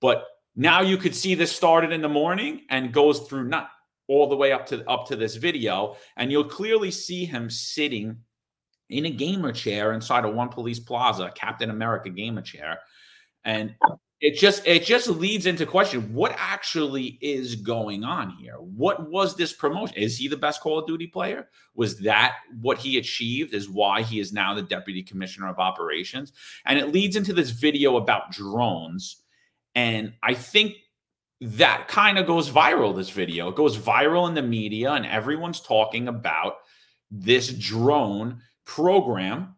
But 0.00 0.26
now 0.54 0.82
you 0.82 0.98
could 0.98 1.14
see 1.14 1.34
this 1.34 1.50
started 1.50 1.90
in 1.90 2.02
the 2.02 2.08
morning 2.10 2.66
and 2.68 2.92
goes 2.92 3.20
through 3.20 3.44
night 3.44 3.68
all 4.06 4.28
the 4.28 4.36
way 4.36 4.52
up 4.52 4.66
to 4.66 4.86
up 4.86 5.06
to 5.06 5.16
this 5.16 5.36
video, 5.36 5.96
and 6.18 6.30
you'll 6.30 6.44
clearly 6.44 6.90
see 6.90 7.24
him 7.24 7.48
sitting 7.48 8.18
in 8.90 9.06
a 9.06 9.10
gamer 9.10 9.52
chair 9.52 9.94
inside 9.94 10.26
of 10.26 10.34
One 10.34 10.50
Police 10.50 10.78
Plaza, 10.78 11.32
Captain 11.34 11.70
America 11.70 12.10
gamer 12.10 12.42
chair. 12.42 12.80
And 13.44 13.74
it 14.20 14.34
just 14.34 14.66
it 14.66 14.84
just 14.84 15.08
leads 15.08 15.46
into 15.46 15.64
question 15.64 16.12
what 16.12 16.34
actually 16.36 17.18
is 17.22 17.54
going 17.54 18.04
on 18.04 18.30
here? 18.30 18.56
What 18.56 19.10
was 19.10 19.34
this 19.34 19.52
promotion? 19.52 19.96
Is 19.96 20.18
he 20.18 20.28
the 20.28 20.36
best 20.36 20.60
call 20.60 20.78
of 20.78 20.86
duty 20.86 21.06
player? 21.06 21.48
Was 21.74 21.98
that 22.00 22.36
what 22.60 22.76
he 22.76 22.98
achieved 22.98 23.54
is 23.54 23.68
why 23.68 24.02
he 24.02 24.20
is 24.20 24.32
now 24.32 24.54
the 24.54 24.62
deputy 24.62 25.02
commissioner 25.02 25.48
of 25.48 25.58
operations? 25.58 26.32
And 26.66 26.78
it 26.78 26.92
leads 26.92 27.16
into 27.16 27.32
this 27.32 27.50
video 27.50 27.96
about 27.96 28.30
drones. 28.30 29.16
And 29.74 30.14
i 30.22 30.34
think 30.34 30.74
that 31.40 31.88
kind 31.88 32.18
of 32.18 32.26
goes 32.26 32.50
viral 32.50 32.94
this 32.94 33.10
video. 33.10 33.48
It 33.48 33.56
goes 33.56 33.78
viral 33.78 34.28
in 34.28 34.34
the 34.34 34.42
media 34.42 34.92
and 34.92 35.06
everyone's 35.06 35.60
talking 35.60 36.06
about 36.06 36.56
this 37.10 37.50
drone 37.50 38.42
program. 38.66 39.56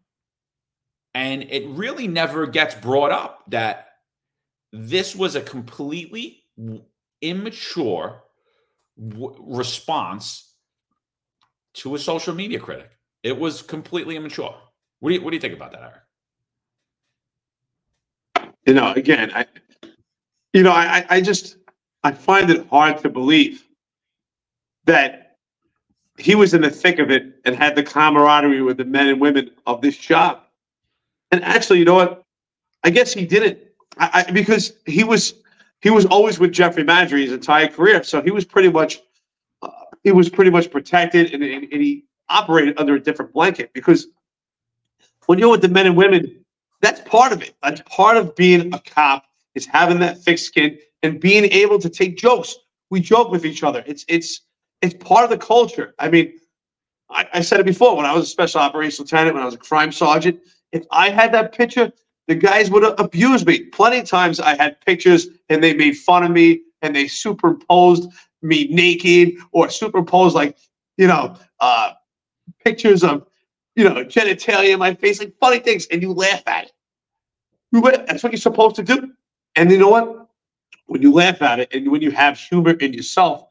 And 1.14 1.42
it 1.42 1.66
really 1.68 2.06
never 2.06 2.46
gets 2.46 2.74
brought 2.76 3.10
up 3.10 3.42
that 3.48 3.91
this 4.72 5.14
was 5.14 5.36
a 5.36 5.40
completely 5.40 6.44
immature 7.20 8.22
w- 9.08 9.36
response 9.46 10.54
to 11.74 11.94
a 11.94 11.98
social 11.98 12.34
media 12.34 12.58
critic. 12.58 12.90
It 13.22 13.38
was 13.38 13.62
completely 13.62 14.16
immature. 14.16 14.54
What 15.00 15.10
do 15.10 15.14
you, 15.14 15.22
what 15.22 15.30
do 15.30 15.36
you 15.36 15.40
think 15.40 15.54
about 15.54 15.72
that, 15.72 15.82
Eric? 15.82 16.02
You 18.66 18.74
know, 18.74 18.92
again, 18.92 19.30
I, 19.34 19.46
you 20.52 20.62
know, 20.62 20.72
I, 20.72 21.04
I 21.08 21.20
just, 21.20 21.56
I 22.04 22.12
find 22.12 22.50
it 22.50 22.66
hard 22.68 22.98
to 22.98 23.08
believe 23.08 23.64
that 24.84 25.36
he 26.18 26.34
was 26.34 26.54
in 26.54 26.62
the 26.62 26.70
thick 26.70 26.98
of 26.98 27.10
it 27.10 27.34
and 27.44 27.56
had 27.56 27.74
the 27.74 27.82
camaraderie 27.82 28.62
with 28.62 28.76
the 28.76 28.84
men 28.84 29.08
and 29.08 29.20
women 29.20 29.50
of 29.66 29.80
this 29.80 29.96
job. 29.96 30.40
And 31.30 31.42
actually, 31.42 31.78
you 31.78 31.84
know 31.84 31.94
what? 31.94 32.24
I 32.84 32.90
guess 32.90 33.12
he 33.12 33.26
didn't 33.26 33.58
I, 33.98 34.24
I, 34.28 34.30
because 34.30 34.74
he 34.86 35.04
was 35.04 35.34
he 35.80 35.90
was 35.90 36.06
always 36.06 36.38
with 36.38 36.52
Jeffrey 36.52 36.84
Maddrey 36.84 37.22
his 37.22 37.32
entire 37.32 37.68
career, 37.68 38.02
so 38.02 38.22
he 38.22 38.30
was 38.30 38.44
pretty 38.44 38.70
much 38.70 39.00
uh, 39.62 39.68
he 40.04 40.12
was 40.12 40.28
pretty 40.28 40.50
much 40.50 40.70
protected, 40.70 41.32
and, 41.34 41.42
and, 41.42 41.64
and 41.72 41.82
he 41.82 42.04
operated 42.28 42.78
under 42.78 42.94
a 42.94 43.00
different 43.00 43.32
blanket. 43.32 43.72
Because 43.72 44.08
when 45.26 45.38
you're 45.38 45.50
with 45.50 45.62
the 45.62 45.68
men 45.68 45.86
and 45.86 45.96
women, 45.96 46.44
that's 46.80 47.00
part 47.02 47.32
of 47.32 47.42
it. 47.42 47.54
That's 47.62 47.82
part 47.82 48.16
of 48.16 48.34
being 48.34 48.72
a 48.74 48.78
cop 48.80 49.24
is 49.54 49.66
having 49.66 49.98
that 50.00 50.18
thick 50.18 50.38
skin 50.38 50.78
and 51.02 51.20
being 51.20 51.44
able 51.44 51.78
to 51.78 51.88
take 51.88 52.16
jokes. 52.16 52.56
We 52.90 53.00
joke 53.00 53.30
with 53.30 53.44
each 53.44 53.62
other. 53.62 53.82
It's 53.86 54.04
it's 54.08 54.42
it's 54.80 54.94
part 54.94 55.24
of 55.24 55.30
the 55.30 55.38
culture. 55.38 55.94
I 55.98 56.08
mean, 56.08 56.32
I, 57.10 57.26
I 57.34 57.40
said 57.40 57.60
it 57.60 57.66
before 57.66 57.96
when 57.96 58.06
I 58.06 58.12
was 58.12 58.24
a 58.24 58.28
special 58.28 58.60
operations 58.60 59.00
lieutenant, 59.00 59.34
when 59.34 59.42
I 59.42 59.46
was 59.46 59.54
a 59.54 59.58
crime 59.58 59.92
sergeant. 59.92 60.40
If 60.72 60.84
I 60.90 61.10
had 61.10 61.32
that 61.32 61.52
picture, 61.54 61.92
the 62.32 62.38
guys 62.38 62.70
would 62.70 62.98
abuse 62.98 63.44
me. 63.44 63.64
Plenty 63.64 63.98
of 63.98 64.06
times 64.06 64.40
I 64.40 64.56
had 64.56 64.80
pictures 64.80 65.26
and 65.50 65.62
they 65.62 65.74
made 65.74 65.98
fun 65.98 66.24
of 66.24 66.30
me 66.30 66.62
and 66.80 66.96
they 66.96 67.06
superimposed 67.06 68.10
me 68.40 68.68
naked 68.68 69.34
or 69.52 69.68
superimposed 69.68 70.34
like, 70.34 70.56
you 70.96 71.06
know, 71.06 71.36
uh, 71.60 71.92
pictures 72.64 73.04
of, 73.04 73.26
you 73.76 73.84
know, 73.84 74.02
genitalia 74.04 74.72
in 74.72 74.78
my 74.78 74.94
face, 74.94 75.20
like 75.20 75.34
funny 75.40 75.58
things, 75.58 75.86
and 75.90 76.00
you 76.00 76.12
laugh 76.12 76.42
at 76.46 76.64
it. 76.64 76.72
That's 78.06 78.22
what 78.22 78.32
you're 78.32 78.40
supposed 78.40 78.76
to 78.76 78.82
do. 78.82 79.12
And 79.56 79.70
you 79.70 79.76
know 79.76 79.90
what? 79.90 80.28
When 80.86 81.02
you 81.02 81.12
laugh 81.12 81.42
at 81.42 81.60
it 81.60 81.68
and 81.74 81.90
when 81.90 82.00
you 82.00 82.12
have 82.12 82.38
humor 82.38 82.72
in 82.72 82.94
yourself, 82.94 83.44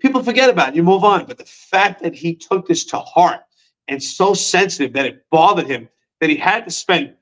people 0.00 0.22
forget 0.24 0.50
about 0.50 0.70
it. 0.70 0.74
You 0.74 0.82
move 0.82 1.04
on. 1.04 1.26
But 1.26 1.38
the 1.38 1.44
fact 1.44 2.02
that 2.02 2.14
he 2.16 2.34
took 2.34 2.66
this 2.66 2.84
to 2.86 2.98
heart 2.98 3.42
and 3.86 4.02
so 4.02 4.34
sensitive 4.34 4.94
that 4.94 5.06
it 5.06 5.24
bothered 5.30 5.68
him 5.68 5.88
that 6.20 6.28
he 6.28 6.36
had 6.36 6.64
to 6.64 6.72
spend 6.72 7.14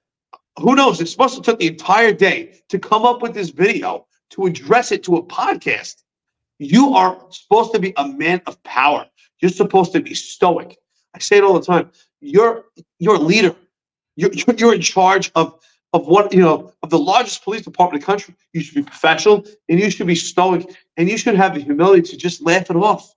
who 0.60 0.74
knows? 0.74 1.00
It's 1.00 1.10
supposed 1.10 1.36
to 1.36 1.42
took 1.42 1.58
the 1.58 1.68
entire 1.68 2.12
day 2.12 2.60
to 2.68 2.78
come 2.78 3.04
up 3.04 3.22
with 3.22 3.34
this 3.34 3.50
video 3.50 4.06
to 4.30 4.46
address 4.46 4.92
it 4.92 5.02
to 5.04 5.16
a 5.16 5.22
podcast. 5.22 6.02
You 6.58 6.94
are 6.94 7.20
supposed 7.30 7.72
to 7.72 7.78
be 7.78 7.92
a 7.96 8.08
man 8.08 8.42
of 8.46 8.62
power. 8.64 9.06
You're 9.40 9.50
supposed 9.50 9.92
to 9.92 10.00
be 10.00 10.14
stoic. 10.14 10.76
I 11.14 11.20
say 11.20 11.38
it 11.38 11.44
all 11.44 11.58
the 11.58 11.64
time. 11.64 11.90
You're 12.20 12.64
you're 12.98 13.14
a 13.14 13.20
leader. 13.20 13.54
You're 14.16 14.32
you're, 14.32 14.56
you're 14.56 14.74
in 14.74 14.80
charge 14.80 15.30
of 15.34 15.60
of 15.92 16.06
what 16.06 16.32
you 16.32 16.40
know 16.40 16.72
of 16.82 16.90
the 16.90 16.98
largest 16.98 17.44
police 17.44 17.62
department 17.62 17.96
in 17.96 18.00
the 18.00 18.06
country. 18.06 18.34
You 18.52 18.60
should 18.60 18.74
be 18.74 18.82
professional 18.82 19.46
and 19.68 19.78
you 19.78 19.90
should 19.90 20.06
be 20.06 20.16
stoic 20.16 20.68
and 20.96 21.08
you 21.08 21.16
should 21.16 21.36
have 21.36 21.54
the 21.54 21.60
humility 21.60 22.02
to 22.02 22.16
just 22.16 22.42
laugh 22.42 22.70
it 22.70 22.76
off 22.76 23.14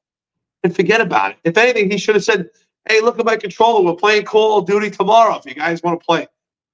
and 0.63 0.75
forget 0.75 1.01
about 1.01 1.31
it. 1.31 1.37
If 1.43 1.57
anything, 1.57 1.89
he 1.89 1.97
should 1.97 2.15
have 2.15 2.23
said, 2.23 2.49
"Hey, 2.87 3.01
look 3.01 3.19
at 3.19 3.25
my 3.25 3.37
controller. 3.37 3.83
We're 3.83 3.95
playing 3.95 4.25
Call 4.25 4.59
of 4.59 4.67
Duty 4.67 4.91
tomorrow. 4.91 5.37
If 5.37 5.45
you 5.45 5.55
guys 5.55 5.81
want 5.81 5.99
to 5.99 6.05
play, 6.05 6.27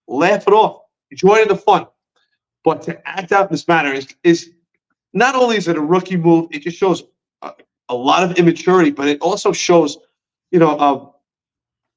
laugh 0.08 0.48
it 0.48 0.54
off. 0.54 0.84
Join 1.14 1.48
the 1.48 1.56
fun." 1.56 1.88
But 2.64 2.82
to 2.84 3.08
act 3.08 3.32
out 3.32 3.50
in 3.50 3.54
this 3.54 3.68
manner 3.68 3.94
is 3.94 4.08
is 4.24 4.52
not 5.14 5.36
only 5.36 5.58
is 5.58 5.68
it 5.68 5.78
a 5.78 5.82
rookie 5.82 6.18
move, 6.18 6.48
it 6.52 6.60
just 6.60 6.78
shows 6.78 7.04
a, 7.42 7.54
a 7.90 7.96
lot 7.96 8.24
of 8.24 8.38
immaturity, 8.38 8.92
but 8.92 9.08
it 9.08 9.22
also 9.22 9.52
shows, 9.52 9.98
you 10.52 10.60
know, 10.60 11.14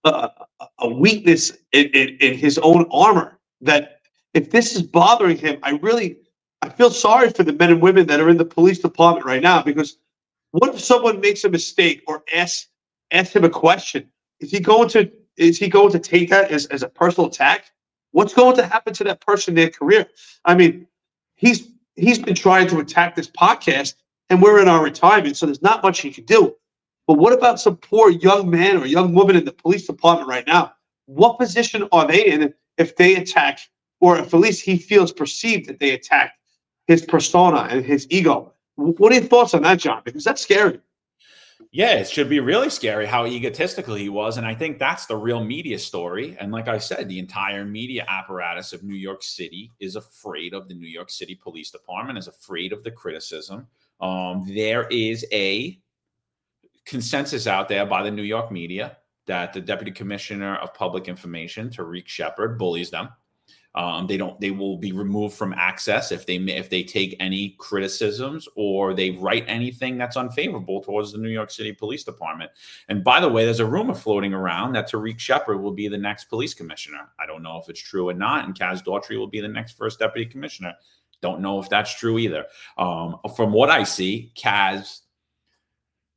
a, 0.04 0.08
a, 0.08 0.30
a 0.78 0.88
weakness 0.88 1.52
in, 1.72 1.86
in, 1.88 2.16
in 2.20 2.34
his 2.38 2.58
own 2.58 2.86
armor. 2.90 3.38
That 3.60 4.00
if 4.32 4.50
this 4.50 4.74
is 4.74 4.82
bothering 4.82 5.36
him, 5.36 5.58
I 5.62 5.72
really 5.82 6.18
I 6.62 6.68
feel 6.68 6.90
sorry 6.90 7.30
for 7.30 7.42
the 7.42 7.52
men 7.52 7.70
and 7.70 7.82
women 7.82 8.06
that 8.06 8.20
are 8.20 8.28
in 8.28 8.36
the 8.36 8.44
police 8.44 8.78
department 8.78 9.26
right 9.26 9.42
now 9.42 9.62
because 9.62 9.96
what 10.52 10.74
if 10.74 10.80
someone 10.80 11.20
makes 11.20 11.44
a 11.44 11.48
mistake 11.48 12.02
or 12.06 12.22
asks 12.34 12.68
ask 13.10 13.34
him 13.34 13.44
a 13.44 13.50
question? 13.50 14.08
Is 14.40 14.50
he 14.50 14.60
going 14.60 14.88
to 14.90 15.10
is 15.36 15.58
he 15.58 15.68
going 15.68 15.92
to 15.92 15.98
take 15.98 16.30
that 16.30 16.50
as, 16.50 16.66
as 16.66 16.82
a 16.82 16.88
personal 16.88 17.28
attack? 17.28 17.70
What's 18.12 18.34
going 18.34 18.56
to 18.56 18.66
happen 18.66 18.92
to 18.94 19.04
that 19.04 19.20
person 19.20 19.54
their 19.54 19.70
career? 19.70 20.06
I 20.44 20.54
mean, 20.54 20.86
he's 21.36 21.68
he's 21.96 22.18
been 22.18 22.34
trying 22.34 22.68
to 22.68 22.80
attack 22.80 23.14
this 23.14 23.28
podcast, 23.28 23.94
and 24.28 24.42
we're 24.42 24.60
in 24.60 24.68
our 24.68 24.82
retirement, 24.82 25.36
so 25.36 25.46
there's 25.46 25.62
not 25.62 25.82
much 25.82 26.00
he 26.00 26.10
can 26.10 26.24
do. 26.24 26.56
But 27.06 27.18
what 27.18 27.32
about 27.32 27.60
some 27.60 27.76
poor 27.76 28.10
young 28.10 28.50
man 28.50 28.76
or 28.76 28.86
young 28.86 29.14
woman 29.14 29.36
in 29.36 29.44
the 29.44 29.52
police 29.52 29.86
department 29.86 30.28
right 30.28 30.46
now? 30.46 30.72
What 31.06 31.38
position 31.38 31.88
are 31.92 32.06
they 32.06 32.26
in 32.26 32.54
if 32.78 32.96
they 32.96 33.16
attack, 33.16 33.60
or 34.00 34.18
if 34.18 34.32
at 34.32 34.40
least 34.40 34.64
he 34.64 34.76
feels 34.76 35.12
perceived 35.12 35.68
that 35.68 35.78
they 35.78 35.90
attack 35.90 36.34
his 36.86 37.04
persona 37.04 37.68
and 37.70 37.84
his 37.84 38.06
ego? 38.10 38.52
What 38.76 39.12
are 39.12 39.16
your 39.16 39.24
thoughts 39.24 39.54
on 39.54 39.62
that, 39.62 39.78
John? 39.78 40.02
Because 40.04 40.24
that's 40.24 40.40
scary. 40.40 40.80
Yeah, 41.72 41.92
it 41.94 42.08
should 42.10 42.28
be 42.28 42.40
really 42.40 42.68
scary 42.68 43.06
how 43.06 43.26
egotistical 43.26 43.94
he 43.94 44.08
was. 44.08 44.38
And 44.38 44.46
I 44.46 44.56
think 44.56 44.78
that's 44.78 45.06
the 45.06 45.16
real 45.16 45.44
media 45.44 45.78
story. 45.78 46.36
And 46.40 46.50
like 46.50 46.66
I 46.66 46.78
said, 46.78 47.08
the 47.08 47.20
entire 47.20 47.64
media 47.64 48.04
apparatus 48.08 48.72
of 48.72 48.82
New 48.82 48.96
York 48.96 49.22
City 49.22 49.70
is 49.78 49.94
afraid 49.94 50.52
of 50.52 50.66
the 50.66 50.74
New 50.74 50.88
York 50.88 51.10
City 51.10 51.36
Police 51.36 51.70
Department, 51.70 52.18
is 52.18 52.26
afraid 52.26 52.72
of 52.72 52.82
the 52.82 52.90
criticism. 52.90 53.68
Um, 54.00 54.44
there 54.48 54.88
is 54.88 55.24
a 55.32 55.78
consensus 56.86 57.46
out 57.46 57.68
there 57.68 57.86
by 57.86 58.02
the 58.02 58.10
New 58.10 58.24
York 58.24 58.50
media 58.50 58.96
that 59.26 59.52
the 59.52 59.60
Deputy 59.60 59.92
Commissioner 59.92 60.56
of 60.56 60.74
Public 60.74 61.06
Information, 61.06 61.70
Tarik 61.70 62.08
Sheppard, 62.08 62.58
bullies 62.58 62.90
them. 62.90 63.10
Um, 63.74 64.08
they 64.08 64.16
don't. 64.16 64.40
They 64.40 64.50
will 64.50 64.76
be 64.76 64.90
removed 64.90 65.36
from 65.36 65.52
access 65.52 66.10
if 66.10 66.26
they 66.26 66.36
if 66.36 66.70
they 66.70 66.82
take 66.82 67.16
any 67.20 67.54
criticisms 67.58 68.48
or 68.56 68.94
they 68.94 69.12
write 69.12 69.44
anything 69.46 69.96
that's 69.96 70.16
unfavorable 70.16 70.80
towards 70.80 71.12
the 71.12 71.18
New 71.18 71.28
York 71.28 71.52
City 71.52 71.72
Police 71.72 72.02
Department. 72.02 72.50
And 72.88 73.04
by 73.04 73.20
the 73.20 73.28
way, 73.28 73.44
there's 73.44 73.60
a 73.60 73.66
rumor 73.66 73.94
floating 73.94 74.34
around 74.34 74.72
that 74.72 74.88
Tarik 74.88 75.20
Sheppard 75.20 75.60
will 75.60 75.72
be 75.72 75.86
the 75.86 75.98
next 75.98 76.24
police 76.24 76.52
commissioner. 76.52 77.10
I 77.20 77.26
don't 77.26 77.42
know 77.44 77.58
if 77.58 77.68
it's 77.68 77.80
true 77.80 78.08
or 78.08 78.14
not. 78.14 78.44
And 78.44 78.58
Kaz 78.58 78.82
Daughtry 78.82 79.16
will 79.16 79.28
be 79.28 79.40
the 79.40 79.48
next 79.48 79.76
first 79.78 80.00
deputy 80.00 80.28
commissioner. 80.28 80.74
Don't 81.22 81.40
know 81.40 81.60
if 81.60 81.68
that's 81.68 81.94
true 81.96 82.18
either. 82.18 82.46
Um, 82.76 83.18
from 83.36 83.52
what 83.52 83.70
I 83.70 83.84
see, 83.84 84.32
Kaz 84.34 85.02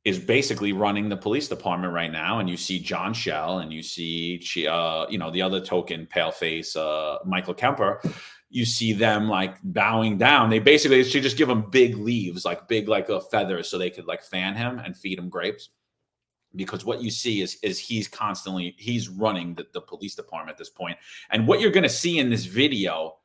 is 0.04 0.18
basically 0.18 0.72
running 0.72 1.08
the 1.08 1.16
police 1.16 1.48
department 1.48 1.92
right 1.92 2.12
now. 2.12 2.38
And 2.38 2.48
you 2.48 2.58
see 2.58 2.78
John 2.78 3.14
Chell 3.14 3.58
and 3.58 3.72
you 3.72 3.82
see, 3.82 4.38
uh, 4.68 5.06
you 5.08 5.16
know, 5.16 5.30
the 5.30 5.40
other 5.40 5.60
token 5.60 6.06
pale 6.06 6.30
face, 6.30 6.76
uh, 6.76 7.18
Michael 7.24 7.54
Kemper. 7.54 8.02
You 8.50 8.66
see 8.66 8.92
them 8.92 9.28
like 9.28 9.56
bowing 9.64 10.18
down. 10.18 10.50
They 10.50 10.58
basically 10.58 11.02
should 11.04 11.22
just 11.22 11.38
give 11.38 11.48
him 11.48 11.70
big 11.70 11.96
leaves, 11.96 12.44
like 12.44 12.68
big 12.68 12.86
like 12.86 13.08
a 13.08 13.16
uh, 13.16 13.20
feathers, 13.20 13.68
so 13.68 13.78
they 13.78 13.90
could 13.90 14.06
like 14.06 14.22
fan 14.22 14.54
him 14.54 14.78
and 14.78 14.96
feed 14.96 15.18
him 15.18 15.28
grapes. 15.28 15.70
Because 16.54 16.84
what 16.84 17.02
you 17.02 17.10
see 17.10 17.40
is 17.40 17.58
is 17.62 17.80
he's 17.80 18.06
constantly 18.06 18.76
he's 18.78 19.08
running 19.08 19.54
the, 19.54 19.66
the 19.72 19.80
police 19.80 20.14
department 20.14 20.54
at 20.54 20.58
this 20.58 20.70
point. 20.70 20.98
And 21.30 21.48
what 21.48 21.60
you're 21.60 21.72
going 21.72 21.82
to 21.82 21.88
see 21.88 22.18
in 22.20 22.30
this 22.30 22.44
video, 22.44 23.16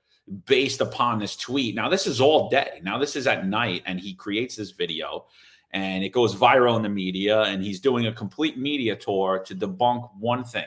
based 0.47 0.81
upon 0.81 1.19
this 1.19 1.35
tweet, 1.35 1.75
now 1.75 1.89
this 1.89 2.07
is 2.07 2.19
all 2.19 2.49
day. 2.49 2.79
Now 2.81 2.97
this 2.97 3.15
is 3.15 3.27
at 3.27 3.45
night, 3.45 3.83
and 3.85 3.99
he 3.99 4.15
creates 4.15 4.55
this 4.55 4.71
video 4.71 5.25
and 5.71 6.03
it 6.03 6.09
goes 6.09 6.35
viral 6.35 6.75
in 6.75 6.81
the 6.81 6.89
media 6.89 7.41
and 7.43 7.63
he's 7.63 7.79
doing 7.79 8.07
a 8.07 8.13
complete 8.13 8.57
media 8.57 8.95
tour 8.95 9.39
to 9.45 9.55
debunk 9.55 10.09
one 10.19 10.43
thing 10.43 10.65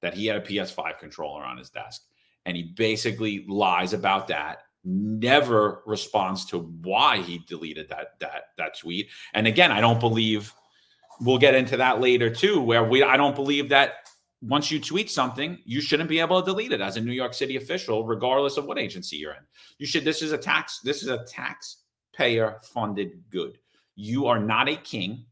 that 0.00 0.14
he 0.14 0.26
had 0.26 0.36
a 0.36 0.40
PS5 0.40 0.98
controller 0.98 1.44
on 1.44 1.58
his 1.58 1.70
desk 1.70 2.02
and 2.46 2.56
he 2.56 2.62
basically 2.62 3.44
lies 3.48 3.92
about 3.92 4.28
that 4.28 4.62
never 4.84 5.82
responds 5.86 6.46
to 6.46 6.60
why 6.82 7.18
he 7.18 7.38
deleted 7.46 7.88
that 7.88 8.18
that 8.20 8.50
that 8.56 8.78
tweet 8.78 9.08
and 9.34 9.46
again 9.46 9.70
I 9.70 9.80
don't 9.80 10.00
believe 10.00 10.52
we'll 11.20 11.38
get 11.38 11.54
into 11.54 11.76
that 11.76 12.00
later 12.00 12.30
too 12.30 12.60
where 12.60 12.84
we 12.84 13.02
I 13.02 13.16
don't 13.16 13.34
believe 13.34 13.68
that 13.70 14.08
once 14.40 14.70
you 14.70 14.80
tweet 14.80 15.10
something, 15.10 15.58
you 15.64 15.80
shouldn't 15.80 16.08
be 16.08 16.20
able 16.20 16.40
to 16.40 16.46
delete 16.46 16.72
it 16.72 16.80
as 16.80 16.96
a 16.96 17.00
New 17.00 17.12
York 17.12 17.34
City 17.34 17.56
official, 17.56 18.06
regardless 18.06 18.56
of 18.56 18.66
what 18.66 18.78
agency 18.78 19.16
you're 19.16 19.32
in. 19.32 19.42
You 19.78 19.86
should. 19.86 20.04
This 20.04 20.22
is 20.22 20.32
a 20.32 20.38
tax. 20.38 20.80
This 20.80 21.02
is 21.02 21.08
a 21.08 21.24
taxpayer 21.24 22.58
funded 22.62 23.22
good. 23.30 23.58
You 24.00 24.28
are 24.28 24.38
not 24.38 24.68
a 24.68 24.76
king. 24.76 25.24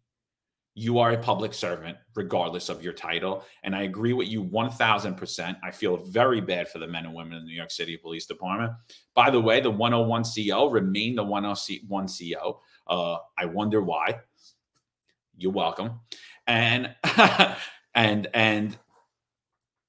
You 0.75 0.99
are 0.99 1.13
a 1.13 1.17
public 1.17 1.55
servant, 1.55 1.97
regardless 2.17 2.69
of 2.69 2.83
your 2.83 2.93
title. 2.93 3.45
And 3.63 3.77
I 3.77 3.83
agree 3.83 4.13
with 4.13 4.27
you 4.27 4.43
1000%. 4.43 5.57
I 5.63 5.71
feel 5.71 5.99
very 5.99 6.41
bad 6.41 6.69
for 6.69 6.81
the 6.81 6.87
men 6.89 7.07
and 7.07 7.15
women 7.15 7.35
in 7.35 7.45
the 7.45 7.47
New 7.47 7.57
York 7.57 7.71
City 7.71 7.97
Police 7.97 8.27
Department. 8.27 8.73
By 9.15 9.31
the 9.31 9.41
way, 9.41 9.61
the 9.61 9.71
101 9.71 10.25
CO 10.25 10.69
remain 10.69 11.15
the 11.15 11.23
101 11.23 12.09
CO. 12.09 12.61
Uh, 12.89 13.19
I 13.39 13.45
wonder 13.45 13.81
why. 13.81 14.19
You're 15.37 15.53
welcome. 15.53 16.01
And, 16.49 16.93
and, 17.95 18.27
and, 18.35 18.77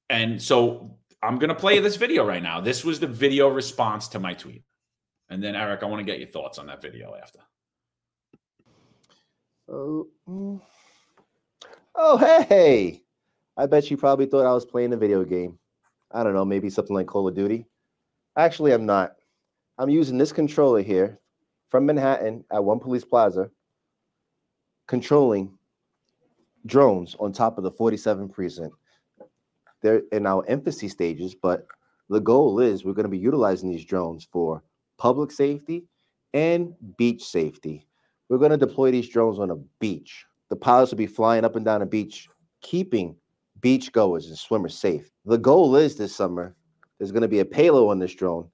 and 0.08 0.40
so 0.40 1.00
I'm 1.24 1.40
going 1.40 1.50
to 1.50 1.56
play 1.56 1.80
this 1.80 1.96
video 1.96 2.28
right 2.28 2.44
now. 2.44 2.62
This 2.62 2.86
was 2.86 3.00
the 3.00 3.08
video 3.08 3.48
response 3.48 4.08
to 4.10 4.20
my 4.20 4.36
tweet. 4.36 4.64
And 5.32 5.44
then, 5.44 5.56
Eric, 5.56 5.82
I 5.82 5.88
want 5.88 6.00
to 6.00 6.06
get 6.06 6.20
your 6.20 6.30
thoughts 6.30 6.60
on 6.60 6.68
that 6.68 6.80
video 6.80 7.16
after. 7.20 7.40
Oh, 9.70 10.08
mm. 10.30 10.62
oh, 11.96 12.18
hey! 12.18 13.02
I 13.58 13.66
bet 13.66 13.92
you 13.92 13.98
probably 13.98 14.26
thought 14.26 14.46
I 14.46 14.54
was 14.54 14.66
playing 14.66 14.94
a 14.94 14.98
video 14.98 15.26
game. 15.26 15.60
I 16.12 16.24
don't 16.24 16.34
know, 16.34 16.46
maybe 16.46 16.70
something 16.70 16.96
like 16.96 17.08
Call 17.08 17.28
of 17.28 17.36
Duty. 17.36 17.66
Actually, 18.38 18.72
I'm 18.72 18.86
not. 18.86 19.16
I'm 19.78 19.90
using 19.90 20.18
this 20.18 20.32
controller 20.32 20.82
here 20.82 21.20
from 21.70 21.86
Manhattan 21.86 22.46
at 22.52 22.64
One 22.64 22.80
Police 22.80 23.04
Plaza, 23.04 23.50
controlling 24.88 25.58
drones 26.66 27.16
on 27.20 27.34
top 27.34 27.58
of 27.58 27.64
the 27.64 27.72
47 27.72 28.30
precinct. 28.30 28.76
They're 29.82 30.04
in 30.12 30.26
our 30.26 30.46
infancy 30.46 30.88
stages, 30.88 31.36
but 31.36 31.68
the 32.10 32.22
goal 32.22 32.60
is 32.60 32.86
we're 32.86 32.94
going 32.94 33.04
to 33.04 33.10
be 33.10 33.18
utilizing 33.18 33.70
these 33.70 33.86
drones 33.86 34.28
for 34.32 34.64
public 34.98 35.32
safety 35.32 35.86
and 36.34 36.74
beach 36.98 37.24
safety. 37.24 37.87
We're 38.30 38.38
going 38.40 38.52
to 38.52 38.58
deploy 38.58 38.92
these 38.92 39.08
drones 39.08 39.40
on 39.40 39.52
a 39.52 39.56
beach. 39.80 40.26
The 40.50 40.56
pilots 40.56 40.92
will 40.92 40.98
be 40.98 41.08
flying 41.08 41.46
up 41.46 41.56
and 41.56 41.64
down 41.64 41.82
a 41.82 41.86
beach, 41.86 42.28
keeping 42.62 43.16
beachgoers 43.62 44.28
and 44.28 44.38
swimmers 44.38 44.78
safe. 44.78 45.10
The 45.26 45.38
goal 45.38 45.76
is 45.78 45.96
this 45.96 46.16
summer, 46.16 46.54
there's 46.98 47.12
going 47.12 47.22
to 47.22 47.30
be 47.30 47.40
a 47.40 47.46
payload 47.46 47.90
on 47.90 48.00
this 48.00 48.14
drone 48.14 48.50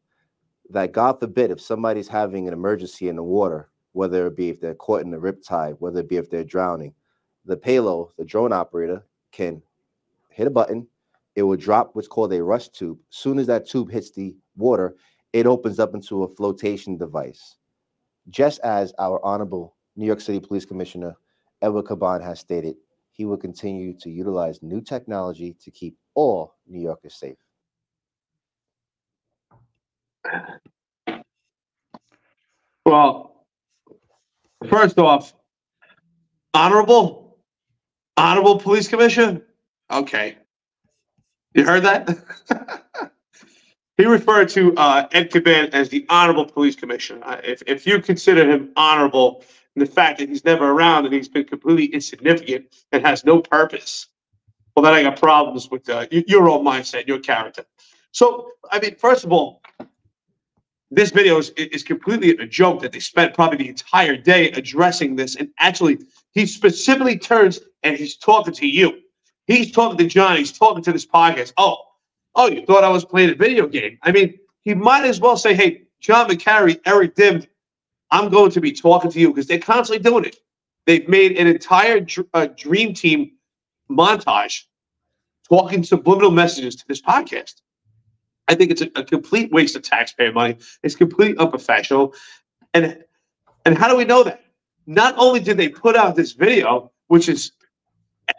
that, 0.70 0.92
God 0.92 1.20
forbid, 1.20 1.50
if 1.50 1.60
somebody's 1.60 2.08
having 2.08 2.48
an 2.48 2.54
emergency 2.54 3.10
in 3.10 3.16
the 3.16 3.24
water, 3.24 3.70
whether 3.94 4.28
it 4.28 4.36
be 4.36 4.50
if 4.50 4.62
they're 4.62 4.76
caught 4.76 5.02
in 5.02 5.12
the 5.12 5.18
riptide, 5.18 5.76
whether 5.80 6.02
it 6.02 6.10
be 6.10 6.18
if 6.18 6.30
they're 6.30 6.44
drowning, 6.44 6.94
the 7.46 7.58
payload, 7.58 8.10
the 8.18 8.26
drone 8.26 8.54
operator, 8.54 9.04
can 9.32 9.62
hit 10.30 10.48
a 10.48 10.52
button. 10.52 10.88
It 11.36 11.44
will 11.44 11.58
drop 11.58 11.92
what's 11.94 12.08
called 12.08 12.34
a 12.34 12.44
rush 12.44 12.70
tube. 12.70 13.00
Soon 13.10 13.40
as 13.40 13.48
that 13.48 13.68
tube 13.68 13.92
hits 13.92 14.12
the 14.12 14.36
water, 14.56 14.96
it 15.32 15.48
opens 15.48 15.80
up 15.80 15.96
into 15.96 16.24
a 16.24 16.28
flotation 16.28 16.96
device 16.96 17.58
just 18.30 18.60
as 18.62 18.94
our 19.00 19.24
honorable 19.26 19.76
New 19.96 20.06
York 20.06 20.22
City 20.22 20.40
Police 20.40 20.66
Commissioner 20.66 21.16
Edward 21.62 21.86
Caban 21.86 22.22
has 22.24 22.40
stated, 22.40 22.76
he 23.12 23.26
will 23.26 23.38
continue 23.38 23.94
to 24.00 24.10
utilize 24.10 24.62
new 24.62 24.82
technology 24.82 25.56
to 25.64 25.72
keep 25.72 25.96
all 26.16 26.56
New 26.68 26.82
Yorkers 26.82 27.16
safe. 27.16 27.38
Well, 32.86 33.46
first 34.70 35.00
off, 35.00 35.34
honorable, 36.54 37.38
honorable 38.18 38.60
police 38.60 38.88
commissioner. 38.88 39.42
Okay, 39.92 40.38
you 41.54 41.64
heard 41.64 41.84
that? 41.84 43.12
He 43.98 44.06
referred 44.06 44.50
to 44.50 44.76
uh, 44.76 45.08
Ed 45.12 45.30
Caban 45.32 45.70
as 45.72 45.90
the 45.90 46.06
honorable 46.10 46.46
police 46.46 46.76
commissioner. 46.76 47.40
If, 47.44 47.62
if 47.68 47.86
you 47.86 48.02
consider 48.02 48.50
him 48.50 48.72
honorable, 48.76 49.44
and 49.76 49.86
the 49.86 49.92
fact 49.92 50.20
that 50.20 50.30
he's 50.30 50.46
never 50.46 50.72
around 50.72 51.06
and 51.06 51.14
he's 51.14 51.28
been 51.28 51.46
completely 51.46 51.86
insignificant 51.86 52.66
and 52.92 53.06
has 53.06 53.26
no 53.26 53.42
purpose, 53.42 54.08
well, 54.76 54.84
then 54.84 54.94
I 54.94 55.04
got 55.04 55.20
problems 55.20 55.70
with 55.70 55.88
uh, 55.90 56.08
your 56.12 56.50
own 56.50 56.64
mindset, 56.66 57.08
your 57.08 57.20
character. 57.20 57.66
So, 58.12 58.50
I 58.72 58.80
mean, 58.80 58.96
first 58.96 59.24
of 59.24 59.32
all, 59.32 59.62
this 60.92 61.10
video 61.10 61.40
is, 61.40 61.50
is 61.52 61.82
completely 61.82 62.32
a 62.38 62.46
joke 62.46 62.82
that 62.82 62.92
they 62.92 63.00
spent 63.00 63.34
probably 63.34 63.58
the 63.58 63.70
entire 63.70 64.16
day 64.16 64.52
addressing 64.52 65.16
this. 65.16 65.36
And 65.36 65.50
actually, 65.60 66.00
he 66.32 66.46
specifically 66.46 67.18
turns 67.18 67.60
and 67.82 67.98
he's 67.98 68.16
talking 68.16 68.54
to 68.54 68.68
you. 68.68 69.00
He's 69.48 69.72
talking 69.72 69.98
to 69.98 70.06
John. 70.06 70.38
He's 70.38 70.52
talking 70.52 70.84
to 70.84 70.94
this 70.94 71.06
podcast. 71.06 71.54
Oh, 71.58 71.78
oh, 72.36 72.50
you 72.50 72.66
thought 72.66 72.84
I 72.84 72.90
was 72.90 73.06
playing 73.06 73.32
a 73.32 73.36
video 73.36 73.68
game? 73.68 73.98
I 74.02 74.12
mean, 74.12 74.40
he 74.62 74.74
might 74.74 75.06
as 75.06 75.20
well 75.20 75.38
say, 75.38 75.54
"Hey, 75.54 75.84
John 76.00 76.30
McCary, 76.30 76.80
Eric 76.86 77.16
Dim, 77.16 77.44
I'm 78.12 78.30
going 78.30 78.52
to 78.52 78.62
be 78.62 78.72
talking 78.72 79.10
to 79.12 79.20
you 79.20 79.30
because 79.30 79.48
they're 79.48 79.58
constantly 79.60 80.04
doing 80.04 80.26
it. 80.26 80.38
They've 80.86 81.08
made 81.08 81.38
an 81.38 81.48
entire 81.48 82.02
dr- 82.02 82.28
uh, 82.34 82.48
dream 82.56 82.94
team 82.94 83.32
montage 83.90 84.64
talking 85.48 85.84
subliminal 85.84 86.32
messages 86.32 86.76
to 86.76 86.88
this 86.88 87.02
podcast. 87.02 87.62
I 88.48 88.56
think 88.56 88.72
it's 88.72 88.82
a, 88.82 88.90
a 88.96 89.04
complete 89.04 89.52
waste 89.52 89.76
of 89.76 89.84
taxpayer 89.84 90.32
money. 90.32 90.58
It's 90.84 90.96
completely 90.96 91.38
unprofessional. 91.38 92.14
And 92.74 93.04
and 93.66 93.78
how 93.78 93.88
do 93.88 93.96
we 93.96 94.04
know 94.04 94.24
that? 94.24 94.42
Not 94.86 95.16
only 95.18 95.40
did 95.40 95.56
they 95.58 95.70
put 95.70 95.96
out 95.96 96.18
this 96.18 96.34
video, 96.34 96.92
which 97.08 97.30
is, 97.30 97.54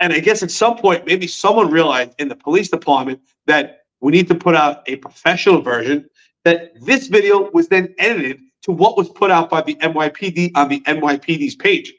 and 0.01 0.13
I 0.13 0.21
guess 0.21 0.43
at 0.43 0.51
some 0.51 0.77
point 0.77 1.07
maybe 1.07 1.27
someone 1.27 1.71
realized 1.71 2.13
in 2.19 2.29
the 2.29 2.37
police 2.37 2.69
department 2.69 3.21
that 3.47 3.84
we 4.05 4.13
need 4.13 4.29
to 4.29 4.35
put 4.35 4.55
out 4.55 4.83
a 4.87 4.97
professional 4.97 5.63
version. 5.63 6.05
That 6.45 6.73
this 6.85 7.07
video 7.07 7.51
was 7.53 7.69
then 7.69 7.95
edited 7.99 8.39
to 8.61 8.71
what 8.71 8.99
was 8.99 9.09
put 9.09 9.31
out 9.31 9.49
by 9.49 9.63
the 9.63 9.77
NYPD 9.77 10.53
on 10.55 10.69
the 10.69 10.81
NYPD's 10.81 11.57
page. 11.57 11.91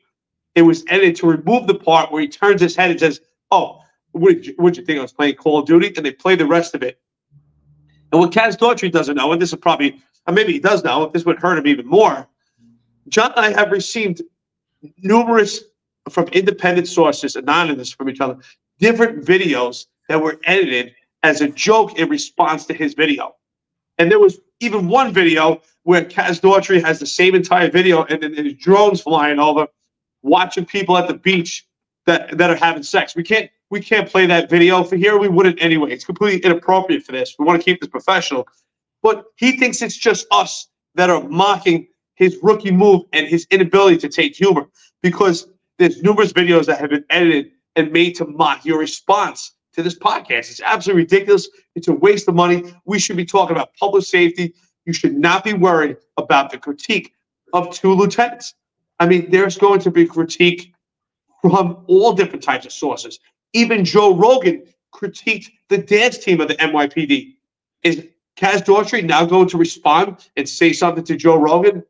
It 0.53 0.61
was 0.61 0.85
edited 0.87 1.15
to 1.17 1.27
remove 1.27 1.65
the 1.65 1.73
part 1.73 2.11
where 2.11 2.21
he 2.21 2.27
turns 2.27 2.61
his 2.61 2.75
head 2.75 2.91
and 2.91 2.99
says, 2.99 3.21
"Oh, 3.49 3.81
what 4.11 4.35
did 4.35 4.45
you, 4.45 4.53
what 4.57 4.75
did 4.75 4.81
you 4.81 4.85
think 4.85 4.99
I 4.99 5.01
was 5.01 5.13
playing 5.13 5.35
Call 5.35 5.57
of 5.57 5.65
Duty?" 5.65 5.93
And 5.97 6.05
they 6.05 6.11
play 6.11 6.35
the 6.35 6.45
rest 6.45 6.75
of 6.75 6.83
it. 6.83 7.01
And 8.11 8.21
what 8.21 8.31
Kaz 8.31 8.55
Daughtry 8.55 8.91
doesn't 8.91 9.15
know, 9.15 9.31
and 9.31 9.41
this 9.41 9.51
is 9.51 9.57
probably, 9.57 9.99
or 10.27 10.33
maybe 10.33 10.53
he 10.53 10.59
does 10.59 10.83
know, 10.83 11.05
if 11.05 11.11
this 11.11 11.25
would 11.25 11.39
hurt 11.39 11.57
him 11.57 11.65
even 11.65 11.87
more. 11.87 12.27
John 13.07 13.33
and 13.35 13.47
I 13.47 13.59
have 13.59 13.71
received 13.71 14.21
numerous 14.99 15.63
from 16.11 16.27
independent 16.27 16.87
sources, 16.87 17.35
anonymous 17.35 17.91
from 17.91 18.09
each 18.09 18.21
other, 18.21 18.37
different 18.77 19.25
videos 19.25 19.87
that 20.07 20.21
were 20.21 20.39
edited 20.43 20.93
as 21.25 21.41
a 21.41 21.47
joke 21.47 21.97
in 21.97 22.07
response 22.07 22.67
to 22.67 22.73
his 22.73 22.93
video. 22.93 23.35
And 23.97 24.11
there 24.11 24.19
was 24.19 24.37
even 24.59 24.87
one 24.87 25.11
video 25.11 25.59
where 25.81 26.05
Kaz 26.05 26.39
Daughtry 26.39 26.83
has 26.83 26.99
the 26.99 27.07
same 27.07 27.33
entire 27.33 27.69
video, 27.69 28.03
and 28.03 28.21
then 28.21 28.35
there's 28.35 28.53
drones 28.53 29.01
flying 29.01 29.39
over, 29.39 29.67
watching 30.21 30.65
people 30.65 30.95
at 30.97 31.07
the 31.07 31.15
beach 31.15 31.65
that 32.05 32.37
that 32.37 32.51
are 32.51 32.55
having 32.55 32.83
sex. 32.83 33.15
We 33.15 33.23
can't 33.23 33.49
we 33.71 33.81
can't 33.81 34.07
play 34.07 34.27
that 34.27 34.51
video 34.51 34.83
for 34.83 34.97
here. 34.97 35.17
We 35.17 35.27
wouldn't 35.27 35.59
anyway. 35.59 35.91
It's 35.91 36.05
completely 36.05 36.41
inappropriate 36.47 37.03
for 37.03 37.11
this. 37.11 37.33
We 37.39 37.45
want 37.45 37.59
to 37.59 37.65
keep 37.65 37.81
this 37.81 37.89
professional. 37.89 38.47
But 39.01 39.25
he 39.35 39.57
thinks 39.57 39.81
it's 39.81 39.97
just 39.97 40.27
us 40.29 40.67
that 40.93 41.09
are 41.09 41.23
mocking 41.27 41.87
his 42.13 42.37
rookie 42.43 42.71
move 42.71 43.01
and 43.13 43.27
his 43.27 43.47
inability 43.49 43.97
to 43.97 44.09
take 44.09 44.35
humor 44.35 44.67
because 45.01 45.47
there's 45.79 46.03
numerous 46.03 46.31
videos 46.31 46.67
that 46.67 46.79
have 46.79 46.91
been 46.91 47.05
edited 47.09 47.51
and 47.75 47.91
made 47.91 48.15
to 48.15 48.25
mock 48.25 48.63
your 48.63 48.77
response 48.77 49.54
to 49.75 49.83
this 49.83 49.97
podcast. 49.97 50.49
It's 50.49 50.61
absolutely 50.65 51.03
ridiculous. 51.03 51.49
It's 51.75 51.87
a 51.87 51.93
waste 51.93 52.27
of 52.27 52.35
money. 52.35 52.63
We 52.85 52.97
should 52.97 53.17
be 53.17 53.25
talking 53.25 53.55
about 53.55 53.75
public 53.75 54.05
safety. 54.05 54.53
You 54.85 54.93
should 54.93 55.15
not 55.17 55.43
be 55.43 55.53
worried 55.53 55.97
about 56.17 56.49
the 56.49 56.57
critique 56.57 57.13
of 57.53 57.71
two 57.71 57.93
lieutenants. 57.93 58.55
I 58.99 59.05
mean, 59.05 59.29
there's 59.29 59.57
going 59.57 59.81
to 59.81 59.91
be 59.91 60.05
critique 60.05 60.73
from 61.41 61.83
all 61.87 62.13
different 62.13 62.43
types 62.43 62.65
of 62.65 62.71
sources. 62.71 63.19
Even 63.53 63.83
Joe 63.83 64.15
Rogan 64.15 64.63
critiqued 64.93 65.49
the 65.69 65.77
dance 65.77 66.17
team 66.17 66.39
of 66.39 66.47
the 66.47 66.55
NYPD. 66.55 67.35
Is 67.83 68.07
Kaz 68.37 68.63
Daughtry 68.63 69.03
now 69.03 69.25
going 69.25 69.49
to 69.49 69.57
respond 69.57 70.29
and 70.37 70.47
say 70.47 70.71
something 70.71 71.03
to 71.03 71.15
Joe 71.17 71.35
Rogan? 71.35 71.83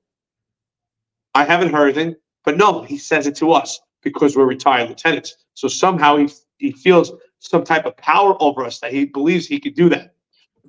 I 1.35 1.43
haven't 1.43 1.71
heard 1.71 1.95
anything, 1.95 2.15
but 2.43 2.57
no, 2.57 2.81
he 2.83 2.97
says 2.97 3.27
it 3.27 3.35
to 3.37 3.51
us 3.51 3.79
because 4.01 4.35
we're 4.35 4.45
retired 4.45 4.89
lieutenants. 4.89 5.35
So 5.53 5.67
somehow 5.67 6.17
he, 6.17 6.29
he 6.57 6.71
feels 6.71 7.11
some 7.39 7.63
type 7.63 7.85
of 7.85 7.95
power 7.97 8.35
over 8.41 8.65
us 8.65 8.79
that 8.79 8.91
he 8.93 9.05
believes 9.05 9.47
he 9.47 9.59
could 9.59 9.75
do 9.75 9.89
that. 9.89 10.15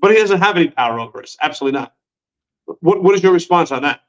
But 0.00 0.10
he 0.10 0.18
doesn't 0.18 0.40
have 0.40 0.56
any 0.56 0.70
power 0.70 1.00
over 1.00 1.22
us. 1.22 1.36
Absolutely 1.40 1.78
not. 1.78 1.94
What, 2.80 3.02
what 3.02 3.14
is 3.14 3.22
your 3.22 3.32
response 3.32 3.72
on 3.72 3.82
that? 3.82 4.00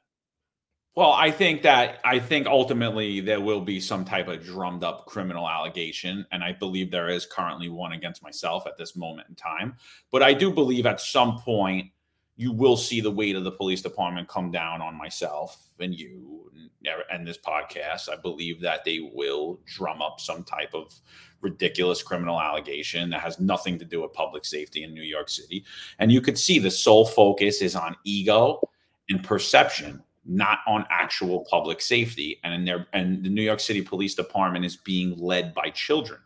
Well, 0.98 1.12
I 1.12 1.30
think 1.30 1.62
that 1.62 2.00
I 2.04 2.18
think 2.18 2.48
ultimately 2.48 3.20
there 3.20 3.40
will 3.40 3.60
be 3.60 3.78
some 3.78 4.04
type 4.04 4.26
of 4.26 4.44
drummed 4.44 4.82
up 4.82 5.06
criminal 5.06 5.48
allegation, 5.48 6.26
and 6.32 6.42
I 6.42 6.52
believe 6.52 6.90
there 6.90 7.08
is 7.08 7.24
currently 7.24 7.68
one 7.68 7.92
against 7.92 8.20
myself 8.20 8.66
at 8.66 8.76
this 8.76 8.96
moment 8.96 9.28
in 9.28 9.36
time. 9.36 9.76
But 10.10 10.24
I 10.24 10.34
do 10.34 10.50
believe 10.50 10.86
at 10.86 11.00
some 11.00 11.38
point 11.38 11.92
you 12.38 12.52
will 12.52 12.76
see 12.76 13.00
the 13.00 13.10
weight 13.10 13.34
of 13.34 13.42
the 13.42 13.50
police 13.50 13.82
department 13.82 14.28
come 14.28 14.52
down 14.52 14.80
on 14.80 14.96
myself 14.96 15.66
and 15.80 15.94
you 15.94 16.50
and 17.10 17.26
this 17.26 17.36
podcast. 17.36 18.08
I 18.08 18.14
believe 18.16 18.60
that 18.60 18.84
they 18.84 19.10
will 19.12 19.58
drum 19.66 20.00
up 20.00 20.20
some 20.20 20.44
type 20.44 20.72
of 20.72 20.94
ridiculous 21.40 22.00
criminal 22.00 22.40
allegation 22.40 23.10
that 23.10 23.20
has 23.20 23.40
nothing 23.40 23.76
to 23.80 23.84
do 23.84 24.02
with 24.02 24.12
public 24.12 24.44
safety 24.44 24.84
in 24.84 24.94
New 24.94 25.02
York 25.02 25.28
City. 25.28 25.64
And 25.98 26.12
you 26.12 26.20
could 26.20 26.38
see 26.38 26.60
the 26.60 26.70
sole 26.70 27.04
focus 27.04 27.60
is 27.60 27.74
on 27.74 27.96
ego 28.04 28.60
and 29.10 29.22
perception 29.22 30.02
not 30.24 30.60
on 30.66 30.84
actual 30.90 31.44
public 31.50 31.80
safety. 31.80 32.38
And 32.44 32.54
in 32.54 32.64
there, 32.64 32.86
and 32.92 33.24
the 33.24 33.30
New 33.30 33.42
York 33.42 33.60
City 33.60 33.82
Police 33.82 34.14
Department 34.14 34.64
is 34.64 34.76
being 34.76 35.16
led 35.18 35.54
by 35.54 35.70
children. 35.70 36.20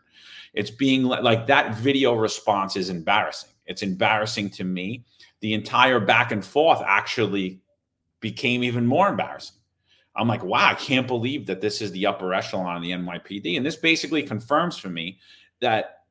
It's 0.53 0.69
being 0.69 1.03
like 1.03 1.47
that 1.47 1.75
video 1.75 2.13
response 2.13 2.75
is 2.75 2.89
embarrassing. 2.89 3.49
It's 3.65 3.81
embarrassing 3.81 4.49
to 4.51 4.63
me. 4.63 5.05
The 5.43 5.53
entire 5.53 5.99
back 5.99 6.31
and 6.31 6.43
forth 6.43 6.81
actually 6.85 7.59
became 8.21 8.63
even 8.63 8.87
more 8.87 9.09
embarrassing. 9.09 9.57
I'm 10.15 10.29
like, 10.29 10.41
wow, 10.41 10.69
I 10.69 10.73
can't 10.75 11.05
believe 11.05 11.47
that 11.47 11.59
this 11.59 11.81
is 11.81 11.91
the 11.91 12.05
upper 12.05 12.33
echelon 12.33 12.77
of 12.77 12.81
the 12.81 12.91
NYPD. 12.91 13.57
And 13.57 13.65
this 13.65 13.75
basically 13.75 14.23
confirms 14.23 14.77
for 14.77 14.87
me 14.87 15.19
that 15.59 16.03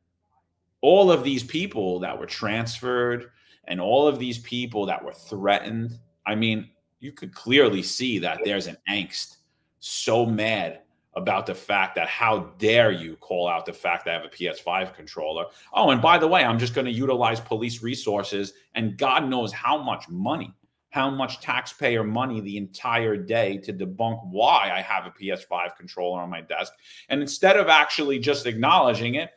all 0.83 1.11
of 1.11 1.25
these 1.25 1.43
people 1.43 1.99
that 2.01 2.19
were 2.19 2.27
transferred 2.27 3.31
and 3.65 3.81
all 3.81 4.07
of 4.07 4.19
these 4.19 4.39
people 4.41 4.85
that 4.85 5.03
were 5.03 5.15
threatened, 5.15 5.99
I 6.27 6.35
mean, 6.35 6.69
you 7.01 7.13
could 7.13 7.35
clearly 7.35 7.83
see 7.83 8.19
that 8.19 8.41
there's 8.45 8.67
an 8.67 8.77
angst 8.87 9.39
so 9.79 10.27
mad 10.27 10.81
about 11.15 11.47
the 11.47 11.55
fact 11.55 11.95
that 11.97 12.09
how 12.09 12.53
dare 12.59 12.91
you 12.91 13.17
call 13.17 13.49
out 13.49 13.67
the 13.67 13.73
fact 13.73 14.05
that 14.05 14.13
I 14.13 14.15
have 14.15 14.25
a 14.25 14.29
PS5 14.29 14.95
controller. 14.95 15.47
Oh, 15.73 15.91
and 15.91 16.01
by 16.01 16.19
the 16.19 16.27
way, 16.27 16.45
I'm 16.45 16.59
just 16.59 16.75
going 16.75 16.87
to 16.87 16.93
utilize 16.93 17.41
police 17.41 17.83
resources 17.83 18.55
and 18.75 18.97
God 18.97 19.29
knows 19.29 19.53
how 19.53 19.83
much 19.83 20.09
money, 20.09 20.55
how 20.91 21.11
much 21.11 21.41
taxpayer 21.41 22.03
money 22.03 22.41
the 22.41 22.57
entire 22.57 23.17
day 23.17 23.59
to 23.59 23.73
debunk 23.73 24.27
why 24.31 24.71
I 24.75 24.81
have 24.81 25.07
a 25.07 25.11
PS5 25.11 25.77
controller 25.77 26.23
on 26.23 26.31
my 26.31 26.41
desk. 26.41 26.73
And 27.09 27.21
instead 27.21 27.59
of 27.59 27.69
actually 27.69 28.19
just 28.19 28.47
acknowledging 28.47 29.17
it, 29.17 29.31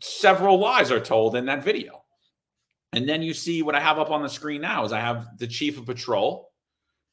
several 0.00 0.58
lies 0.58 0.90
are 0.90 1.00
told 1.00 1.36
in 1.36 1.46
that 1.46 1.62
video. 1.62 2.02
And 2.92 3.08
then 3.08 3.22
you 3.22 3.34
see 3.34 3.62
what 3.62 3.74
I 3.74 3.80
have 3.80 3.98
up 3.98 4.10
on 4.10 4.22
the 4.22 4.28
screen 4.28 4.62
now 4.62 4.84
is 4.84 4.92
I 4.92 5.00
have 5.00 5.38
the 5.38 5.46
chief 5.46 5.78
of 5.78 5.86
patrol 5.86 6.50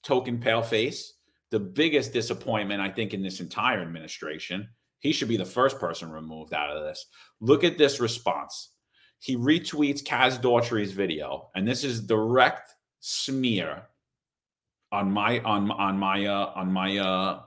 token 0.04 0.40
paleface, 0.40 1.12
the 1.52 1.60
biggest 1.60 2.14
disappointment, 2.14 2.82
I 2.82 2.90
think, 2.90 3.14
in 3.14 3.22
this 3.22 3.40
entire 3.40 3.82
administration. 3.82 4.68
He 5.00 5.12
should 5.12 5.28
be 5.28 5.38
the 5.38 5.46
first 5.46 5.80
person 5.80 6.12
removed 6.12 6.54
out 6.54 6.76
of 6.76 6.84
this. 6.84 7.06
Look 7.40 7.64
at 7.64 7.78
this 7.78 8.00
response. 8.00 8.72
He 9.20 9.36
retweets 9.36 10.04
Kaz 10.04 10.42
Daughtry's 10.42 10.92
video, 10.92 11.50
and 11.56 11.68
this 11.68 11.84
is 11.84 12.02
direct 12.02 12.74
smear 13.00 13.84
on 14.92 15.12
my 15.12 15.40
on 15.40 15.72
on 15.72 15.98
my 15.98 16.26
uh, 16.26 16.52
on 16.56 16.72
my 16.72 16.98
uh, 16.98 17.42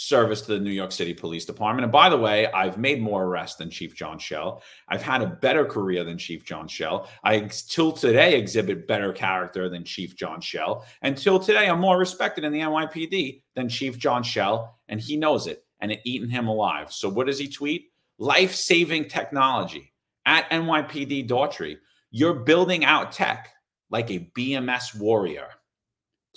service 0.00 0.42
to 0.42 0.52
the 0.52 0.60
New 0.60 0.70
York 0.70 0.92
City 0.92 1.12
Police 1.12 1.44
Department. 1.44 1.82
And 1.82 1.90
by 1.90 2.08
the 2.08 2.16
way, 2.16 2.46
I've 2.52 2.78
made 2.78 3.02
more 3.02 3.24
arrests 3.24 3.56
than 3.56 3.68
Chief 3.68 3.96
John 3.96 4.16
Chell. 4.16 4.62
I've 4.88 5.02
had 5.02 5.22
a 5.22 5.26
better 5.26 5.64
career 5.64 6.04
than 6.04 6.16
Chief 6.16 6.44
John 6.44 6.68
Chell. 6.68 7.08
I 7.24 7.50
till 7.68 7.90
today 7.90 8.38
exhibit 8.38 8.86
better 8.86 9.12
character 9.12 9.68
than 9.68 9.82
Chief 9.82 10.14
John 10.14 10.40
Chell. 10.40 10.86
Until 11.02 11.40
today, 11.40 11.68
I'm 11.68 11.80
more 11.80 11.98
respected 11.98 12.44
in 12.44 12.52
the 12.52 12.60
NYPD 12.60 13.42
than 13.56 13.68
Chief 13.68 13.98
John 13.98 14.22
Chell, 14.22 14.78
and 14.88 15.00
he 15.00 15.16
knows 15.16 15.48
it. 15.48 15.64
And 15.80 15.90
it 15.90 16.00
eaten 16.04 16.28
him 16.28 16.46
alive. 16.46 16.92
So 16.92 17.08
what 17.08 17.26
does 17.26 17.40
he 17.40 17.48
tweet? 17.48 17.90
Life-saving 18.18 19.08
technology 19.08 19.92
at 20.26 20.48
NYPD 20.50 21.28
Daughtry. 21.28 21.76
You're 22.12 22.34
building 22.34 22.84
out 22.84 23.10
tech 23.10 23.52
like 23.90 24.12
a 24.12 24.30
BMS 24.36 24.96
warrior 24.96 25.48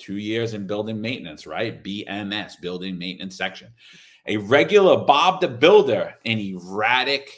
two 0.02 0.18
years 0.18 0.54
in 0.54 0.68
building 0.68 1.00
maintenance, 1.00 1.46
right? 1.46 1.84
BMS, 1.84 2.60
building 2.62 2.98
maintenance 2.98 3.36
section. 3.36 3.70
A 4.28 4.38
regular 4.38 5.06
Bob 5.06 5.42
the 5.42 5.48
Builder 5.48 6.14
in 6.24 6.40
erratic 6.40 7.30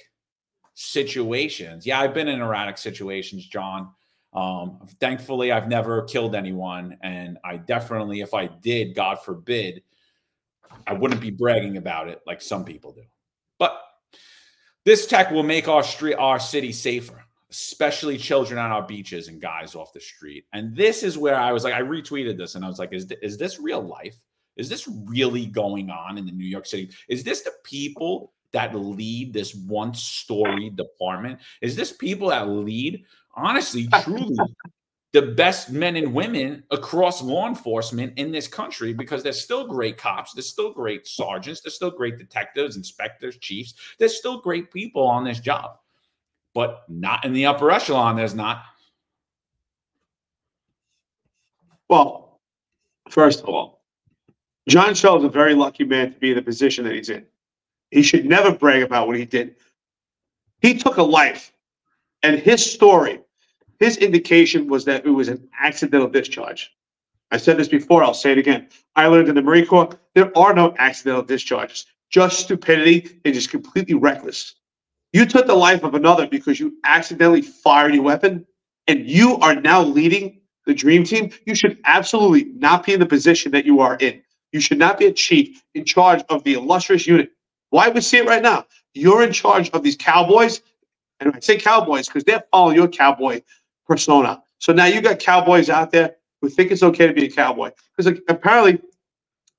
situations. 0.74 1.86
Yeah, 1.86 2.00
I've 2.00 2.14
been 2.14 2.28
in 2.28 2.42
erratic 2.42 2.78
situations, 2.78 3.46
John. 3.46 3.90
Um, 4.34 4.80
thankfully, 5.00 5.52
I've 5.52 5.68
never 5.68 6.04
killed 6.04 6.36
anyone. 6.36 6.98
And 7.02 7.38
I 7.44 7.58
definitely, 7.58 8.22
if 8.22 8.34
I 8.34 8.48
did, 8.48 8.96
God 8.96 9.20
forbid, 9.24 9.84
I 10.88 10.94
wouldn't 10.94 11.22
be 11.22 11.30
bragging 11.30 11.78
about 11.78 12.10
it 12.10 12.22
like 12.26 12.42
some 12.42 12.66
people 12.66 12.94
do. 12.94 13.04
But 13.60 13.80
this 14.86 15.06
tech 15.06 15.32
will 15.32 15.44
make 15.44 15.68
our 15.68 15.84
street, 15.84 16.16
our 16.16 16.40
city 16.40 16.72
safer, 16.72 17.23
especially 17.54 18.18
children 18.18 18.58
on 18.58 18.72
our 18.72 18.82
beaches 18.82 19.28
and 19.28 19.40
guys 19.40 19.76
off 19.76 19.94
the 19.94 20.00
street. 20.00 20.46
And 20.54 20.76
this 20.76 21.04
is 21.04 21.20
where 21.20 21.36
I 21.36 21.52
was 21.52 21.64
like, 21.64 21.76
I 21.76 21.82
retweeted 21.82 22.36
this 22.36 22.56
and 22.56 22.66
I 22.66 22.68
was 22.68 22.80
like, 22.80 22.92
is, 22.92 23.06
th- 23.06 23.20
is 23.22 23.38
this 23.38 23.60
real 23.60 23.82
life? 23.82 24.16
Is 24.58 24.70
this 24.70 24.88
really 24.88 25.46
going 25.46 25.92
on 25.92 26.18
in 26.18 26.26
the 26.26 26.32
New 26.32 26.48
York 26.48 26.66
City? 26.66 26.90
Is 27.08 27.24
this 27.24 27.42
the 27.42 27.54
people 27.64 28.34
that 28.54 28.74
lead 28.74 29.34
this 29.34 29.54
one 29.54 29.94
story 29.94 30.72
department? 30.72 31.40
Is 31.62 31.76
this 31.76 31.92
people 31.92 32.30
that 32.30 32.50
lead, 32.50 33.04
honestly, 33.36 33.88
truly, 34.02 34.36
the 35.12 35.22
best 35.22 35.70
men 35.70 35.96
and 35.96 36.12
women 36.12 36.64
across 36.72 37.22
law 37.22 37.48
enforcement 37.48 38.18
in 38.18 38.32
this 38.32 38.48
country? 38.48 38.94
Because 38.94 39.22
there's 39.22 39.42
still 39.42 39.68
great 39.68 39.98
cops, 39.98 40.34
there's 40.34 40.50
still 40.50 40.74
great 40.74 41.06
sergeants, 41.06 41.62
there's 41.62 41.76
still 41.76 41.92
great 41.92 42.18
detectives, 42.18 42.78
inspectors, 42.78 43.38
chiefs, 43.38 43.76
there's 44.00 44.18
still 44.18 44.42
great 44.42 44.72
people 44.72 45.04
on 45.04 45.24
this 45.24 45.40
job, 45.40 45.78
but 46.54 46.84
not 46.88 47.26
in 47.26 47.34
the 47.34 47.46
upper 47.46 47.72
echelon. 47.72 48.16
There's 48.16 48.36
not. 48.36 48.64
Well, 51.90 52.40
first 53.10 53.42
of 53.42 53.50
all, 53.50 53.82
John 54.68 54.94
Chell 54.96 55.18
is 55.18 55.24
a 55.24 55.30
very 55.30 55.56
lucky 55.56 55.84
man 55.84 56.14
to 56.14 56.20
be 56.20 56.32
in 56.32 56.36
the 56.36 56.42
position 56.42 56.86
that 56.86 56.94
he's 56.94 57.10
in. 57.10 57.26
He 57.92 58.02
should 58.02 58.26
never 58.26 58.52
brag 58.52 58.82
about 58.82 59.08
what 59.08 59.18
he 59.18 59.26
did. 59.26 59.56
He 60.62 60.76
took 60.76 60.98
a 60.98 61.04
life, 61.04 61.52
and 62.24 62.40
his 62.40 62.66
story, 62.66 63.20
his 63.80 63.98
indication 63.98 64.68
was 64.68 64.86
that 64.86 65.06
it 65.06 65.10
was 65.10 65.28
an 65.28 65.48
accidental 65.62 66.08
discharge. 66.08 66.72
I 67.32 67.38
said 67.38 67.58
this 67.58 67.68
before, 67.68 68.04
I'll 68.04 68.14
say 68.14 68.32
it 68.32 68.38
again. 68.38 68.70
I 68.96 69.08
learned 69.08 69.28
in 69.28 69.36
the 69.36 69.42
Marine 69.42 69.66
Corps 69.66 70.00
there 70.16 70.36
are 70.38 70.54
no 70.54 70.74
accidental 70.78 71.24
discharges, 71.24 71.86
just 72.10 72.40
stupidity 72.40 73.20
and 73.26 73.34
just 73.34 73.50
completely 73.50 73.96
reckless. 73.96 74.56
You 75.14 75.28
took 75.28 75.46
the 75.46 75.56
life 75.56 75.84
of 75.84 75.94
another 75.94 76.28
because 76.28 76.60
you 76.60 76.74
accidentally 76.84 77.44
fired 77.44 77.94
your 77.94 78.04
weapon, 78.04 78.46
and 78.88 79.08
you 79.08 79.38
are 79.38 79.56
now 79.56 79.82
leading 79.82 80.42
the 80.66 80.74
dream 80.74 81.04
team. 81.04 81.32
You 81.46 81.54
should 81.56 81.78
absolutely 81.86 82.46
not 82.56 82.86
be 82.86 82.94
in 82.94 83.00
the 83.00 83.06
position 83.06 83.52
that 83.52 83.66
you 83.66 83.80
are 83.80 83.96
in. 83.98 84.22
You 84.52 84.60
should 84.60 84.80
not 84.80 84.98
be 84.98 85.06
a 85.06 85.14
chief 85.14 85.64
in 85.76 85.86
charge 85.86 86.24
of 86.30 86.44
the 86.44 86.56
illustrious 86.56 87.06
unit. 87.06 87.32
Why 87.70 87.90
we 87.90 88.02
see 88.02 88.18
it 88.18 88.26
right 88.26 88.42
now? 88.42 88.66
You're 88.96 89.24
in 89.24 89.32
charge 89.32 89.70
of 89.70 89.84
these 89.84 89.96
cowboys, 89.96 90.62
and 91.20 91.34
I 91.34 91.40
say 91.40 91.58
cowboys 91.58 92.08
because 92.08 92.24
they're 92.24 92.44
following 92.52 92.76
your 92.76 92.88
cowboy 92.88 93.42
persona. 93.88 94.42
So 94.58 94.74
now 94.74 94.86
you 94.86 95.00
got 95.02 95.20
cowboys 95.20 95.70
out 95.70 95.92
there 95.92 96.16
who 96.42 96.50
think 96.50 96.72
it's 96.72 96.84
okay 96.84 97.08
to 97.08 97.14
be 97.14 97.26
a 97.26 97.32
cowboy 97.32 97.72
because 97.96 98.20
apparently, 98.28 98.82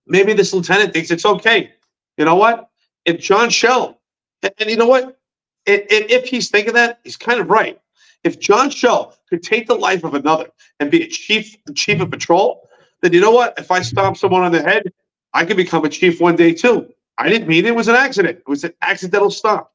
maybe 0.06 0.32
this 0.32 0.52
lieutenant 0.52 0.92
thinks 0.92 1.10
it's 1.10 1.24
okay. 1.24 1.72
You 2.18 2.24
know 2.24 2.34
what? 2.34 2.70
If 3.04 3.20
John 3.20 3.50
Chell, 3.50 4.00
and, 4.42 4.52
and 4.58 4.70
you 4.70 4.76
know 4.76 4.86
what? 4.86 5.16
And, 5.66 5.82
if 5.88 6.26
he's 6.26 6.50
thinking 6.50 6.74
that, 6.74 7.00
he's 7.04 7.16
kind 7.16 7.40
of 7.40 7.48
right. 7.48 7.80
If 8.22 8.40
John 8.40 8.70
Chell 8.70 9.16
could 9.28 9.42
take 9.42 9.66
the 9.66 9.74
life 9.74 10.04
of 10.04 10.14
another 10.14 10.50
and 10.80 10.90
be 10.90 11.02
a 11.02 11.08
chief, 11.08 11.56
chief 11.74 12.00
of 12.00 12.10
patrol, 12.10 12.68
then 13.02 13.12
you 13.12 13.20
know 13.20 13.30
what? 13.30 13.54
If 13.58 13.70
I 13.70 13.82
stomp 13.82 14.16
someone 14.16 14.42
on 14.42 14.52
the 14.52 14.62
head, 14.62 14.92
I 15.32 15.44
could 15.44 15.56
become 15.56 15.84
a 15.84 15.88
chief 15.88 16.20
one 16.20 16.36
day 16.36 16.54
too. 16.54 16.88
I 17.18 17.28
didn't 17.28 17.48
mean 17.48 17.64
it. 17.64 17.68
it 17.68 17.74
was 17.74 17.88
an 17.88 17.96
accident. 17.96 18.38
It 18.38 18.48
was 18.48 18.64
an 18.64 18.72
accidental 18.82 19.30
stomp. 19.30 19.68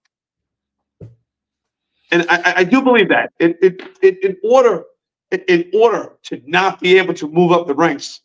And 2.12 2.26
I, 2.30 2.54
I 2.58 2.64
do 2.64 2.82
believe 2.82 3.10
that. 3.10 3.32
In, 3.40 3.56
in, 3.62 3.78
in 4.02 4.38
order, 4.44 4.84
in 5.32 5.70
order 5.74 6.14
to 6.24 6.42
not 6.46 6.80
be 6.80 6.98
able 6.98 7.14
to 7.16 7.28
move 7.28 7.52
up 7.52 7.68
the 7.68 7.76
ranks, 7.76 8.22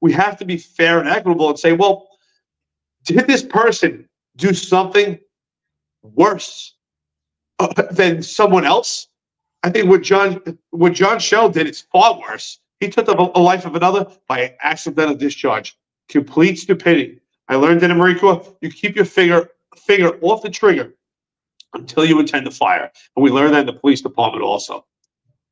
we 0.00 0.12
have 0.12 0.38
to 0.38 0.44
be 0.44 0.56
fair 0.56 0.98
and 0.98 1.08
equitable 1.08 1.50
and 1.50 1.58
say, 1.58 1.72
well, 1.72 2.08
did 3.04 3.26
this 3.26 3.42
person 3.42 4.08
do 4.36 4.54
something 4.54 5.18
worse 6.02 6.74
uh, 7.58 7.72
than 7.90 8.22
someone 8.22 8.64
else? 8.64 9.08
I 9.62 9.70
think 9.70 9.88
what 9.88 10.02
John 10.02 10.40
what 10.70 10.92
John 10.92 11.18
Chell 11.18 11.48
did 11.48 11.66
is 11.66 11.80
far 11.80 12.18
worse. 12.18 12.60
He 12.80 12.88
took 12.88 13.06
the 13.06 13.14
life 13.14 13.66
of 13.66 13.74
another 13.74 14.06
by 14.28 14.54
accidental 14.62 15.16
discharge. 15.16 15.76
Complete 16.08 16.58
stupidity. 16.58 17.20
I 17.48 17.56
learned 17.56 17.82
in 17.82 17.88
the 17.88 17.94
Marine 17.94 18.18
Corps, 18.18 18.44
you 18.60 18.70
keep 18.70 18.94
your 18.94 19.04
finger 19.04 19.50
finger 19.76 20.18
off 20.20 20.42
the 20.42 20.50
trigger 20.50 20.94
until 21.74 22.04
you 22.04 22.18
intend 22.20 22.44
to 22.44 22.50
fire. 22.50 22.90
And 23.16 23.22
we 23.22 23.30
learned 23.30 23.54
that 23.54 23.60
in 23.60 23.66
the 23.66 23.72
police 23.72 24.00
department 24.00 24.44
also. 24.44 24.86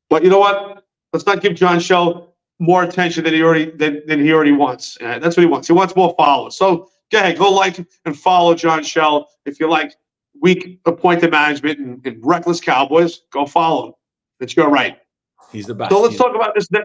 But 0.09 0.23
you 0.23 0.29
know 0.29 0.39
what? 0.39 0.85
Let's 1.13 1.25
not 1.25 1.41
give 1.41 1.55
John 1.55 1.79
Chell 1.79 2.35
more 2.59 2.83
attention 2.83 3.23
than 3.23 3.33
he 3.33 3.43
already 3.43 3.71
than, 3.71 4.01
than 4.07 4.19
he 4.19 4.31
already 4.31 4.51
wants. 4.51 4.97
Uh, 5.01 5.19
that's 5.19 5.37
what 5.37 5.43
he 5.43 5.47
wants. 5.47 5.67
He 5.67 5.73
wants 5.73 5.95
more 5.95 6.15
followers. 6.17 6.55
So 6.55 6.89
go 7.11 7.19
ahead, 7.19 7.37
go 7.37 7.51
like 7.51 7.77
and 8.05 8.17
follow 8.17 8.55
John 8.55 8.83
Chell. 8.83 9.29
If 9.45 9.59
you 9.59 9.69
like 9.69 9.95
weak 10.41 10.79
appointed 10.85 11.31
management 11.31 11.79
and, 11.79 12.05
and 12.05 12.25
reckless 12.25 12.59
cowboys, 12.59 13.21
go 13.31 13.45
follow 13.45 13.87
him. 13.87 13.93
It's 14.39 14.55
your 14.55 14.69
right. 14.69 14.97
He's 15.51 15.65
the 15.65 15.75
best. 15.75 15.91
So 15.91 16.01
let's 16.01 16.17
talk 16.17 16.35
about 16.35 16.55
this. 16.55 16.69
ne- 16.71 16.83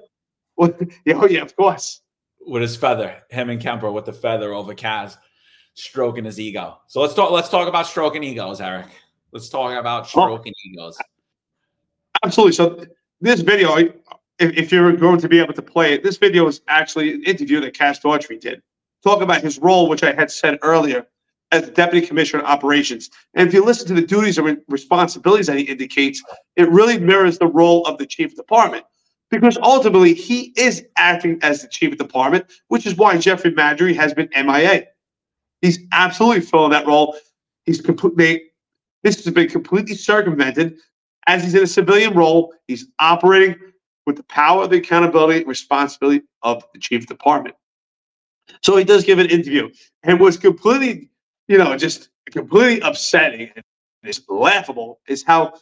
yeah, 1.04 1.14
oh 1.14 1.26
yeah, 1.26 1.42
of 1.42 1.54
course. 1.56 2.02
with 2.46 2.62
his 2.62 2.76
feather, 2.76 3.16
him 3.30 3.50
and 3.50 3.60
Kemper 3.60 3.90
with 3.90 4.04
the 4.04 4.12
feather 4.12 4.52
over 4.52 4.74
Kaz, 4.74 5.16
stroking 5.74 6.24
his 6.24 6.38
ego. 6.38 6.78
So 6.86 7.00
let's 7.00 7.14
talk. 7.14 7.30
Let's 7.30 7.48
talk 7.48 7.68
about 7.68 7.86
stroking 7.86 8.22
egos, 8.22 8.60
Eric. 8.60 8.86
Let's 9.32 9.48
talk 9.48 9.78
about 9.78 10.04
oh. 10.04 10.08
stroking 10.08 10.52
egos. 10.66 10.96
Absolutely. 12.24 12.52
So 12.52 12.84
this 13.20 13.40
video, 13.40 13.76
if, 13.76 13.92
if 14.38 14.72
you're 14.72 14.92
going 14.96 15.18
to 15.20 15.28
be 15.28 15.40
able 15.40 15.54
to 15.54 15.62
play 15.62 15.94
it, 15.94 16.02
this 16.02 16.18
video 16.18 16.46
is 16.46 16.60
actually 16.68 17.14
an 17.14 17.24
interview 17.24 17.60
that 17.60 17.74
Kaz 17.74 18.00
Daughtry 18.00 18.38
did. 18.40 18.62
Talk 19.02 19.22
about 19.22 19.40
his 19.40 19.58
role, 19.58 19.88
which 19.88 20.04
I 20.04 20.12
had 20.12 20.30
said 20.30 20.58
earlier, 20.62 21.06
as 21.52 21.70
Deputy 21.70 22.06
Commissioner 22.06 22.42
of 22.42 22.48
Operations. 22.48 23.10
And 23.34 23.46
if 23.46 23.54
you 23.54 23.64
listen 23.64 23.86
to 23.88 23.94
the 23.94 24.06
duties 24.06 24.38
and 24.38 24.58
responsibilities 24.68 25.46
that 25.46 25.58
he 25.58 25.64
indicates, 25.64 26.22
it 26.56 26.68
really 26.70 26.98
mirrors 26.98 27.38
the 27.38 27.46
role 27.46 27.86
of 27.86 27.98
the 27.98 28.06
Chief 28.06 28.32
of 28.32 28.36
Department. 28.36 28.84
Because 29.30 29.56
ultimately, 29.62 30.12
he 30.12 30.52
is 30.56 30.84
acting 30.96 31.38
as 31.42 31.62
the 31.62 31.68
Chief 31.68 31.92
of 31.92 31.98
Department, 31.98 32.46
which 32.68 32.86
is 32.86 32.96
why 32.96 33.16
Jeffrey 33.16 33.52
Maddrey 33.52 33.94
has 33.94 34.12
been 34.12 34.28
MIA. 34.34 34.86
He's 35.60 35.78
absolutely 35.92 36.40
filling 36.40 36.72
that 36.72 36.86
role. 36.86 37.16
He's 37.64 37.80
completely, 37.80 38.50
this 39.04 39.24
has 39.24 39.32
been 39.32 39.48
completely 39.48 39.94
circumvented 39.94 40.76
as 41.26 41.44
he's 41.44 41.54
in 41.54 41.62
a 41.62 41.66
civilian 41.66 42.14
role, 42.14 42.52
he's 42.66 42.86
operating 42.98 43.56
with 44.06 44.16
the 44.16 44.24
power, 44.24 44.66
the 44.66 44.78
accountability, 44.78 45.40
and 45.40 45.48
responsibility 45.48 46.22
of 46.42 46.64
the 46.74 46.80
chief 46.80 47.02
of 47.02 47.06
department. 47.06 47.54
So 48.62 48.76
he 48.76 48.84
does 48.84 49.04
give 49.04 49.18
an 49.18 49.30
interview 49.30 49.70
and 50.02 50.18
was 50.18 50.36
completely, 50.36 51.08
you 51.52 51.58
know, 51.58 51.76
just 51.76 52.08
completely 52.30 52.80
upsetting 52.80 53.42
and 53.54 53.62
it's 54.02 54.22
laughable 54.26 55.00
is 55.06 55.22
how 55.22 55.52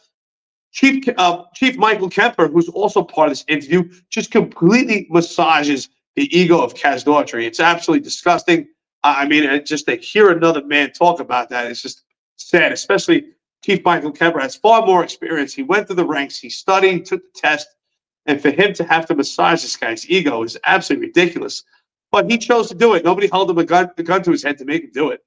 Chief 0.71 1.03
uh, 1.17 1.43
Chief 1.53 1.75
Michael 1.75 2.09
Kemper, 2.09 2.47
who's 2.47 2.69
also 2.69 3.03
part 3.03 3.27
of 3.27 3.31
this 3.33 3.43
interview, 3.49 3.83
just 4.09 4.31
completely 4.31 5.05
massages 5.09 5.89
the 6.15 6.33
ego 6.35 6.61
of 6.61 6.75
Kaz 6.75 7.03
Daughtry. 7.03 7.43
It's 7.43 7.59
absolutely 7.59 8.05
disgusting. 8.05 8.69
I 9.03 9.27
mean, 9.27 9.65
just 9.65 9.85
to 9.87 9.97
hear 9.97 10.31
another 10.31 10.63
man 10.63 10.93
talk 10.93 11.19
about 11.19 11.49
that, 11.49 11.69
it's 11.69 11.81
just 11.81 12.03
sad, 12.37 12.71
especially 12.71 13.25
Chief 13.61 13.83
Michael 13.83 14.13
Kemper 14.13 14.39
has 14.39 14.55
far 14.55 14.85
more 14.85 15.03
experience. 15.03 15.53
He 15.53 15.63
went 15.63 15.87
through 15.87 15.97
the 15.97 16.05
ranks, 16.05 16.37
he 16.37 16.49
studied, 16.49 17.05
took 17.05 17.21
the 17.21 17.39
test, 17.41 17.67
and 18.27 18.41
for 18.41 18.51
him 18.51 18.73
to 18.75 18.85
have 18.85 19.07
to 19.07 19.15
massage 19.15 19.61
this 19.61 19.75
guy's 19.75 20.09
ego 20.09 20.41
is 20.43 20.57
absolutely 20.65 21.07
ridiculous. 21.07 21.63
But 22.13 22.31
he 22.31 22.37
chose 22.37 22.69
to 22.69 22.75
do 22.75 22.93
it. 22.93 23.03
Nobody 23.03 23.27
held 23.27 23.49
him 23.49 23.57
a 23.57 23.65
gun, 23.65 23.91
a 23.97 24.03
gun 24.03 24.23
to 24.23 24.31
his 24.31 24.43
head 24.43 24.57
to 24.59 24.65
make 24.65 24.83
him 24.83 24.91
do 24.93 25.09
it. 25.09 25.21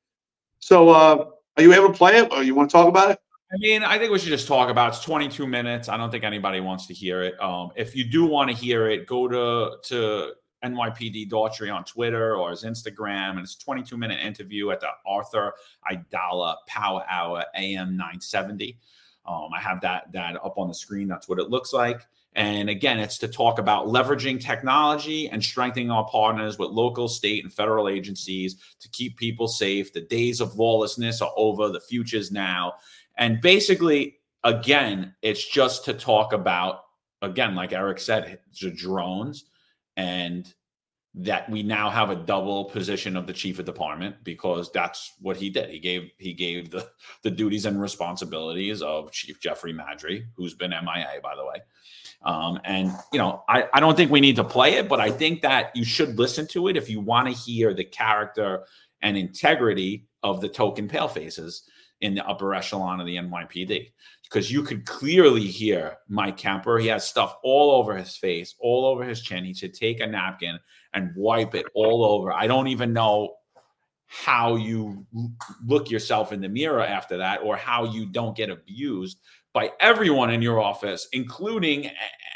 So, 0.58 0.90
uh, 0.90 1.26
are 1.56 1.62
you 1.62 1.72
able 1.72 1.88
to 1.88 1.94
play 1.94 2.16
it, 2.16 2.32
or 2.32 2.42
you 2.42 2.54
want 2.54 2.70
to 2.70 2.72
talk 2.72 2.88
about 2.88 3.10
it? 3.10 3.18
I 3.52 3.56
mean, 3.58 3.84
I 3.84 3.98
think 3.98 4.10
we 4.10 4.18
should 4.18 4.30
just 4.30 4.48
talk 4.48 4.68
about. 4.68 4.88
It's 4.88 5.04
22 5.04 5.46
minutes. 5.46 5.88
I 5.88 5.96
don't 5.96 6.10
think 6.10 6.24
anybody 6.24 6.60
wants 6.60 6.86
to 6.88 6.94
hear 6.94 7.22
it. 7.22 7.40
Um, 7.40 7.70
if 7.76 7.94
you 7.94 8.04
do 8.04 8.24
want 8.24 8.50
to 8.50 8.56
hear 8.56 8.88
it, 8.88 9.06
go 9.06 9.28
to 9.28 9.76
to 9.88 10.32
NYPD 10.64 11.30
Daughtry 11.30 11.72
on 11.72 11.84
Twitter 11.84 12.36
or 12.36 12.50
his 12.50 12.64
Instagram, 12.64 13.30
and 13.30 13.40
it's 13.40 13.54
a 13.54 13.58
22 13.60 13.96
minute 13.96 14.20
interview 14.20 14.70
at 14.70 14.80
the 14.80 14.88
Arthur 15.06 15.52
Aidala 15.90 16.56
Power 16.66 17.04
Hour 17.08 17.44
AM 17.54 17.96
970. 17.96 18.78
Um, 19.26 19.50
I 19.54 19.60
have 19.60 19.80
that 19.82 20.10
that 20.12 20.36
up 20.36 20.58
on 20.58 20.68
the 20.68 20.74
screen. 20.74 21.06
That's 21.06 21.28
what 21.28 21.38
it 21.38 21.48
looks 21.48 21.72
like. 21.72 22.00
And 22.34 22.68
again, 22.68 22.98
it's 22.98 23.18
to 23.18 23.28
talk 23.28 23.58
about 23.58 23.86
leveraging 23.86 24.40
technology 24.40 25.28
and 25.28 25.42
strengthening 25.42 25.90
our 25.90 26.06
partners 26.06 26.58
with 26.58 26.70
local, 26.70 27.06
state, 27.06 27.44
and 27.44 27.52
federal 27.52 27.88
agencies 27.88 28.56
to 28.80 28.88
keep 28.88 29.16
people 29.16 29.46
safe. 29.46 29.92
The 29.92 30.00
days 30.00 30.40
of 30.40 30.56
lawlessness 30.56 31.22
are 31.22 31.32
over. 31.36 31.68
The 31.68 31.80
future's 31.80 32.32
now. 32.32 32.74
And 33.16 33.40
basically, 33.40 34.16
again, 34.42 35.14
it's 35.22 35.46
just 35.46 35.84
to 35.84 35.94
talk 35.94 36.32
about, 36.32 36.80
again, 37.22 37.54
like 37.54 37.72
Eric 37.72 38.00
said, 38.00 38.40
the 38.60 38.70
drones 38.72 39.44
and 39.96 40.52
that 41.16 41.48
we 41.48 41.62
now 41.62 41.88
have 41.90 42.10
a 42.10 42.16
double 42.16 42.64
position 42.64 43.16
of 43.16 43.26
the 43.26 43.32
chief 43.32 43.60
of 43.60 43.64
department 43.64 44.16
because 44.24 44.72
that's 44.72 45.12
what 45.20 45.36
he 45.36 45.48
did. 45.48 45.70
He 45.70 45.78
gave 45.78 46.10
he 46.18 46.32
gave 46.32 46.70
the 46.70 46.88
the 47.22 47.30
duties 47.30 47.66
and 47.66 47.80
responsibilities 47.80 48.82
of 48.82 49.12
Chief 49.12 49.40
Jeffrey 49.40 49.72
Maddrey, 49.72 50.26
who's 50.36 50.54
been 50.54 50.70
MIA 50.70 51.20
by 51.22 51.36
the 51.36 51.44
way. 51.44 51.62
Um, 52.24 52.58
and 52.64 52.90
you 53.12 53.18
know, 53.18 53.44
I, 53.48 53.64
I 53.72 53.80
don't 53.80 53.96
think 53.96 54.10
we 54.10 54.20
need 54.20 54.36
to 54.36 54.44
play 54.44 54.74
it, 54.74 54.88
but 54.88 55.00
I 55.00 55.10
think 55.10 55.42
that 55.42 55.74
you 55.76 55.84
should 55.84 56.18
listen 56.18 56.46
to 56.48 56.68
it 56.68 56.76
if 56.76 56.88
you 56.88 57.00
want 57.00 57.28
to 57.28 57.34
hear 57.34 57.74
the 57.74 57.84
character 57.84 58.64
and 59.02 59.16
integrity 59.16 60.06
of 60.22 60.40
the 60.40 60.48
token 60.48 60.88
palefaces 60.88 61.62
in 62.00 62.14
the 62.14 62.26
upper 62.26 62.54
echelon 62.54 63.00
of 63.00 63.06
the 63.06 63.16
NYPD. 63.16 63.92
Because 64.22 64.50
you 64.50 64.62
could 64.62 64.86
clearly 64.86 65.46
hear 65.46 65.98
Mike 66.08 66.38
Kemper. 66.38 66.78
He 66.78 66.88
has 66.88 67.06
stuff 67.06 67.36
all 67.44 67.70
over 67.70 67.94
his 67.94 68.16
face, 68.16 68.54
all 68.58 68.86
over 68.86 69.04
his 69.04 69.20
chin. 69.20 69.44
He 69.44 69.54
should 69.54 69.74
take 69.74 70.00
a 70.00 70.06
napkin 70.06 70.58
and 70.94 71.12
wipe 71.14 71.54
it 71.54 71.66
all 71.74 72.04
over. 72.04 72.32
I 72.32 72.46
don't 72.46 72.68
even 72.68 72.92
know 72.92 73.36
how 74.06 74.56
you 74.56 75.06
look 75.64 75.90
yourself 75.90 76.32
in 76.32 76.40
the 76.40 76.48
mirror 76.48 76.84
after 76.84 77.16
that 77.18 77.42
or 77.42 77.56
how 77.56 77.84
you 77.84 78.06
don't 78.06 78.36
get 78.36 78.50
abused 78.50 79.18
by 79.54 79.70
everyone 79.80 80.30
in 80.30 80.42
your 80.42 80.60
office, 80.60 81.08
including 81.12 81.90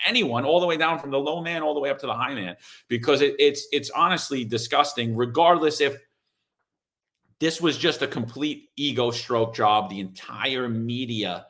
anyone, 0.06 0.44
all 0.44 0.60
the 0.60 0.66
way 0.66 0.76
down 0.76 0.98
from 0.98 1.10
the 1.10 1.18
low 1.18 1.42
man 1.42 1.62
all 1.62 1.74
the 1.74 1.80
way 1.80 1.90
up 1.90 1.98
to 1.98 2.06
the 2.06 2.14
high 2.14 2.32
man, 2.32 2.56
because 2.88 3.20
it, 3.20 3.34
it's 3.38 3.66
it's 3.72 3.90
honestly 3.90 4.44
disgusting. 4.44 5.14
Regardless 5.14 5.80
if 5.80 6.00
this 7.40 7.60
was 7.60 7.76
just 7.76 8.02
a 8.02 8.06
complete 8.06 8.70
ego 8.76 9.10
stroke 9.10 9.54
job, 9.54 9.90
the 9.90 10.00
entire 10.00 10.68
media 10.68 11.46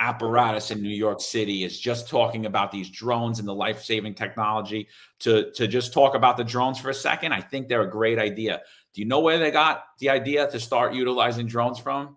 apparatus 0.00 0.70
in 0.70 0.80
New 0.80 0.88
York 0.88 1.20
City 1.20 1.64
is 1.64 1.78
just 1.78 2.08
talking 2.08 2.46
about 2.46 2.72
these 2.72 2.88
drones 2.88 3.38
and 3.38 3.46
the 3.46 3.54
life 3.54 3.82
saving 3.82 4.14
technology. 4.14 4.86
To 5.20 5.50
to 5.52 5.66
just 5.66 5.94
talk 5.94 6.14
about 6.14 6.36
the 6.36 6.44
drones 6.44 6.78
for 6.78 6.90
a 6.90 6.94
second, 6.94 7.32
I 7.32 7.40
think 7.40 7.68
they're 7.68 7.82
a 7.82 7.90
great 7.90 8.18
idea. 8.18 8.60
Do 8.92 9.00
you 9.00 9.06
know 9.08 9.20
where 9.20 9.38
they 9.38 9.50
got 9.50 9.84
the 9.98 10.10
idea 10.10 10.50
to 10.50 10.60
start 10.60 10.94
utilizing 10.94 11.46
drones 11.46 11.78
from? 11.78 12.16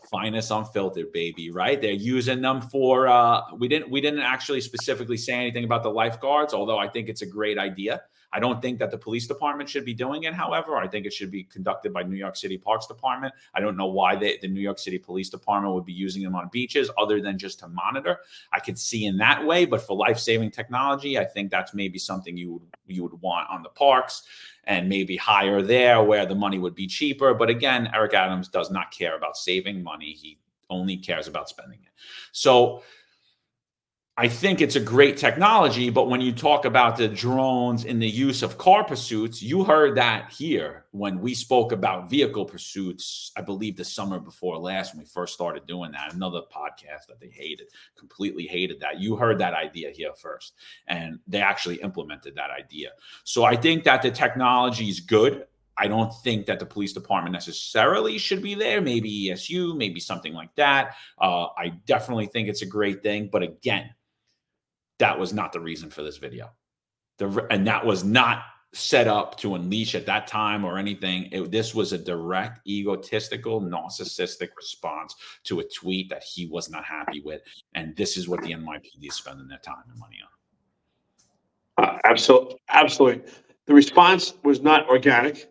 The 0.00 0.06
finest 0.08 0.50
unfiltered 0.50 1.12
baby 1.12 1.50
right? 1.50 1.80
They're 1.80 1.92
using 1.92 2.40
them 2.40 2.60
for 2.60 3.08
uh 3.08 3.42
we 3.56 3.68
didn't 3.68 3.90
we 3.90 4.00
didn't 4.00 4.20
actually 4.20 4.60
specifically 4.60 5.16
say 5.16 5.34
anything 5.34 5.64
about 5.64 5.82
the 5.82 5.90
lifeguards 5.90 6.54
although 6.54 6.78
i 6.78 6.88
think 6.88 7.08
it's 7.08 7.22
a 7.22 7.26
great 7.26 7.58
idea 7.58 8.02
i 8.32 8.40
don't 8.40 8.60
think 8.62 8.78
that 8.78 8.90
the 8.90 8.98
police 8.98 9.26
department 9.26 9.68
should 9.68 9.84
be 9.84 9.94
doing 9.94 10.24
it 10.24 10.34
however 10.34 10.76
i 10.76 10.86
think 10.86 11.06
it 11.06 11.12
should 11.12 11.30
be 11.30 11.44
conducted 11.44 11.92
by 11.92 12.02
new 12.02 12.16
york 12.16 12.36
city 12.36 12.58
parks 12.58 12.86
department 12.86 13.32
i 13.54 13.60
don't 13.60 13.76
know 13.76 13.86
why 13.86 14.14
they, 14.16 14.38
the 14.42 14.48
new 14.48 14.60
york 14.60 14.78
city 14.78 14.98
police 14.98 15.28
department 15.28 15.74
would 15.74 15.84
be 15.84 15.92
using 15.92 16.22
them 16.22 16.34
on 16.34 16.48
beaches 16.52 16.90
other 16.98 17.20
than 17.20 17.38
just 17.38 17.58
to 17.58 17.68
monitor 17.68 18.18
i 18.52 18.60
could 18.60 18.78
see 18.78 19.06
in 19.06 19.16
that 19.16 19.44
way 19.44 19.64
but 19.64 19.80
for 19.80 19.96
life-saving 19.96 20.50
technology 20.50 21.18
i 21.18 21.24
think 21.24 21.50
that's 21.50 21.74
maybe 21.74 21.98
something 21.98 22.36
you 22.36 22.54
would 22.54 22.62
you 22.86 23.02
would 23.02 23.20
want 23.22 23.48
on 23.50 23.62
the 23.62 23.68
parks 23.70 24.24
and 24.64 24.88
maybe 24.88 25.16
hire 25.16 25.62
there 25.62 26.02
where 26.02 26.26
the 26.26 26.34
money 26.34 26.58
would 26.58 26.74
be 26.74 26.86
cheaper. 26.86 27.34
But 27.34 27.50
again, 27.50 27.90
Eric 27.92 28.14
Adams 28.14 28.48
does 28.48 28.70
not 28.70 28.90
care 28.90 29.16
about 29.16 29.36
saving 29.36 29.82
money. 29.82 30.12
He 30.12 30.38
only 30.70 30.96
cares 30.96 31.26
about 31.26 31.48
spending 31.48 31.80
it. 31.82 31.90
So 32.32 32.82
I 34.18 34.28
think 34.28 34.60
it's 34.60 34.76
a 34.76 34.80
great 34.80 35.16
technology, 35.16 35.88
but 35.88 36.10
when 36.10 36.20
you 36.20 36.32
talk 36.32 36.66
about 36.66 36.98
the 36.98 37.08
drones 37.08 37.86
and 37.86 38.00
the 38.00 38.06
use 38.06 38.42
of 38.42 38.58
car 38.58 38.84
pursuits, 38.84 39.42
you 39.42 39.64
heard 39.64 39.94
that 39.96 40.30
here 40.30 40.84
when 40.90 41.18
we 41.18 41.34
spoke 41.34 41.72
about 41.72 42.10
vehicle 42.10 42.44
pursuits, 42.44 43.32
I 43.38 43.40
believe 43.40 43.74
the 43.74 43.86
summer 43.86 44.20
before 44.20 44.58
last 44.58 44.92
when 44.92 45.00
we 45.00 45.06
first 45.06 45.32
started 45.32 45.66
doing 45.66 45.92
that. 45.92 46.12
Another 46.12 46.42
podcast 46.54 47.06
that 47.08 47.20
they 47.20 47.30
hated, 47.30 47.68
completely 47.96 48.46
hated 48.46 48.80
that. 48.80 49.00
You 49.00 49.16
heard 49.16 49.38
that 49.38 49.54
idea 49.54 49.90
here 49.90 50.12
first, 50.14 50.56
and 50.88 51.18
they 51.26 51.40
actually 51.40 51.76
implemented 51.76 52.34
that 52.34 52.50
idea. 52.50 52.90
So 53.24 53.44
I 53.44 53.56
think 53.56 53.82
that 53.84 54.02
the 54.02 54.10
technology 54.10 54.90
is 54.90 55.00
good. 55.00 55.46
I 55.78 55.88
don't 55.88 56.12
think 56.22 56.44
that 56.46 56.58
the 56.58 56.66
police 56.66 56.92
department 56.92 57.32
necessarily 57.32 58.18
should 58.18 58.42
be 58.42 58.54
there. 58.54 58.82
Maybe 58.82 59.28
ESU, 59.28 59.74
maybe 59.74 60.00
something 60.00 60.34
like 60.34 60.54
that. 60.56 60.96
Uh, 61.18 61.46
I 61.56 61.68
definitely 61.86 62.26
think 62.26 62.48
it's 62.48 62.60
a 62.60 62.66
great 62.66 63.02
thing. 63.02 63.30
But 63.32 63.42
again, 63.42 63.88
that 65.02 65.18
was 65.18 65.32
not 65.32 65.52
the 65.52 65.58
reason 65.58 65.90
for 65.90 66.02
this 66.02 66.16
video. 66.16 66.48
The, 67.18 67.44
and 67.50 67.66
that 67.66 67.84
was 67.84 68.04
not 68.04 68.44
set 68.72 69.08
up 69.08 69.36
to 69.38 69.56
unleash 69.56 69.96
at 69.96 70.06
that 70.06 70.28
time 70.28 70.64
or 70.64 70.78
anything. 70.78 71.28
It, 71.32 71.50
this 71.50 71.74
was 71.74 71.92
a 71.92 71.98
direct, 71.98 72.64
egotistical, 72.68 73.60
narcissistic 73.60 74.50
response 74.56 75.16
to 75.44 75.58
a 75.58 75.64
tweet 75.64 76.08
that 76.08 76.22
he 76.22 76.46
was 76.46 76.70
not 76.70 76.84
happy 76.84 77.20
with. 77.20 77.42
And 77.74 77.96
this 77.96 78.16
is 78.16 78.28
what 78.28 78.42
the 78.42 78.52
NYPD 78.52 79.08
is 79.08 79.14
spending 79.14 79.48
their 79.48 79.58
time 79.58 79.82
and 79.90 79.98
money 79.98 80.18
on. 81.78 81.84
Uh, 81.84 81.98
absolutely. 82.04 82.56
Absolutely. 82.68 83.32
The 83.66 83.74
response 83.74 84.34
was 84.44 84.62
not 84.62 84.88
organic 84.88 85.50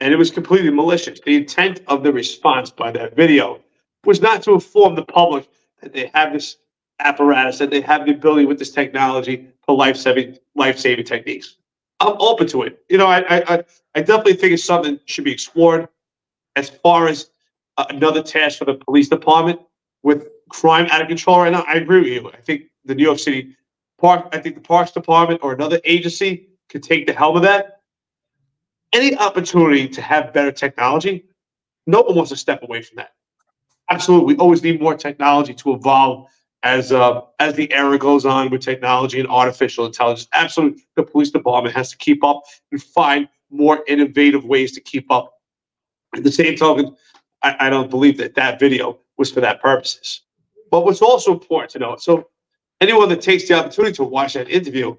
and 0.00 0.12
it 0.12 0.16
was 0.16 0.32
completely 0.32 0.70
malicious. 0.70 1.20
The 1.24 1.36
intent 1.36 1.82
of 1.86 2.02
the 2.02 2.12
response 2.12 2.72
by 2.72 2.90
that 2.92 3.14
video 3.14 3.60
was 4.04 4.20
not 4.20 4.42
to 4.42 4.54
inform 4.54 4.96
the 4.96 5.04
public 5.04 5.48
that 5.82 5.92
they 5.92 6.10
have 6.14 6.32
this 6.32 6.56
apparatus 7.00 7.58
that 7.58 7.70
they 7.70 7.80
have 7.80 8.06
the 8.06 8.12
ability 8.12 8.44
with 8.46 8.58
this 8.58 8.70
technology 8.70 9.48
for 9.64 9.76
life 9.76 9.96
saving 9.96 10.36
life 10.54 10.78
saving 10.78 11.04
techniques. 11.04 11.56
I'm 12.00 12.14
open 12.18 12.46
to 12.48 12.62
it. 12.62 12.82
You 12.88 12.98
know, 12.98 13.06
I, 13.06 13.24
I 13.30 13.64
I 13.94 14.00
definitely 14.00 14.34
think 14.34 14.52
it's 14.52 14.64
something 14.64 14.94
that 14.94 15.08
should 15.08 15.24
be 15.24 15.32
explored. 15.32 15.88
As 16.56 16.68
far 16.68 17.08
as 17.08 17.30
uh, 17.76 17.86
another 17.90 18.22
task 18.22 18.58
for 18.58 18.64
the 18.64 18.74
police 18.74 19.08
department 19.08 19.60
with 20.02 20.26
crime 20.48 20.86
out 20.90 21.00
of 21.00 21.08
control 21.08 21.40
right 21.40 21.52
now, 21.52 21.64
I 21.68 21.74
agree 21.74 21.98
with 22.00 22.08
you. 22.08 22.30
I 22.30 22.40
think 22.40 22.64
the 22.84 22.94
New 22.94 23.04
York 23.04 23.18
City 23.18 23.56
Park, 24.00 24.28
I 24.32 24.38
think 24.38 24.54
the 24.56 24.60
Parks 24.60 24.92
Department 24.92 25.40
or 25.42 25.52
another 25.52 25.80
agency 25.84 26.48
could 26.68 26.82
take 26.82 27.06
the 27.06 27.12
helm 27.12 27.36
of 27.36 27.42
that. 27.42 27.80
Any 28.92 29.16
opportunity 29.16 29.88
to 29.88 30.02
have 30.02 30.32
better 30.32 30.50
technology, 30.50 31.24
no 31.86 32.00
one 32.02 32.16
wants 32.16 32.30
to 32.30 32.36
step 32.36 32.62
away 32.62 32.82
from 32.82 32.96
that. 32.96 33.12
Absolutely, 33.90 34.34
we 34.34 34.38
always 34.38 34.62
need 34.62 34.80
more 34.80 34.94
technology 34.96 35.54
to 35.54 35.74
evolve 35.74 36.28
as 36.62 36.92
uh, 36.92 37.20
as 37.38 37.54
the 37.54 37.72
era 37.72 37.98
goes 37.98 38.24
on 38.24 38.50
with 38.50 38.60
technology 38.62 39.20
and 39.20 39.28
artificial 39.28 39.86
intelligence. 39.86 40.28
Absolutely, 40.32 40.82
the 40.96 41.02
police 41.02 41.30
department 41.30 41.74
has 41.74 41.90
to 41.90 41.96
keep 41.96 42.24
up 42.24 42.42
and 42.72 42.82
find 42.82 43.28
more 43.50 43.84
innovative 43.86 44.44
ways 44.44 44.72
to 44.72 44.80
keep 44.80 45.10
up. 45.10 45.34
At 46.16 46.24
the 46.24 46.32
same 46.32 46.56
token, 46.56 46.96
I, 47.42 47.56
I 47.60 47.70
don't 47.70 47.90
believe 47.90 48.16
that 48.18 48.34
that 48.34 48.58
video 48.58 48.98
was 49.16 49.30
for 49.30 49.40
that 49.40 49.60
purposes. 49.60 50.22
But 50.70 50.84
what's 50.84 51.02
also 51.02 51.32
important 51.32 51.70
to 51.72 51.78
note, 51.78 52.02
so 52.02 52.28
anyone 52.80 53.08
that 53.10 53.20
takes 53.20 53.48
the 53.48 53.54
opportunity 53.54 53.94
to 53.94 54.04
watch 54.04 54.34
that 54.34 54.48
interview, 54.48 54.96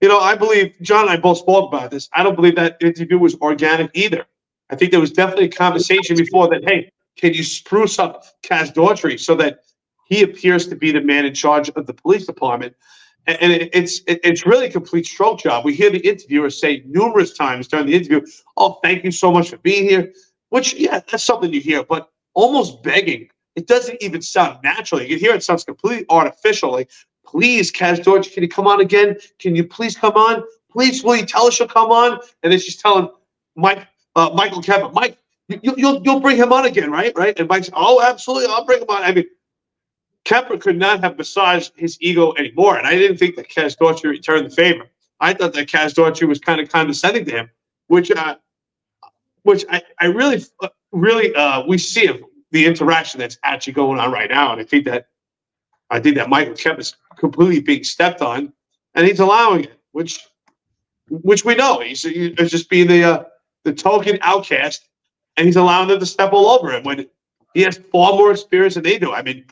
you 0.00 0.08
know, 0.08 0.18
I 0.18 0.34
believe 0.34 0.74
John 0.82 1.02
and 1.02 1.10
I 1.10 1.16
both 1.16 1.38
spoke 1.38 1.72
about 1.72 1.90
this. 1.90 2.08
I 2.12 2.22
don't 2.22 2.36
believe 2.36 2.56
that 2.56 2.76
interview 2.80 3.18
was 3.18 3.34
organic 3.36 3.90
either. 3.94 4.26
I 4.70 4.76
think 4.76 4.90
there 4.90 5.00
was 5.00 5.12
definitely 5.12 5.46
a 5.46 5.50
conversation 5.50 6.16
before 6.16 6.48
that. 6.48 6.68
Hey, 6.68 6.90
can 7.16 7.32
you 7.32 7.42
spruce 7.42 7.98
up 7.98 8.24
Kaz 8.42 8.74
Daughtry 8.74 9.18
so 9.18 9.34
that 9.36 9.60
he 10.06 10.22
appears 10.22 10.66
to 10.68 10.76
be 10.76 10.92
the 10.92 11.00
man 11.00 11.26
in 11.26 11.34
charge 11.34 11.68
of 11.68 11.86
the 11.86 11.94
police 11.94 12.26
department. 12.26 12.74
And 13.26 13.52
it's 13.52 14.02
it's 14.06 14.46
really 14.46 14.66
a 14.66 14.70
complete 14.70 15.04
stroke 15.04 15.40
job. 15.40 15.64
We 15.64 15.74
hear 15.74 15.90
the 15.90 15.98
interviewer 15.98 16.48
say 16.48 16.84
numerous 16.86 17.32
times 17.36 17.66
during 17.66 17.86
the 17.86 17.94
interview, 17.94 18.24
"Oh, 18.56 18.78
thank 18.84 19.02
you 19.02 19.10
so 19.10 19.32
much 19.32 19.50
for 19.50 19.56
being 19.58 19.88
here," 19.88 20.12
which 20.50 20.74
yeah, 20.74 21.00
that's 21.10 21.24
something 21.24 21.52
you 21.52 21.60
hear, 21.60 21.82
but 21.82 22.08
almost 22.34 22.84
begging. 22.84 23.28
It 23.56 23.66
doesn't 23.66 24.00
even 24.00 24.22
sound 24.22 24.58
natural. 24.62 25.02
You 25.02 25.08
can 25.08 25.18
hear 25.18 25.34
it 25.34 25.42
sounds 25.42 25.64
completely 25.64 26.06
artificial. 26.08 26.70
Like, 26.70 26.90
please, 27.26 27.72
Kaz 27.72 28.04
George, 28.04 28.30
can 28.32 28.44
you 28.44 28.48
come 28.48 28.68
on 28.68 28.80
again? 28.80 29.16
Can 29.40 29.56
you 29.56 29.64
please 29.64 29.96
come 29.96 30.14
on? 30.14 30.44
Please, 30.70 31.02
will 31.02 31.16
you 31.16 31.26
tell 31.26 31.46
us 31.46 31.58
you'll 31.58 31.68
come 31.68 31.90
on? 31.90 32.20
And 32.44 32.52
then 32.52 32.60
she's 32.60 32.76
telling 32.76 33.08
Mike, 33.56 33.88
uh, 34.14 34.30
Michael 34.34 34.62
Kevin, 34.62 34.92
Mike, 34.92 35.18
you, 35.48 35.74
you'll 35.76 36.00
you'll 36.04 36.20
bring 36.20 36.36
him 36.36 36.52
on 36.52 36.66
again, 36.66 36.90
right? 36.90 37.12
Right? 37.16 37.36
And 37.38 37.48
Mike's, 37.48 37.70
oh, 37.72 38.00
absolutely, 38.02 38.48
I'll 38.50 38.64
bring 38.64 38.82
him 38.82 38.88
on. 38.88 39.02
I 39.02 39.12
mean, 39.12 39.24
Kemper 40.26 40.58
could 40.58 40.76
not 40.76 41.00
have 41.04 41.16
massaged 41.16 41.72
his 41.76 41.96
ego 42.00 42.34
anymore. 42.34 42.76
And 42.76 42.86
I 42.86 42.96
didn't 42.96 43.16
think 43.16 43.36
that 43.36 43.48
Kaz 43.48 43.78
Daughtry 43.78 44.10
returned 44.10 44.46
the 44.46 44.50
favor. 44.50 44.86
I 45.20 45.32
thought 45.32 45.54
that 45.54 45.68
Kaz 45.68 45.94
Daughtry 45.94 46.26
was 46.26 46.40
kind 46.40 46.60
of 46.60 46.68
condescending 46.68 47.24
to 47.26 47.30
him, 47.30 47.50
which 47.86 48.10
uh, 48.10 48.34
which 49.44 49.64
I, 49.70 49.82
I 50.00 50.06
really, 50.06 50.44
really, 50.90 51.32
uh, 51.36 51.64
we 51.64 51.78
see 51.78 52.10
the 52.50 52.66
interaction 52.66 53.20
that's 53.20 53.38
actually 53.44 53.74
going 53.74 54.00
on 54.00 54.10
right 54.10 54.28
now. 54.28 54.50
And 54.50 54.60
I 54.60 54.64
think 54.64 54.84
that 54.86 55.06
I 55.90 56.00
think 56.00 56.16
that 56.16 56.28
Michael 56.28 56.54
Kemp 56.54 56.80
is 56.80 56.96
completely 57.16 57.60
being 57.60 57.84
stepped 57.84 58.20
on, 58.20 58.52
and 58.96 59.06
he's 59.06 59.20
allowing 59.20 59.64
it, 59.64 59.80
which 59.92 60.26
which 61.08 61.44
we 61.44 61.54
know 61.54 61.78
he's, 61.78 62.02
he's 62.02 62.50
just 62.50 62.68
being 62.68 62.88
the 62.88 63.04
uh, 63.04 63.24
the 63.62 63.72
token 63.72 64.18
outcast, 64.22 64.88
and 65.36 65.46
he's 65.46 65.54
allowing 65.54 65.86
them 65.86 66.00
to 66.00 66.06
step 66.06 66.32
all 66.32 66.48
over 66.48 66.72
him 66.72 66.82
when 66.82 67.06
he 67.54 67.62
has 67.62 67.78
far 67.92 68.14
more 68.14 68.32
experience 68.32 68.74
than 68.74 68.82
they 68.82 68.98
do. 68.98 69.12
I 69.12 69.22
mean, 69.22 69.44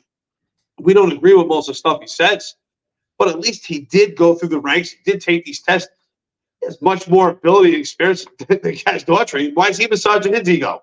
we 0.80 0.94
don't 0.94 1.12
agree 1.12 1.34
with 1.34 1.46
most 1.46 1.68
of 1.68 1.74
the 1.74 1.78
stuff 1.78 2.00
he 2.00 2.06
says, 2.06 2.54
but 3.18 3.28
at 3.28 3.40
least 3.40 3.66
he 3.66 3.80
did 3.80 4.16
go 4.16 4.34
through 4.34 4.50
the 4.50 4.60
ranks. 4.60 4.94
Did 5.04 5.20
take 5.20 5.44
these 5.44 5.62
tests. 5.62 5.88
He 6.60 6.66
has 6.66 6.80
much 6.82 7.08
more 7.08 7.30
ability 7.30 7.70
and 7.70 7.80
experience 7.80 8.24
than 8.38 8.58
Kaz 8.58 9.04
Daughtry. 9.04 9.54
Why 9.54 9.68
is 9.68 9.78
he 9.78 9.86
massaging 9.86 10.34
his 10.34 10.48
ego? 10.48 10.82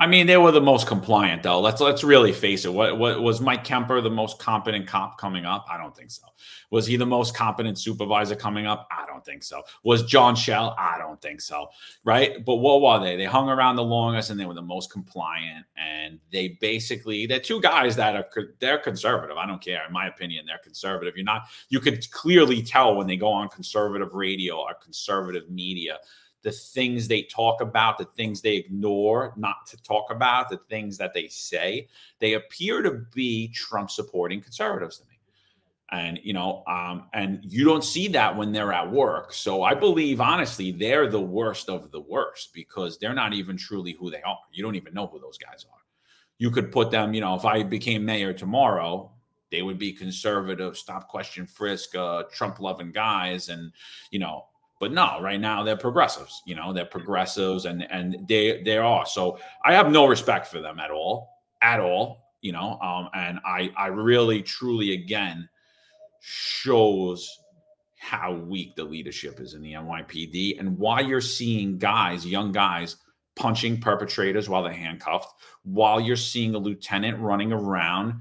I 0.00 0.06
mean, 0.06 0.28
they 0.28 0.36
were 0.36 0.52
the 0.52 0.60
most 0.60 0.86
compliant, 0.86 1.42
though. 1.42 1.60
Let's 1.60 1.80
let's 1.80 2.04
really 2.04 2.32
face 2.32 2.64
it. 2.64 2.72
What, 2.72 2.98
what 2.98 3.20
was 3.20 3.40
Mike 3.40 3.64
Kemper 3.64 4.00
the 4.00 4.10
most 4.10 4.38
competent 4.38 4.86
cop 4.86 5.18
coming 5.18 5.44
up? 5.44 5.66
I 5.68 5.76
don't 5.76 5.96
think 5.96 6.12
so. 6.12 6.22
Was 6.70 6.86
he 6.86 6.96
the 6.96 7.06
most 7.06 7.34
competent 7.34 7.80
supervisor 7.80 8.36
coming 8.36 8.66
up? 8.66 8.86
Don't 9.18 9.24
think 9.24 9.42
so. 9.42 9.64
Was 9.82 10.04
John 10.04 10.36
Chell? 10.36 10.76
I 10.78 10.96
don't 10.96 11.20
think 11.20 11.40
so. 11.40 11.66
Right? 12.04 12.44
But 12.44 12.56
what 12.56 12.80
were 12.80 13.04
they? 13.04 13.16
They 13.16 13.24
hung 13.24 13.48
around 13.48 13.74
the 13.74 13.82
longest, 13.82 14.30
and 14.30 14.38
they 14.38 14.46
were 14.46 14.54
the 14.54 14.62
most 14.62 14.92
compliant. 14.92 15.66
And 15.76 16.20
they 16.30 16.56
basically 16.60 17.26
they're 17.26 17.40
two 17.40 17.60
guys 17.60 17.96
that 17.96 18.14
are 18.14 18.28
they're 18.60 18.78
conservative. 18.78 19.36
I 19.36 19.44
don't 19.44 19.60
care. 19.60 19.84
In 19.84 19.92
my 19.92 20.06
opinion, 20.06 20.46
they're 20.46 20.60
conservative. 20.62 21.16
You're 21.16 21.24
not. 21.24 21.48
You 21.68 21.80
could 21.80 22.08
clearly 22.12 22.62
tell 22.62 22.94
when 22.94 23.08
they 23.08 23.16
go 23.16 23.32
on 23.32 23.48
conservative 23.48 24.14
radio 24.14 24.58
or 24.58 24.74
conservative 24.74 25.50
media 25.50 25.98
the 26.42 26.52
things 26.52 27.08
they 27.08 27.22
talk 27.22 27.60
about, 27.60 27.98
the 27.98 28.04
things 28.16 28.40
they 28.40 28.54
ignore 28.54 29.34
not 29.36 29.66
to 29.66 29.82
talk 29.82 30.12
about, 30.12 30.48
the 30.48 30.60
things 30.68 30.96
that 30.96 31.12
they 31.12 31.26
say, 31.26 31.88
they 32.20 32.34
appear 32.34 32.80
to 32.82 33.04
be 33.12 33.48
Trump 33.48 33.90
supporting 33.90 34.40
conservatives. 34.40 35.02
And 35.90 36.20
you 36.22 36.34
know, 36.34 36.64
um, 36.66 37.04
and 37.14 37.40
you 37.42 37.64
don't 37.64 37.84
see 37.84 38.08
that 38.08 38.36
when 38.36 38.52
they're 38.52 38.72
at 38.72 38.90
work. 38.90 39.32
So 39.32 39.62
I 39.62 39.72
believe 39.74 40.20
honestly, 40.20 40.70
they're 40.70 41.08
the 41.08 41.20
worst 41.20 41.70
of 41.70 41.90
the 41.90 42.00
worst 42.00 42.52
because 42.52 42.98
they're 42.98 43.14
not 43.14 43.32
even 43.32 43.56
truly 43.56 43.92
who 43.92 44.10
they 44.10 44.20
are. 44.22 44.38
You 44.52 44.62
don't 44.62 44.74
even 44.74 44.92
know 44.92 45.06
who 45.06 45.18
those 45.18 45.38
guys 45.38 45.64
are. 45.70 45.78
You 46.36 46.50
could 46.50 46.70
put 46.70 46.90
them, 46.90 47.14
you 47.14 47.20
know, 47.20 47.34
if 47.34 47.44
I 47.44 47.62
became 47.62 48.04
mayor 48.04 48.32
tomorrow, 48.32 49.10
they 49.50 49.62
would 49.62 49.78
be 49.78 49.92
conservative, 49.92 50.76
stop 50.76 51.08
question 51.08 51.46
frisk, 51.46 51.94
uh, 51.94 52.24
Trump 52.30 52.60
loving 52.60 52.92
guys, 52.92 53.48
and 53.48 53.72
you 54.10 54.18
know, 54.18 54.44
but 54.80 54.92
no, 54.92 55.18
right 55.20 55.40
now 55.40 55.62
they're 55.62 55.76
progressives. 55.76 56.42
You 56.46 56.54
know, 56.54 56.72
they're 56.72 56.84
progressives, 56.84 57.64
and 57.64 57.90
and 57.90 58.26
they 58.28 58.62
they 58.62 58.78
are. 58.78 59.06
So 59.06 59.38
I 59.64 59.72
have 59.72 59.90
no 59.90 60.06
respect 60.06 60.46
for 60.46 60.60
them 60.60 60.78
at 60.78 60.90
all, 60.90 61.30
at 61.62 61.80
all. 61.80 62.34
You 62.40 62.52
know, 62.52 62.78
um, 62.80 63.08
and 63.14 63.40
I 63.44 63.70
I 63.76 63.86
really 63.86 64.42
truly 64.42 64.92
again 64.92 65.48
shows 66.30 67.38
how 67.96 68.34
weak 68.34 68.76
the 68.76 68.84
leadership 68.84 69.40
is 69.40 69.54
in 69.54 69.62
the 69.62 69.72
NYPD 69.72 70.60
and 70.60 70.76
why 70.76 71.00
you're 71.00 71.22
seeing 71.22 71.78
guys, 71.78 72.26
young 72.26 72.52
guys, 72.52 72.96
punching 73.34 73.80
perpetrators 73.80 74.46
while 74.46 74.62
they're 74.62 74.72
handcuffed, 74.72 75.32
while 75.62 75.98
you're 75.98 76.16
seeing 76.16 76.54
a 76.54 76.58
lieutenant 76.58 77.18
running 77.18 77.50
around 77.50 78.20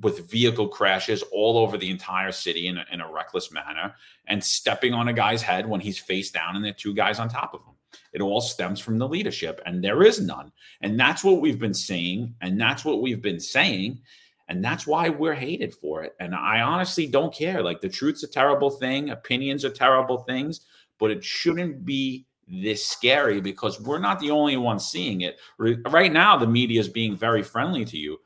with 0.00 0.30
vehicle 0.30 0.68
crashes 0.68 1.22
all 1.32 1.58
over 1.58 1.76
the 1.76 1.90
entire 1.90 2.30
city 2.30 2.68
in 2.68 2.78
a, 2.78 2.84
in 2.92 3.00
a 3.00 3.12
reckless 3.12 3.50
manner 3.50 3.92
and 4.28 4.42
stepping 4.42 4.94
on 4.94 5.08
a 5.08 5.12
guy's 5.12 5.42
head 5.42 5.68
when 5.68 5.80
he's 5.80 5.98
face 5.98 6.30
down 6.30 6.54
and 6.54 6.64
there 6.64 6.70
are 6.70 6.74
two 6.74 6.94
guys 6.94 7.18
on 7.18 7.28
top 7.28 7.54
of 7.54 7.60
him. 7.62 7.74
It 8.12 8.20
all 8.20 8.40
stems 8.40 8.78
from 8.78 8.98
the 8.98 9.08
leadership, 9.08 9.60
and 9.66 9.82
there 9.82 10.02
is 10.02 10.20
none. 10.20 10.52
And 10.80 10.98
that's 10.98 11.24
what 11.24 11.40
we've 11.40 11.58
been 11.58 11.74
saying, 11.74 12.34
and 12.40 12.60
that's 12.60 12.84
what 12.84 13.02
we've 13.02 13.22
been 13.22 13.40
saying. 13.40 14.00
And 14.48 14.64
that's 14.64 14.86
why 14.86 15.10
we're 15.10 15.34
hated 15.34 15.74
for 15.74 16.02
it. 16.02 16.14
And 16.20 16.34
I 16.34 16.62
honestly 16.62 17.06
don't 17.06 17.34
care. 17.34 17.62
Like 17.62 17.80
the 17.80 17.88
truth's 17.88 18.22
a 18.22 18.28
terrible 18.28 18.70
thing, 18.70 19.10
opinions 19.10 19.64
are 19.64 19.70
terrible 19.70 20.18
things, 20.18 20.62
but 20.98 21.10
it 21.10 21.22
shouldn't 21.22 21.84
be 21.84 22.26
this 22.46 22.84
scary 22.84 23.40
because 23.40 23.80
we're 23.80 23.98
not 23.98 24.18
the 24.20 24.30
only 24.30 24.56
ones 24.56 24.86
seeing 24.86 25.20
it. 25.20 25.38
Right 25.58 26.12
now, 26.12 26.36
the 26.36 26.46
media 26.46 26.80
is 26.80 26.88
being 26.88 27.16
very 27.16 27.42
friendly 27.42 27.84
to 27.84 27.98
you, 27.98 28.18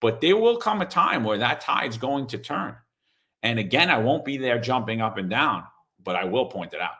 but 0.00 0.20
there 0.20 0.36
will 0.36 0.58
come 0.58 0.82
a 0.82 0.86
time 0.86 1.24
where 1.24 1.38
that 1.38 1.62
tide's 1.62 1.96
going 1.96 2.26
to 2.28 2.38
turn. 2.38 2.76
And 3.42 3.58
again, 3.58 3.88
I 3.88 3.98
won't 3.98 4.26
be 4.26 4.36
there 4.36 4.58
jumping 4.60 5.00
up 5.00 5.16
and 5.16 5.30
down, 5.30 5.64
but 6.04 6.14
I 6.14 6.24
will 6.24 6.46
point 6.46 6.74
it 6.74 6.80
out. 6.82 6.90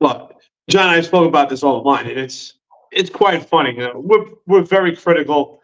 Look, 0.00 0.34
John, 0.68 0.88
I 0.88 1.00
spoke 1.02 1.28
about 1.28 1.48
this 1.48 1.62
all 1.62 1.76
online, 1.76 2.08
and 2.08 2.18
it's 2.18 2.54
it's 2.90 3.10
quite 3.10 3.48
funny. 3.48 3.74
You 3.74 3.80
know, 3.80 4.02
we're 4.04 4.26
we're 4.46 4.62
very 4.62 4.96
critical 4.96 5.60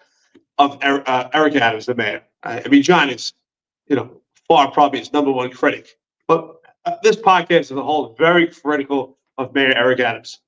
of 0.60 0.78
Eric, 0.82 1.08
uh, 1.08 1.28
Eric 1.32 1.56
Adams, 1.56 1.86
the 1.86 1.94
mayor. 1.94 2.22
I 2.42 2.68
mean, 2.68 2.82
John 2.82 3.08
is, 3.08 3.32
you 3.88 3.96
know, 3.96 4.20
far 4.46 4.70
probably 4.70 4.98
his 4.98 5.12
number 5.12 5.32
one 5.32 5.50
critic. 5.50 5.98
But 6.28 6.60
uh, 6.84 6.96
this 7.02 7.16
podcast 7.16 7.60
as 7.60 7.70
a 7.72 7.82
whole 7.82 8.10
is 8.10 8.18
very 8.18 8.46
critical 8.46 9.16
of 9.38 9.54
Mayor 9.54 9.72
Eric 9.74 10.00
Adams. 10.00 10.40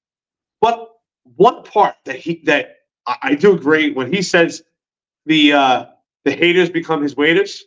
But 0.60 0.90
one 1.36 1.62
part 1.64 1.96
that 2.04 2.16
he 2.16 2.42
that 2.44 2.80
I, 3.06 3.16
I 3.22 3.34
do 3.34 3.54
agree 3.54 3.92
when 3.92 4.12
he 4.12 4.20
says 4.20 4.62
the 5.24 5.54
uh, 5.54 5.86
the 6.24 6.32
haters 6.32 6.68
become 6.68 7.02
his 7.02 7.16
waiters. 7.16 7.64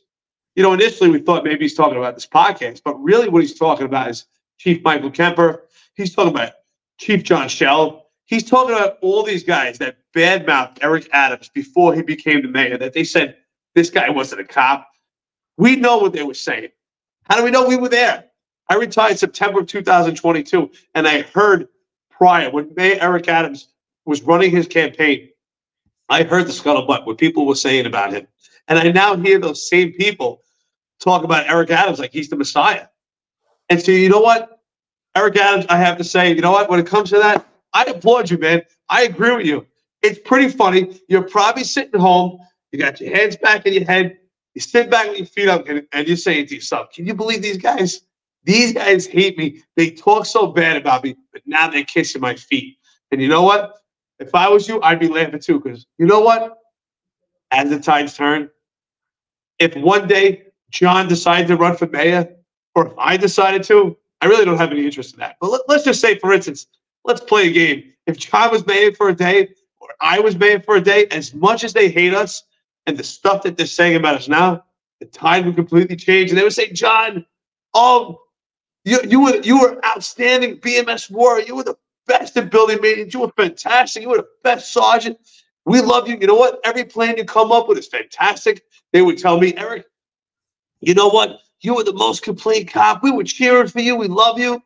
You 0.56 0.64
know, 0.64 0.74
initially 0.74 1.10
we 1.10 1.20
thought 1.20 1.44
maybe 1.44 1.66
he's 1.66 1.74
talking 1.74 1.98
about 1.98 2.14
this 2.14 2.28
podcast, 2.28 2.82
but 2.86 2.94
really 3.02 3.28
what 3.28 3.42
he's 3.42 3.58
talking 3.58 3.88
about 3.88 4.10
is 4.10 4.26
Chief 4.60 4.84
Michael 4.84 5.12
Kemper. 5.12 5.64
He's 5.96 6.14
talking 6.14 6.34
about 6.34 6.54
Chief 7.00 7.24
John 7.24 7.50
Chell. 7.50 8.05
He's 8.26 8.44
talking 8.44 8.76
about 8.76 8.98
all 9.02 9.24
these 9.24 9.44
guys 9.44 9.78
that 9.78 9.98
badmouthed 10.16 10.80
Eric 10.82 11.10
Adams 11.14 11.50
before 11.50 11.94
he 11.94 12.02
became 12.02 12.42
the 12.42 12.48
mayor, 12.48 12.78
that 12.78 12.94
they 12.94 13.04
said 13.04 13.38
this 13.76 13.90
guy 13.90 14.10
wasn't 14.10 14.42
a 14.42 14.46
cop. 14.46 14.88
We 15.58 15.76
know 15.76 15.98
what 15.98 16.14
they 16.14 16.24
were 16.24 16.34
saying. 16.34 16.70
How 17.24 17.38
do 17.38 17.44
we 17.44 17.52
know 17.52 17.68
we 17.68 17.78
were 17.78 17.90
there? 17.90 18.26
I 18.68 18.76
retired 18.76 19.20
September 19.20 19.60
of 19.60 19.68
2022, 19.68 20.72
and 20.96 21.08
I 21.08 21.22
heard 21.22 21.68
prior 22.10 22.50
when 22.50 22.74
Mayor 22.76 22.98
Eric 23.00 23.28
Adams 23.28 23.68
was 24.06 24.24
running 24.24 24.52
his 24.52 24.68
campaign, 24.68 25.30
I 26.10 26.24
heard 26.24 26.48
the 26.48 26.52
scuttlebutt 26.52 27.06
what 27.06 27.18
people 27.18 27.46
were 27.46 27.56
saying 27.56 27.86
about 27.86 28.14
him. 28.14 28.28
And 28.68 28.80
I 28.80 28.92
now 28.92 29.16
hear 29.16 29.40
those 29.40 29.70
same 29.70 29.94
people 29.94 30.42
talk 31.00 31.24
about 31.24 31.48
Eric 31.48 31.72
Adams 31.72 32.00
like 32.00 32.12
he's 32.12 32.30
the 32.30 32.36
Messiah. 32.36 32.88
And 33.70 33.82
so, 33.82 33.92
you 33.92 34.10
know 34.10 34.22
what? 34.22 34.60
Eric 35.16 35.38
Adams, 35.38 35.66
I 35.70 35.78
have 35.78 35.98
to 35.98 36.04
say, 36.04 36.34
you 36.34 36.42
know 36.42 36.52
what? 36.52 36.70
When 36.70 36.80
it 36.80 36.88
comes 36.88 37.10
to 37.12 37.18
that, 37.18 37.48
I 37.76 37.84
applaud 37.84 38.32
you, 38.32 38.38
man. 38.38 38.64
I 38.88 39.04
agree 39.04 39.36
with 39.36 39.46
you. 39.46 39.68
It's 40.02 40.18
pretty 40.20 40.50
funny. 40.50 41.02
You're 41.10 41.28
probably 41.28 41.66
sitting 41.66 42.00
home. 42.00 42.40
You 42.72 42.80
got 42.80 43.02
your 43.02 43.14
hands 43.14 43.36
back 43.36 43.66
in 43.66 43.74
your 43.74 43.84
head. 43.84 44.18
You 44.54 44.62
sit 44.62 44.90
back 44.90 45.10
with 45.10 45.18
your 45.18 45.28
feet 45.28 45.50
up, 45.50 45.68
and, 45.68 45.86
and 45.92 46.08
you're 46.08 46.16
saying 46.16 46.48
to 46.48 46.56
yourself, 46.56 46.92
"Can 46.94 47.06
you 47.06 47.14
believe 47.14 47.42
these 47.42 47.58
guys? 47.58 48.02
These 48.46 48.74
guys 48.74 49.06
hate 49.06 49.38
me. 49.38 49.62
They 49.76 49.92
talk 49.92 50.26
so 50.26 50.48
bad 50.48 50.78
about 50.78 51.04
me, 51.04 51.18
but 51.34 51.42
now 51.46 51.70
they're 51.70 51.84
kissing 51.84 52.22
my 52.22 52.36
feet." 52.36 52.78
And 53.12 53.22
you 53.22 53.28
know 53.28 53.44
what? 53.44 53.74
If 54.20 54.34
I 54.34 54.48
was 54.50 54.70
you, 54.70 54.82
I'd 54.82 55.00
be 55.00 55.10
laughing 55.10 55.40
too, 55.40 55.60
because 55.60 55.86
you 55.98 56.06
know 56.06 56.22
what? 56.22 56.58
As 57.52 57.70
the 57.70 57.80
tides 57.80 58.16
turn, 58.16 58.50
if 59.60 59.76
one 59.76 60.08
day 60.08 60.44
John 60.72 61.10
decided 61.10 61.48
to 61.48 61.58
run 61.58 61.76
for 61.76 61.88
mayor, 61.88 62.30
or 62.74 62.88
if 62.88 62.94
I 62.98 63.18
decided 63.18 63.64
to, 63.64 63.98
I 64.22 64.28
really 64.28 64.46
don't 64.46 64.58
have 64.58 64.72
any 64.72 64.86
interest 64.86 65.14
in 65.14 65.20
that. 65.20 65.36
But 65.42 65.52
let, 65.52 65.62
us 65.70 65.84
just 65.84 66.00
say, 66.00 66.18
for 66.20 66.32
instance, 66.32 66.68
let's 67.06 67.22
play 67.22 67.48
a 67.48 67.52
game. 67.52 67.94
If 68.06 68.18
John 68.18 68.52
was 68.52 68.66
made 68.66 68.98
for 68.98 69.10
a 69.10 69.16
day, 69.16 69.50
or 69.80 69.90
I 70.02 70.20
was 70.20 70.36
made 70.36 70.66
for 70.66 70.76
a 70.76 70.82
day, 70.82 71.08
as 71.12 71.34
much 71.34 71.64
as 71.64 71.74
they 71.74 71.90
hate 71.90 72.14
us 72.14 72.44
and 72.86 72.98
the 72.98 73.04
stuff 73.04 73.44
that 73.44 73.58
they're 73.58 73.66
saying 73.66 73.96
about 73.96 74.16
us 74.16 74.28
now, 74.28 74.64
the 75.00 75.06
tide 75.06 75.46
would 75.46 75.56
completely 75.56 75.96
change. 75.96 76.30
And 76.30 76.38
they 76.38 76.44
would 76.44 76.54
say, 76.54 76.72
John, 76.72 77.26
oh, 77.74 78.22
you, 78.84 79.00
you 79.08 79.20
were 79.22 79.38
you 79.38 79.60
were 79.60 79.84
outstanding 79.86 80.58
BMS 80.58 81.10
warrior. 81.10 81.46
You 81.46 81.56
were 81.56 81.64
the 81.64 81.78
best 82.08 82.38
at 82.38 82.52
building 82.52 82.80
meetings. 82.82 83.14
You 83.14 83.22
were 83.22 83.32
fantastic. 83.36 84.04
You 84.04 84.10
were 84.10 84.18
the 84.18 84.28
best 84.44 84.72
sergeant. 84.72 85.18
We 85.66 85.82
love 85.82 86.08
you. 86.08 86.18
You 86.18 86.28
know 86.28 86.36
what? 86.36 86.60
Every 86.64 86.84
plan 86.84 87.18
you 87.18 87.26
come 87.26 87.52
up 87.52 87.68
with 87.68 87.80
is 87.80 87.88
fantastic. 87.88 88.64
They 88.94 89.02
would 89.02 89.18
tell 89.18 89.40
me, 89.40 89.56
Eric, 89.58 89.86
you 90.82 90.94
know 90.94 91.08
what? 91.08 91.40
You 91.62 91.74
were 91.74 91.84
the 91.84 91.94
most 91.94 92.22
complete 92.22 92.72
cop. 92.72 93.02
We 93.02 93.10
were 93.10 93.24
cheering 93.24 93.68
for 93.68 93.80
you. 93.80 93.96
We 93.96 94.08
love 94.08 94.38
you. 94.38 94.62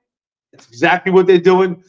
That's 0.52 0.68
exactly 0.68 1.14
what 1.14 1.28
they're 1.28 1.38
doing. 1.38 1.82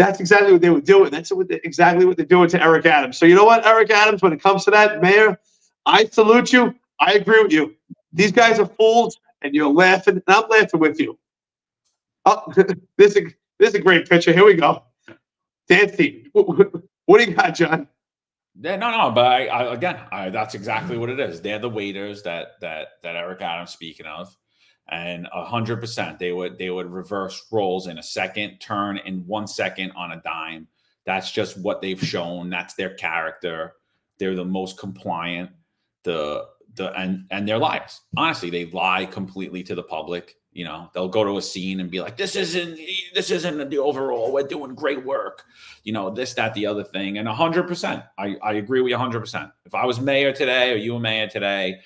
That's 0.00 0.18
exactly 0.18 0.50
what 0.50 0.62
they 0.62 0.70
were 0.70 0.80
doing. 0.80 1.10
That's 1.10 1.30
what 1.30 1.48
they, 1.48 1.60
exactly 1.62 2.06
what 2.06 2.16
they're 2.16 2.24
doing 2.24 2.48
to 2.48 2.62
Eric 2.62 2.86
Adams. 2.86 3.18
So 3.18 3.26
you 3.26 3.34
know 3.34 3.44
what, 3.44 3.66
Eric 3.66 3.90
Adams, 3.90 4.22
when 4.22 4.32
it 4.32 4.42
comes 4.42 4.64
to 4.64 4.70
that, 4.70 5.02
Mayor, 5.02 5.38
I 5.84 6.06
salute 6.06 6.54
you. 6.54 6.74
I 6.98 7.12
agree 7.12 7.42
with 7.42 7.52
you. 7.52 7.76
These 8.10 8.32
guys 8.32 8.58
are 8.58 8.64
fools, 8.64 9.18
and 9.42 9.54
you're 9.54 9.70
laughing, 9.70 10.14
and 10.14 10.22
I'm 10.26 10.48
laughing 10.48 10.80
with 10.80 10.98
you. 10.98 11.18
Oh, 12.24 12.50
this 12.96 13.14
is 13.14 13.34
this 13.58 13.68
is 13.68 13.74
a 13.74 13.78
great 13.78 14.08
picture. 14.08 14.32
Here 14.32 14.46
we 14.46 14.54
go. 14.54 14.84
Dance 15.68 15.94
team. 15.96 16.30
What 16.32 17.18
do 17.18 17.24
you 17.24 17.36
got, 17.36 17.54
John? 17.54 17.86
Yeah, 18.58 18.76
no, 18.76 18.90
no, 18.90 19.10
but 19.10 19.26
I, 19.26 19.46
I 19.48 19.74
again, 19.74 20.00
I, 20.10 20.30
that's 20.30 20.54
exactly 20.54 20.96
what 20.96 21.10
it 21.10 21.20
is. 21.20 21.42
They're 21.42 21.58
the 21.58 21.68
waiters 21.68 22.22
that 22.22 22.58
that 22.62 22.88
that 23.02 23.16
Eric 23.16 23.42
Adams 23.42 23.72
speaking 23.72 24.06
of 24.06 24.34
and 24.90 25.28
a 25.32 25.44
hundred 25.44 25.80
percent 25.80 26.18
they 26.18 26.32
would 26.32 26.58
they 26.58 26.70
would 26.70 26.90
reverse 26.90 27.46
roles 27.50 27.86
in 27.86 27.98
a 27.98 28.02
second, 28.02 28.58
turn 28.58 28.98
in 28.98 29.26
one 29.26 29.46
second 29.46 29.92
on 29.92 30.12
a 30.12 30.20
dime. 30.22 30.66
That's 31.06 31.30
just 31.30 31.58
what 31.58 31.80
they've 31.80 32.02
shown. 32.02 32.50
That's 32.50 32.74
their 32.74 32.94
character. 32.94 33.74
They're 34.18 34.34
the 34.34 34.44
most 34.44 34.78
compliant. 34.78 35.50
The 36.04 36.46
the 36.74 36.92
and 36.92 37.26
and 37.30 37.48
they're 37.48 37.58
liars. 37.58 38.00
Honestly, 38.16 38.50
they 38.50 38.66
lie 38.66 39.06
completely 39.06 39.62
to 39.64 39.74
the 39.74 39.82
public. 39.82 40.36
You 40.52 40.64
know, 40.64 40.90
they'll 40.92 41.08
go 41.08 41.22
to 41.22 41.38
a 41.38 41.42
scene 41.42 41.78
and 41.78 41.90
be 41.90 42.00
like, 42.00 42.16
"This 42.16 42.34
isn't 42.34 42.78
this 43.14 43.30
isn't 43.30 43.70
the 43.70 43.78
overall. 43.78 44.32
We're 44.32 44.42
doing 44.42 44.74
great 44.74 45.04
work." 45.04 45.44
You 45.84 45.92
know, 45.92 46.10
this, 46.10 46.34
that, 46.34 46.54
the 46.54 46.66
other 46.66 46.82
thing, 46.82 47.18
and 47.18 47.28
a 47.28 47.34
hundred 47.34 47.68
percent. 47.68 48.02
I 48.18 48.36
I 48.42 48.54
agree 48.54 48.80
with 48.80 48.90
you 48.90 48.96
hundred 48.96 49.20
percent. 49.20 49.50
If 49.64 49.74
I 49.74 49.86
was 49.86 50.00
mayor 50.00 50.32
today, 50.32 50.72
or 50.72 50.76
you 50.76 50.94
were 50.94 51.00
mayor 51.00 51.28
today, 51.28 51.80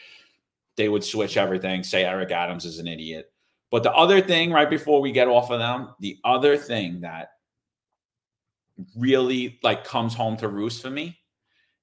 they 0.77 0.89
would 0.89 1.05
switch 1.05 1.37
everything, 1.37 1.83
say 1.83 2.05
Eric 2.05 2.31
Adams 2.31 2.65
is 2.65 2.79
an 2.79 2.89
idiot. 2.89 3.27
But 3.71 3.83
the 3.83 3.93
other 3.93 4.21
thing, 4.21 4.53
right 4.53 4.71
before 4.71 5.01
we 5.01 5.13
get 5.13 5.29
off 5.29 5.51
of 5.51 5.59
them, 5.59 5.95
the 6.01 6.19
other 6.25 6.57
thing 6.57 7.01
that 7.01 7.31
really 8.97 9.59
like 9.63 9.85
comes 9.85 10.15
home 10.15 10.37
to 10.39 10.49
roost 10.49 10.83
for 10.83 10.91
me 10.91 11.19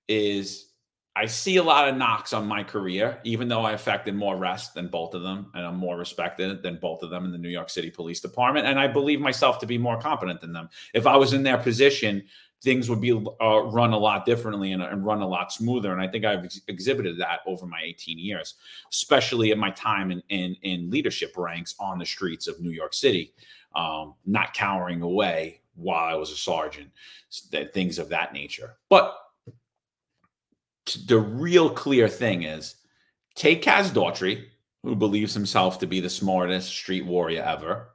is 0.07 0.71
I 1.15 1.25
see 1.25 1.57
a 1.57 1.63
lot 1.63 1.89
of 1.89 1.97
knocks 1.97 2.31
on 2.31 2.47
my 2.47 2.63
career, 2.63 3.19
even 3.25 3.49
though 3.49 3.63
I 3.63 3.73
affected 3.73 4.15
more 4.15 4.37
arrests 4.37 4.73
than 4.73 4.87
both 4.87 5.13
of 5.13 5.21
them, 5.21 5.51
and 5.53 5.65
I'm 5.65 5.75
more 5.75 5.97
respected 5.97 6.63
than 6.63 6.77
both 6.77 7.03
of 7.03 7.09
them 7.09 7.25
in 7.25 7.31
the 7.31 7.37
New 7.37 7.49
York 7.49 7.69
City 7.69 7.91
Police 7.91 8.21
Department. 8.21 8.65
And 8.65 8.79
I 8.79 8.87
believe 8.87 9.19
myself 9.19 9.59
to 9.59 9.65
be 9.65 9.77
more 9.77 9.99
competent 9.99 10.39
than 10.39 10.53
them. 10.53 10.69
If 10.93 11.05
I 11.05 11.17
was 11.17 11.33
in 11.33 11.43
their 11.43 11.57
position, 11.57 12.23
things 12.61 12.89
would 12.89 13.01
be 13.01 13.11
uh, 13.11 13.63
run 13.63 13.93
a 13.93 13.97
lot 13.97 14.25
differently 14.25 14.71
and, 14.71 14.83
and, 14.83 15.03
run 15.03 15.21
a 15.21 15.27
lot 15.27 15.51
smoother. 15.51 15.91
And 15.91 16.01
I 16.01 16.07
think 16.07 16.25
I've 16.25 16.43
ex- 16.43 16.61
exhibited 16.67 17.17
that 17.17 17.39
over 17.47 17.65
my 17.65 17.79
18 17.83 18.19
years, 18.19 18.55
especially 18.91 19.51
in 19.51 19.57
my 19.57 19.71
time 19.71 20.11
in, 20.11 20.21
in, 20.29 20.55
in 20.61 20.89
leadership 20.91 21.33
ranks 21.37 21.73
on 21.79 21.97
the 21.97 22.05
streets 22.05 22.47
of 22.47 22.61
New 22.61 22.69
York 22.69 22.93
City. 22.93 23.33
um, 23.75 24.15
not 24.25 24.53
cowering 24.53 25.01
away 25.01 25.61
while 25.75 26.03
I 26.03 26.15
was 26.15 26.31
a 26.31 26.35
sergeant, 26.35 26.89
things 27.73 27.99
of 27.99 28.09
that 28.09 28.33
nature. 28.33 28.75
But 28.89 29.15
the 31.07 31.19
real 31.19 31.69
clear 31.69 32.07
thing 32.07 32.43
is 32.43 32.75
take 33.35 33.63
Kaz 33.63 33.89
Daughtry, 33.89 34.45
who 34.83 34.95
believes 34.95 35.33
himself 35.33 35.79
to 35.79 35.87
be 35.87 35.99
the 35.99 36.09
smartest 36.09 36.69
street 36.69 37.05
warrior 37.05 37.43
ever, 37.43 37.89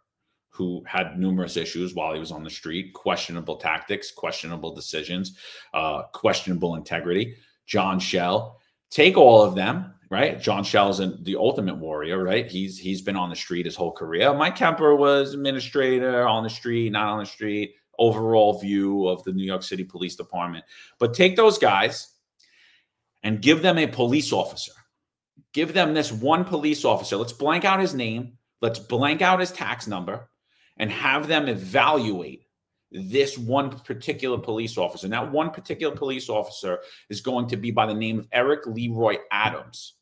who 0.57 0.83
had 0.87 1.19
numerous 1.19 1.59
issues 1.59 1.95
while 1.95 2.15
he 2.15 2.19
was 2.19 2.33
on 2.33 2.43
the 2.43 2.49
street, 2.49 2.95
questionable 2.95 3.57
tactics, 3.57 4.11
questionable 4.11 4.74
decisions, 4.74 5.37
uh, 5.74 6.05
questionable 6.15 6.77
integrity. 6.77 7.37
John 7.66 8.01
Chell, 8.01 8.59
take 8.91 9.19
all 9.19 9.43
of 9.43 9.55
them, 9.55 9.93
right? 10.11 10.41
John 10.41 10.65
Chell's 10.65 10.99
is 10.99 11.23
the 11.24 11.37
ultimate 11.37 11.77
warrior, 11.77 12.23
right? 12.23 12.51
He's 12.51 12.78
he's 12.78 13.03
been 13.03 13.16
on 13.16 13.28
the 13.28 13.37
street 13.37 13.66
his 13.66 13.77
whole 13.77 13.93
career. 13.93 14.33
Mike 14.33 14.57
Kemper 14.57 14.97
was 14.97 15.35
administrator 15.35 16.27
on 16.27 16.43
the 16.43 16.51
street, 16.51 16.91
not 16.91 17.09
on 17.09 17.19
the 17.19 17.27
street. 17.27 17.74
Overall 17.99 18.59
view 18.59 19.09
of 19.09 19.23
the 19.24 19.33
New 19.33 19.45
York 19.45 19.62
City 19.62 19.85
Police 19.85 20.16
Department, 20.16 20.65
but 20.99 21.15
take 21.15 21.37
those 21.37 21.59
guys 21.59 22.15
and 23.23 23.43
give 23.43 23.62
them 23.62 23.78
a 23.78 23.87
police 23.87 24.33
officer. 24.33 24.73
Give 25.53 25.73
them 25.73 25.95
this 25.95 26.12
one 26.12 26.45
police 26.45 26.85
officer. 26.85 27.16
Let's 27.16 27.33
blank 27.33 27.65
out 27.65 27.81
his 27.81 27.95
name. 27.95 28.39
Let's 28.61 28.78
blank 28.78 29.23
out 29.23 29.41
his 29.41 29.51
tax 29.51 29.87
number 29.87 30.28
and 30.77 30.90
have 30.90 31.27
them 31.27 31.48
evaluate 31.48 32.47
this 32.93 33.36
one 33.36 33.70
particular 33.70 34.39
police 34.39 34.78
officer. 34.78 35.07
And 35.07 35.12
that 35.12 35.32
one 35.32 35.51
particular 35.51 35.94
police 35.94 36.28
officer 36.28 36.81
is 37.09 37.20
going 37.20 37.48
to 37.48 37.57
be 37.57 37.70
by 37.70 37.86
the 37.86 37.94
name 37.94 38.19
of 38.19 38.28
Eric 38.32 38.66
Leroy 38.66 39.16
Adams. 39.31 39.94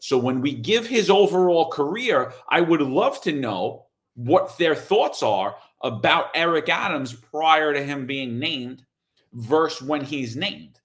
So 0.00 0.16
when 0.16 0.40
we 0.40 0.54
give 0.54 0.86
his 0.86 1.10
overall 1.10 1.70
career, 1.70 2.32
I 2.48 2.60
would 2.60 2.80
love 2.80 3.20
to 3.22 3.32
know 3.32 3.86
what 4.14 4.56
their 4.58 4.74
thoughts 4.74 5.22
are 5.22 5.56
about 5.82 6.30
Eric 6.34 6.68
Adams 6.68 7.12
prior 7.12 7.72
to 7.72 7.82
him 7.82 8.06
being 8.06 8.38
named 8.38 8.84
versus 9.32 9.86
when 9.86 10.04
he's 10.04 10.36
named 10.36 10.78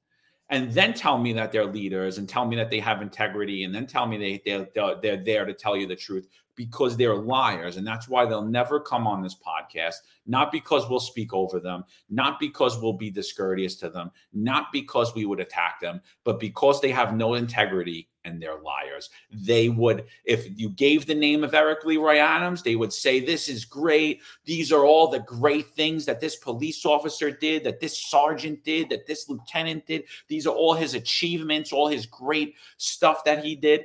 and 0.53 0.71
then 0.71 0.93
tell 0.93 1.17
me 1.17 1.33
that 1.33 1.51
they're 1.51 1.65
leaders 1.65 2.19
and 2.19 2.29
tell 2.29 2.45
me 2.45 2.55
that 2.55 2.69
they 2.69 2.79
have 2.79 3.01
integrity 3.01 3.63
and 3.63 3.73
then 3.73 3.87
tell 3.87 4.05
me 4.05 4.17
they, 4.17 4.41
they're, 4.45 4.67
they're, 4.75 4.95
they're 5.01 5.23
there 5.23 5.45
to 5.45 5.53
tell 5.53 5.75
you 5.75 5.87
the 5.87 5.95
truth 5.95 6.27
because 6.55 6.95
they're 6.95 7.15
liars 7.15 7.77
and 7.77 7.85
that's 7.85 8.07
why 8.07 8.25
they'll 8.25 8.45
never 8.45 8.79
come 8.79 9.07
on 9.07 9.21
this 9.21 9.35
podcast. 9.35 9.95
Not 10.25 10.51
because 10.51 10.89
we'll 10.89 10.99
speak 10.99 11.33
over 11.33 11.59
them 11.59 11.83
not 12.09 12.39
because 12.39 12.79
we'll 12.79 12.93
be 12.93 13.09
discourteous 13.09 13.75
to 13.75 13.89
them 13.89 14.11
not 14.31 14.71
because 14.71 15.13
we 15.15 15.25
would 15.25 15.39
attack 15.39 15.79
them 15.81 16.01
but 16.23 16.39
because 16.39 16.79
they 16.81 16.91
have 16.91 17.15
no 17.15 17.33
integrity 17.33 18.09
and 18.25 18.41
they're 18.41 18.59
liars. 18.61 19.09
They 19.31 19.69
would 19.69 20.05
if 20.25 20.47
you 20.57 20.69
gave 20.69 21.05
the 21.05 21.15
name 21.15 21.43
of 21.43 21.53
eric 21.53 21.85
leroy 21.85 22.17
adams 22.17 22.63
they 22.63 22.75
would 22.75 22.93
say 22.93 23.19
this 23.19 23.49
is 23.49 23.65
great. 23.65 24.21
These 24.45 24.71
are 24.71 24.85
all 24.85 25.07
the 25.07 25.19
great 25.19 25.67
things 25.67 26.05
that 26.05 26.19
this 26.19 26.35
police 26.35 26.85
officer 26.85 27.31
did 27.31 27.63
that 27.63 27.79
this 27.79 27.97
sergeant 27.97 28.63
did 28.63 28.89
that 28.89 29.07
this 29.07 29.29
lieutenant 29.29 29.85
did. 29.85 30.03
These 30.27 30.47
are 30.47 30.55
all 30.55 30.73
his 30.73 30.93
achievements 30.93 31.73
all 31.73 31.87
his 31.87 32.05
great 32.05 32.55
stuff 32.77 33.23
that 33.25 33.43
he 33.43 33.55
did. 33.55 33.83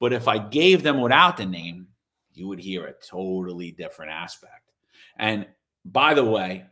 But 0.00 0.12
if 0.12 0.28
i 0.28 0.38
gave 0.38 0.82
them 0.82 1.00
without 1.00 1.36
the 1.36 1.46
name 1.46 1.88
you 2.36 2.48
would 2.48 2.60
hear 2.60 2.86
a 2.86 2.92
totally 2.92 3.70
different 3.72 4.12
aspect. 4.12 4.70
And 5.18 5.46
by 5.84 6.14
the 6.14 6.24
way, 6.24 6.66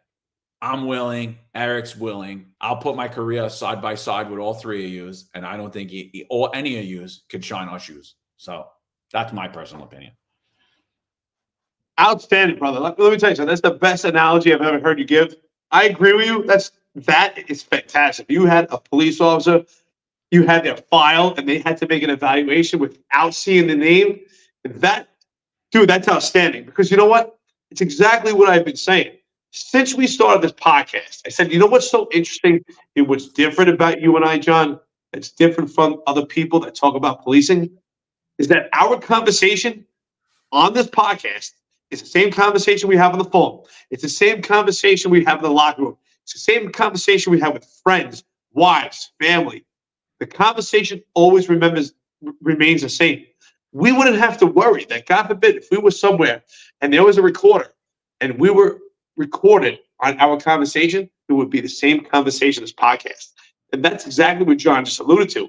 I'm 0.60 0.86
willing. 0.86 1.38
Eric's 1.54 1.96
willing. 1.96 2.46
I'll 2.60 2.76
put 2.76 2.94
my 2.94 3.08
career 3.08 3.50
side 3.50 3.82
by 3.82 3.96
side 3.96 4.30
with 4.30 4.38
all 4.38 4.54
three 4.54 4.84
of 4.84 4.90
yous, 4.92 5.28
and 5.34 5.44
I 5.44 5.56
don't 5.56 5.72
think 5.72 5.90
he, 5.90 6.10
he, 6.12 6.26
or 6.30 6.54
any 6.54 6.78
of 6.78 6.84
yous 6.84 7.24
could 7.28 7.44
shine 7.44 7.68
our 7.68 7.80
shoes. 7.80 8.14
So 8.36 8.66
that's 9.12 9.32
my 9.32 9.48
personal 9.48 9.84
opinion. 9.84 10.12
Outstanding, 12.00 12.58
brother. 12.58 12.78
Let, 12.78 12.98
let 12.98 13.12
me 13.12 13.18
tell 13.18 13.30
you 13.30 13.36
something. 13.36 13.48
That's 13.48 13.60
the 13.60 13.72
best 13.72 14.04
analogy 14.04 14.54
I've 14.54 14.62
ever 14.62 14.80
heard 14.80 14.98
you 14.98 15.04
give. 15.04 15.34
I 15.72 15.84
agree 15.84 16.12
with 16.12 16.26
you. 16.26 16.44
That's 16.44 16.70
that 16.94 17.50
is 17.50 17.62
fantastic. 17.62 18.30
You 18.30 18.46
had 18.46 18.68
a 18.70 18.78
police 18.78 19.20
officer, 19.20 19.64
you 20.30 20.46
had 20.46 20.64
their 20.64 20.76
file, 20.76 21.34
and 21.36 21.48
they 21.48 21.58
had 21.58 21.76
to 21.78 21.88
make 21.88 22.02
an 22.02 22.10
evaluation 22.10 22.78
without 22.78 23.34
seeing 23.34 23.66
the 23.66 23.74
name. 23.74 24.20
That 24.64 25.08
Dude, 25.72 25.88
that's 25.88 26.08
outstanding 26.08 26.64
because 26.64 26.90
you 26.90 26.96
know 26.98 27.06
what? 27.06 27.38
It's 27.70 27.80
exactly 27.80 28.32
what 28.34 28.50
I've 28.50 28.64
been 28.64 28.76
saying. 28.76 29.16
Since 29.52 29.94
we 29.94 30.06
started 30.06 30.42
this 30.42 30.52
podcast, 30.52 31.22
I 31.26 31.30
said, 31.30 31.50
you 31.52 31.58
know 31.58 31.66
what's 31.66 31.90
so 31.90 32.08
interesting 32.12 32.62
and 32.96 33.08
what's 33.08 33.28
different 33.28 33.70
about 33.70 34.00
you 34.00 34.14
and 34.16 34.24
I, 34.24 34.38
John, 34.38 34.78
that's 35.12 35.30
different 35.32 35.70
from 35.70 36.02
other 36.06 36.24
people 36.24 36.60
that 36.60 36.74
talk 36.74 36.94
about 36.94 37.22
policing, 37.22 37.70
is 38.38 38.48
that 38.48 38.68
our 38.74 38.98
conversation 38.98 39.86
on 40.52 40.74
this 40.74 40.86
podcast 40.86 41.52
is 41.90 42.00
the 42.00 42.08
same 42.08 42.30
conversation 42.30 42.88
we 42.88 42.96
have 42.96 43.12
on 43.12 43.18
the 43.18 43.24
phone. 43.24 43.62
It's 43.90 44.02
the 44.02 44.08
same 44.08 44.42
conversation 44.42 45.10
we 45.10 45.24
have 45.24 45.38
in 45.38 45.44
the 45.44 45.50
locker 45.50 45.82
room. 45.82 45.96
It's 46.24 46.34
the 46.34 46.38
same 46.38 46.70
conversation 46.70 47.32
we 47.32 47.40
have 47.40 47.54
with 47.54 47.66
friends, 47.82 48.24
wives, 48.52 49.12
family. 49.20 49.64
The 50.20 50.26
conversation 50.26 51.02
always 51.14 51.48
remembers 51.48 51.94
remains 52.40 52.82
the 52.82 52.88
same 52.88 53.26
we 53.72 53.90
wouldn't 53.90 54.18
have 54.18 54.38
to 54.38 54.46
worry 54.46 54.84
that 54.86 55.06
God 55.06 55.26
forbid 55.26 55.56
if 55.56 55.68
we 55.70 55.78
were 55.78 55.90
somewhere 55.90 56.42
and 56.80 56.92
there 56.92 57.04
was 57.04 57.18
a 57.18 57.22
recorder 57.22 57.72
and 58.20 58.38
we 58.38 58.50
were 58.50 58.78
recorded 59.16 59.78
on 60.00 60.18
our 60.20 60.38
conversation, 60.38 61.08
it 61.28 61.32
would 61.32 61.50
be 61.50 61.60
the 61.60 61.68
same 61.68 62.04
conversation 62.04 62.62
as 62.62 62.72
podcast. 62.72 63.30
And 63.72 63.84
that's 63.84 64.04
exactly 64.06 64.44
what 64.44 64.58
John 64.58 64.84
just 64.84 65.00
alluded 65.00 65.30
to. 65.30 65.48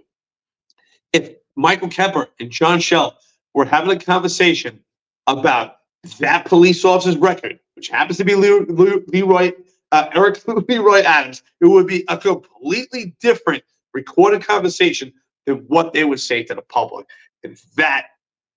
If 1.12 1.36
Michael 1.56 1.90
Kemper 1.90 2.30
and 2.40 2.50
John 2.50 2.80
Chell 2.80 3.18
were 3.54 3.66
having 3.66 3.92
a 3.92 4.00
conversation 4.00 4.80
about 5.28 5.78
that 6.20 6.46
police 6.46 6.84
officer's 6.86 7.18
record, 7.18 7.60
which 7.76 7.90
happens 7.90 8.18
to 8.18 8.26
be 8.26 8.36
Leroy, 8.36 9.52
uh, 9.92 10.10
Eric 10.14 10.42
Leroy 10.70 11.02
Adams, 11.02 11.44
it 11.62 11.68
would 11.68 11.88
be 11.88 12.06
a 12.08 12.18
completely 12.18 13.16
different 13.20 13.64
recorded 13.94 14.46
conversation 14.46 15.14
than 15.46 15.58
what 15.68 15.94
they 15.94 16.06
would 16.06 16.20
say 16.20 16.44
to 16.44 16.56
the 16.56 16.62
public. 16.62 17.06
And 17.44 17.58
that 17.76 18.08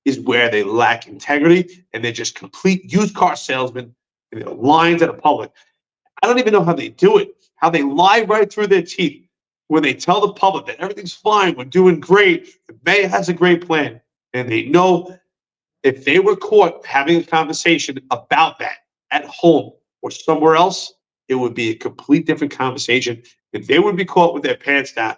is 0.06 0.20
where 0.20 0.48
they 0.48 0.62
lack 0.62 1.06
integrity 1.06 1.84
and 1.92 2.02
they're 2.02 2.12
just 2.12 2.34
complete 2.34 2.90
used 2.90 3.14
car 3.14 3.36
salesmen 3.36 3.94
and 4.32 4.40
they're 4.40 4.54
lying 4.54 4.96
to 4.98 5.06
the 5.06 5.12
public. 5.12 5.50
I 6.22 6.26
don't 6.26 6.38
even 6.38 6.54
know 6.54 6.64
how 6.64 6.72
they 6.72 6.88
do 6.88 7.18
it, 7.18 7.34
how 7.56 7.68
they 7.68 7.82
lie 7.82 8.22
right 8.22 8.50
through 8.50 8.68
their 8.68 8.82
teeth 8.82 9.26
when 9.68 9.82
they 9.82 9.94
tell 9.94 10.20
the 10.20 10.32
public 10.32 10.66
that 10.66 10.80
everything's 10.80 11.14
fine, 11.14 11.56
we're 11.56 11.64
doing 11.64 12.00
great, 12.00 12.54
the 12.68 12.76
mayor 12.84 13.08
has 13.08 13.28
a 13.28 13.32
great 13.34 13.66
plan. 13.66 14.00
And 14.32 14.48
they 14.50 14.62
know 14.64 15.18
if 15.82 16.04
they 16.04 16.18
were 16.18 16.36
caught 16.36 16.84
having 16.86 17.20
a 17.20 17.24
conversation 17.24 17.98
about 18.10 18.58
that 18.58 18.78
at 19.10 19.24
home 19.24 19.72
or 20.02 20.10
somewhere 20.10 20.56
else, 20.56 20.92
it 21.28 21.34
would 21.34 21.54
be 21.54 21.70
a 21.70 21.74
complete 21.74 22.26
different 22.26 22.52
conversation. 22.52 23.22
If 23.52 23.66
they 23.66 23.78
would 23.78 23.96
be 23.96 24.04
caught 24.04 24.34
with 24.34 24.42
their 24.42 24.56
pants 24.56 24.92
down, 24.92 25.16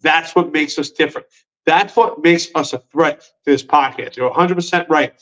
that's 0.00 0.36
what 0.36 0.52
makes 0.52 0.78
us 0.78 0.90
different. 0.90 1.26
That's 1.66 1.96
what 1.96 2.22
makes 2.22 2.48
us 2.54 2.72
a 2.72 2.78
threat 2.78 3.20
to 3.20 3.50
this 3.50 3.62
podcast. 3.62 4.16
You're 4.16 4.30
100% 4.30 4.88
right. 4.88 5.12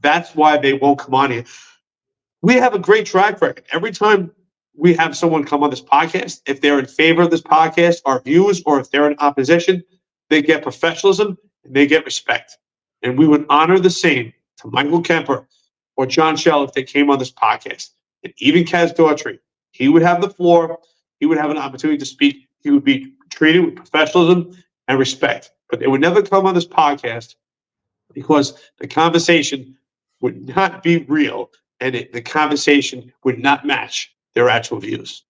That's 0.00 0.34
why 0.34 0.56
they 0.56 0.72
won't 0.72 0.98
come 0.98 1.14
on 1.14 1.30
here. 1.30 1.44
We 2.40 2.54
have 2.54 2.74
a 2.74 2.78
great 2.78 3.04
track 3.04 3.42
record. 3.42 3.64
Every 3.70 3.92
time 3.92 4.32
we 4.74 4.94
have 4.94 5.14
someone 5.14 5.44
come 5.44 5.62
on 5.62 5.68
this 5.68 5.82
podcast, 5.82 6.40
if 6.46 6.62
they're 6.62 6.78
in 6.78 6.86
favor 6.86 7.20
of 7.20 7.30
this 7.30 7.42
podcast, 7.42 8.00
our 8.06 8.20
views, 8.20 8.62
or 8.64 8.80
if 8.80 8.90
they're 8.90 9.10
in 9.10 9.16
opposition, 9.18 9.84
they 10.30 10.40
get 10.40 10.62
professionalism 10.62 11.36
and 11.64 11.74
they 11.74 11.86
get 11.86 12.06
respect. 12.06 12.56
And 13.02 13.18
we 13.18 13.28
would 13.28 13.44
honor 13.50 13.78
the 13.78 13.90
same 13.90 14.32
to 14.58 14.68
Michael 14.68 15.02
Kemper 15.02 15.46
or 15.96 16.06
John 16.06 16.34
Chell 16.34 16.64
if 16.64 16.72
they 16.72 16.82
came 16.82 17.10
on 17.10 17.18
this 17.18 17.30
podcast. 17.30 17.90
And 18.24 18.32
even 18.38 18.64
Kaz 18.64 18.96
Daughtry, 18.96 19.38
he 19.72 19.88
would 19.88 20.02
have 20.02 20.22
the 20.22 20.30
floor. 20.30 20.78
He 21.18 21.26
would 21.26 21.36
have 21.36 21.50
an 21.50 21.58
opportunity 21.58 21.98
to 21.98 22.06
speak. 22.06 22.48
He 22.60 22.70
would 22.70 22.84
be 22.84 23.12
treated 23.28 23.66
with 23.66 23.76
professionalism 23.76 24.56
and 24.88 24.98
respect 24.98 25.50
but 25.70 25.80
they 25.80 25.86
would 25.86 26.00
never 26.00 26.22
come 26.22 26.46
on 26.46 26.54
this 26.54 26.66
podcast 26.66 27.36
because 28.12 28.60
the 28.78 28.88
conversation 28.88 29.76
would 30.20 30.48
not 30.48 30.82
be 30.82 31.04
real 31.04 31.50
and 31.80 31.94
it, 31.94 32.12
the 32.12 32.20
conversation 32.20 33.12
would 33.24 33.38
not 33.38 33.64
match 33.64 34.14
their 34.34 34.48
actual 34.48 34.78
views. 34.78 35.24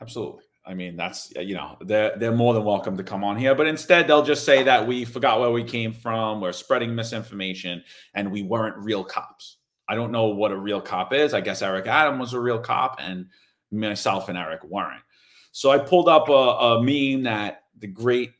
Absolutely. 0.00 0.44
I 0.64 0.74
mean, 0.74 0.96
that's 0.96 1.32
you 1.36 1.54
know 1.54 1.76
they're 1.80 2.16
they're 2.16 2.34
more 2.34 2.54
than 2.54 2.64
welcome 2.64 2.96
to 2.96 3.02
come 3.02 3.24
on 3.24 3.36
here, 3.36 3.54
but 3.54 3.66
instead 3.66 4.06
they'll 4.06 4.24
just 4.24 4.44
say 4.44 4.62
that 4.62 4.86
we 4.86 5.04
forgot 5.04 5.40
where 5.40 5.50
we 5.50 5.64
came 5.64 5.92
from, 5.92 6.40
we're 6.40 6.52
spreading 6.52 6.94
misinformation, 6.94 7.82
and 8.14 8.30
we 8.30 8.42
weren't 8.42 8.76
real 8.78 9.02
cops. 9.02 9.56
I 9.88 9.94
don't 9.94 10.12
know 10.12 10.26
what 10.26 10.52
a 10.52 10.56
real 10.56 10.80
cop 10.80 11.12
is. 11.12 11.34
I 11.34 11.40
guess 11.40 11.62
Eric 11.62 11.86
Adam 11.86 12.18
was 12.18 12.34
a 12.34 12.40
real 12.40 12.58
cop, 12.58 13.00
and 13.00 13.26
myself 13.72 14.28
and 14.28 14.38
Eric 14.38 14.62
weren't. 14.64 15.02
So 15.52 15.70
I 15.70 15.78
pulled 15.78 16.08
up 16.08 16.28
a, 16.28 16.32
a 16.32 16.82
meme 16.82 17.24
that 17.24 17.64
the 17.78 17.88
great 17.88 18.32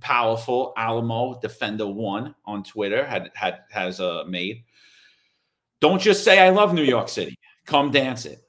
powerful 0.00 0.72
Alamo 0.76 1.38
Defender 1.40 1.86
One 1.86 2.34
on 2.44 2.62
Twitter 2.62 3.04
had 3.04 3.30
had 3.34 3.60
has 3.70 4.00
uh, 4.00 4.24
made. 4.26 4.64
Don't 5.80 6.00
just 6.00 6.24
say 6.24 6.40
I 6.40 6.50
love 6.50 6.72
New 6.74 6.82
York 6.82 7.08
City. 7.08 7.36
Come 7.66 7.90
dance 7.90 8.26
it 8.26 8.44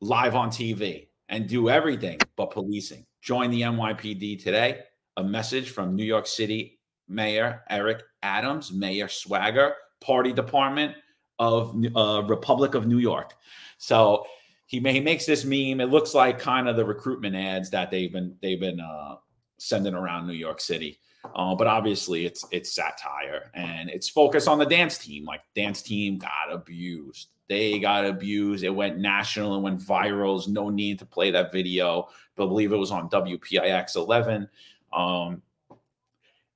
live 0.00 0.34
on 0.34 0.50
TV 0.50 1.08
and 1.28 1.48
do 1.48 1.68
everything 1.68 2.18
but 2.36 2.50
policing. 2.50 3.06
Join 3.20 3.50
the 3.50 3.62
NYPD 3.62 4.42
today. 4.42 4.80
A 5.16 5.22
message 5.22 5.70
from 5.70 5.94
New 5.94 6.04
York 6.04 6.26
City 6.26 6.80
Mayor 7.08 7.62
Eric 7.70 8.02
Adams, 8.22 8.72
Mayor 8.72 9.08
Swagger, 9.08 9.74
Party 10.00 10.32
Department, 10.32 10.94
of 11.38 11.74
uh, 11.96 12.22
Republic 12.26 12.74
of 12.74 12.86
New 12.86 12.98
York. 12.98 13.34
So 13.78 14.24
he, 14.66 14.78
he 14.78 15.00
makes 15.00 15.26
this 15.26 15.44
meme. 15.44 15.80
It 15.80 15.90
looks 15.90 16.14
like 16.14 16.38
kind 16.38 16.68
of 16.68 16.76
the 16.76 16.84
recruitment 16.84 17.34
ads 17.34 17.68
that 17.70 17.90
they've 17.90 18.12
been 18.12 18.36
they've 18.40 18.60
been 18.60 18.80
uh, 18.80 19.16
sending 19.62 19.94
around 19.94 20.26
New 20.26 20.32
York 20.32 20.60
City. 20.60 20.98
Uh, 21.36 21.54
but 21.54 21.66
obviously, 21.66 22.26
it's 22.26 22.44
it's 22.50 22.74
satire 22.74 23.50
and 23.54 23.88
it's 23.88 24.08
focused 24.08 24.48
on 24.48 24.58
the 24.58 24.66
dance 24.66 24.98
team. 24.98 25.24
Like 25.24 25.40
dance 25.54 25.80
team 25.82 26.18
got 26.18 26.50
abused. 26.50 27.28
They 27.48 27.78
got 27.78 28.04
abused. 28.04 28.64
It 28.64 28.70
went 28.70 28.98
national 28.98 29.54
and 29.54 29.62
went 29.62 29.80
viral. 29.80 30.38
There's 30.38 30.48
no 30.48 30.68
need 30.68 30.98
to 30.98 31.06
play 31.06 31.30
that 31.30 31.52
video. 31.52 32.08
I 32.38 32.46
believe 32.46 32.72
it 32.72 32.76
was 32.76 32.90
on 32.90 33.10
WPIX 33.10 33.96
11. 33.96 34.48
Um, 34.92 35.42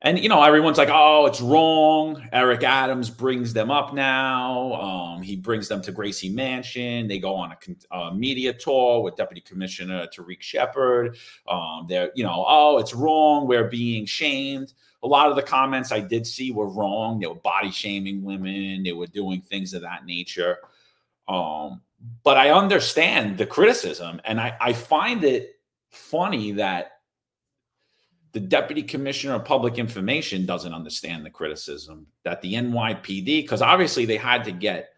and 0.06 0.20
you 0.20 0.28
know 0.28 0.40
everyone's 0.40 0.78
like 0.78 0.88
oh 0.90 1.26
it's 1.26 1.40
wrong. 1.40 2.28
Eric 2.32 2.62
adams 2.62 3.10
brings 3.10 3.52
them 3.52 3.72
up 3.72 3.92
now. 3.92 4.72
Um, 4.74 5.20
he 5.20 5.34
brings 5.34 5.66
them 5.66 5.82
to 5.82 5.90
gracie 5.90 6.28
mansion. 6.28 7.08
They 7.08 7.18
go 7.18 7.34
on 7.34 7.52
a, 7.52 7.96
a 7.96 8.14
media 8.14 8.52
tour 8.52 9.02
with 9.02 9.16
deputy 9.16 9.40
commissioner 9.40 10.06
Tarik 10.06 10.42
Sheppard 10.42 11.18
um, 11.48 11.86
they're 11.88 12.12
you 12.14 12.22
know 12.22 12.44
oh 12.46 12.78
it's 12.78 12.94
wrong. 12.94 13.48
We're 13.48 13.68
being 13.68 14.06
shamed. 14.06 14.74
A 15.02 15.08
lot 15.08 15.28
of 15.28 15.36
the 15.36 15.42
comments 15.42 15.90
i 15.90 15.98
did 16.00 16.24
see 16.24 16.52
were 16.52 16.68
wrong. 16.68 17.18
They 17.18 17.26
were 17.26 17.34
body 17.34 17.72
shaming 17.72 18.22
women. 18.22 18.84
They 18.84 18.92
were 18.92 19.08
doing 19.08 19.42
things 19.42 19.74
of 19.74 19.82
that 19.82 20.06
nature. 20.06 20.58
Um, 21.26 21.82
but 22.22 22.36
i 22.36 22.50
understand 22.50 23.38
the 23.38 23.46
criticism 23.46 24.20
and 24.24 24.40
I, 24.40 24.56
I 24.60 24.72
find 24.74 25.24
it 25.24 25.56
funny 25.90 26.52
that 26.52 26.95
the 28.36 28.40
deputy 28.40 28.82
commissioner 28.82 29.32
of 29.32 29.46
public 29.46 29.78
information 29.78 30.44
doesn't 30.44 30.74
understand 30.74 31.24
the 31.24 31.30
criticism 31.30 32.06
that 32.22 32.42
the 32.42 32.52
NYPD, 32.52 33.24
because 33.24 33.62
obviously 33.62 34.04
they 34.04 34.18
had 34.18 34.44
to 34.44 34.52
get 34.52 34.90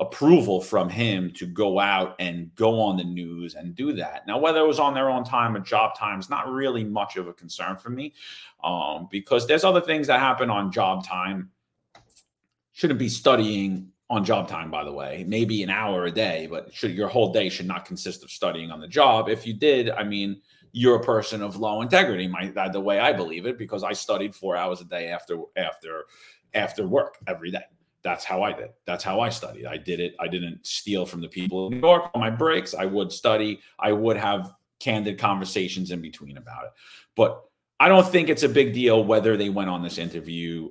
approval 0.00 0.60
from 0.60 0.88
him 0.88 1.30
to 1.34 1.46
go 1.46 1.78
out 1.78 2.16
and 2.18 2.52
go 2.56 2.80
on 2.80 2.96
the 2.96 3.04
news 3.04 3.54
and 3.54 3.76
do 3.76 3.92
that. 3.92 4.26
Now, 4.26 4.38
whether 4.38 4.58
it 4.58 4.66
was 4.66 4.80
on 4.80 4.92
their 4.92 5.08
own 5.08 5.22
time 5.22 5.54
or 5.54 5.60
job 5.60 5.96
time 5.96 6.18
is 6.18 6.28
not 6.28 6.50
really 6.50 6.82
much 6.82 7.16
of 7.16 7.28
a 7.28 7.32
concern 7.32 7.76
for 7.76 7.90
me 7.90 8.12
um, 8.64 9.06
because 9.08 9.46
there's 9.46 9.62
other 9.62 9.80
things 9.80 10.08
that 10.08 10.18
happen 10.18 10.50
on 10.50 10.72
job 10.72 11.06
time. 11.06 11.52
Shouldn't 12.72 12.98
be 12.98 13.08
studying 13.08 13.92
on 14.10 14.24
job 14.24 14.48
time, 14.48 14.68
by 14.68 14.82
the 14.82 14.92
way, 14.92 15.24
maybe 15.28 15.62
an 15.62 15.70
hour 15.70 16.06
a 16.06 16.10
day, 16.10 16.48
but 16.50 16.74
should 16.74 16.90
your 16.90 17.06
whole 17.06 17.32
day 17.32 17.48
should 17.50 17.68
not 17.68 17.84
consist 17.84 18.24
of 18.24 18.32
studying 18.32 18.72
on 18.72 18.80
the 18.80 18.88
job. 18.88 19.28
If 19.28 19.46
you 19.46 19.54
did, 19.54 19.90
I 19.90 20.02
mean, 20.02 20.40
you're 20.76 20.96
a 20.96 21.02
person 21.02 21.40
of 21.40 21.56
low 21.56 21.82
integrity. 21.82 22.26
My 22.26 22.52
the 22.68 22.80
way 22.80 22.98
I 22.98 23.12
believe 23.12 23.46
it, 23.46 23.56
because 23.56 23.84
I 23.84 23.92
studied 23.92 24.34
four 24.34 24.56
hours 24.56 24.80
a 24.80 24.84
day 24.84 25.08
after 25.08 25.38
after 25.56 26.06
after 26.52 26.86
work 26.86 27.16
every 27.28 27.52
day. 27.52 27.62
That's 28.02 28.24
how 28.24 28.42
I 28.42 28.52
did. 28.52 28.70
That's 28.84 29.04
how 29.04 29.20
I 29.20 29.28
studied. 29.28 29.66
I 29.66 29.76
did 29.76 30.00
it. 30.00 30.16
I 30.18 30.26
didn't 30.26 30.66
steal 30.66 31.06
from 31.06 31.20
the 31.20 31.28
people 31.28 31.68
in 31.68 31.74
New 31.74 31.86
York 31.86 32.10
on 32.12 32.20
my 32.20 32.28
breaks. 32.28 32.74
I 32.74 32.86
would 32.86 33.12
study. 33.12 33.60
I 33.78 33.92
would 33.92 34.16
have 34.16 34.52
candid 34.80 35.16
conversations 35.16 35.92
in 35.92 36.02
between 36.02 36.36
about 36.36 36.64
it. 36.64 36.72
But 37.14 37.44
I 37.78 37.88
don't 37.88 38.06
think 38.06 38.28
it's 38.28 38.42
a 38.42 38.48
big 38.48 38.74
deal 38.74 39.04
whether 39.04 39.36
they 39.36 39.50
went 39.50 39.70
on 39.70 39.82
this 39.82 39.96
interview 39.96 40.70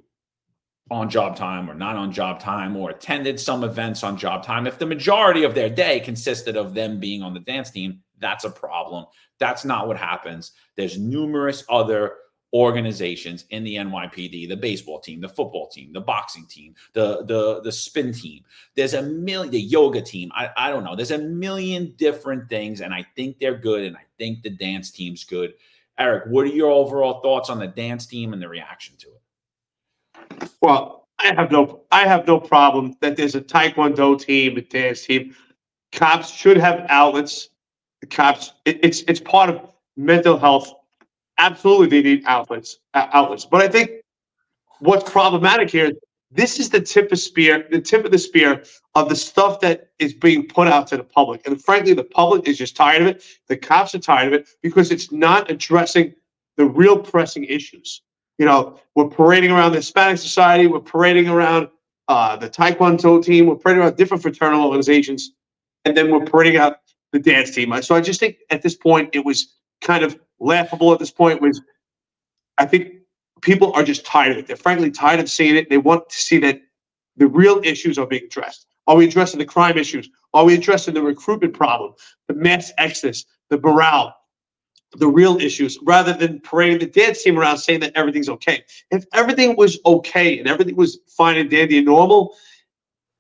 on 0.92 1.10
job 1.10 1.38
time 1.38 1.70
or 1.70 1.74
not 1.74 1.96
on 1.96 2.12
job 2.12 2.42
time 2.42 2.76
or 2.76 2.90
attended 2.90 3.40
some 3.40 3.64
events 3.64 4.04
on 4.04 4.18
job 4.18 4.44
time. 4.44 4.68
If 4.68 4.80
the 4.80 4.86
majority 4.86 5.44
of 5.44 5.56
their 5.56 5.70
day 5.70 6.02
consisted 6.02 6.58
of 6.58 6.74
them 6.74 7.00
being 7.00 7.24
on 7.24 7.34
the 7.34 7.40
dance 7.40 7.72
team, 7.72 8.03
that's 8.24 8.46
a 8.46 8.50
problem. 8.50 9.06
That's 9.40 9.66
not 9.66 9.88
what 9.88 9.98
happens. 9.98 10.54
There's 10.76 10.98
numerous 10.98 11.64
other 11.70 12.16
organizations 12.54 13.46
in 13.50 13.64
the 13.64 13.76
NYPD, 13.78 14.48
the 14.48 14.56
baseball 14.56 15.00
team, 15.00 15.20
the 15.20 15.28
football 15.28 15.68
team, 15.68 15.92
the 15.92 16.02
boxing 16.02 16.46
team, 16.46 16.76
the 16.94 17.26
the 17.26 17.62
the 17.62 17.72
spin 17.72 18.14
team. 18.14 18.44
There's 18.76 18.94
a 18.94 19.02
million 19.02 19.52
the 19.52 19.60
yoga 19.60 20.02
team. 20.02 20.32
I, 20.36 20.50
I 20.56 20.70
don't 20.70 20.84
know. 20.84 20.96
There's 20.96 21.12
a 21.12 21.18
million 21.18 21.94
different 21.98 22.50
things, 22.50 22.82
and 22.82 22.94
I 22.94 23.06
think 23.16 23.40
they're 23.40 23.58
good, 23.58 23.84
and 23.84 23.98
I 23.98 24.04
think 24.18 24.44
the 24.44 24.52
dance 24.52 24.92
team's 24.92 25.24
good. 25.24 25.54
Eric, 25.98 26.26
what 26.28 26.46
are 26.46 26.50
your 26.50 26.72
overall 26.72 27.22
thoughts 27.22 27.50
on 27.50 27.60
the 27.60 27.68
dance 27.68 28.06
team 28.06 28.34
and 28.34 28.42
the 28.42 28.50
reaction 28.50 28.96
to 29.00 29.08
it? 29.10 30.50
Well, 30.62 31.08
I 31.20 31.34
have 31.34 31.52
no 31.52 31.82
I 31.92 32.08
have 32.08 32.28
no 32.28 32.40
problem 32.40 32.96
that 33.02 33.18
there's 33.18 33.36
a 33.36 33.42
Taekwondo 33.42 34.20
team, 34.20 34.58
a 34.58 34.62
dance 34.62 35.06
team. 35.06 35.36
Cops 35.92 36.30
should 36.32 36.58
have 36.58 36.86
outlets 36.90 37.50
the 38.04 38.08
cops. 38.08 38.52
It, 38.66 38.80
it's 38.84 39.02
it's 39.08 39.22
part 39.22 39.50
of 39.50 39.62
mental 39.96 40.38
health. 40.38 40.74
Absolutely, 41.38 41.88
they 41.88 42.02
need 42.02 42.24
outlets. 42.26 42.80
Uh, 42.94 43.08
outlets, 43.14 43.46
but 43.46 43.62
I 43.62 43.70
think 43.70 43.92
what's 44.80 45.10
problematic 45.10 45.70
here 45.70 45.86
is 45.86 45.94
this 46.30 46.60
is 46.60 46.70
the 46.70 46.82
tip 46.82 47.14
of 47.14 47.20
spear, 47.20 47.66
the 47.72 47.80
tip 47.80 48.04
of 48.04 48.12
the 48.12 48.18
spear 48.18 48.64
of 48.96 49.08
the 49.08 49.16
stuff 49.16 49.62
that 49.62 49.92
is 50.00 50.14
being 50.14 50.46
put 50.46 50.68
out 50.68 50.88
to 50.88 50.98
the 50.98 51.04
public. 51.04 51.48
And 51.48 51.64
frankly, 51.64 51.94
the 51.94 52.04
public 52.04 52.46
is 52.46 52.58
just 52.58 52.76
tired 52.76 53.02
of 53.04 53.08
it. 53.08 53.24
The 53.48 53.56
cops 53.56 53.96
are 53.96 54.00
tired 54.00 54.28
of 54.28 54.34
it 54.34 54.50
because 54.62 54.92
it's 54.92 55.12
not 55.12 55.50
addressing 55.50 56.14
the 56.58 56.66
real 56.66 56.98
pressing 56.98 57.46
issues. 57.46 58.02
You 58.38 58.46
know, 58.46 58.80
we're 58.96 59.08
parading 59.08 59.52
around 59.52 59.72
the 59.72 59.78
Hispanic 59.78 60.18
Society, 60.18 60.68
we're 60.68 60.82
parading 60.82 61.30
around 61.30 61.70
uh, 62.10 62.36
the 62.36 62.50
Taekwondo 62.50 63.24
team, 63.24 63.46
we're 63.46 63.56
parading 63.56 63.84
around 63.84 63.96
different 63.96 64.24
fraternal 64.24 64.66
organizations, 64.66 65.32
and 65.86 65.96
then 65.96 66.12
we're 66.12 66.26
parading 66.26 66.58
out 66.58 66.83
the 67.14 67.20
dance 67.20 67.52
team. 67.52 67.74
So 67.82 67.96
I 67.96 68.02
just 68.02 68.20
think 68.20 68.40
at 68.50 68.62
this 68.62 68.76
point 68.76 69.12
it 69.14 69.24
was 69.24 69.56
kind 69.82 70.04
of 70.04 70.20
laughable. 70.40 70.92
At 70.92 71.00
this 71.00 71.12
point 71.12 71.42
was, 71.42 71.62
I 72.58 72.66
think 72.66 72.92
people 73.42 73.72
are 73.74 73.84
just 73.84 74.06
tired 74.06 74.32
of 74.32 74.38
it. 74.40 74.48
They're 74.48 74.58
frankly 74.58 74.92
tired 74.92 75.22
of 75.22 75.30
seeing 75.30 75.56
it. 75.56 75.70
They 75.70 75.78
want 75.78 76.10
to 76.10 76.18
see 76.18 76.40
that 76.40 76.60
the 77.16 77.28
real 77.28 77.62
issues 77.64 77.98
are 77.98 78.08
being 78.08 78.26
addressed. 78.26 78.66
Are 78.88 78.96
we 78.96 79.06
addressing 79.06 79.38
the 79.40 79.46
crime 79.46 79.78
issues? 79.78 80.10
Are 80.34 80.44
we 80.44 80.56
addressing 80.56 80.96
the 80.96 81.04
recruitment 81.04 81.54
problem, 81.54 81.94
the 82.28 82.34
mass 82.34 82.74
exodus, 82.80 83.26
the 83.50 83.60
morale, 83.60 84.16
the 84.96 85.08
real 85.08 85.38
issues, 85.38 85.78
rather 85.84 86.14
than 86.14 86.40
parading 86.42 86.80
the 86.80 86.88
dance 86.88 87.22
team 87.22 87.38
around 87.38 87.60
saying 87.60 87.82
that 87.82 87.96
everything's 87.96 88.30
okay? 88.30 88.64
If 88.90 89.06
everything 89.14 89.56
was 89.56 89.80
okay 89.86 90.40
and 90.40 90.48
everything 90.48 90.76
was 90.76 91.00
fine 91.08 91.38
and 91.38 91.50
dandy 91.50 91.78
and 91.78 91.86
normal, 91.86 92.36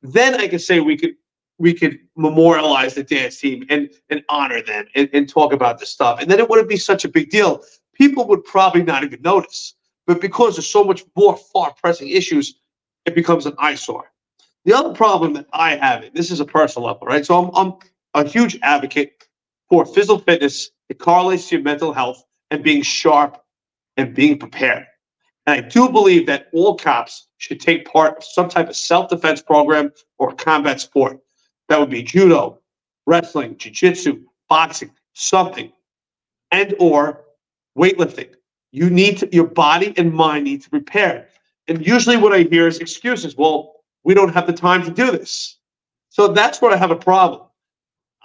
then 0.02 0.34
I 0.36 0.48
could 0.48 0.61
say 0.61 0.80
we 0.80 0.98
could 0.98 1.15
we 1.64 1.73
could 1.73 1.98
memorialize 2.18 2.94
the 2.94 3.03
dance 3.03 3.40
team 3.40 3.65
and 3.69 3.90
and 4.10 4.22
honor 4.27 4.61
them 4.61 4.85
and, 4.95 5.10
and 5.14 5.30
talk 5.30 5.53
about 5.53 5.80
the 5.80 5.85
stuff. 5.85 6.19
And 6.19 6.30
then 6.30 6.40
it 6.40 6.49
wouldn't 6.49 6.68
be 6.68 6.76
such 6.76 7.06
a 7.06 7.07
big 7.07 7.30
deal. 7.30 7.64
People 7.94 8.27
would 8.27 8.44
probably 8.44 8.84
not 8.84 9.06
even 9.06 9.22
notice. 9.22 9.73
But 10.06 10.19
because 10.19 10.56
there's 10.56 10.69
so 10.69 10.84
much 10.84 11.06
more 11.15 11.38
far 11.38 11.73
pressing 11.81 12.10
issues, 12.10 12.56
it 13.06 13.15
becomes 13.15 13.45
an 13.45 13.53
eyesore. 13.57 14.11
The 14.65 14.73
other 14.73 14.94
problem 14.94 15.31
that 15.34 15.48
I 15.53 15.77
have, 15.77 16.03
this 16.14 16.31
is 16.31 16.41
a 16.41 16.45
personal 16.45 16.88
level, 16.88 17.07
right? 17.07 17.26
So 17.26 17.34
I'm, 17.41 17.49
I'm 17.56 17.73
a 18.14 18.27
huge 18.27 18.60
advocate 18.61 19.26
for 19.69 19.85
physical 19.85 20.19
fitness. 20.19 20.69
It 20.90 20.99
correlates 20.99 21.48
to 21.48 21.56
your 21.56 21.64
mental 21.64 21.94
health 21.94 22.26
and 22.52 22.61
being 22.61 22.81
sharp 22.81 23.41
and 23.95 24.14
being 24.14 24.38
prepared. 24.38 24.85
And 25.45 25.53
I 25.64 25.69
do 25.69 25.90
believe 25.90 26.26
that 26.26 26.48
all 26.53 26.76
cops 26.76 27.27
should 27.38 27.61
take 27.61 27.85
part 27.85 28.18
of 28.18 28.23
some 28.26 28.49
type 28.49 28.68
of 28.68 28.76
self-defense 28.76 29.41
program 29.44 29.94
or 30.18 30.34
combat 30.34 30.81
sport. 30.81 31.19
That 31.69 31.80
would 31.80 31.90
be 31.90 32.03
judo, 32.03 32.60
wrestling, 33.06 33.57
jiu-jitsu, 33.57 34.23
boxing, 34.49 34.91
something, 35.14 35.72
and 36.52 36.76
or 36.80 37.23
weightlifting. 37.77 38.30
You 38.72 38.90
need 38.90 39.19
to, 39.19 39.30
your 39.31 39.48
body 39.48 39.94
and 39.98 40.14
mind 40.14 40.45
need 40.45 40.61
to 40.64 40.69
prepare. 40.69 41.27
And 41.68 41.85
usually 41.85 42.18
what 42.18 42.34
I 42.34 42.44
hear 42.44 42.68
is 42.68 42.80
excuses. 42.80 43.38
Well, 43.38 43.76
we 44.03 44.14
don't 44.14 44.34
have 44.34 44.48
the 44.48 44.53
time 44.53 44.84
to 44.84 44.91
do 44.91 45.11
this. 45.11 45.57
So 46.10 46.27
that's 46.27 46.61
where 46.61 46.72
I 46.72 46.76
have 46.76 46.91
a 46.91 46.95
problem. 46.95 47.41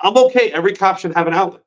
I'm 0.02 0.16
okay. 0.16 0.50
Every 0.52 0.74
cop 0.74 0.98
should 0.98 1.14
have 1.14 1.26
an 1.26 1.34
outlet. 1.34 1.62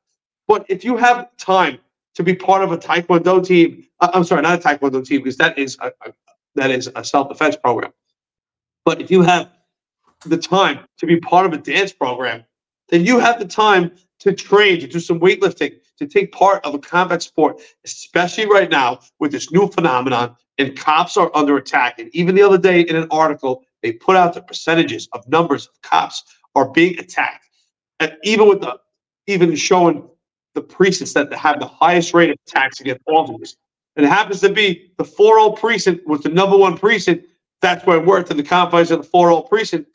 But 0.48 0.66
if 0.68 0.84
you 0.84 0.96
have 0.96 1.34
time 1.36 1.78
to 2.14 2.22
be 2.22 2.34
part 2.34 2.62
of 2.62 2.72
a 2.72 2.78
Taekwondo 2.78 3.44
team, 3.44 3.86
uh, 4.00 4.10
I'm 4.12 4.24
sorry, 4.24 4.42
not 4.42 4.58
a 4.58 4.62
Taekwondo 4.62 5.04
team, 5.04 5.20
because 5.20 5.36
that 5.38 5.58
is 5.58 5.78
a, 5.80 5.92
a 6.06 6.12
that 6.54 6.70
is 6.70 6.90
a 6.94 7.02
self-defense 7.02 7.56
program. 7.56 7.92
But 8.84 9.00
if 9.00 9.10
you 9.10 9.22
have 9.22 9.50
the 10.28 10.38
time 10.38 10.80
to 10.98 11.06
be 11.06 11.18
part 11.20 11.46
of 11.46 11.52
a 11.52 11.58
dance 11.58 11.92
program, 11.92 12.44
then 12.88 13.04
you 13.04 13.18
have 13.18 13.38
the 13.38 13.46
time 13.46 13.92
to 14.20 14.32
train, 14.32 14.80
to 14.80 14.86
do 14.86 15.00
some 15.00 15.18
weightlifting, 15.20 15.74
to 15.98 16.06
take 16.06 16.32
part 16.32 16.64
of 16.64 16.74
a 16.74 16.78
combat 16.78 17.22
sport, 17.22 17.60
especially 17.84 18.46
right 18.46 18.70
now 18.70 19.00
with 19.18 19.32
this 19.32 19.50
new 19.50 19.68
phenomenon. 19.68 20.36
And 20.58 20.78
cops 20.78 21.16
are 21.16 21.30
under 21.34 21.56
attack. 21.56 21.98
And 21.98 22.14
even 22.14 22.34
the 22.34 22.42
other 22.42 22.58
day 22.58 22.82
in 22.82 22.94
an 22.94 23.08
article, 23.10 23.64
they 23.82 23.92
put 23.92 24.16
out 24.16 24.34
the 24.34 24.42
percentages 24.42 25.08
of 25.12 25.26
numbers 25.26 25.66
of 25.66 25.80
cops 25.82 26.22
are 26.54 26.68
being 26.68 26.98
attacked. 26.98 27.48
And 28.00 28.16
even 28.22 28.48
with 28.48 28.60
the 28.60 28.78
even 29.26 29.54
showing 29.56 30.08
the 30.54 30.60
precincts 30.60 31.14
that 31.14 31.32
have 31.32 31.58
the 31.58 31.66
highest 31.66 32.12
rate 32.12 32.30
of 32.30 32.36
attacks 32.46 32.80
against 32.80 33.02
officers. 33.06 33.56
And 33.96 34.04
it 34.04 34.08
happens 34.08 34.40
to 34.40 34.50
be 34.50 34.92
the 34.98 35.04
4 35.04 35.54
precinct 35.54 36.06
was 36.06 36.20
the 36.20 36.28
number 36.28 36.56
one 36.56 36.76
precinct. 36.76 37.26
That's 37.62 37.84
where 37.86 37.98
it 37.98 38.06
worked 38.06 38.30
in 38.30 38.36
the 38.36 38.42
confines 38.42 38.90
of 38.90 39.02
the 39.02 39.08
4 39.08 39.48
precinct 39.48 39.88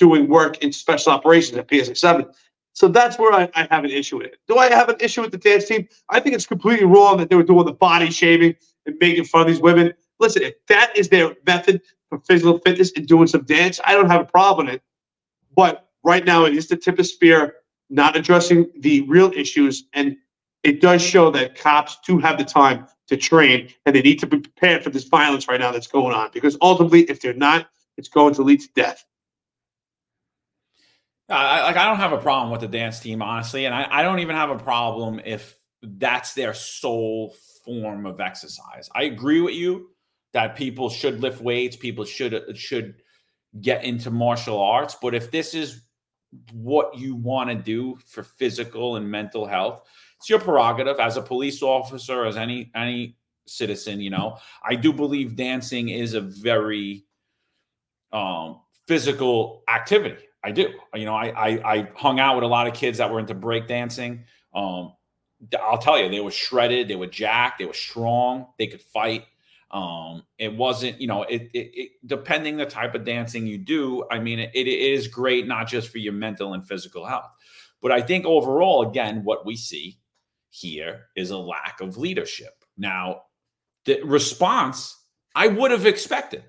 doing 0.00 0.26
work 0.28 0.58
in 0.64 0.72
special 0.72 1.12
operations 1.12 1.56
at 1.56 1.70
PSA 1.70 1.94
7. 1.94 2.26
So 2.72 2.88
that's 2.88 3.18
where 3.18 3.32
I, 3.32 3.48
I, 3.54 3.68
have 3.70 3.84
an 3.84 3.90
issue 3.90 4.18
with 4.18 4.28
it. 4.28 4.38
Do 4.48 4.56
I 4.56 4.70
have 4.70 4.88
an 4.88 4.96
issue 5.00 5.20
with 5.20 5.32
the 5.32 5.38
dance 5.38 5.66
team? 5.66 5.86
I 6.08 6.18
think 6.18 6.34
it's 6.34 6.46
completely 6.46 6.86
wrong 6.86 7.18
that 7.18 7.28
they 7.28 7.36
were 7.36 7.42
doing 7.42 7.66
the 7.66 7.72
body 7.72 8.10
shaming 8.10 8.56
and 8.86 8.96
making 9.00 9.24
fun 9.24 9.42
of 9.42 9.46
these 9.48 9.60
women. 9.60 9.92
Listen, 10.18 10.42
if 10.42 10.54
that 10.68 10.96
is 10.96 11.08
their 11.08 11.34
method, 11.46 11.82
for 12.10 12.18
physical 12.18 12.58
fitness 12.58 12.92
and 12.96 13.06
doing 13.06 13.28
some 13.28 13.44
dance, 13.44 13.80
I 13.84 13.94
don't 13.94 14.10
have 14.10 14.20
a 14.20 14.24
problem 14.24 14.66
with 14.66 14.76
it. 14.76 14.82
But 15.56 15.88
right 16.02 16.24
now, 16.24 16.44
it 16.44 16.54
is 16.54 16.68
the 16.68 16.76
tip 16.76 16.98
of 16.98 17.06
spear, 17.06 17.54
not 17.88 18.16
addressing 18.16 18.70
the 18.78 19.02
real 19.02 19.32
issues. 19.32 19.84
And 19.94 20.16
it 20.62 20.80
does 20.80 21.00
show 21.00 21.30
that 21.30 21.56
cops 21.56 21.98
do 22.04 22.18
have 22.18 22.36
the 22.36 22.44
time 22.44 22.86
to 23.06 23.16
train 23.16 23.68
and 23.86 23.94
they 23.94 24.02
need 24.02 24.18
to 24.18 24.26
be 24.26 24.38
prepared 24.38 24.84
for 24.84 24.90
this 24.90 25.04
violence 25.04 25.48
right 25.48 25.60
now 25.60 25.72
that's 25.72 25.86
going 25.86 26.14
on. 26.14 26.30
Because 26.32 26.58
ultimately, 26.60 27.02
if 27.02 27.20
they're 27.20 27.32
not, 27.32 27.68
it's 27.96 28.08
going 28.08 28.34
to 28.34 28.42
lead 28.42 28.60
to 28.60 28.68
death. 28.74 29.04
I, 31.30 31.62
like 31.62 31.76
I 31.76 31.86
don't 31.86 31.98
have 31.98 32.12
a 32.12 32.18
problem 32.18 32.50
with 32.50 32.60
the 32.60 32.68
dance 32.68 33.00
team, 33.00 33.22
honestly, 33.22 33.64
and 33.64 33.74
I, 33.74 33.86
I 33.90 34.02
don't 34.02 34.18
even 34.18 34.36
have 34.36 34.50
a 34.50 34.58
problem 34.58 35.20
if 35.24 35.56
that's 35.82 36.34
their 36.34 36.54
sole 36.54 37.34
form 37.64 38.06
of 38.06 38.20
exercise. 38.20 38.88
I 38.94 39.04
agree 39.04 39.40
with 39.40 39.54
you 39.54 39.90
that 40.32 40.56
people 40.56 40.90
should 40.90 41.20
lift 41.20 41.40
weights, 41.40 41.76
people 41.76 42.04
should 42.04 42.56
should 42.56 42.96
get 43.60 43.84
into 43.84 44.10
martial 44.10 44.60
arts, 44.60 44.96
but 45.00 45.14
if 45.14 45.30
this 45.30 45.54
is 45.54 45.82
what 46.52 46.96
you 46.96 47.16
want 47.16 47.50
to 47.50 47.56
do 47.56 47.98
for 48.06 48.22
physical 48.22 48.96
and 48.96 49.10
mental 49.10 49.46
health, 49.46 49.82
it's 50.18 50.28
your 50.28 50.38
prerogative 50.38 51.00
as 51.00 51.16
a 51.16 51.22
police 51.22 51.62
officer, 51.62 52.24
as 52.26 52.36
any 52.36 52.70
any 52.74 53.16
citizen. 53.46 54.00
You 54.00 54.10
know, 54.10 54.38
I 54.64 54.74
do 54.74 54.92
believe 54.92 55.36
dancing 55.36 55.88
is 55.88 56.14
a 56.14 56.20
very 56.20 57.04
um, 58.12 58.60
physical 58.86 59.62
activity. 59.68 60.24
I 60.42 60.52
do. 60.52 60.72
You 60.94 61.04
know, 61.04 61.14
I, 61.14 61.28
I, 61.28 61.72
I 61.74 61.88
hung 61.94 62.18
out 62.18 62.36
with 62.36 62.44
a 62.44 62.48
lot 62.48 62.66
of 62.66 62.74
kids 62.74 62.98
that 62.98 63.10
were 63.10 63.20
into 63.20 63.34
breakdancing. 63.34 64.24
Um, 64.54 64.94
I'll 65.60 65.78
tell 65.78 65.98
you, 65.98 66.08
they 66.08 66.20
were 66.20 66.30
shredded, 66.30 66.88
they 66.88 66.96
were 66.96 67.06
jacked, 67.06 67.58
they 67.58 67.66
were 67.66 67.72
strong, 67.74 68.46
they 68.58 68.66
could 68.66 68.82
fight. 68.82 69.24
Um, 69.70 70.24
it 70.38 70.54
wasn't, 70.54 71.00
you 71.00 71.06
know, 71.06 71.22
it, 71.22 71.48
it, 71.54 71.70
it, 71.74 71.90
depending 72.04 72.56
the 72.56 72.66
type 72.66 72.94
of 72.94 73.04
dancing 73.04 73.46
you 73.46 73.56
do. 73.56 74.04
I 74.10 74.18
mean, 74.18 74.40
it, 74.40 74.50
it 74.52 74.66
is 74.66 75.06
great 75.06 75.46
not 75.46 75.68
just 75.68 75.90
for 75.90 75.98
your 75.98 76.12
mental 76.12 76.54
and 76.54 76.66
physical 76.66 77.06
health, 77.06 77.30
but 77.80 77.92
I 77.92 78.00
think 78.02 78.26
overall, 78.26 78.88
again, 78.88 79.22
what 79.22 79.46
we 79.46 79.56
see 79.56 79.98
here 80.50 81.06
is 81.16 81.30
a 81.30 81.38
lack 81.38 81.80
of 81.80 81.96
leadership. 81.96 82.64
Now, 82.76 83.22
the 83.84 84.02
response 84.02 84.96
I 85.34 85.46
would 85.46 85.70
have 85.70 85.86
expected 85.86 86.44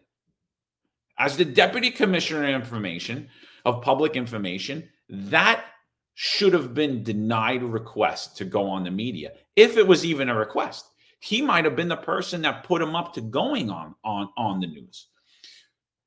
as 1.18 1.38
the 1.38 1.46
deputy 1.46 1.92
commissioner 1.92 2.44
of 2.46 2.56
information 2.56 3.30
of 3.66 3.82
public 3.82 4.16
information 4.16 4.88
that 5.10 5.66
should 6.14 6.54
have 6.54 6.74
been 6.74 7.04
denied 7.04 7.64
request 7.64 8.38
to 8.38 8.46
go 8.46 8.68
on 8.68 8.84
the 8.84 8.92
media. 8.92 9.32
If 9.56 9.78
it 9.78 9.88
was 9.88 10.06
even 10.06 10.30
a 10.30 10.36
request 10.36 10.92
he 11.22 11.42
might 11.42 11.66
have 11.66 11.76
been 11.76 11.88
the 11.88 11.96
person 11.96 12.42
that 12.42 12.64
put 12.64 12.82
him 12.82 12.96
up 12.96 13.14
to 13.14 13.22
going 13.22 13.70
on 13.70 13.96
on 14.04 14.30
on 14.36 14.60
the 14.60 14.68
news. 14.68 15.08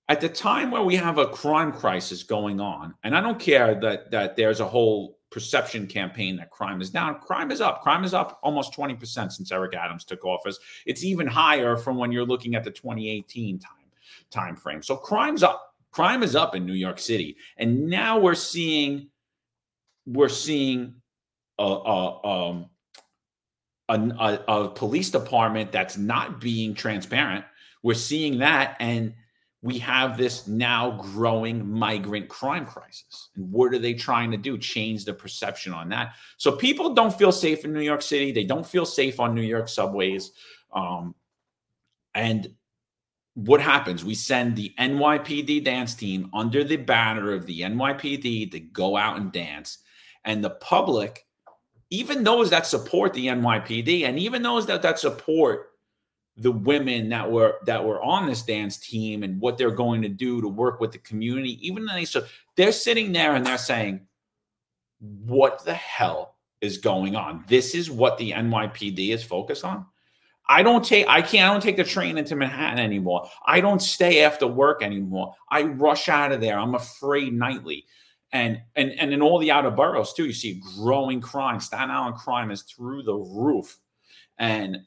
At 0.08 0.20
the 0.20 0.28
time 0.28 0.70
where 0.70 0.82
we 0.82 0.96
have 0.96 1.18
a 1.18 1.28
crime 1.28 1.72
crisis 1.72 2.22
going 2.24 2.60
on 2.60 2.94
and 3.04 3.16
i 3.16 3.20
don't 3.20 3.38
care 3.38 3.74
that 3.80 4.10
that 4.10 4.36
there's 4.36 4.60
a 4.60 4.66
whole 4.66 5.18
perception 5.30 5.86
campaign 5.86 6.36
that 6.36 6.50
crime 6.50 6.80
is 6.80 6.90
down 6.90 7.18
crime 7.20 7.50
is 7.50 7.60
up. 7.60 7.82
Crime 7.82 8.04
is 8.04 8.12
up 8.12 8.38
almost 8.42 8.72
20% 8.74 9.32
since 9.32 9.50
eric 9.50 9.74
adams 9.74 10.04
took 10.04 10.24
office. 10.24 10.58
It's 10.84 11.04
even 11.04 11.26
higher 11.26 11.76
from 11.76 11.96
when 11.96 12.12
you're 12.12 12.26
looking 12.26 12.54
at 12.54 12.64
the 12.64 12.70
2018 12.70 13.58
time 13.60 13.70
time 14.30 14.56
frame. 14.56 14.82
So 14.82 14.96
crime's 14.96 15.42
up 15.42 15.73
crime 15.94 16.22
is 16.22 16.34
up 16.34 16.54
in 16.54 16.66
new 16.66 16.74
york 16.74 16.98
city 16.98 17.36
and 17.56 17.86
now 17.86 18.18
we're 18.18 18.34
seeing 18.34 19.08
we're 20.06 20.28
seeing 20.28 20.94
a, 21.58 21.62
a, 21.62 22.26
um, 22.26 22.70
a, 23.88 24.38
a, 24.48 24.68
police 24.68 25.10
department 25.10 25.72
that's 25.72 25.96
not 25.96 26.40
being 26.40 26.74
transparent. 26.74 27.44
We're 27.82 27.94
seeing 27.94 28.38
that, 28.38 28.76
and 28.80 29.14
we 29.62 29.78
have 29.78 30.16
this 30.16 30.46
now 30.46 30.98
growing 31.02 31.68
migrant 31.70 32.28
crime 32.28 32.66
crisis. 32.66 33.30
And 33.36 33.50
what 33.50 33.72
are 33.72 33.78
they 33.78 33.94
trying 33.94 34.30
to 34.30 34.36
do? 34.36 34.58
Change 34.58 35.04
the 35.04 35.14
perception 35.14 35.72
on 35.72 35.88
that. 35.90 36.14
So 36.36 36.52
people 36.52 36.94
don't 36.94 37.16
feel 37.16 37.32
safe 37.32 37.64
in 37.64 37.72
New 37.72 37.80
York 37.80 38.02
City. 38.02 38.32
They 38.32 38.44
don't 38.44 38.66
feel 38.66 38.86
safe 38.86 39.20
on 39.20 39.34
New 39.34 39.42
York 39.42 39.68
subways. 39.68 40.32
Um, 40.74 41.14
and 42.14 42.48
what 43.34 43.60
happens? 43.60 44.04
We 44.04 44.14
send 44.14 44.56
the 44.56 44.72
NYPD 44.78 45.64
dance 45.64 45.94
team 45.94 46.30
under 46.32 46.62
the 46.62 46.76
banner 46.76 47.32
of 47.32 47.46
the 47.46 47.62
NYPD 47.62 48.50
to 48.52 48.60
go 48.60 48.96
out 48.96 49.16
and 49.16 49.32
dance 49.32 49.78
and 50.24 50.42
the 50.42 50.50
public, 50.50 51.26
even 51.90 52.24
those 52.24 52.50
that 52.50 52.66
support 52.66 53.12
the 53.12 53.26
NYPD 53.26 54.04
and 54.04 54.18
even 54.18 54.42
those 54.42 54.66
that 54.66 54.82
that 54.82 54.98
support 54.98 55.70
the 56.36 56.50
women 56.50 57.08
that 57.10 57.30
were 57.30 57.58
that 57.66 57.84
were 57.84 58.02
on 58.02 58.26
this 58.26 58.42
dance 58.42 58.76
team 58.78 59.22
and 59.22 59.40
what 59.40 59.58
they're 59.58 59.70
going 59.70 60.02
to 60.02 60.08
do 60.08 60.40
to 60.40 60.48
work 60.48 60.80
with 60.80 60.92
the 60.92 60.98
community, 60.98 61.58
even 61.66 61.86
they 61.86 62.04
so 62.04 62.24
they're 62.56 62.72
sitting 62.72 63.12
there 63.12 63.34
and 63.34 63.46
they're 63.46 63.58
saying, 63.58 64.00
"What 64.98 65.64
the 65.64 65.74
hell 65.74 66.36
is 66.60 66.78
going 66.78 67.14
on? 67.14 67.44
This 67.46 67.74
is 67.74 67.90
what 67.90 68.18
the 68.18 68.32
NYPD 68.32 69.10
is 69.10 69.22
focused 69.22 69.64
on." 69.64 69.86
I 70.48 70.62
don't 70.62 70.84
take 70.84 71.06
I 71.08 71.22
can't 71.22 71.48
I 71.48 71.52
don't 71.52 71.62
take 71.62 71.76
the 71.76 71.84
train 71.84 72.18
into 72.18 72.36
Manhattan 72.36 72.78
anymore. 72.78 73.28
I 73.46 73.60
don't 73.60 73.80
stay 73.80 74.22
after 74.22 74.46
work 74.46 74.82
anymore. 74.82 75.34
I 75.50 75.62
rush 75.62 76.08
out 76.08 76.32
of 76.32 76.40
there. 76.40 76.58
I'm 76.58 76.74
afraid 76.74 77.32
nightly 77.32 77.86
and 78.34 78.60
and 78.74 78.90
and 78.98 79.14
in 79.14 79.22
all 79.22 79.38
the 79.38 79.52
outer 79.52 79.70
boroughs 79.70 80.12
too, 80.12 80.26
you 80.26 80.32
see 80.32 80.60
growing 80.76 81.20
crime. 81.20 81.60
Staten 81.60 81.90
Island 81.90 82.16
crime 82.16 82.50
is 82.50 82.62
through 82.62 83.04
the 83.04 83.14
roof, 83.14 83.78
and 84.38 84.78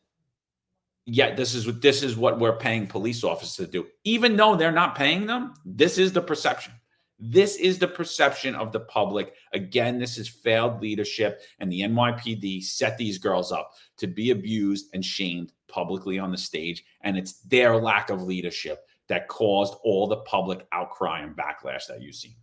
yet 1.05 1.37
this 1.37 1.55
is 1.55 1.65
what 1.65 1.81
this 1.81 2.03
is 2.03 2.17
what 2.17 2.39
we're 2.39 2.57
paying 2.57 2.85
police 2.85 3.23
officers 3.23 3.65
to 3.65 3.71
do. 3.71 3.87
Even 4.03 4.35
though 4.35 4.57
they're 4.57 4.71
not 4.71 4.95
paying 4.95 5.25
them, 5.25 5.53
this 5.65 5.97
is 5.97 6.11
the 6.11 6.21
perception. 6.21 6.73
This 7.19 7.55
is 7.55 7.79
the 7.79 7.87
perception 7.87 8.53
of 8.53 8.71
the 8.71 8.81
public. 8.81 9.33
Again, 9.53 9.97
this 9.97 10.17
is 10.17 10.27
failed 10.27 10.81
leadership, 10.81 11.41
and 11.59 11.71
the 11.71 11.81
NYPD 11.81 12.63
set 12.63 12.97
these 12.97 13.17
girls 13.17 13.51
up 13.51 13.71
to 13.97 14.07
be 14.07 14.31
abused 14.31 14.87
and 14.93 15.03
shamed 15.03 15.51
publicly 15.67 16.19
on 16.19 16.31
the 16.31 16.37
stage, 16.37 16.83
and 17.01 17.17
it's 17.17 17.39
their 17.41 17.75
lack 17.75 18.09
of 18.09 18.21
leadership 18.21 18.85
that 19.07 19.27
caused 19.27 19.75
all 19.83 20.07
the 20.07 20.17
public 20.17 20.67
outcry 20.71 21.21
and 21.21 21.35
backlash 21.35 21.87
that 21.87 22.01
you've 22.01 22.15
seen. 22.15 22.35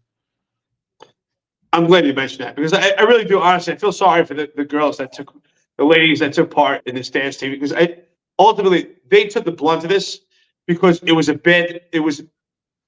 I'm 1.73 1.87
glad 1.87 2.07
you 2.07 2.15
mentioned 2.15 2.41
that 2.41 2.55
because 2.55 2.73
I, 2.73 2.91
I 2.91 3.03
really 3.03 3.25
do 3.25 3.41
honestly 3.41 3.73
I 3.73 3.77
feel 3.77 3.91
sorry 3.91 4.25
for 4.25 4.35
the, 4.35 4.51
the 4.55 4.65
girls 4.65 4.97
that 4.99 5.13
took 5.13 5.35
the 5.77 5.85
ladies 5.85 6.21
that 6.21 6.33
took 6.33 6.51
part 6.51 6.87
in 6.87 6.95
this 6.95 7.11
dance 7.11 7.37
team 7.37 7.51
because 7.51 7.73
I 7.73 7.99
ultimately 8.39 8.95
they 9.09 9.25
took 9.25 9.45
the 9.45 9.51
blunt 9.51 9.83
of 9.83 9.89
this 9.91 10.21
because 10.69 11.03
it 11.03 11.13
was 11.13 11.29
a 11.29 11.35
bad 11.35 11.81
it 11.93 11.99
was 11.99 12.23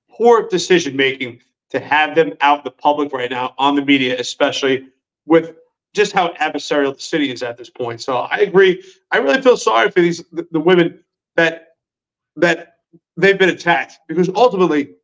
poor 0.08 0.48
decision 0.48 0.96
making 0.96 1.40
to 1.70 1.80
have 1.80 2.14
them 2.14 2.32
out 2.40 2.58
in 2.58 2.64
the 2.64 2.70
public 2.70 3.12
right 3.12 3.30
now 3.30 3.54
on 3.58 3.74
the 3.74 3.84
media, 3.84 4.18
especially 4.18 4.88
with 5.26 5.56
just 5.94 6.12
how 6.12 6.28
adversarial 6.34 6.94
the 6.94 7.00
city 7.00 7.32
is 7.32 7.42
at 7.42 7.56
this 7.56 7.70
point. 7.70 8.00
So 8.00 8.18
I 8.18 8.38
agree. 8.38 8.82
I 9.10 9.18
really 9.18 9.40
feel 9.42 9.56
sorry 9.56 9.90
for 9.90 10.00
these 10.00 10.22
the, 10.32 10.46
the 10.52 10.60
women 10.60 11.02
that 11.36 11.68
that 12.36 12.76
they've 13.16 13.38
been 13.38 13.48
attacked 13.48 13.98
because 14.06 14.28
ultimately, 14.34 14.94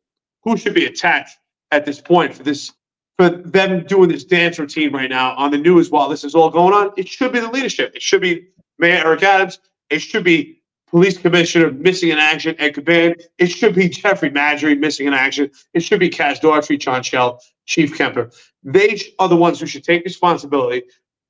who 0.43 0.55
should 0.55 0.73
be 0.73 0.85
attacked 0.85 1.31
at 1.71 1.85
this 1.85 1.99
point 1.99 2.33
for 2.33 2.43
this 2.43 2.71
for 3.17 3.29
them 3.29 3.85
doing 3.85 4.09
this 4.09 4.23
dance 4.23 4.57
routine 4.57 4.91
right 4.91 5.09
now 5.09 5.35
on 5.35 5.51
the 5.51 5.57
news 5.57 5.91
while 5.91 6.09
this 6.09 6.23
is 6.23 6.33
all 6.33 6.49
going 6.49 6.73
on, 6.73 6.91
it 6.97 7.07
should 7.07 7.31
be 7.31 7.39
the 7.39 7.49
leadership. 7.49 7.91
It 7.95 8.01
should 8.01 8.21
be 8.21 8.47
Mayor 8.79 9.05
Eric 9.05 9.21
Adams. 9.21 9.59
It 9.89 9.99
should 9.99 10.23
be 10.23 10.62
Police 10.93 11.17
Commissioner 11.17 11.71
missing 11.71 12.09
in 12.09 12.19
action, 12.19 12.55
Ed 12.59 12.75
Caban. 12.75 13.19
It 13.39 13.47
should 13.47 13.73
be 13.73 13.89
Jeffrey 14.01 14.29
Maddrey 14.29 14.77
missing 14.77 15.07
in 15.07 15.13
action. 15.15 15.49
It 15.73 15.79
should 15.79 15.99
be 15.99 16.07
Kaz 16.07 16.39
Daughtry, 16.39 16.79
John 16.79 17.01
Chell, 17.01 17.41
Chief 17.65 17.97
Kemper. 17.97 18.29
They 18.63 19.01
are 19.17 19.27
the 19.27 19.35
ones 19.35 19.59
who 19.59 19.65
should 19.65 19.83
take 19.83 20.05
responsibility. 20.05 20.83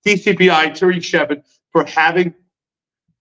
DCPI, 0.06 0.74
Tarik 0.74 1.02
Sheppard, 1.02 1.44
for 1.72 1.86
having 1.86 2.34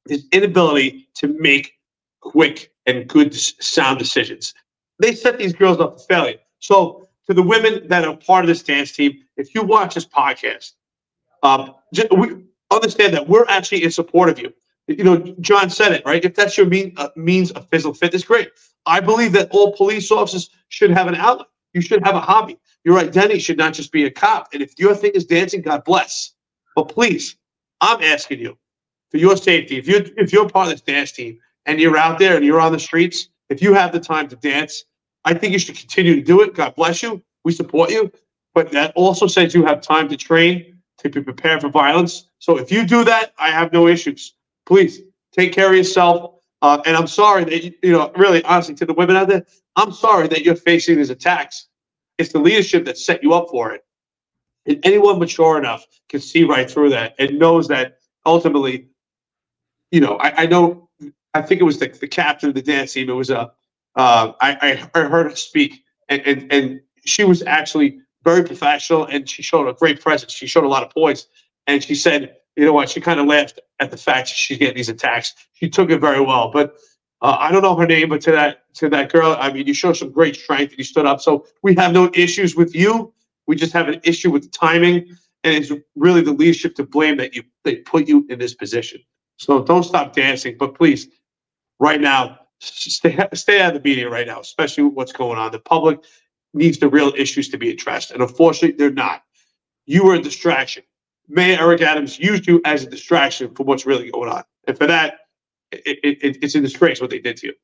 his 0.09 0.27
inability 0.33 1.09
to 1.15 1.29
make 1.29 1.75
quick 2.23 2.73
and 2.87 3.09
good 3.09 3.33
sound 3.33 4.01
decisions. 4.01 4.53
They 4.99 5.15
set 5.15 5.39
these 5.39 5.53
girls 5.53 5.79
up 5.79 6.01
for 6.01 6.07
failure. 6.07 6.39
So 6.59 7.09
to 7.29 7.35
the 7.35 7.43
women 7.43 7.87
that 7.87 8.05
are 8.05 8.17
part 8.17 8.43
of 8.43 8.49
this 8.49 8.65
dance 8.65 8.91
team, 8.91 9.13
if 9.37 9.55
you 9.55 9.63
watch 9.63 9.95
this 9.95 10.07
podcast, 10.07 10.73
um, 11.45 11.77
just, 11.95 12.11
we 12.11 12.43
understand 12.73 13.15
that 13.15 13.29
we're 13.29 13.47
actually 13.47 13.85
in 13.85 13.93
support 13.93 14.29
of 14.29 14.41
you. 14.41 14.53
You 14.89 15.05
know, 15.05 15.19
John 15.41 15.71
said 15.71 15.93
it 15.93 16.03
right. 16.05 16.25
If 16.25 16.35
that's 16.35 16.57
your 16.57 16.67
mean, 16.67 16.93
uh, 16.97 17.09
means 17.17 17.51
of 17.53 17.69
physical 17.69 17.95
fitness, 17.95 18.25
great. 18.25 18.51
I 18.87 19.01
believe 19.01 19.33
that 19.33 19.49
all 19.51 19.77
police 19.77 20.11
officers 20.11 20.51
should 20.69 20.91
have 20.91 21.07
an 21.07 21.15
outlet. 21.15 21.47
You 21.73 21.81
should 21.81 22.05
have 22.05 22.15
a 22.15 22.21
hobby. 22.21 22.59
Your 22.85 22.99
identity 22.99 23.39
should 23.39 23.59
not 23.59 23.75
just 23.75 23.93
be 23.93 24.05
a 24.05 24.11
cop. 24.11 24.49
And 24.53 24.63
if 24.63 24.79
your 24.79 24.95
thing 24.95 25.13
is 25.15 25.25
dancing, 25.25 25.63
God 25.63 25.85
bless. 25.85 26.33
But 26.75 26.89
please, 26.89 27.37
I'm 27.81 28.03
asking 28.03 28.41
you 28.41 28.59
for 29.11 29.19
your 29.19 29.37
safety. 29.37 29.79
If 29.79 29.87
you 29.87 30.13
if 30.17 30.33
you're 30.33 30.49
part 30.49 30.67
of 30.67 30.73
this 30.73 30.81
dance 30.81 31.13
team 31.13 31.39
and 31.67 31.79
you're 31.81 31.97
out 31.97 32.19
there 32.19 32.37
and 32.37 32.45
you're 32.45 32.61
on 32.61 32.73
the 32.73 32.79
streets, 32.79 33.29
if 33.49 33.63
you 33.63 33.75
have 33.75 33.93
the 33.93 34.01
time 34.01 34.29
to 34.29 34.37
dance, 34.37 34.85
I 35.25 35.35
think 35.35 35.53
you 35.53 35.59
should 35.59 35.77
continue 35.77 36.17
to 36.17 36.23
do 36.23 36.41
it. 36.43 36.55
God 36.55 36.75
bless 36.75 37.03
you. 37.03 37.23
We 37.45 37.53
support 37.53 37.91
you. 37.91 38.11
But 38.55 38.71
that 38.73 38.93
also 38.97 39.27
says 39.27 39.55
you 39.55 39.65
have 39.65 39.81
time 39.81 40.09
to 40.09 40.17
train, 40.17 40.79
to 40.99 41.09
be 41.09 41.23
prepared 41.23 41.61
for 41.61 41.69
violence. 41.69 42.29
So 42.39 42.59
if 42.59 42.71
you 42.71 42.85
do 42.85 43.05
that, 43.05 43.33
I 43.39 43.51
have 43.51 43.73
no 43.73 43.87
issues. 43.87 44.35
Please 44.67 45.01
take 45.33 45.53
care 45.53 45.71
of 45.71 45.77
yourself. 45.77 46.35
Uh, 46.61 46.81
and 46.87 46.97
I'm 46.97 47.07
sorry 47.07 47.45
that, 47.45 47.65
you, 47.65 47.73
you 47.83 47.93
know, 47.93 48.13
really 48.17 48.45
honestly 48.45 48.75
to 48.77 48.87
the 48.87 48.95
women 48.95 49.17
out 49.17 49.29
there, 49.29 49.45
I'm 49.77 49.93
sorry 49.93 50.29
that 50.29 50.43
you're 50.45 50.55
facing 50.57 50.97
these 50.97 51.11
attacks. 51.11 51.67
It's 52.19 52.33
the 52.33 52.39
leadership 52.39 52.85
that 52.85 52.99
set 52.99 53.23
you 53.23 53.33
up 53.33 53.49
for 53.51 53.73
it. 53.73 53.85
And 54.67 54.79
anyone 54.85 55.19
mature 55.19 55.59
enough 55.59 55.85
can 56.09 56.21
see 56.21 56.45
right 56.45 56.71
through 56.71 56.91
that 56.91 57.15
and 57.19 57.39
knows 57.39 57.67
that 57.69 57.99
ultimately, 58.25 58.89
you 59.91 60.01
know, 60.01 60.17
I, 60.19 60.43
I 60.43 60.47
know, 60.47 60.89
I 61.35 61.43
think 61.43 61.61
it 61.61 61.65
was 61.65 61.79
the, 61.79 61.89
the 61.89 62.07
captain 62.07 62.51
of 62.51 62.55
the 62.55 62.63
dance 62.63 62.93
team. 62.93 63.11
It 63.11 63.15
was 63.15 63.31
a, 63.31 63.51
uh, 63.97 64.33
I, 64.41 64.57
I 64.95 64.99
heard 65.09 65.31
her 65.31 65.37
speak 65.37 65.83
and, 66.09 66.23
and, 66.25 66.53
and 66.53 66.81
she 67.05 67.25
was 67.25 67.43
actually 67.43 67.99
very 68.23 68.45
professional 68.45 69.07
and 69.07 69.29
she 69.29 69.43
showed 69.43 69.67
a 69.69 69.73
great 69.73 70.01
presence. 70.01 70.33
She 70.33 70.47
showed 70.47 70.65
a 70.65 70.69
lot 70.69 70.85
of 70.85 70.91
poise. 70.91 71.27
And 71.67 71.83
she 71.83 71.95
said, 71.95 72.37
you 72.57 72.65
know 72.65 72.73
what? 72.73 72.91
She 72.91 73.01
kind 73.01 73.21
of 73.21 73.27
laughed 73.27 73.61
at 73.81 73.91
the 73.91 73.97
fact 73.97 74.29
she's 74.29 74.59
getting 74.59 74.77
these 74.77 74.89
attacks. 74.89 75.35
She 75.55 75.69
took 75.69 75.91
it 75.91 76.01
very 76.01 76.21
well. 76.21 76.51
But 76.53 76.77
uh, 77.23 77.37
I 77.39 77.53
don't 77.53 77.63
know 77.63 77.77
her 77.77 77.87
name, 77.87 78.09
but 78.09 78.21
to 78.23 78.33
that 78.33 78.75
to 78.75 78.89
that 78.91 79.11
girl, 79.11 79.37
I 79.39 79.53
mean, 79.53 79.67
you 79.67 79.75
showed 79.75 79.97
some 79.97 80.11
great 80.11 80.37
strength 80.37 80.71
and 80.71 80.79
you 80.79 80.85
stood 80.85 81.07
up. 81.07 81.21
So 81.21 81.47
we 81.63 81.75
have 81.77 81.93
no 81.93 82.11
issues 82.15 82.57
with 82.57 82.75
you. 82.75 83.13
We 83.47 83.57
just 83.57 83.73
have 83.73 83.89
an 83.89 84.01
issue 84.05 84.31
with 84.31 84.43
the 84.43 84.49
timing, 84.49 85.09
and 85.45 85.55
it's 85.55 85.73
really 85.97 86.21
the 86.21 86.33
leadership 86.33 86.75
to 86.77 86.85
blame 86.85 87.17
that 87.19 87.35
you 87.35 87.43
they 87.65 87.77
put 87.77 88.09
you 88.09 88.27
in 88.29 88.39
this 88.39 88.55
position. 88.55 89.01
So 89.39 89.63
don't 89.63 89.83
stop 89.83 90.15
dancing, 90.15 90.57
but 90.59 90.75
please, 90.75 91.09
right 91.79 92.01
now, 92.01 92.39
stay 92.61 93.17
stay 93.35 93.61
out 93.61 93.75
of 93.75 93.83
the 93.83 93.89
media 93.89 94.09
right 94.09 94.27
now, 94.27 94.41
especially 94.41 94.85
with 94.85 94.95
what's 94.95 95.13
going 95.13 95.39
on. 95.39 95.53
The 95.53 95.59
public 95.59 96.01
needs 96.55 96.79
the 96.79 96.89
real 96.89 97.13
issues 97.17 97.49
to 97.51 97.57
be 97.57 97.71
addressed, 97.71 98.11
and 98.11 98.21
unfortunately, 98.21 98.77
they're 98.77 98.91
not. 98.91 99.23
You 99.87 100.05
were 100.05 100.15
a 100.15 100.23
distraction. 100.23 100.83
Mayor 101.29 101.59
Eric 101.61 101.83
Adams 101.83 102.19
used 102.19 102.47
you 102.47 102.61
as 102.65 102.83
a 102.83 102.87
distraction 102.87 103.55
for 103.55 103.65
what's 103.65 103.87
really 103.87 104.11
going 104.11 104.31
on, 104.31 104.45
and 104.67 104.77
for 104.77 104.87
that, 104.87 105.21
it, 105.71 105.99
it, 106.03 106.39
it's 106.43 106.55
a 106.55 106.61
disgrace 106.61 107.01
what 107.01 107.11
they 107.11 107.19
did 107.19 107.37
to 107.39 107.49
you. 107.49 107.55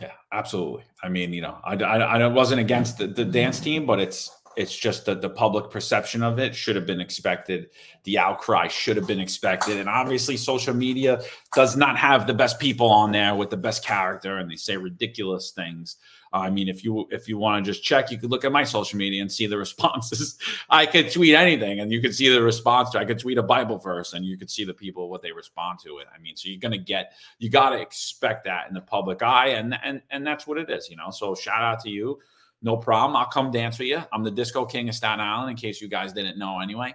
Yeah, 0.00 0.12
absolutely. 0.32 0.84
I 1.02 1.08
mean, 1.08 1.32
you 1.32 1.42
know, 1.42 1.58
I, 1.64 1.74
I, 1.74 1.98
I 2.20 2.26
wasn't 2.28 2.60
against 2.60 2.98
the, 2.98 3.06
the 3.06 3.24
dance 3.24 3.58
team, 3.58 3.84
but 3.86 3.98
it's 3.98 4.30
it's 4.56 4.76
just 4.76 5.06
that 5.06 5.22
the 5.22 5.30
public 5.30 5.70
perception 5.70 6.22
of 6.24 6.40
it 6.40 6.52
should 6.52 6.74
have 6.74 6.84
been 6.84 7.00
expected. 7.00 7.68
The 8.02 8.18
outcry 8.18 8.66
should 8.66 8.96
have 8.96 9.06
been 9.06 9.20
expected. 9.20 9.78
And 9.78 9.88
obviously, 9.88 10.36
social 10.36 10.74
media 10.74 11.20
does 11.54 11.76
not 11.76 11.96
have 11.96 12.26
the 12.26 12.34
best 12.34 12.58
people 12.58 12.90
on 12.90 13.12
there 13.12 13.36
with 13.36 13.50
the 13.50 13.56
best 13.56 13.84
character, 13.84 14.38
and 14.38 14.50
they 14.50 14.56
say 14.56 14.76
ridiculous 14.76 15.52
things. 15.52 15.96
I 16.32 16.50
mean, 16.50 16.68
if 16.68 16.84
you 16.84 17.06
if 17.10 17.28
you 17.28 17.38
want 17.38 17.64
to 17.64 17.70
just 17.70 17.82
check, 17.82 18.10
you 18.10 18.18
could 18.18 18.30
look 18.30 18.44
at 18.44 18.52
my 18.52 18.64
social 18.64 18.98
media 18.98 19.22
and 19.22 19.30
see 19.30 19.46
the 19.46 19.58
responses. 19.66 20.38
I 20.70 20.86
could 20.86 21.10
tweet 21.10 21.34
anything, 21.34 21.80
and 21.80 21.92
you 21.92 22.00
could 22.00 22.14
see 22.14 22.28
the 22.28 22.42
response. 22.42 22.90
To, 22.90 22.98
I 22.98 23.04
could 23.04 23.18
tweet 23.18 23.38
a 23.38 23.42
Bible 23.42 23.78
verse, 23.78 24.12
and 24.12 24.24
you 24.24 24.36
could 24.36 24.50
see 24.50 24.64
the 24.64 24.74
people 24.74 25.08
what 25.10 25.22
they 25.22 25.32
respond 25.32 25.78
to 25.84 25.98
it. 25.98 26.06
I 26.14 26.18
mean, 26.18 26.36
so 26.36 26.48
you're 26.48 26.60
gonna 26.60 26.78
get 26.78 27.12
you 27.38 27.50
got 27.50 27.70
to 27.70 27.80
expect 27.80 28.44
that 28.44 28.68
in 28.68 28.74
the 28.74 28.80
public 28.80 29.22
eye, 29.22 29.48
and 29.48 29.78
and 29.82 30.02
and 30.10 30.26
that's 30.26 30.46
what 30.46 30.58
it 30.58 30.70
is, 30.70 30.90
you 30.90 30.96
know. 30.96 31.10
So 31.10 31.34
shout 31.34 31.62
out 31.62 31.80
to 31.80 31.90
you. 31.90 32.18
No 32.62 32.76
problem. 32.76 33.16
I'll 33.16 33.26
come 33.26 33.50
dance 33.50 33.78
with 33.78 33.88
you. 33.88 34.02
I'm 34.12 34.24
the 34.24 34.30
disco 34.30 34.64
king 34.64 34.88
of 34.88 34.94
Staten 34.94 35.20
Island, 35.20 35.50
in 35.50 35.56
case 35.56 35.80
you 35.80 35.88
guys 35.88 36.12
didn't 36.12 36.38
know 36.38 36.60
anyway. 36.60 36.94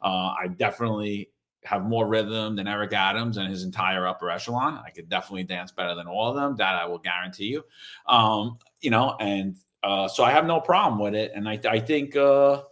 Uh, 0.00 0.34
I 0.40 0.48
definitely 0.56 1.30
have 1.64 1.84
more 1.84 2.06
rhythm 2.06 2.56
than 2.56 2.66
Eric 2.66 2.92
Adams 2.92 3.36
and 3.36 3.48
his 3.48 3.62
entire 3.62 4.06
upper 4.06 4.30
echelon. 4.30 4.80
I 4.84 4.90
could 4.90 5.08
definitely 5.08 5.44
dance 5.44 5.70
better 5.70 5.94
than 5.94 6.06
all 6.06 6.28
of 6.28 6.34
them. 6.34 6.56
That 6.56 6.74
I 6.74 6.86
will 6.86 6.98
guarantee 6.98 7.46
you. 7.46 7.64
Um, 8.06 8.58
you 8.80 8.90
know, 8.90 9.16
and 9.20 9.56
uh, 9.82 10.08
so 10.08 10.24
I 10.24 10.30
have 10.30 10.46
no 10.46 10.60
problem 10.60 11.00
with 11.00 11.14
it. 11.14 11.32
And 11.34 11.48
I, 11.48 11.58
I 11.68 11.80
think, 11.80 12.16
uh, 12.16 12.62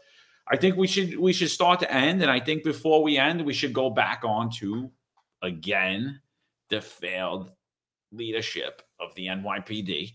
I 0.49 0.57
think 0.57 0.77
we 0.77 0.87
should 0.87 1.19
we 1.19 1.33
should 1.33 1.51
start 1.51 1.81
to 1.81 1.93
end. 1.93 2.23
And 2.23 2.31
I 2.31 2.41
think 2.41 2.65
before 2.65 3.03
we 3.03 3.17
end, 3.17 3.45
we 3.45 3.55
should 3.55 3.73
go 3.73 3.91
back 3.91 4.23
on 4.25 4.51
to 4.59 4.91
again 5.43 6.21
the 6.69 6.81
failed 6.81 7.53
leadership 8.13 8.83
of 8.99 9.15
the 9.15 9.27
NYPD 9.27 10.15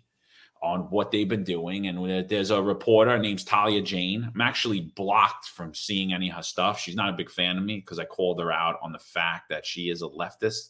on 0.65 0.81
what 0.89 1.11
they've 1.11 1.29
been 1.29 1.43
doing. 1.43 1.87
And 1.87 2.27
there's 2.27 2.49
a 2.49 2.61
reporter 2.61 3.17
named 3.19 3.45
Talia 3.45 3.81
Jane. 3.81 4.29
I'm 4.33 4.41
actually 4.41 4.91
blocked 4.95 5.49
from 5.49 5.75
seeing 5.75 6.11
any 6.11 6.29
of 6.29 6.37
her 6.37 6.43
stuff. 6.43 6.79
She's 6.79 6.95
not 6.95 7.09
a 7.09 7.17
big 7.17 7.29
fan 7.29 7.57
of 7.57 7.63
me 7.63 7.77
because 7.77 7.99
I 7.99 8.05
called 8.05 8.41
her 8.41 8.51
out 8.51 8.79
on 8.81 8.91
the 8.91 8.99
fact 8.99 9.49
that 9.49 9.65
she 9.65 9.89
is 9.89 10.01
a 10.01 10.07
leftist 10.07 10.69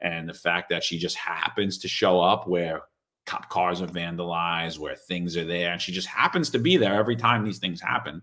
and 0.00 0.28
the 0.28 0.34
fact 0.34 0.68
that 0.70 0.84
she 0.84 0.96
just 0.96 1.16
happens 1.16 1.78
to 1.78 1.88
show 1.88 2.20
up 2.20 2.46
where 2.46 2.82
cop 3.26 3.48
cars 3.48 3.82
are 3.82 3.86
vandalized, 3.86 4.78
where 4.78 4.96
things 4.96 5.36
are 5.36 5.44
there, 5.44 5.72
and 5.72 5.80
she 5.80 5.92
just 5.92 6.08
happens 6.08 6.50
to 6.50 6.58
be 6.58 6.76
there 6.76 6.94
every 6.94 7.16
time 7.16 7.44
these 7.44 7.58
things 7.58 7.80
happen. 7.80 8.22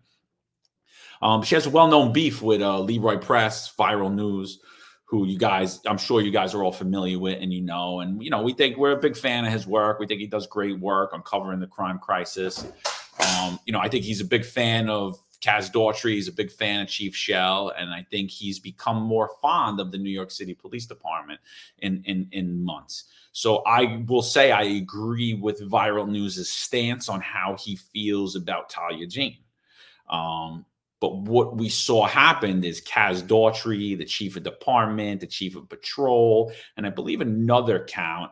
Um, 1.21 1.41
she 1.43 1.55
has 1.55 1.65
a 1.65 1.69
well-known 1.69 2.13
beef 2.13 2.41
with 2.41 2.61
uh, 2.61 2.79
Leroy 2.79 3.17
Press, 3.17 3.73
Viral 3.77 4.13
News, 4.13 4.61
who 5.09 5.25
you 5.25 5.39
guys, 5.39 5.79
I'm 5.87 5.97
sure 5.97 6.21
you 6.21 6.29
guys 6.29 6.53
are 6.53 6.63
all 6.63 6.71
familiar 6.71 7.17
with 7.17 7.41
and 7.41 7.51
you 7.51 7.61
know. 7.61 8.01
And, 8.01 8.23
you 8.23 8.29
know, 8.29 8.43
we 8.43 8.53
think 8.53 8.77
we're 8.77 8.91
a 8.91 8.99
big 8.99 9.17
fan 9.17 9.43
of 9.43 9.51
his 9.51 9.65
work. 9.65 9.99
We 9.99 10.05
think 10.05 10.21
he 10.21 10.27
does 10.27 10.45
great 10.45 10.79
work 10.79 11.13
on 11.13 11.23
covering 11.23 11.59
the 11.59 11.65
crime 11.65 11.97
crisis. 11.97 12.63
Um, 13.19 13.59
you 13.65 13.73
know, 13.73 13.79
I 13.79 13.89
think 13.89 14.05
he's 14.05 14.21
a 14.21 14.25
big 14.25 14.45
fan 14.45 14.87
of 14.87 15.17
Kaz 15.41 15.71
Daughtry. 15.71 16.11
He's 16.11 16.27
a 16.27 16.31
big 16.31 16.51
fan 16.51 16.81
of 16.81 16.89
Chief 16.89 17.15
Chell. 17.15 17.73
And 17.75 17.89
I 17.89 18.05
think 18.11 18.29
he's 18.29 18.59
become 18.59 19.01
more 19.01 19.31
fond 19.41 19.79
of 19.79 19.91
the 19.91 19.97
New 19.97 20.11
York 20.11 20.29
City 20.29 20.53
Police 20.53 20.85
Department 20.85 21.39
in, 21.79 22.03
in, 22.05 22.27
in 22.31 22.63
months. 22.63 23.05
So 23.31 23.63
I 23.65 24.03
will 24.07 24.21
say 24.21 24.51
I 24.51 24.61
agree 24.61 25.33
with 25.33 25.67
Viral 25.71 26.07
News' 26.07 26.47
stance 26.47 27.09
on 27.09 27.19
how 27.19 27.57
he 27.59 27.75
feels 27.77 28.35
about 28.35 28.69
Talia 28.69 29.07
Jane. 29.07 29.37
Um, 30.07 30.65
but 31.01 31.15
what 31.17 31.57
we 31.57 31.69
saw 31.69 32.05
happen 32.05 32.63
is 32.63 32.81
Kaz 32.81 33.21
Daughtry, 33.21 33.97
the 33.97 34.05
chief 34.05 34.35
of 34.35 34.43
department, 34.43 35.21
the 35.21 35.27
chief 35.27 35.55
of 35.55 35.69
patrol, 35.69 36.51
and 36.75 36.85
I 36.85 36.89
believe 36.89 37.21
another 37.21 37.83
account, 37.83 38.31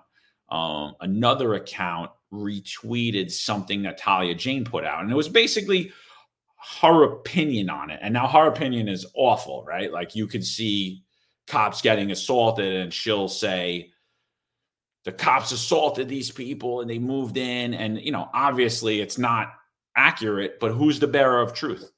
um, 0.50 0.96
another 1.00 1.54
account 1.54 2.12
retweeted 2.34 3.32
something 3.32 3.84
that 3.84 3.98
Talia 3.98 4.36
Jane 4.36 4.66
put 4.66 4.84
out. 4.84 5.02
And 5.02 5.12
it 5.12 5.16
was 5.16 5.30
basically 5.30 5.92
her 6.82 7.04
opinion 7.04 7.70
on 7.70 7.90
it. 7.90 8.00
And 8.02 8.14
now 8.14 8.28
her 8.28 8.48
opinion 8.48 8.90
is 8.90 9.06
awful, 9.16 9.64
right? 9.66 9.92
Like 9.92 10.16
you 10.16 10.28
could 10.28 10.46
see 10.46 11.04
cops 11.48 11.82
getting 11.82 12.12
assaulted, 12.12 12.76
and 12.76 12.94
she'll 12.94 13.30
say, 13.30 13.92
the 15.06 15.14
cops 15.14 15.54
assaulted 15.54 16.10
these 16.10 16.32
people 16.32 16.82
and 16.82 16.90
they 16.90 17.00
moved 17.00 17.38
in. 17.38 17.74
And, 17.74 17.98
you 18.02 18.12
know, 18.12 18.30
obviously 18.34 19.00
it's 19.00 19.18
not 19.18 19.54
accurate, 19.96 20.60
but 20.60 20.74
who's 20.74 21.00
the 21.00 21.08
bearer 21.08 21.42
of 21.42 21.54
truth? 21.54 21.90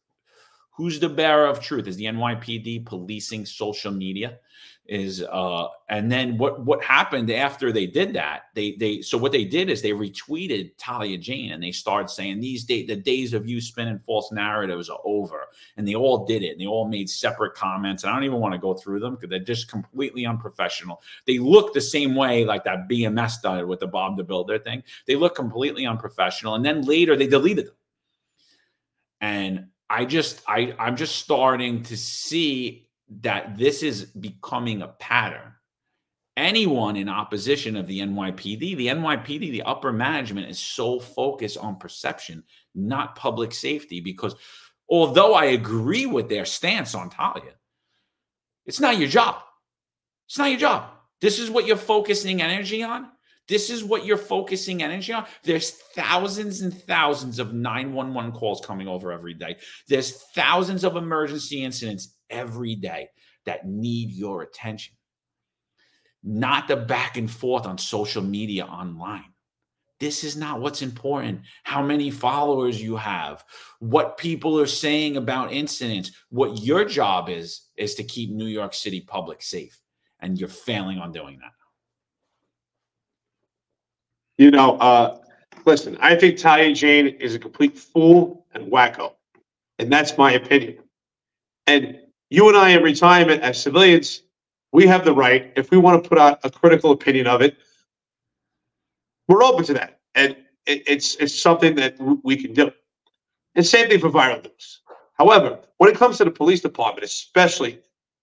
Who's 0.80 0.98
the 0.98 1.10
bearer 1.10 1.46
of 1.46 1.60
truth? 1.60 1.88
Is 1.88 1.98
the 1.98 2.06
NYPD 2.06 2.86
policing 2.86 3.46
social 3.46 3.92
media? 3.92 4.40
Is 4.86 5.22
uh 5.22 5.68
and 5.90 6.10
then 6.10 6.38
what 6.38 6.66
what 6.66 6.82
happened 6.82 7.30
after 7.32 7.74
they 7.74 7.86
did 7.86 8.14
that? 8.14 8.44
They 8.56 8.78
they 8.80 9.02
so 9.02 9.18
what 9.18 9.34
they 9.34 9.44
did 9.44 9.70
is 9.70 9.82
they 9.82 9.92
retweeted 9.92 10.72
Talia 10.78 11.18
Jane 11.18 11.52
and 11.52 11.62
they 11.62 11.74
started 11.74 12.10
saying 12.10 12.40
these 12.40 12.64
day 12.64 12.86
the 12.86 12.96
days 12.96 13.34
of 13.34 13.46
you 13.46 13.60
spinning 13.60 14.00
false 14.00 14.32
narratives 14.32 14.90
are 14.90 15.02
over. 15.04 15.48
And 15.76 15.86
they 15.86 15.96
all 15.96 16.26
did 16.26 16.44
it 16.44 16.54
and 16.54 16.62
they 16.62 16.66
all 16.66 16.88
made 16.88 17.10
separate 17.10 17.56
comments. 17.56 18.04
And 18.04 18.12
I 18.14 18.16
don't 18.16 18.24
even 18.24 18.40
want 18.40 18.54
to 18.54 18.58
go 18.58 18.74
through 18.74 19.02
them 19.02 19.16
because 19.16 19.30
they're 19.30 19.40
just 19.40 19.70
completely 19.70 20.26
unprofessional. 20.26 21.02
They 21.28 21.40
look 21.40 21.74
the 21.74 21.82
same 21.82 22.16
way 22.16 22.46
like 22.46 22.64
that 22.64 22.88
BMS 22.88 23.42
did 23.42 23.66
with 23.66 23.82
the 23.82 23.88
Bob 23.88 24.16
the 24.16 24.24
Builder 24.24 24.58
thing. 24.58 24.84
They 25.08 25.18
look 25.18 25.36
completely 25.36 25.86
unprofessional. 25.86 26.56
And 26.56 26.64
then 26.64 26.84
later 26.84 27.18
they 27.18 27.28
deleted 27.28 27.68
them. 27.68 27.76
And 29.20 29.66
I 29.90 30.06
just 30.06 30.42
I 30.48 30.74
I'm 30.78 30.96
just 30.96 31.18
starting 31.18 31.84
to 31.84 31.98
see 31.98 32.88
that 33.22 33.58
this 33.58 33.82
is 33.84 34.06
becoming 34.06 34.82
a 34.82 34.88
pattern. 34.88 35.54
Anyone 36.38 36.96
in 36.96 37.10
opposition 37.10 37.76
of 37.76 37.88
the 37.88 38.00
NYPD, 38.00 38.78
the 38.78 38.88
NYPD, 38.88 39.52
the 39.52 39.64
upper 39.64 39.92
management 39.92 40.50
is 40.50 40.60
so 40.60 41.00
focused 41.00 41.58
on 41.58 41.78
perception, 41.78 42.44
not 42.76 43.16
public 43.16 43.54
safety. 43.54 44.00
Because 44.00 44.36
although 44.90 45.34
I 45.34 45.46
agree 45.46 46.06
with 46.06 46.30
their 46.30 46.46
stance 46.46 46.96
on 46.96 47.10
Talia, 47.10 47.56
it's 48.66 48.80
not 48.80 48.98
your 48.98 49.10
job. 49.10 49.38
It's 50.28 50.38
not 50.38 50.52
your 50.52 50.60
job. 50.60 50.92
This 51.20 51.40
is 51.40 51.50
what 51.50 51.66
you're 51.66 51.76
focusing 51.76 52.42
energy 52.42 52.84
on. 52.84 53.10
This 53.50 53.72
is 53.72 53.84
what 53.84 54.06
you're 54.06 54.16
focusing 54.16 54.84
energy 54.84 55.12
on. 55.12 55.26
There's 55.44 55.72
thousands 55.72 56.62
and 56.62 56.74
thousands 56.84 57.40
of 57.40 57.54
911 57.54 58.32
calls 58.32 58.62
coming 58.62 58.88
over 58.88 59.12
every 59.12 59.34
day. 59.34 59.58
There's 59.88 60.24
thousands 60.36 60.84
of 60.84 60.96
emergency 60.96 61.64
incidents 61.64 62.16
every 62.30 62.76
day 62.76 63.10
that 63.46 63.68
need 63.68 64.12
your 64.12 64.44
attention. 64.44 64.94
Not 66.24 66.68
the 66.68 66.76
back 66.76 67.18
and 67.18 67.30
forth 67.30 67.66
on 67.66 67.78
social 67.78 68.22
media 68.22 68.66
online. 68.66 69.34
This 70.00 70.24
is 70.24 70.38
not 70.38 70.62
what's 70.62 70.82
important. 70.82 71.42
How 71.64 71.82
many 71.82 72.12
followers 72.12 72.82
you 72.82 72.96
have, 72.96 73.44
what 73.80 74.18
people 74.18 74.60
are 74.60 74.68
saying 74.68 75.18
about 75.18 75.52
incidents. 75.52 76.12
What 76.30 76.62
your 76.62 76.86
job 76.86 77.30
is, 77.30 77.62
is 77.76 77.96
to 77.96 78.04
keep 78.04 78.30
New 78.30 78.46
York 78.46 78.74
City 78.74 79.02
public 79.02 79.42
safe. 79.42 79.80
And 80.22 80.38
you're 80.38 80.50
failing 80.50 81.00
on 81.00 81.12
doing 81.12 81.40
that. 81.40 81.52
You 84.40 84.52
know, 84.52 84.78
uh, 84.78 85.20
listen, 85.66 85.98
I 86.00 86.16
think 86.16 86.38
Talia 86.40 86.74
Jane 86.74 87.08
is 87.08 87.36
a 87.36 87.40
complete 87.40 87.78
fool 87.78 88.46
and 88.54 88.72
wacko. 88.72 89.14
And 89.80 89.92
that's 89.92 90.18
my 90.18 90.32
opinion. 90.32 90.78
And 91.68 92.00
you 92.30 92.48
and 92.48 92.58
I 92.58 92.70
in 92.70 92.82
retirement 92.82 93.44
as 93.44 93.62
civilians, 93.62 94.24
We 94.72 94.86
have 94.88 95.04
the 95.06 95.14
right, 95.14 95.52
if 95.56 95.72
we 95.72 95.78
want 95.78 96.04
to 96.04 96.10
put 96.10 96.18
out 96.18 96.40
a 96.44 96.50
critical 96.50 96.92
opinion 96.92 97.28
of 97.28 97.42
it, 97.42 97.58
we're 99.28 99.44
open 99.44 99.66
to 99.66 99.74
that. 99.74 100.00
And 100.16 100.36
it, 100.66 100.84
it's 100.88 101.16
it's 101.16 101.40
something 101.40 101.76
that 101.76 101.96
we 102.24 102.36
can 102.36 102.54
do. 102.54 102.72
And 103.56 103.66
same 103.66 103.90
thing 103.90 104.00
for 104.00 104.10
viral 104.10 104.44
news. 104.44 104.82
However, 105.18 105.60
when 105.78 105.90
it 105.90 105.98
comes 105.98 106.18
to 106.18 106.26
the 106.26 106.32
police 106.32 106.62
department, 106.62 107.04
especially 107.04 107.80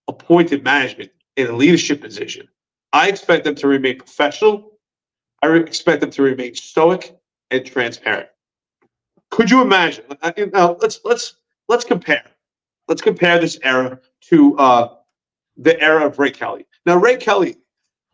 appointed 0.09 0.63
management 0.63 1.11
in 1.37 1.49
a 1.49 1.53
leadership 1.53 2.01
position, 2.01 2.49
I 2.93 3.09
expect 3.09 3.45
them 3.45 3.55
to 3.57 3.69
remain 3.69 3.99
professional. 3.99 4.76
I 5.43 5.49
expect 5.57 6.01
them 6.01 6.11
to 6.11 6.23
remain 6.23 6.55
stoic 6.55 7.17
and 7.51 7.65
transparent. 7.65 8.29
Could 9.31 9.51
you 9.51 9.61
imagine? 9.63 10.05
uh, 10.23 10.33
you 10.37 10.51
know, 10.51 10.79
let's 10.81 11.01
let's 11.05 11.37
let's 11.69 11.85
compare. 11.85 12.25
Let's 12.89 13.03
compare 13.03 13.39
this 13.39 13.59
era 13.63 13.99
to 14.29 14.57
uh, 14.59 14.95
the 15.57 15.81
era 15.81 16.07
of 16.07 16.19
Ray 16.19 16.31
Kelly. 16.31 16.67
Now, 16.85 16.97
Ray 16.97 17.17
Kelly, 17.17 17.57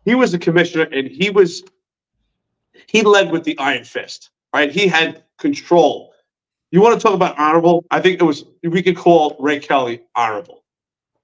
he 0.05 0.15
was 0.15 0.33
the 0.33 0.39
commissioner, 0.39 0.85
and 0.85 1.09
he 1.09 1.31
was 1.31 1.63
he 2.87 3.03
led 3.03 3.31
with 3.31 3.45
the 3.45 3.59
iron 3.59 3.85
fist. 3.85 4.31
Right? 4.55 4.71
He 4.71 4.87
had 4.87 5.25
control. 5.39 6.13
You 6.71 6.81
want 6.81 6.99
to 6.99 7.03
talk 7.03 7.15
about 7.15 7.39
honorable? 7.39 7.85
I 7.91 8.01
think 8.01 8.21
it 8.21 8.25
was 8.25 8.45
we 8.63 8.83
could 8.83 8.97
call 8.97 9.37
Ray 9.39 9.61
Kelly 9.61 10.03
honorable. 10.15 10.65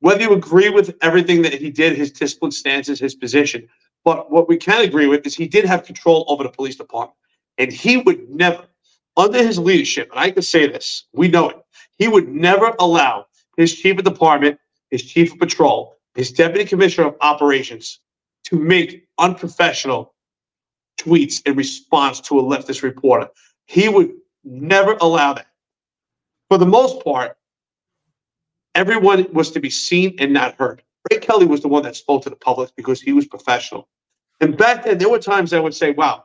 Whether 0.01 0.23
you 0.23 0.33
agree 0.33 0.69
with 0.69 0.97
everything 1.03 1.43
that 1.43 1.55
he 1.55 1.71
did, 1.71 1.97
his 1.97 2.13
discipline 2.13 2.53
stances, 2.53 3.01
his 3.01 3.15
position, 3.15 3.69
but 4.09 4.31
what 4.31 4.49
we 4.49 4.57
can 4.57 4.81
agree 4.81 5.07
with 5.07 5.27
is 5.27 5.35
he 5.35 5.47
did 5.47 5.67
have 5.67 5.85
control 5.85 6.25
over 6.29 6.43
the 6.43 6.49
police 6.49 6.77
department, 6.77 7.15
and 7.59 7.71
he 7.71 7.99
would 7.99 8.27
never, 8.31 8.65
under 9.19 9.37
his 9.37 9.59
leadership, 9.59 10.09
and 10.11 10.19
I 10.19 10.31
can 10.31 10.41
say 10.41 10.67
this, 10.67 11.05
we 11.13 11.29
know 11.29 11.51
it, 11.51 11.59
he 11.99 12.09
would 12.09 12.27
never 12.27 12.75
allow 12.79 13.27
his 13.59 13.75
chief 13.75 13.99
of 13.99 14.05
department, 14.07 14.59
his 14.91 15.03
chief 15.03 15.35
of 15.35 15.39
patrol, 15.39 15.99
his 16.15 16.33
deputy 16.33 16.65
commissioner 16.65 17.09
of 17.09 17.17
operations 17.21 18.01
to 18.45 18.57
make 18.57 19.07
unprofessional 19.19 20.15
tweets 20.99 21.47
in 21.47 21.55
response 21.55 22.19
to 22.23 22.41
a 22.41 22.43
leftist 22.43 22.83
reporter. 22.83 23.29
He 23.67 23.91
would 23.91 24.13
never 24.43 24.97
allow 25.03 25.35
that. 25.35 25.49
For 26.49 26.57
the 26.57 26.65
most 26.65 27.05
part, 27.05 27.37
everyone 28.75 29.27
was 29.35 29.51
to 29.51 29.61
be 29.61 29.69
seen 29.69 30.17
and 30.19 30.33
not 30.33 30.55
heard. 30.55 30.83
Ray 31.13 31.19
Kelly 31.19 31.45
was 31.45 31.61
the 31.61 31.69
one 31.69 31.83
that 31.83 31.95
spoke 31.95 32.23
to 32.23 32.31
the 32.31 32.37
public 32.37 32.71
because 32.75 33.03
he 33.03 33.13
was 33.13 33.27
professional. 33.27 33.87
And 34.41 34.57
back 34.57 34.85
then, 34.85 34.99
there 34.99 35.09
were 35.09 35.19
times 35.19 35.53
I 35.53 35.61
would 35.61 35.75
say, 35.75 35.91
wow, 35.93 36.25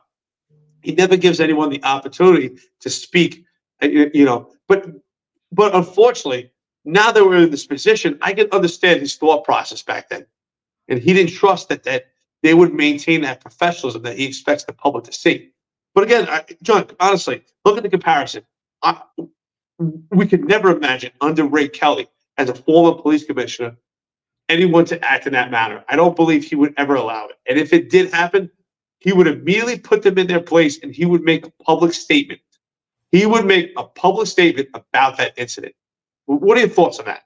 he 0.82 0.92
never 0.92 1.16
gives 1.16 1.40
anyone 1.40 1.70
the 1.70 1.82
opportunity 1.82 2.56
to 2.80 2.90
speak, 2.90 3.44
uh, 3.82 3.86
you 3.86 4.24
know. 4.24 4.50
But, 4.68 4.86
but 5.50 5.74
unfortunately, 5.74 6.50
now 6.84 7.10
that 7.10 7.24
we're 7.24 7.42
in 7.42 7.50
this 7.50 7.66
position, 7.66 8.18
I 8.20 8.34
can 8.34 8.48
understand 8.52 9.00
his 9.00 9.16
thought 9.16 9.44
process 9.44 9.82
back 9.82 10.08
then. 10.10 10.26
And 10.88 11.00
he 11.00 11.14
didn't 11.14 11.32
trust 11.32 11.70
that, 11.70 11.84
that 11.84 12.06
they 12.42 12.54
would 12.54 12.74
maintain 12.74 13.22
that 13.22 13.40
professionalism 13.40 14.02
that 14.02 14.18
he 14.18 14.26
expects 14.26 14.64
the 14.64 14.72
public 14.74 15.04
to 15.04 15.12
see. 15.12 15.50
But 15.94 16.04
again, 16.04 16.28
I, 16.28 16.44
John, 16.62 16.86
honestly, 17.00 17.42
look 17.64 17.76
at 17.76 17.82
the 17.82 17.88
comparison. 17.88 18.44
I, 18.82 19.00
we 20.10 20.26
could 20.26 20.44
never 20.44 20.70
imagine 20.70 21.12
under 21.20 21.44
Ray 21.44 21.68
Kelly 21.68 22.06
as 22.36 22.50
a 22.50 22.54
former 22.54 23.00
police 23.00 23.24
commissioner 23.24 23.76
anyone 24.48 24.84
to 24.86 25.02
act 25.04 25.26
in 25.26 25.32
that 25.32 25.50
manner. 25.50 25.84
I 25.88 25.96
don't 25.96 26.16
believe 26.16 26.44
he 26.44 26.56
would 26.56 26.74
ever 26.76 26.94
allow 26.94 27.26
it. 27.26 27.36
And 27.48 27.58
if 27.58 27.72
it 27.72 27.90
did 27.90 28.12
happen, 28.12 28.50
he 28.98 29.12
would 29.12 29.26
immediately 29.26 29.78
put 29.78 30.02
them 30.02 30.18
in 30.18 30.26
their 30.26 30.40
place 30.40 30.82
and 30.82 30.94
he 30.94 31.04
would 31.04 31.22
make 31.22 31.46
a 31.46 31.52
public 31.62 31.92
statement. 31.92 32.40
He 33.12 33.26
would 33.26 33.46
make 33.46 33.72
a 33.76 33.84
public 33.84 34.26
statement 34.26 34.68
about 34.74 35.18
that 35.18 35.34
incident. 35.36 35.74
What 36.26 36.56
are 36.56 36.60
your 36.60 36.70
thoughts 36.70 36.98
on 36.98 37.04
that? 37.06 37.22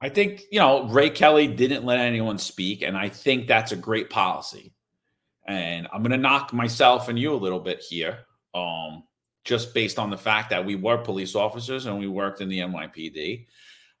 I 0.00 0.08
think, 0.08 0.44
you 0.50 0.60
know, 0.60 0.84
Ray 0.88 1.10
Kelly 1.10 1.46
didn't 1.46 1.84
let 1.84 1.98
anyone 1.98 2.38
speak, 2.38 2.82
and 2.82 2.96
I 2.96 3.08
think 3.08 3.48
that's 3.48 3.72
a 3.72 3.76
great 3.76 4.10
policy. 4.10 4.72
And 5.46 5.88
I'm 5.92 6.02
going 6.02 6.12
to 6.12 6.18
knock 6.18 6.52
myself 6.52 7.08
and 7.08 7.18
you 7.18 7.32
a 7.32 7.34
little 7.34 7.58
bit 7.58 7.80
here, 7.80 8.20
um, 8.54 9.04
just 9.44 9.74
based 9.74 9.98
on 9.98 10.10
the 10.10 10.16
fact 10.16 10.50
that 10.50 10.64
we 10.64 10.76
were 10.76 10.98
police 10.98 11.34
officers 11.34 11.86
and 11.86 11.98
we 11.98 12.06
worked 12.06 12.40
in 12.40 12.48
the 12.48 12.58
NYPD. 12.60 13.46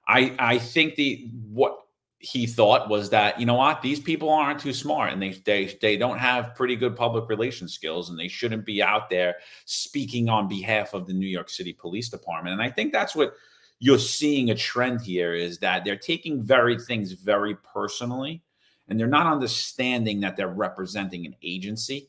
I 0.06 0.34
I 0.38 0.58
think 0.58 0.94
the 0.94 1.30
what 1.48 1.78
he 2.20 2.46
thought 2.46 2.88
was 2.88 3.10
that 3.10 3.38
you 3.38 3.46
know 3.46 3.54
what 3.54 3.80
these 3.80 4.00
people 4.00 4.28
aren't 4.28 4.58
too 4.58 4.72
smart 4.72 5.12
and 5.12 5.22
they 5.22 5.30
they 5.44 5.78
they 5.80 5.96
don't 5.96 6.18
have 6.18 6.54
pretty 6.54 6.74
good 6.74 6.96
public 6.96 7.28
relations 7.28 7.72
skills 7.72 8.10
and 8.10 8.18
they 8.18 8.26
shouldn't 8.26 8.64
be 8.64 8.82
out 8.82 9.08
there 9.08 9.36
speaking 9.66 10.28
on 10.28 10.48
behalf 10.48 10.94
of 10.94 11.06
the 11.06 11.12
New 11.12 11.28
York 11.28 11.48
City 11.48 11.72
Police 11.72 12.08
Department. 12.08 12.54
And 12.54 12.62
I 12.62 12.70
think 12.70 12.92
that's 12.92 13.14
what 13.14 13.34
you're 13.78 13.98
seeing 13.98 14.50
a 14.50 14.54
trend 14.56 15.00
here 15.00 15.32
is 15.32 15.58
that 15.58 15.84
they're 15.84 15.96
taking 15.96 16.42
very 16.42 16.76
things 16.76 17.12
very 17.12 17.54
personally 17.56 18.42
and 18.88 18.98
they're 18.98 19.06
not 19.06 19.32
understanding 19.32 20.18
that 20.20 20.36
they're 20.36 20.48
representing 20.48 21.24
an 21.24 21.36
agency 21.42 22.08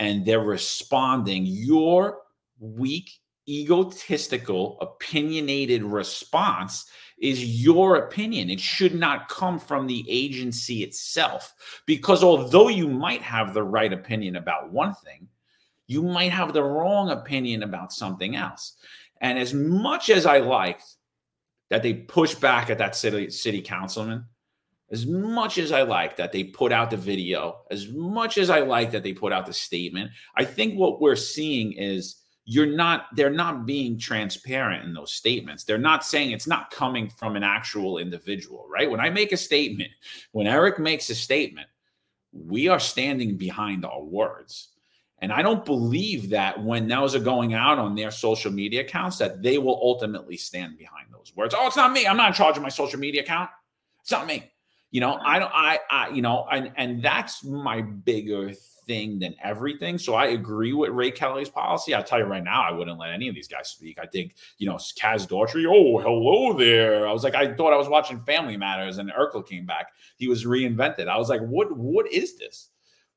and 0.00 0.26
they're 0.26 0.40
responding 0.40 1.44
your 1.46 2.18
weak 2.58 3.20
egotistical 3.48 4.78
opinionated 4.80 5.82
response 5.82 6.86
is 7.18 7.62
your 7.62 7.96
opinion 7.96 8.50
it 8.50 8.60
should 8.60 8.94
not 8.94 9.28
come 9.28 9.58
from 9.58 9.86
the 9.86 10.04
agency 10.08 10.82
itself 10.82 11.54
because 11.86 12.22
although 12.24 12.68
you 12.68 12.88
might 12.88 13.22
have 13.22 13.54
the 13.54 13.62
right 13.62 13.92
opinion 13.92 14.36
about 14.36 14.72
one 14.72 14.94
thing 14.94 15.28
you 15.86 16.02
might 16.02 16.32
have 16.32 16.52
the 16.52 16.62
wrong 16.62 17.10
opinion 17.10 17.62
about 17.62 17.92
something 17.92 18.36
else 18.36 18.76
and 19.20 19.38
as 19.38 19.54
much 19.54 20.10
as 20.10 20.26
i 20.26 20.38
liked 20.38 20.96
that 21.70 21.82
they 21.82 21.94
push 21.94 22.34
back 22.34 22.70
at 22.70 22.78
that 22.78 22.94
city 22.94 23.30
city 23.30 23.60
councilman. 23.60 24.24
As 24.92 25.06
much 25.06 25.58
as 25.58 25.72
I 25.72 25.82
like 25.82 26.16
that 26.16 26.30
they 26.30 26.44
put 26.44 26.70
out 26.70 26.90
the 26.90 26.96
video, 26.96 27.62
as 27.70 27.88
much 27.88 28.38
as 28.38 28.50
I 28.50 28.60
like 28.60 28.92
that 28.92 29.02
they 29.02 29.12
put 29.12 29.32
out 29.32 29.46
the 29.46 29.52
statement, 29.52 30.10
I 30.36 30.44
think 30.44 30.78
what 30.78 31.00
we're 31.00 31.16
seeing 31.16 31.72
is 31.72 32.16
you're 32.46 32.66
not 32.66 33.06
they're 33.16 33.30
not 33.30 33.64
being 33.64 33.98
transparent 33.98 34.84
in 34.84 34.92
those 34.92 35.12
statements. 35.12 35.64
They're 35.64 35.78
not 35.78 36.04
saying 36.04 36.30
it's 36.30 36.46
not 36.46 36.70
coming 36.70 37.08
from 37.08 37.36
an 37.36 37.42
actual 37.42 37.98
individual, 37.98 38.66
right? 38.70 38.90
When 38.90 39.00
I 39.00 39.10
make 39.10 39.32
a 39.32 39.36
statement, 39.36 39.90
when 40.32 40.46
Eric 40.46 40.78
makes 40.78 41.08
a 41.08 41.14
statement, 41.14 41.68
we 42.32 42.68
are 42.68 42.80
standing 42.80 43.36
behind 43.36 43.84
our 43.84 44.02
words. 44.02 44.68
And 45.20 45.32
I 45.32 45.40
don't 45.40 45.64
believe 45.64 46.28
that 46.30 46.62
when 46.62 46.86
those 46.86 47.14
are 47.14 47.20
going 47.20 47.54
out 47.54 47.78
on 47.78 47.94
their 47.94 48.10
social 48.10 48.52
media 48.52 48.82
accounts, 48.82 49.16
that 49.18 49.42
they 49.42 49.56
will 49.56 49.80
ultimately 49.80 50.36
stand 50.36 50.76
behind 50.76 51.06
those 51.10 51.32
words. 51.34 51.54
Oh, 51.56 51.66
it's 51.66 51.76
not 51.76 51.92
me. 51.92 52.06
I'm 52.06 52.18
not 52.18 52.28
in 52.28 52.34
charge 52.34 52.58
of 52.58 52.62
my 52.62 52.68
social 52.68 52.98
media 52.98 53.22
account. 53.22 53.48
It's 54.02 54.10
not 54.10 54.26
me. 54.26 54.50
You 54.90 55.00
know, 55.00 55.14
I 55.14 55.38
don't, 55.38 55.50
I, 55.54 55.78
I, 55.90 56.08
you 56.10 56.20
know, 56.20 56.46
and 56.52 56.72
and 56.76 57.02
that's 57.02 57.42
my 57.42 57.80
bigger 57.80 58.52
thing 58.86 59.18
than 59.18 59.34
everything. 59.42 59.98
So 59.98 60.14
I 60.14 60.26
agree 60.26 60.72
with 60.72 60.90
Ray 60.90 61.10
Kelly's 61.10 61.48
policy. 61.48 61.94
I'll 61.94 62.04
tell 62.04 62.18
you 62.18 62.24
right 62.24 62.42
now, 62.42 62.62
I 62.62 62.72
wouldn't 62.72 62.98
let 62.98 63.10
any 63.10 63.28
of 63.28 63.34
these 63.34 63.48
guys 63.48 63.68
speak. 63.68 63.98
I 63.98 64.06
think, 64.06 64.34
you 64.58 64.68
know, 64.68 64.76
Kaz 64.76 65.26
Daughtry, 65.26 65.66
oh, 65.66 65.98
hello 65.98 66.56
there. 66.56 67.06
I 67.06 67.12
was 67.12 67.24
like, 67.24 67.34
I 67.34 67.54
thought 67.54 67.72
I 67.72 67.76
was 67.76 67.88
watching 67.88 68.20
Family 68.20 68.56
Matters 68.56 68.98
and 68.98 69.10
Urkel 69.12 69.46
came 69.46 69.66
back. 69.66 69.88
He 70.16 70.28
was 70.28 70.44
reinvented. 70.44 71.08
I 71.08 71.18
was 71.18 71.28
like, 71.28 71.42
what, 71.42 71.76
what 71.76 72.10
is 72.12 72.36
this? 72.36 72.70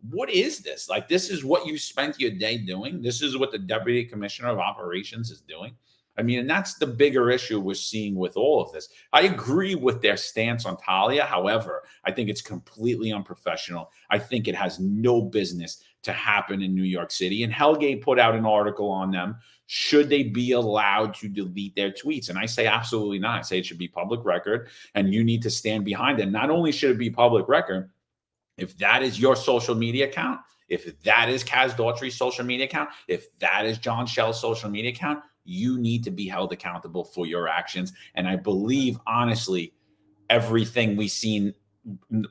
what 0.10 0.30
is 0.30 0.60
this? 0.60 0.89
Like, 0.89 1.07
this 1.07 1.30
is 1.30 1.44
what 1.44 1.65
you 1.65 1.77
spent 1.77 2.19
your 2.19 2.31
day 2.31 2.57
doing. 2.57 3.02
This 3.02 3.22
is 3.22 3.38
what 3.38 3.52
the 3.52 3.57
deputy 3.57 4.06
commissioner 4.06 4.49
of 4.49 4.60
operations 4.60 5.31
is 5.31 5.41
doing. 5.41 5.76
I 6.18 6.23
mean, 6.23 6.39
and 6.39 6.49
that's 6.49 6.76
the 6.76 6.88
bigger 6.88 7.30
issue 7.30 7.60
we're 7.60 7.76
seeing 7.76 8.15
with 8.15 8.38
all 8.38 8.61
of 8.61 8.72
this. 8.72 8.89
I 9.14 9.23
agree 9.23 9.76
with 9.76 10.02
their 10.02 10.18
stance 10.18 10.65
on 10.65 10.77
Talia. 10.77 11.23
However, 11.23 11.84
I 12.06 12.11
think 12.11 12.30
it's 12.30 12.41
completely 12.41 13.11
unprofessional. 13.11 13.91
I 14.10 14.18
think 14.19 14.48
it 14.48 14.56
has 14.56 14.80
no 14.80 15.22
business 15.22 15.84
to 16.03 16.14
happen 16.14 16.61
in 16.61 16.73
New 16.73 16.84
York 16.84 17.11
City. 17.11 17.44
And 17.44 17.53
Hellgate 17.53 18.02
put 18.02 18.19
out 18.19 18.35
an 18.35 18.45
article 18.45 18.89
on 18.89 19.11
them. 19.11 19.38
Should 19.68 20.10
they 20.10 20.23
be 20.23 20.53
allowed 20.53 21.14
to 21.15 21.27
delete 21.27 21.76
their 21.76 21.91
tweets? 21.91 22.30
And 22.30 22.39
I 22.39 22.45
say 22.45 22.65
absolutely 22.65 23.19
not. 23.19 23.39
I 23.39 23.41
say 23.41 23.60
it 23.60 23.65
should 23.65 23.77
be 23.77 23.89
public 23.89 24.23
record, 24.23 24.69
and 24.95 25.14
you 25.14 25.23
need 25.23 25.41
to 25.44 25.49
stand 25.49 25.84
behind 25.84 26.19
it. 26.19 26.31
Not 26.31 26.49
only 26.49 26.72
should 26.72 26.91
it 26.91 26.98
be 26.98 27.10
public 27.10 27.48
record, 27.49 27.89
if 28.57 28.77
that 28.77 29.03
is 29.03 29.19
your 29.19 29.35
social 29.35 29.76
media 29.76 30.07
account, 30.07 30.39
if 30.69 30.99
that 31.03 31.30
is 31.30 31.44
Kaz 31.44 31.76
Daughtry's 31.76 32.15
social 32.15 32.45
media 32.45 32.65
account, 32.65 32.89
if 33.07 33.38
that 33.39 33.65
is 33.65 33.77
John 33.77 34.07
Chell's 34.07 34.39
social 34.39 34.69
media 34.69 34.91
account, 34.91 35.19
you 35.48 35.78
need 35.78 36.03
to 36.03 36.11
be 36.11 36.28
held 36.28 36.52
accountable 36.52 37.03
for 37.03 37.26
your 37.26 37.48
actions. 37.48 37.94
And 38.15 38.28
I 38.28 38.36
believe, 38.36 38.99
honestly, 39.07 39.74
everything 40.30 40.95
we've 40.95 41.11
seen 41.11 41.53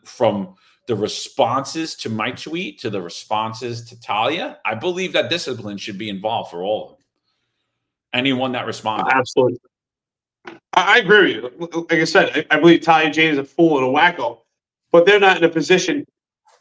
from 0.05 0.55
the 0.87 0.95
responses 0.95 1.95
to 1.97 2.11
my 2.11 2.31
tweet 2.31 2.79
to 2.81 2.91
the 2.91 3.01
responses 3.01 3.83
to 3.87 4.01
Talia, 4.01 4.59
I 4.65 4.75
believe 4.75 5.13
that 5.15 5.31
discipline 5.31 5.79
should 5.79 5.99
be 5.99 6.09
involved 6.09 6.51
for 6.51 6.63
all 6.63 6.85
of 6.85 6.91
them. 6.91 6.99
Anyone 8.13 8.53
that 8.53 8.67
responded. 8.67 9.13
Absolutely. 9.13 9.59
I, 10.75 10.99
agree 10.99 11.41
with 11.41 11.53
you. 11.59 11.87
Like 11.91 12.01
I 12.01 12.05
said, 12.05 12.47
I, 12.51 12.57
I 12.57 12.61
believe 12.61 12.83
Talia 12.83 13.11
Jane 13.11 13.33
is 13.33 13.39
a 13.39 13.45
fool 13.45 13.79
and 13.79 13.87
a 13.87 13.91
wacko, 13.91 14.39
but 14.93 15.07
they're 15.07 15.19
not 15.19 15.39
in 15.39 15.45
a 15.45 15.49
position 15.49 16.07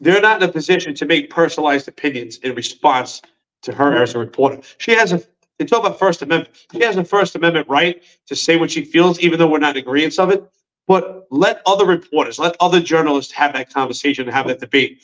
they're 0.00 0.20
not 0.20 0.42
in 0.42 0.48
a 0.48 0.52
position 0.52 0.94
to 0.94 1.06
make 1.06 1.30
personalized 1.30 1.88
opinions 1.88 2.38
in 2.38 2.54
response 2.54 3.22
to 3.62 3.72
her 3.72 4.02
as 4.02 4.14
a 4.14 4.18
reporter. 4.18 4.60
She 4.78 4.92
has 4.92 5.12
a 5.12 5.22
they 5.58 5.64
talk 5.64 5.80
about 5.80 5.98
First 5.98 6.22
Amendment. 6.22 6.54
She 6.72 6.82
has 6.82 6.96
a 6.96 7.04
First 7.04 7.34
Amendment 7.34 7.68
right 7.68 8.02
to 8.26 8.36
say 8.36 8.56
what 8.56 8.70
she 8.70 8.84
feels, 8.84 9.18
even 9.20 9.38
though 9.38 9.46
we're 9.48 9.58
not 9.58 9.76
in 9.76 9.82
agreement 9.82 10.18
of 10.18 10.30
it. 10.30 10.44
but 10.86 11.26
let 11.30 11.62
other 11.66 11.84
reporters, 11.84 12.38
let 12.38 12.56
other 12.60 12.80
journalists 12.80 13.32
have 13.32 13.52
that 13.54 13.72
conversation 13.72 14.26
and 14.26 14.34
have 14.34 14.46
that 14.46 14.60
debate. 14.60 15.02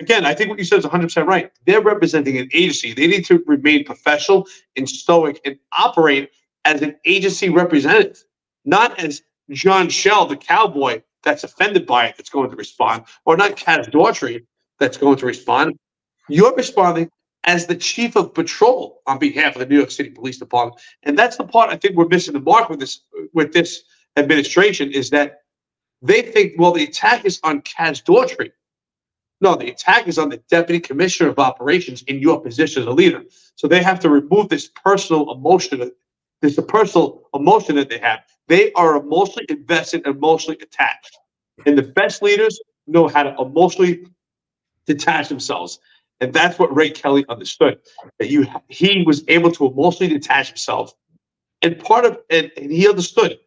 Again, 0.00 0.24
I 0.24 0.34
think 0.34 0.48
what 0.50 0.58
you 0.58 0.64
said 0.64 0.78
is 0.78 0.84
100% 0.86 1.26
right. 1.26 1.52
They're 1.66 1.80
representing 1.82 2.38
an 2.38 2.48
agency. 2.52 2.92
They 2.94 3.06
need 3.06 3.24
to 3.26 3.42
remain 3.46 3.84
professional 3.84 4.46
and 4.76 4.88
stoic 4.88 5.40
and 5.44 5.58
operate 5.72 6.30
as 6.64 6.82
an 6.82 6.96
agency 7.04 7.48
representative, 7.50 8.24
not 8.64 8.98
as 8.98 9.22
John 9.50 9.88
Chell, 9.88 10.26
the 10.26 10.36
cowboy 10.36 11.02
that's 11.22 11.44
offended 11.44 11.86
by 11.86 12.06
it, 12.06 12.16
that's 12.16 12.30
going 12.30 12.50
to 12.50 12.56
respond, 12.56 13.04
or 13.24 13.36
not 13.36 13.56
Kaz 13.56 13.90
Daughtry 13.90 14.44
that's 14.78 14.96
going 14.96 15.16
to 15.18 15.26
respond. 15.26 15.78
You're 16.28 16.54
responding 16.54 17.10
as 17.44 17.66
the 17.66 17.74
chief 17.74 18.16
of 18.16 18.34
patrol 18.34 19.00
on 19.06 19.18
behalf 19.18 19.56
of 19.56 19.60
the 19.60 19.66
New 19.66 19.78
York 19.78 19.90
City 19.90 20.10
Police 20.10 20.38
Department, 20.38 20.80
and 21.02 21.18
that's 21.18 21.36
the 21.36 21.44
part 21.44 21.70
I 21.70 21.76
think 21.76 21.96
we're 21.96 22.08
missing 22.08 22.34
the 22.34 22.40
mark 22.40 22.68
with 22.68 22.80
this 22.80 23.02
with 23.32 23.52
this 23.52 23.82
administration 24.16 24.90
is 24.92 25.10
that 25.10 25.42
they 26.02 26.22
think, 26.22 26.54
well, 26.58 26.72
the 26.72 26.84
attack 26.84 27.24
is 27.24 27.40
on 27.42 27.62
Kaz 27.62 28.02
Daughtry. 28.02 28.52
No, 29.40 29.54
the 29.54 29.70
attack 29.70 30.06
is 30.06 30.18
on 30.18 30.28
the 30.28 30.36
deputy 30.48 30.80
commissioner 30.80 31.30
of 31.30 31.38
operations 31.38 32.02
in 32.02 32.20
your 32.20 32.40
position 32.40 32.82
as 32.82 32.86
a 32.86 32.92
leader. 32.92 33.22
So 33.54 33.66
they 33.66 33.82
have 33.82 34.00
to 34.00 34.10
remove 34.10 34.48
this 34.48 34.68
personal 34.68 35.32
emotion, 35.32 35.90
this 36.42 36.58
personal 36.68 37.22
emotion 37.32 37.76
that 37.76 37.88
they 37.88 37.98
have. 37.98 38.20
They 38.48 38.72
are 38.72 38.96
emotionally 38.96 39.46
invested, 39.48 40.06
emotionally 40.06 40.58
attached. 40.60 41.18
And 41.64 41.76
the 41.76 41.82
best 41.82 42.22
leaders 42.22 42.60
know 42.86 43.08
how 43.08 43.22
to 43.22 43.34
emotionally 43.40 44.06
detach 44.86 45.28
themselves. 45.28 45.78
And 46.20 46.32
that's 46.32 46.58
what 46.58 46.74
Ray 46.74 46.90
Kelly 46.90 47.24
understood. 47.28 47.80
That 48.18 48.28
you 48.28 48.46
he 48.68 49.02
was 49.06 49.24
able 49.28 49.50
to 49.52 49.66
emotionally 49.66 50.12
detach 50.12 50.48
himself. 50.48 50.94
And 51.62 51.78
part 51.78 52.04
of 52.04 52.18
and, 52.30 52.50
and 52.56 52.70
he 52.70 52.88
understood 52.88 53.38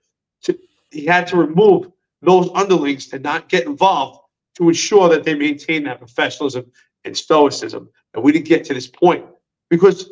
to, 0.44 0.58
he 0.92 1.06
had 1.06 1.28
to 1.28 1.38
remove 1.38 1.92
those 2.22 2.50
underlings 2.54 3.08
to 3.08 3.20
not 3.20 3.50
get 3.50 3.66
involved 3.66 4.20
to 4.56 4.70
ensure 4.70 5.10
that 5.10 5.24
they 5.24 5.36
maintain 5.36 5.84
that 5.84 6.00
professionalism 6.00 6.72
and 7.06 7.18
stoicism. 7.18 7.90
And 8.14 8.24
we 8.24 8.32
didn't 8.32 8.46
get 8.46 8.64
to 8.66 8.74
this 8.74 8.88
point 8.88 9.26
because 9.70 10.10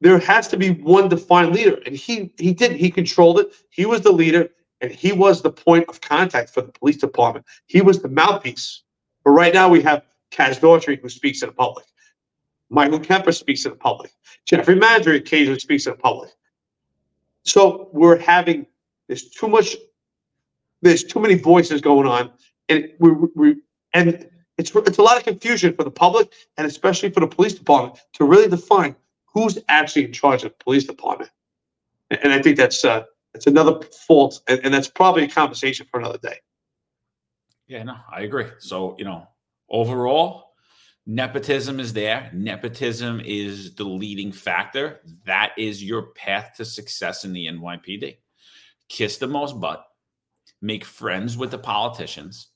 there 0.00 0.18
has 0.18 0.48
to 0.48 0.56
be 0.56 0.70
one 0.70 1.08
defined 1.08 1.54
leader. 1.54 1.78
And 1.86 1.94
he 1.96 2.32
he 2.38 2.52
did. 2.52 2.72
He 2.72 2.90
controlled 2.90 3.40
it. 3.40 3.52
He 3.70 3.86
was 3.86 4.00
the 4.00 4.12
leader 4.12 4.48
and 4.80 4.90
he 4.90 5.12
was 5.12 5.42
the 5.42 5.50
point 5.50 5.88
of 5.88 6.00
contact 6.00 6.50
for 6.50 6.62
the 6.62 6.72
police 6.72 6.96
department. 6.96 7.46
He 7.66 7.80
was 7.80 8.02
the 8.02 8.08
mouthpiece. 8.08 8.82
But 9.24 9.30
right 9.30 9.54
now 9.54 9.68
we 9.68 9.80
have 9.82 10.02
Kaz 10.34 10.58
Daughtry 10.60 11.00
who 11.00 11.08
speaks 11.08 11.40
to 11.40 11.46
the 11.46 11.52
public. 11.52 11.86
Michael 12.70 12.98
Kemper 12.98 13.32
speaks 13.32 13.62
to 13.62 13.70
the 13.70 13.76
public. 13.76 14.10
Jeffrey 14.46 14.76
Maddrey 14.76 15.16
occasionally 15.16 15.60
speaks 15.60 15.86
in 15.86 15.92
the 15.92 15.98
public. 15.98 16.30
So 17.44 17.88
we're 17.92 18.18
having 18.18 18.66
there's 19.06 19.30
too 19.30 19.48
much. 19.48 19.76
There's 20.82 21.04
too 21.04 21.20
many 21.20 21.34
voices 21.34 21.80
going 21.80 22.06
on, 22.06 22.32
and 22.68 22.90
we, 22.98 23.10
we 23.34 23.56
and 23.94 24.28
it's 24.58 24.72
it's 24.74 24.98
a 24.98 25.02
lot 25.02 25.16
of 25.16 25.24
confusion 25.24 25.74
for 25.74 25.84
the 25.84 25.90
public 25.90 26.32
and 26.56 26.66
especially 26.66 27.10
for 27.10 27.20
the 27.20 27.26
police 27.26 27.54
department 27.54 27.98
to 28.14 28.24
really 28.24 28.48
define 28.48 28.94
who's 29.32 29.58
actually 29.68 30.04
in 30.04 30.12
charge 30.12 30.44
of 30.44 30.50
the 30.50 30.64
police 30.64 30.84
department. 30.84 31.30
And, 32.10 32.20
and 32.24 32.32
I 32.32 32.40
think 32.40 32.56
that's 32.56 32.84
uh, 32.84 33.04
that's 33.32 33.46
another 33.46 33.80
fault, 34.06 34.40
and, 34.48 34.60
and 34.64 34.72
that's 34.72 34.88
probably 34.88 35.24
a 35.24 35.28
conversation 35.28 35.86
for 35.90 36.00
another 36.00 36.18
day. 36.18 36.38
Yeah, 37.66 37.82
no, 37.82 37.96
I 38.12 38.22
agree. 38.22 38.46
So 38.58 38.94
you 38.98 39.04
know, 39.04 39.26
overall, 39.68 40.52
nepotism 41.06 41.80
is 41.80 41.92
there. 41.92 42.30
Nepotism 42.32 43.20
is 43.24 43.74
the 43.74 43.84
leading 43.84 44.32
factor. 44.32 45.00
That 45.26 45.52
is 45.58 45.82
your 45.82 46.12
path 46.12 46.54
to 46.56 46.64
success 46.64 47.24
in 47.24 47.32
the 47.32 47.46
NYPD 47.46 48.18
kiss 48.88 49.18
the 49.18 49.26
most 49.26 49.60
butt, 49.60 49.84
make 50.60 50.84
friends 50.84 51.36
with 51.36 51.50
the 51.50 51.58
politicians, 51.58 52.48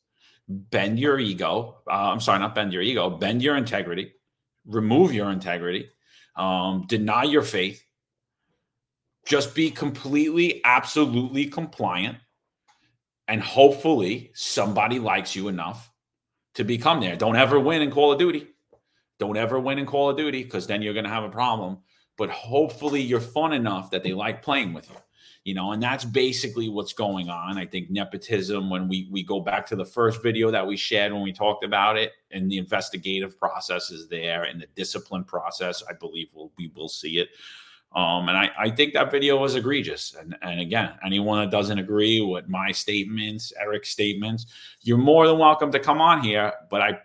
bend 0.49 0.99
your 0.99 1.19
ego. 1.19 1.79
Uh, 1.87 2.13
I'm 2.13 2.21
sorry, 2.21 2.39
not 2.39 2.55
bend 2.55 2.73
your 2.73 2.83
ego, 2.83 3.11
bend 3.11 3.43
your 3.43 3.57
integrity, 3.57 4.13
remove 4.67 5.13
your 5.13 5.31
integrity, 5.31 5.89
um, 6.37 6.85
deny 6.87 7.25
your 7.25 7.43
faith, 7.43 7.85
just 9.27 9.55
be 9.55 9.71
completely, 9.71 10.61
absolutely 10.65 11.47
compliant. 11.47 12.19
And 13.27 13.43
hopefully 13.43 14.31
somebody 14.35 14.99
likes 14.99 15.37
you 15.37 15.49
enough 15.49 15.91
to 16.55 16.65
become 16.65 17.01
there. 17.01 17.17
Don't 17.17 17.37
ever 17.37 17.59
win 17.61 17.83
in 17.83 17.91
Call 17.91 18.13
of 18.13 18.19
Duty. 18.19 18.49
Don't 19.19 19.37
ever 19.37 19.59
win 19.59 19.79
in 19.79 19.87
Call 19.87 20.11
of 20.11 20.17
Duty 20.17 20.45
because 20.45 20.67
then 20.67 20.83
you're 20.83 20.95
going 20.95 21.05
to 21.05 21.11
have 21.11 21.25
a 21.25 21.29
problem. 21.29 21.79
But 22.17 22.31
hopefully 22.31 23.01
you're 23.01 23.21
fun 23.21 23.53
enough 23.53 23.91
that 23.91 24.03
they 24.03 24.13
like 24.13 24.43
playing 24.43 24.73
with 24.73 24.89
you 24.91 24.97
you 25.49 25.55
know 25.55 25.73
and 25.73 25.83
that's 25.83 26.05
basically 26.05 26.69
what's 26.69 26.93
going 26.93 27.31
on 27.31 27.57
i 27.57 27.65
think 27.65 27.91
nepotism 27.91 28.69
when 28.69 28.87
we 28.87 29.09
we 29.11 29.23
go 29.23 29.41
back 29.41 29.65
to 29.65 29.77
the 29.77 29.85
first 29.85 30.23
video 30.23 30.51
that 30.51 30.67
we 30.67 30.77
shared 30.77 31.11
when 31.11 31.23
we 31.23 31.33
talked 31.33 31.65
about 31.65 31.97
it 31.97 32.13
and 32.33 32.51
the 32.51 32.59
investigative 32.59 33.39
process 33.39 33.91
is 33.91 34.09
there 34.09 34.43
and 34.43 34.61
the 34.61 34.67
discipline 34.77 35.25
process 35.25 35.83
i 35.89 35.93
believe 35.95 36.29
we'll, 36.35 36.53
we 36.59 36.71
will 36.77 36.89
see 36.89 37.19
it 37.19 37.31
um, 37.93 38.29
and 38.29 38.37
I, 38.37 38.51
I 38.59 38.71
think 38.71 38.93
that 38.95 39.11
video 39.11 39.39
was 39.39 39.55
egregious. 39.55 40.15
And, 40.19 40.37
and 40.43 40.61
again, 40.61 40.93
anyone 41.05 41.41
that 41.41 41.51
doesn't 41.51 41.79
agree 41.79 42.21
with 42.21 42.49
my 42.49 42.71
statements, 42.71 43.53
Eric's 43.59 43.91
statements, 43.91 44.47
you're 44.83 44.99
more 44.99 45.27
than 45.27 45.39
welcome 45.39 45.73
to 45.73 45.79
come 45.79 46.01
on 46.01 46.23
here. 46.23 46.53
But 46.71 46.83
I 46.83 46.99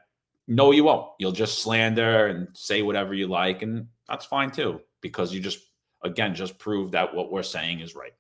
know 0.48 0.72
you 0.72 0.84
won't. 0.84 1.10
You'll 1.20 1.32
just 1.32 1.60
slander 1.60 2.28
and 2.28 2.48
say 2.54 2.82
whatever 2.82 3.14
you 3.14 3.28
like. 3.28 3.62
And 3.62 3.88
that's 4.10 4.26
fine 4.26 4.52
too, 4.52 4.82
because 5.00 5.34
you 5.34 5.40
just, 5.40 5.60
again, 6.04 6.36
just 6.36 6.58
prove 6.60 6.92
that 6.92 7.14
what 7.14 7.32
we're 7.32 7.44
saying 7.44 7.80
is 7.80 7.96
right. 7.96 8.14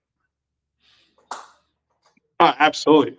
Uh, 2.40 2.53
absolutely. 2.60 3.18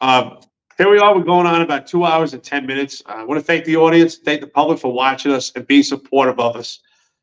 Um, 0.00 0.40
here 0.78 0.90
we 0.90 0.98
are. 0.98 1.14
We're 1.14 1.24
going 1.24 1.46
on 1.46 1.60
about 1.60 1.86
two 1.86 2.04
hours 2.04 2.32
and 2.32 2.42
10 2.42 2.64
minutes. 2.64 3.02
Uh, 3.06 3.16
I 3.16 3.24
want 3.24 3.38
to 3.38 3.44
thank 3.44 3.64
the 3.64 3.76
audience, 3.76 4.16
thank 4.16 4.40
the 4.40 4.46
public 4.46 4.78
for 4.78 4.92
watching 4.92 5.32
us 5.32 5.52
and 5.54 5.66
being 5.66 5.82
supportive 5.82 6.40
of 6.40 6.56
us, 6.56 6.80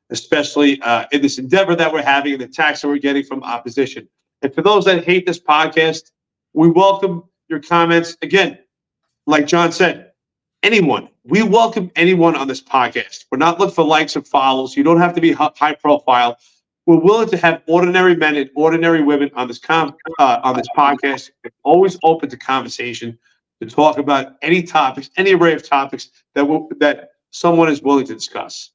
especially 0.09 0.81
uh, 0.81 1.05
in 1.11 1.21
this 1.21 1.37
endeavor 1.37 1.75
that 1.75 1.91
we're 1.91 2.03
having 2.03 2.33
and 2.33 2.41
the 2.41 2.45
attacks 2.45 2.81
that 2.81 2.87
we're 2.87 2.97
getting 2.97 3.23
from 3.23 3.43
opposition. 3.43 4.07
And 4.41 4.53
for 4.53 4.61
those 4.61 4.85
that 4.85 5.03
hate 5.03 5.25
this 5.25 5.39
podcast, 5.39 6.11
we 6.53 6.69
welcome 6.69 7.23
your 7.47 7.59
comments. 7.59 8.17
Again, 8.21 8.57
like 9.27 9.47
John 9.47 9.71
said, 9.71 10.11
anyone. 10.63 11.09
We 11.23 11.41
welcome 11.43 11.91
anyone 11.95 12.35
on 12.35 12.47
this 12.47 12.61
podcast. 12.61 13.25
We're 13.31 13.39
not 13.39 13.59
looking 13.59 13.75
for 13.75 13.83
likes 13.83 14.15
and 14.15 14.27
follows. 14.27 14.77
You 14.77 14.83
don't 14.83 14.99
have 14.99 15.15
to 15.15 15.21
be 15.21 15.31
high 15.31 15.75
profile 15.75 16.37
we're 16.85 16.99
willing 16.99 17.29
to 17.29 17.37
have 17.37 17.63
ordinary 17.67 18.15
men 18.15 18.35
and 18.35 18.49
ordinary 18.55 19.01
women 19.01 19.31
on 19.35 19.47
this 19.47 19.57
com 19.57 19.95
uh, 20.19 20.39
on 20.43 20.55
this 20.55 20.67
podcast. 20.77 21.31
We're 21.43 21.51
always 21.63 21.97
open 22.03 22.29
to 22.29 22.37
conversation 22.37 23.17
to 23.61 23.67
talk 23.67 23.97
about 23.97 24.35
any 24.41 24.61
topics, 24.61 25.09
any 25.17 25.33
array 25.33 25.53
of 25.53 25.67
topics 25.67 26.09
that 26.35 26.47
will, 26.47 26.69
that 26.79 27.11
someone 27.31 27.69
is 27.69 27.81
willing 27.81 28.05
to 28.05 28.13
discuss. 28.13 28.71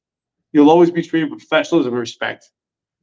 You'll 0.53 0.69
always 0.69 0.91
be 0.91 1.01
treated 1.01 1.31
with 1.31 1.39
professionalism 1.39 1.93
and 1.93 1.99
respect. 1.99 2.51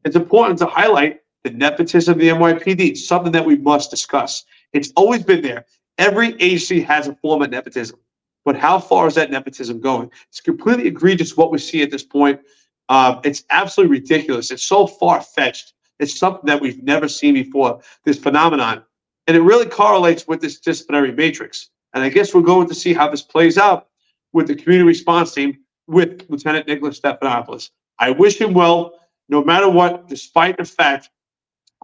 It's 0.05 0.17
important 0.17 0.59
to 0.61 0.67
highlight 0.67 1.21
the 1.45 1.51
nepotism 1.51 2.15
of 2.15 2.19
the 2.19 2.29
NYPD. 2.29 2.91
It's 2.91 3.07
something 3.07 3.33
that 3.33 3.45
we 3.45 3.57
must 3.57 3.91
discuss. 3.91 4.45
It's 4.73 4.93
always 4.97 5.23
been 5.23 5.43
there. 5.43 5.65
Every 5.99 6.35
agency 6.41 6.81
has 6.83 7.09
a 7.09 7.15
form 7.17 7.43
of 7.43 7.51
nepotism. 7.51 7.99
But 8.45 8.57
how 8.57 8.79
far 8.79 9.07
is 9.07 9.15
that 9.17 9.31
nepotism 9.31 9.81
going? 9.81 10.11
It's 10.29 10.41
completely 10.41 10.87
egregious 10.87 11.37
what 11.37 11.51
we 11.51 11.59
see 11.59 11.83
at 11.83 11.91
this 11.91 12.05
point 12.05 12.41
uh, 12.89 13.21
it's 13.25 13.45
absolutely 13.51 13.99
ridiculous. 13.99 14.51
It's 14.51 14.65
so 14.65 14.87
far 14.87 15.21
fetched. 15.21 15.75
It's 15.99 16.19
something 16.19 16.47
that 16.47 16.61
we've 16.61 16.83
never 16.83 17.09
seen 17.09 17.35
before, 17.35 17.81
this 18.05 18.19
phenomenon. 18.19 18.83
And 19.27 19.37
it 19.37 19.41
really 19.41 19.67
correlates 19.67 20.27
with 20.27 20.41
this 20.41 20.61
disciplinary 20.61 21.13
matrix. 21.13 21.71
And 21.95 22.03
I 22.03 22.09
guess 22.09 22.35
we're 22.35 22.43
going 22.43 22.69
to 22.69 22.75
see 22.75 22.95
how 22.95 23.09
this 23.09 23.23
plays 23.23 23.59
out 23.59 23.89
with 24.33 24.47
the 24.47 24.55
community 24.55 24.87
response 24.87 25.35
team 25.35 25.59
with 25.89 26.27
Lieutenant 26.29 26.69
Nicholas 26.69 27.01
Stephanopoulos. 27.01 27.71
I 27.99 28.11
wish 28.11 28.41
him 28.41 28.55
well, 28.55 28.95
no 29.29 29.43
matter 29.43 29.69
what, 29.69 30.07
despite 30.07 30.57
the 30.59 30.65
fact 30.65 31.11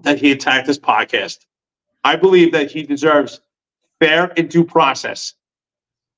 that 0.03 0.19
he 0.19 0.31
attacked 0.31 0.67
this 0.67 0.79
podcast. 0.79 1.39
I 2.05 2.17
believe 2.17 2.53
that 2.53 2.71
he 2.71 2.83
deserves 2.83 3.41
fair 3.99 4.33
and 4.37 4.49
due 4.49 4.65
process, 4.65 5.35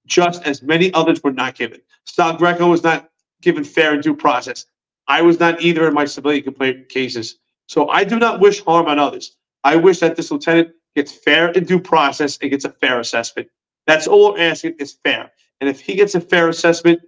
just 0.06 0.42
as 0.44 0.62
many 0.62 0.92
others 0.92 1.22
were 1.22 1.32
not 1.32 1.54
given. 1.54 1.80
Sal 2.04 2.36
Greco 2.36 2.68
was 2.68 2.82
not 2.82 3.10
given 3.40 3.64
fair 3.64 3.94
and 3.94 4.02
due 4.02 4.16
process. 4.16 4.66
I 5.08 5.22
was 5.22 5.38
not 5.38 5.62
either 5.62 5.86
in 5.86 5.94
my 5.94 6.04
civilian 6.04 6.42
complaint 6.42 6.88
cases. 6.88 7.38
So 7.68 7.88
I 7.88 8.04
do 8.04 8.18
not 8.18 8.40
wish 8.40 8.64
harm 8.64 8.86
on 8.86 8.98
others. 8.98 9.36
I 9.62 9.76
wish 9.76 10.00
that 10.00 10.16
this 10.16 10.30
lieutenant 10.30 10.70
gets 10.94 11.12
fair 11.12 11.48
and 11.48 11.66
due 11.66 11.80
process 11.80 12.38
and 12.38 12.50
gets 12.50 12.64
a 12.64 12.70
fair 12.70 12.98
assessment. 12.98 13.48
That's 13.86 14.08
all 14.08 14.32
we're 14.32 14.40
asking 14.40 14.76
is 14.78 14.98
fair. 15.04 15.30
And 15.60 15.70
if 15.70 15.80
he 15.80 15.94
gets 15.94 16.14
a 16.14 16.20
fair 16.20 16.48
assessment, 16.48 17.00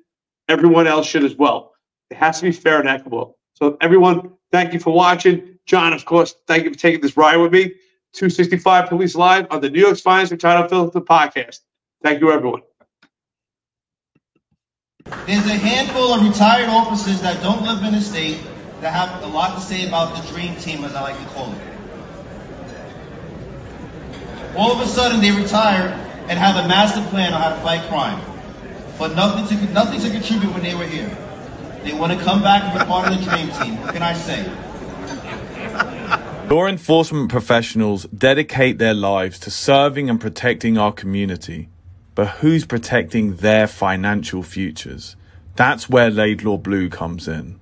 everyone 0.48 0.86
else 0.86 1.06
should 1.06 1.24
as 1.24 1.36
well. 1.36 1.72
It 2.10 2.16
has 2.16 2.40
to 2.40 2.46
be 2.46 2.52
fair 2.52 2.80
and 2.80 2.88
equitable. 2.88 3.36
So 3.54 3.76
everyone, 3.80 4.32
thank 4.50 4.72
you 4.72 4.80
for 4.80 4.92
watching. 4.92 5.58
John, 5.66 5.92
of 5.92 6.04
course, 6.04 6.34
thank 6.46 6.64
you 6.64 6.72
for 6.72 6.78
taking 6.78 7.00
this 7.00 7.16
ride 7.16 7.36
with 7.36 7.52
me. 7.52 7.74
265 8.14 8.88
Police 8.88 9.14
Live 9.14 9.46
on 9.50 9.60
the 9.60 9.68
New 9.68 9.80
York's 9.80 10.00
Finest 10.00 10.32
Retired 10.32 10.70
Filter 10.70 11.00
podcast. 11.00 11.60
Thank 12.02 12.20
you, 12.20 12.32
everyone. 12.32 12.62
There's 15.26 15.46
a 15.46 15.54
handful 15.54 16.14
of 16.14 16.26
retired 16.26 16.68
officers 16.68 17.20
that 17.22 17.42
don't 17.42 17.62
live 17.62 17.82
in 17.82 17.92
the 17.92 18.00
state 18.00 18.40
that 18.80 18.92
have 18.92 19.22
a 19.22 19.26
lot 19.26 19.54
to 19.56 19.60
say 19.60 19.86
about 19.86 20.16
the 20.16 20.32
dream 20.32 20.54
team, 20.56 20.84
as 20.84 20.94
I 20.94 21.02
like 21.02 21.18
to 21.18 21.24
call 21.34 21.52
it. 21.52 21.58
All 24.56 24.72
of 24.72 24.80
a 24.80 24.86
sudden, 24.86 25.20
they 25.20 25.30
retire 25.30 25.88
and 26.28 26.38
have 26.38 26.64
a 26.64 26.68
master 26.68 27.02
plan 27.10 27.32
on 27.32 27.40
how 27.40 27.50
to 27.50 27.60
fight 27.60 27.88
crime, 27.88 28.20
but 28.98 29.14
nothing 29.14 29.46
to 29.46 29.72
nothing 29.72 30.00
to 30.00 30.10
contribute 30.10 30.52
when 30.52 30.62
they 30.62 30.74
were 30.74 30.84
here. 30.84 31.16
They 31.84 31.92
want 31.92 32.12
to 32.12 32.18
come 32.24 32.42
back 32.42 32.64
and 32.64 32.78
be 32.78 32.84
part 32.84 33.10
of 33.10 33.18
the 33.18 33.24
dream 33.24 33.48
team. 33.52 33.80
What 33.80 33.94
can 33.94 34.02
I 34.02 34.12
say? 34.12 34.44
Law 36.48 36.66
enforcement 36.66 37.30
professionals 37.30 38.04
dedicate 38.06 38.78
their 38.78 38.94
lives 38.94 39.38
to 39.40 39.50
serving 39.50 40.10
and 40.10 40.20
protecting 40.20 40.78
our 40.78 40.92
community. 40.92 41.68
But 42.14 42.28
who's 42.40 42.64
protecting 42.66 43.36
their 43.36 43.66
financial 43.66 44.42
futures? 44.42 45.14
That's 45.54 45.88
where 45.88 46.10
Laidlaw 46.10 46.56
Blue 46.56 46.88
comes 46.88 47.28
in. 47.28 47.60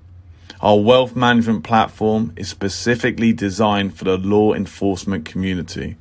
Our 0.61 0.81
wealth 0.81 1.15
management 1.15 1.65
platform 1.65 2.33
is 2.37 2.49
specifically 2.49 3.33
designed 3.35 3.99
for 3.99 4.05
the 4.05 4.17
law 4.17 4.55
enforcement 4.55 5.27
community. 5.27 5.97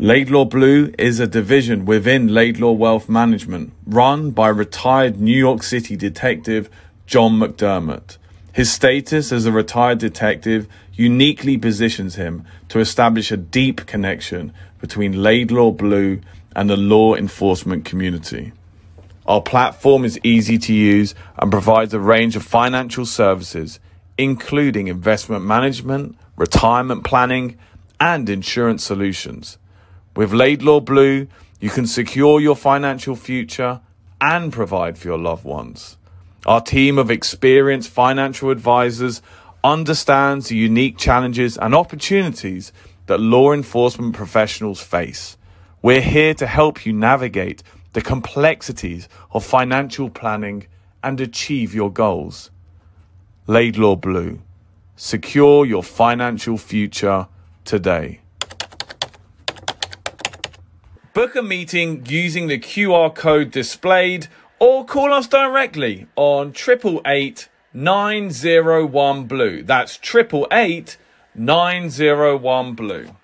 Laidlaw 0.00 0.44
Blue 0.44 0.94
is 0.96 1.18
a 1.18 1.26
division 1.26 1.84
within 1.84 2.28
Laidlaw 2.28 2.70
Wealth 2.70 3.08
Management 3.08 3.72
run 3.84 4.30
by 4.30 4.46
retired 4.46 5.20
New 5.20 5.36
York 5.36 5.64
City 5.64 5.96
detective 5.96 6.70
John 7.06 7.32
McDermott. 7.32 8.16
His 8.52 8.70
status 8.70 9.32
as 9.32 9.44
a 9.44 9.50
retired 9.50 9.98
detective 9.98 10.68
uniquely 10.92 11.58
positions 11.58 12.14
him 12.14 12.44
to 12.68 12.78
establish 12.78 13.32
a 13.32 13.36
deep 13.36 13.86
connection 13.86 14.52
between 14.80 15.20
Laidlaw 15.20 15.72
Blue 15.72 16.20
and 16.54 16.70
the 16.70 16.76
law 16.76 17.16
enforcement 17.16 17.84
community. 17.84 18.52
Our 19.26 19.42
platform 19.42 20.04
is 20.04 20.20
easy 20.22 20.58
to 20.58 20.72
use 20.72 21.16
and 21.36 21.50
provides 21.50 21.92
a 21.92 21.98
range 21.98 22.36
of 22.36 22.44
financial 22.44 23.04
services, 23.04 23.80
including 24.16 24.86
investment 24.86 25.44
management, 25.44 26.16
retirement 26.36 27.02
planning, 27.02 27.58
and 27.98 28.30
insurance 28.30 28.84
solutions. 28.84 29.58
With 30.18 30.32
Laidlaw 30.32 30.80
Blue, 30.80 31.28
you 31.60 31.70
can 31.70 31.86
secure 31.86 32.40
your 32.40 32.56
financial 32.56 33.14
future 33.14 33.80
and 34.20 34.52
provide 34.52 34.98
for 34.98 35.06
your 35.06 35.16
loved 35.16 35.44
ones. 35.44 35.96
Our 36.44 36.60
team 36.60 36.98
of 36.98 37.08
experienced 37.08 37.90
financial 37.90 38.50
advisors 38.50 39.22
understands 39.62 40.48
the 40.48 40.56
unique 40.56 40.98
challenges 40.98 41.56
and 41.56 41.72
opportunities 41.72 42.72
that 43.06 43.20
law 43.20 43.52
enforcement 43.52 44.16
professionals 44.16 44.80
face. 44.80 45.36
We're 45.82 46.00
here 46.00 46.34
to 46.34 46.48
help 46.48 46.84
you 46.84 46.92
navigate 46.92 47.62
the 47.92 48.02
complexities 48.02 49.08
of 49.30 49.44
financial 49.44 50.10
planning 50.10 50.66
and 51.00 51.20
achieve 51.20 51.76
your 51.76 51.92
goals. 51.92 52.50
Laidlaw 53.46 53.94
Blue. 53.94 54.40
Secure 54.96 55.64
your 55.64 55.84
financial 55.84 56.58
future 56.58 57.28
today. 57.64 58.18
Book 61.18 61.34
a 61.34 61.42
meeting 61.42 62.06
using 62.06 62.46
the 62.46 62.60
QR 62.60 63.12
code 63.12 63.50
displayed 63.50 64.28
or 64.60 64.84
call 64.84 65.12
us 65.12 65.26
directly 65.26 66.06
on 66.14 66.52
triple 66.52 67.02
eight 67.04 67.48
nine 67.74 68.30
zero 68.30 68.86
one 68.86 69.24
blue. 69.24 69.64
That's 69.64 69.96
triple 69.96 70.46
eight 70.52 70.96
nine 71.34 71.90
zero 71.90 72.36
one 72.36 72.74
blue. 72.74 73.16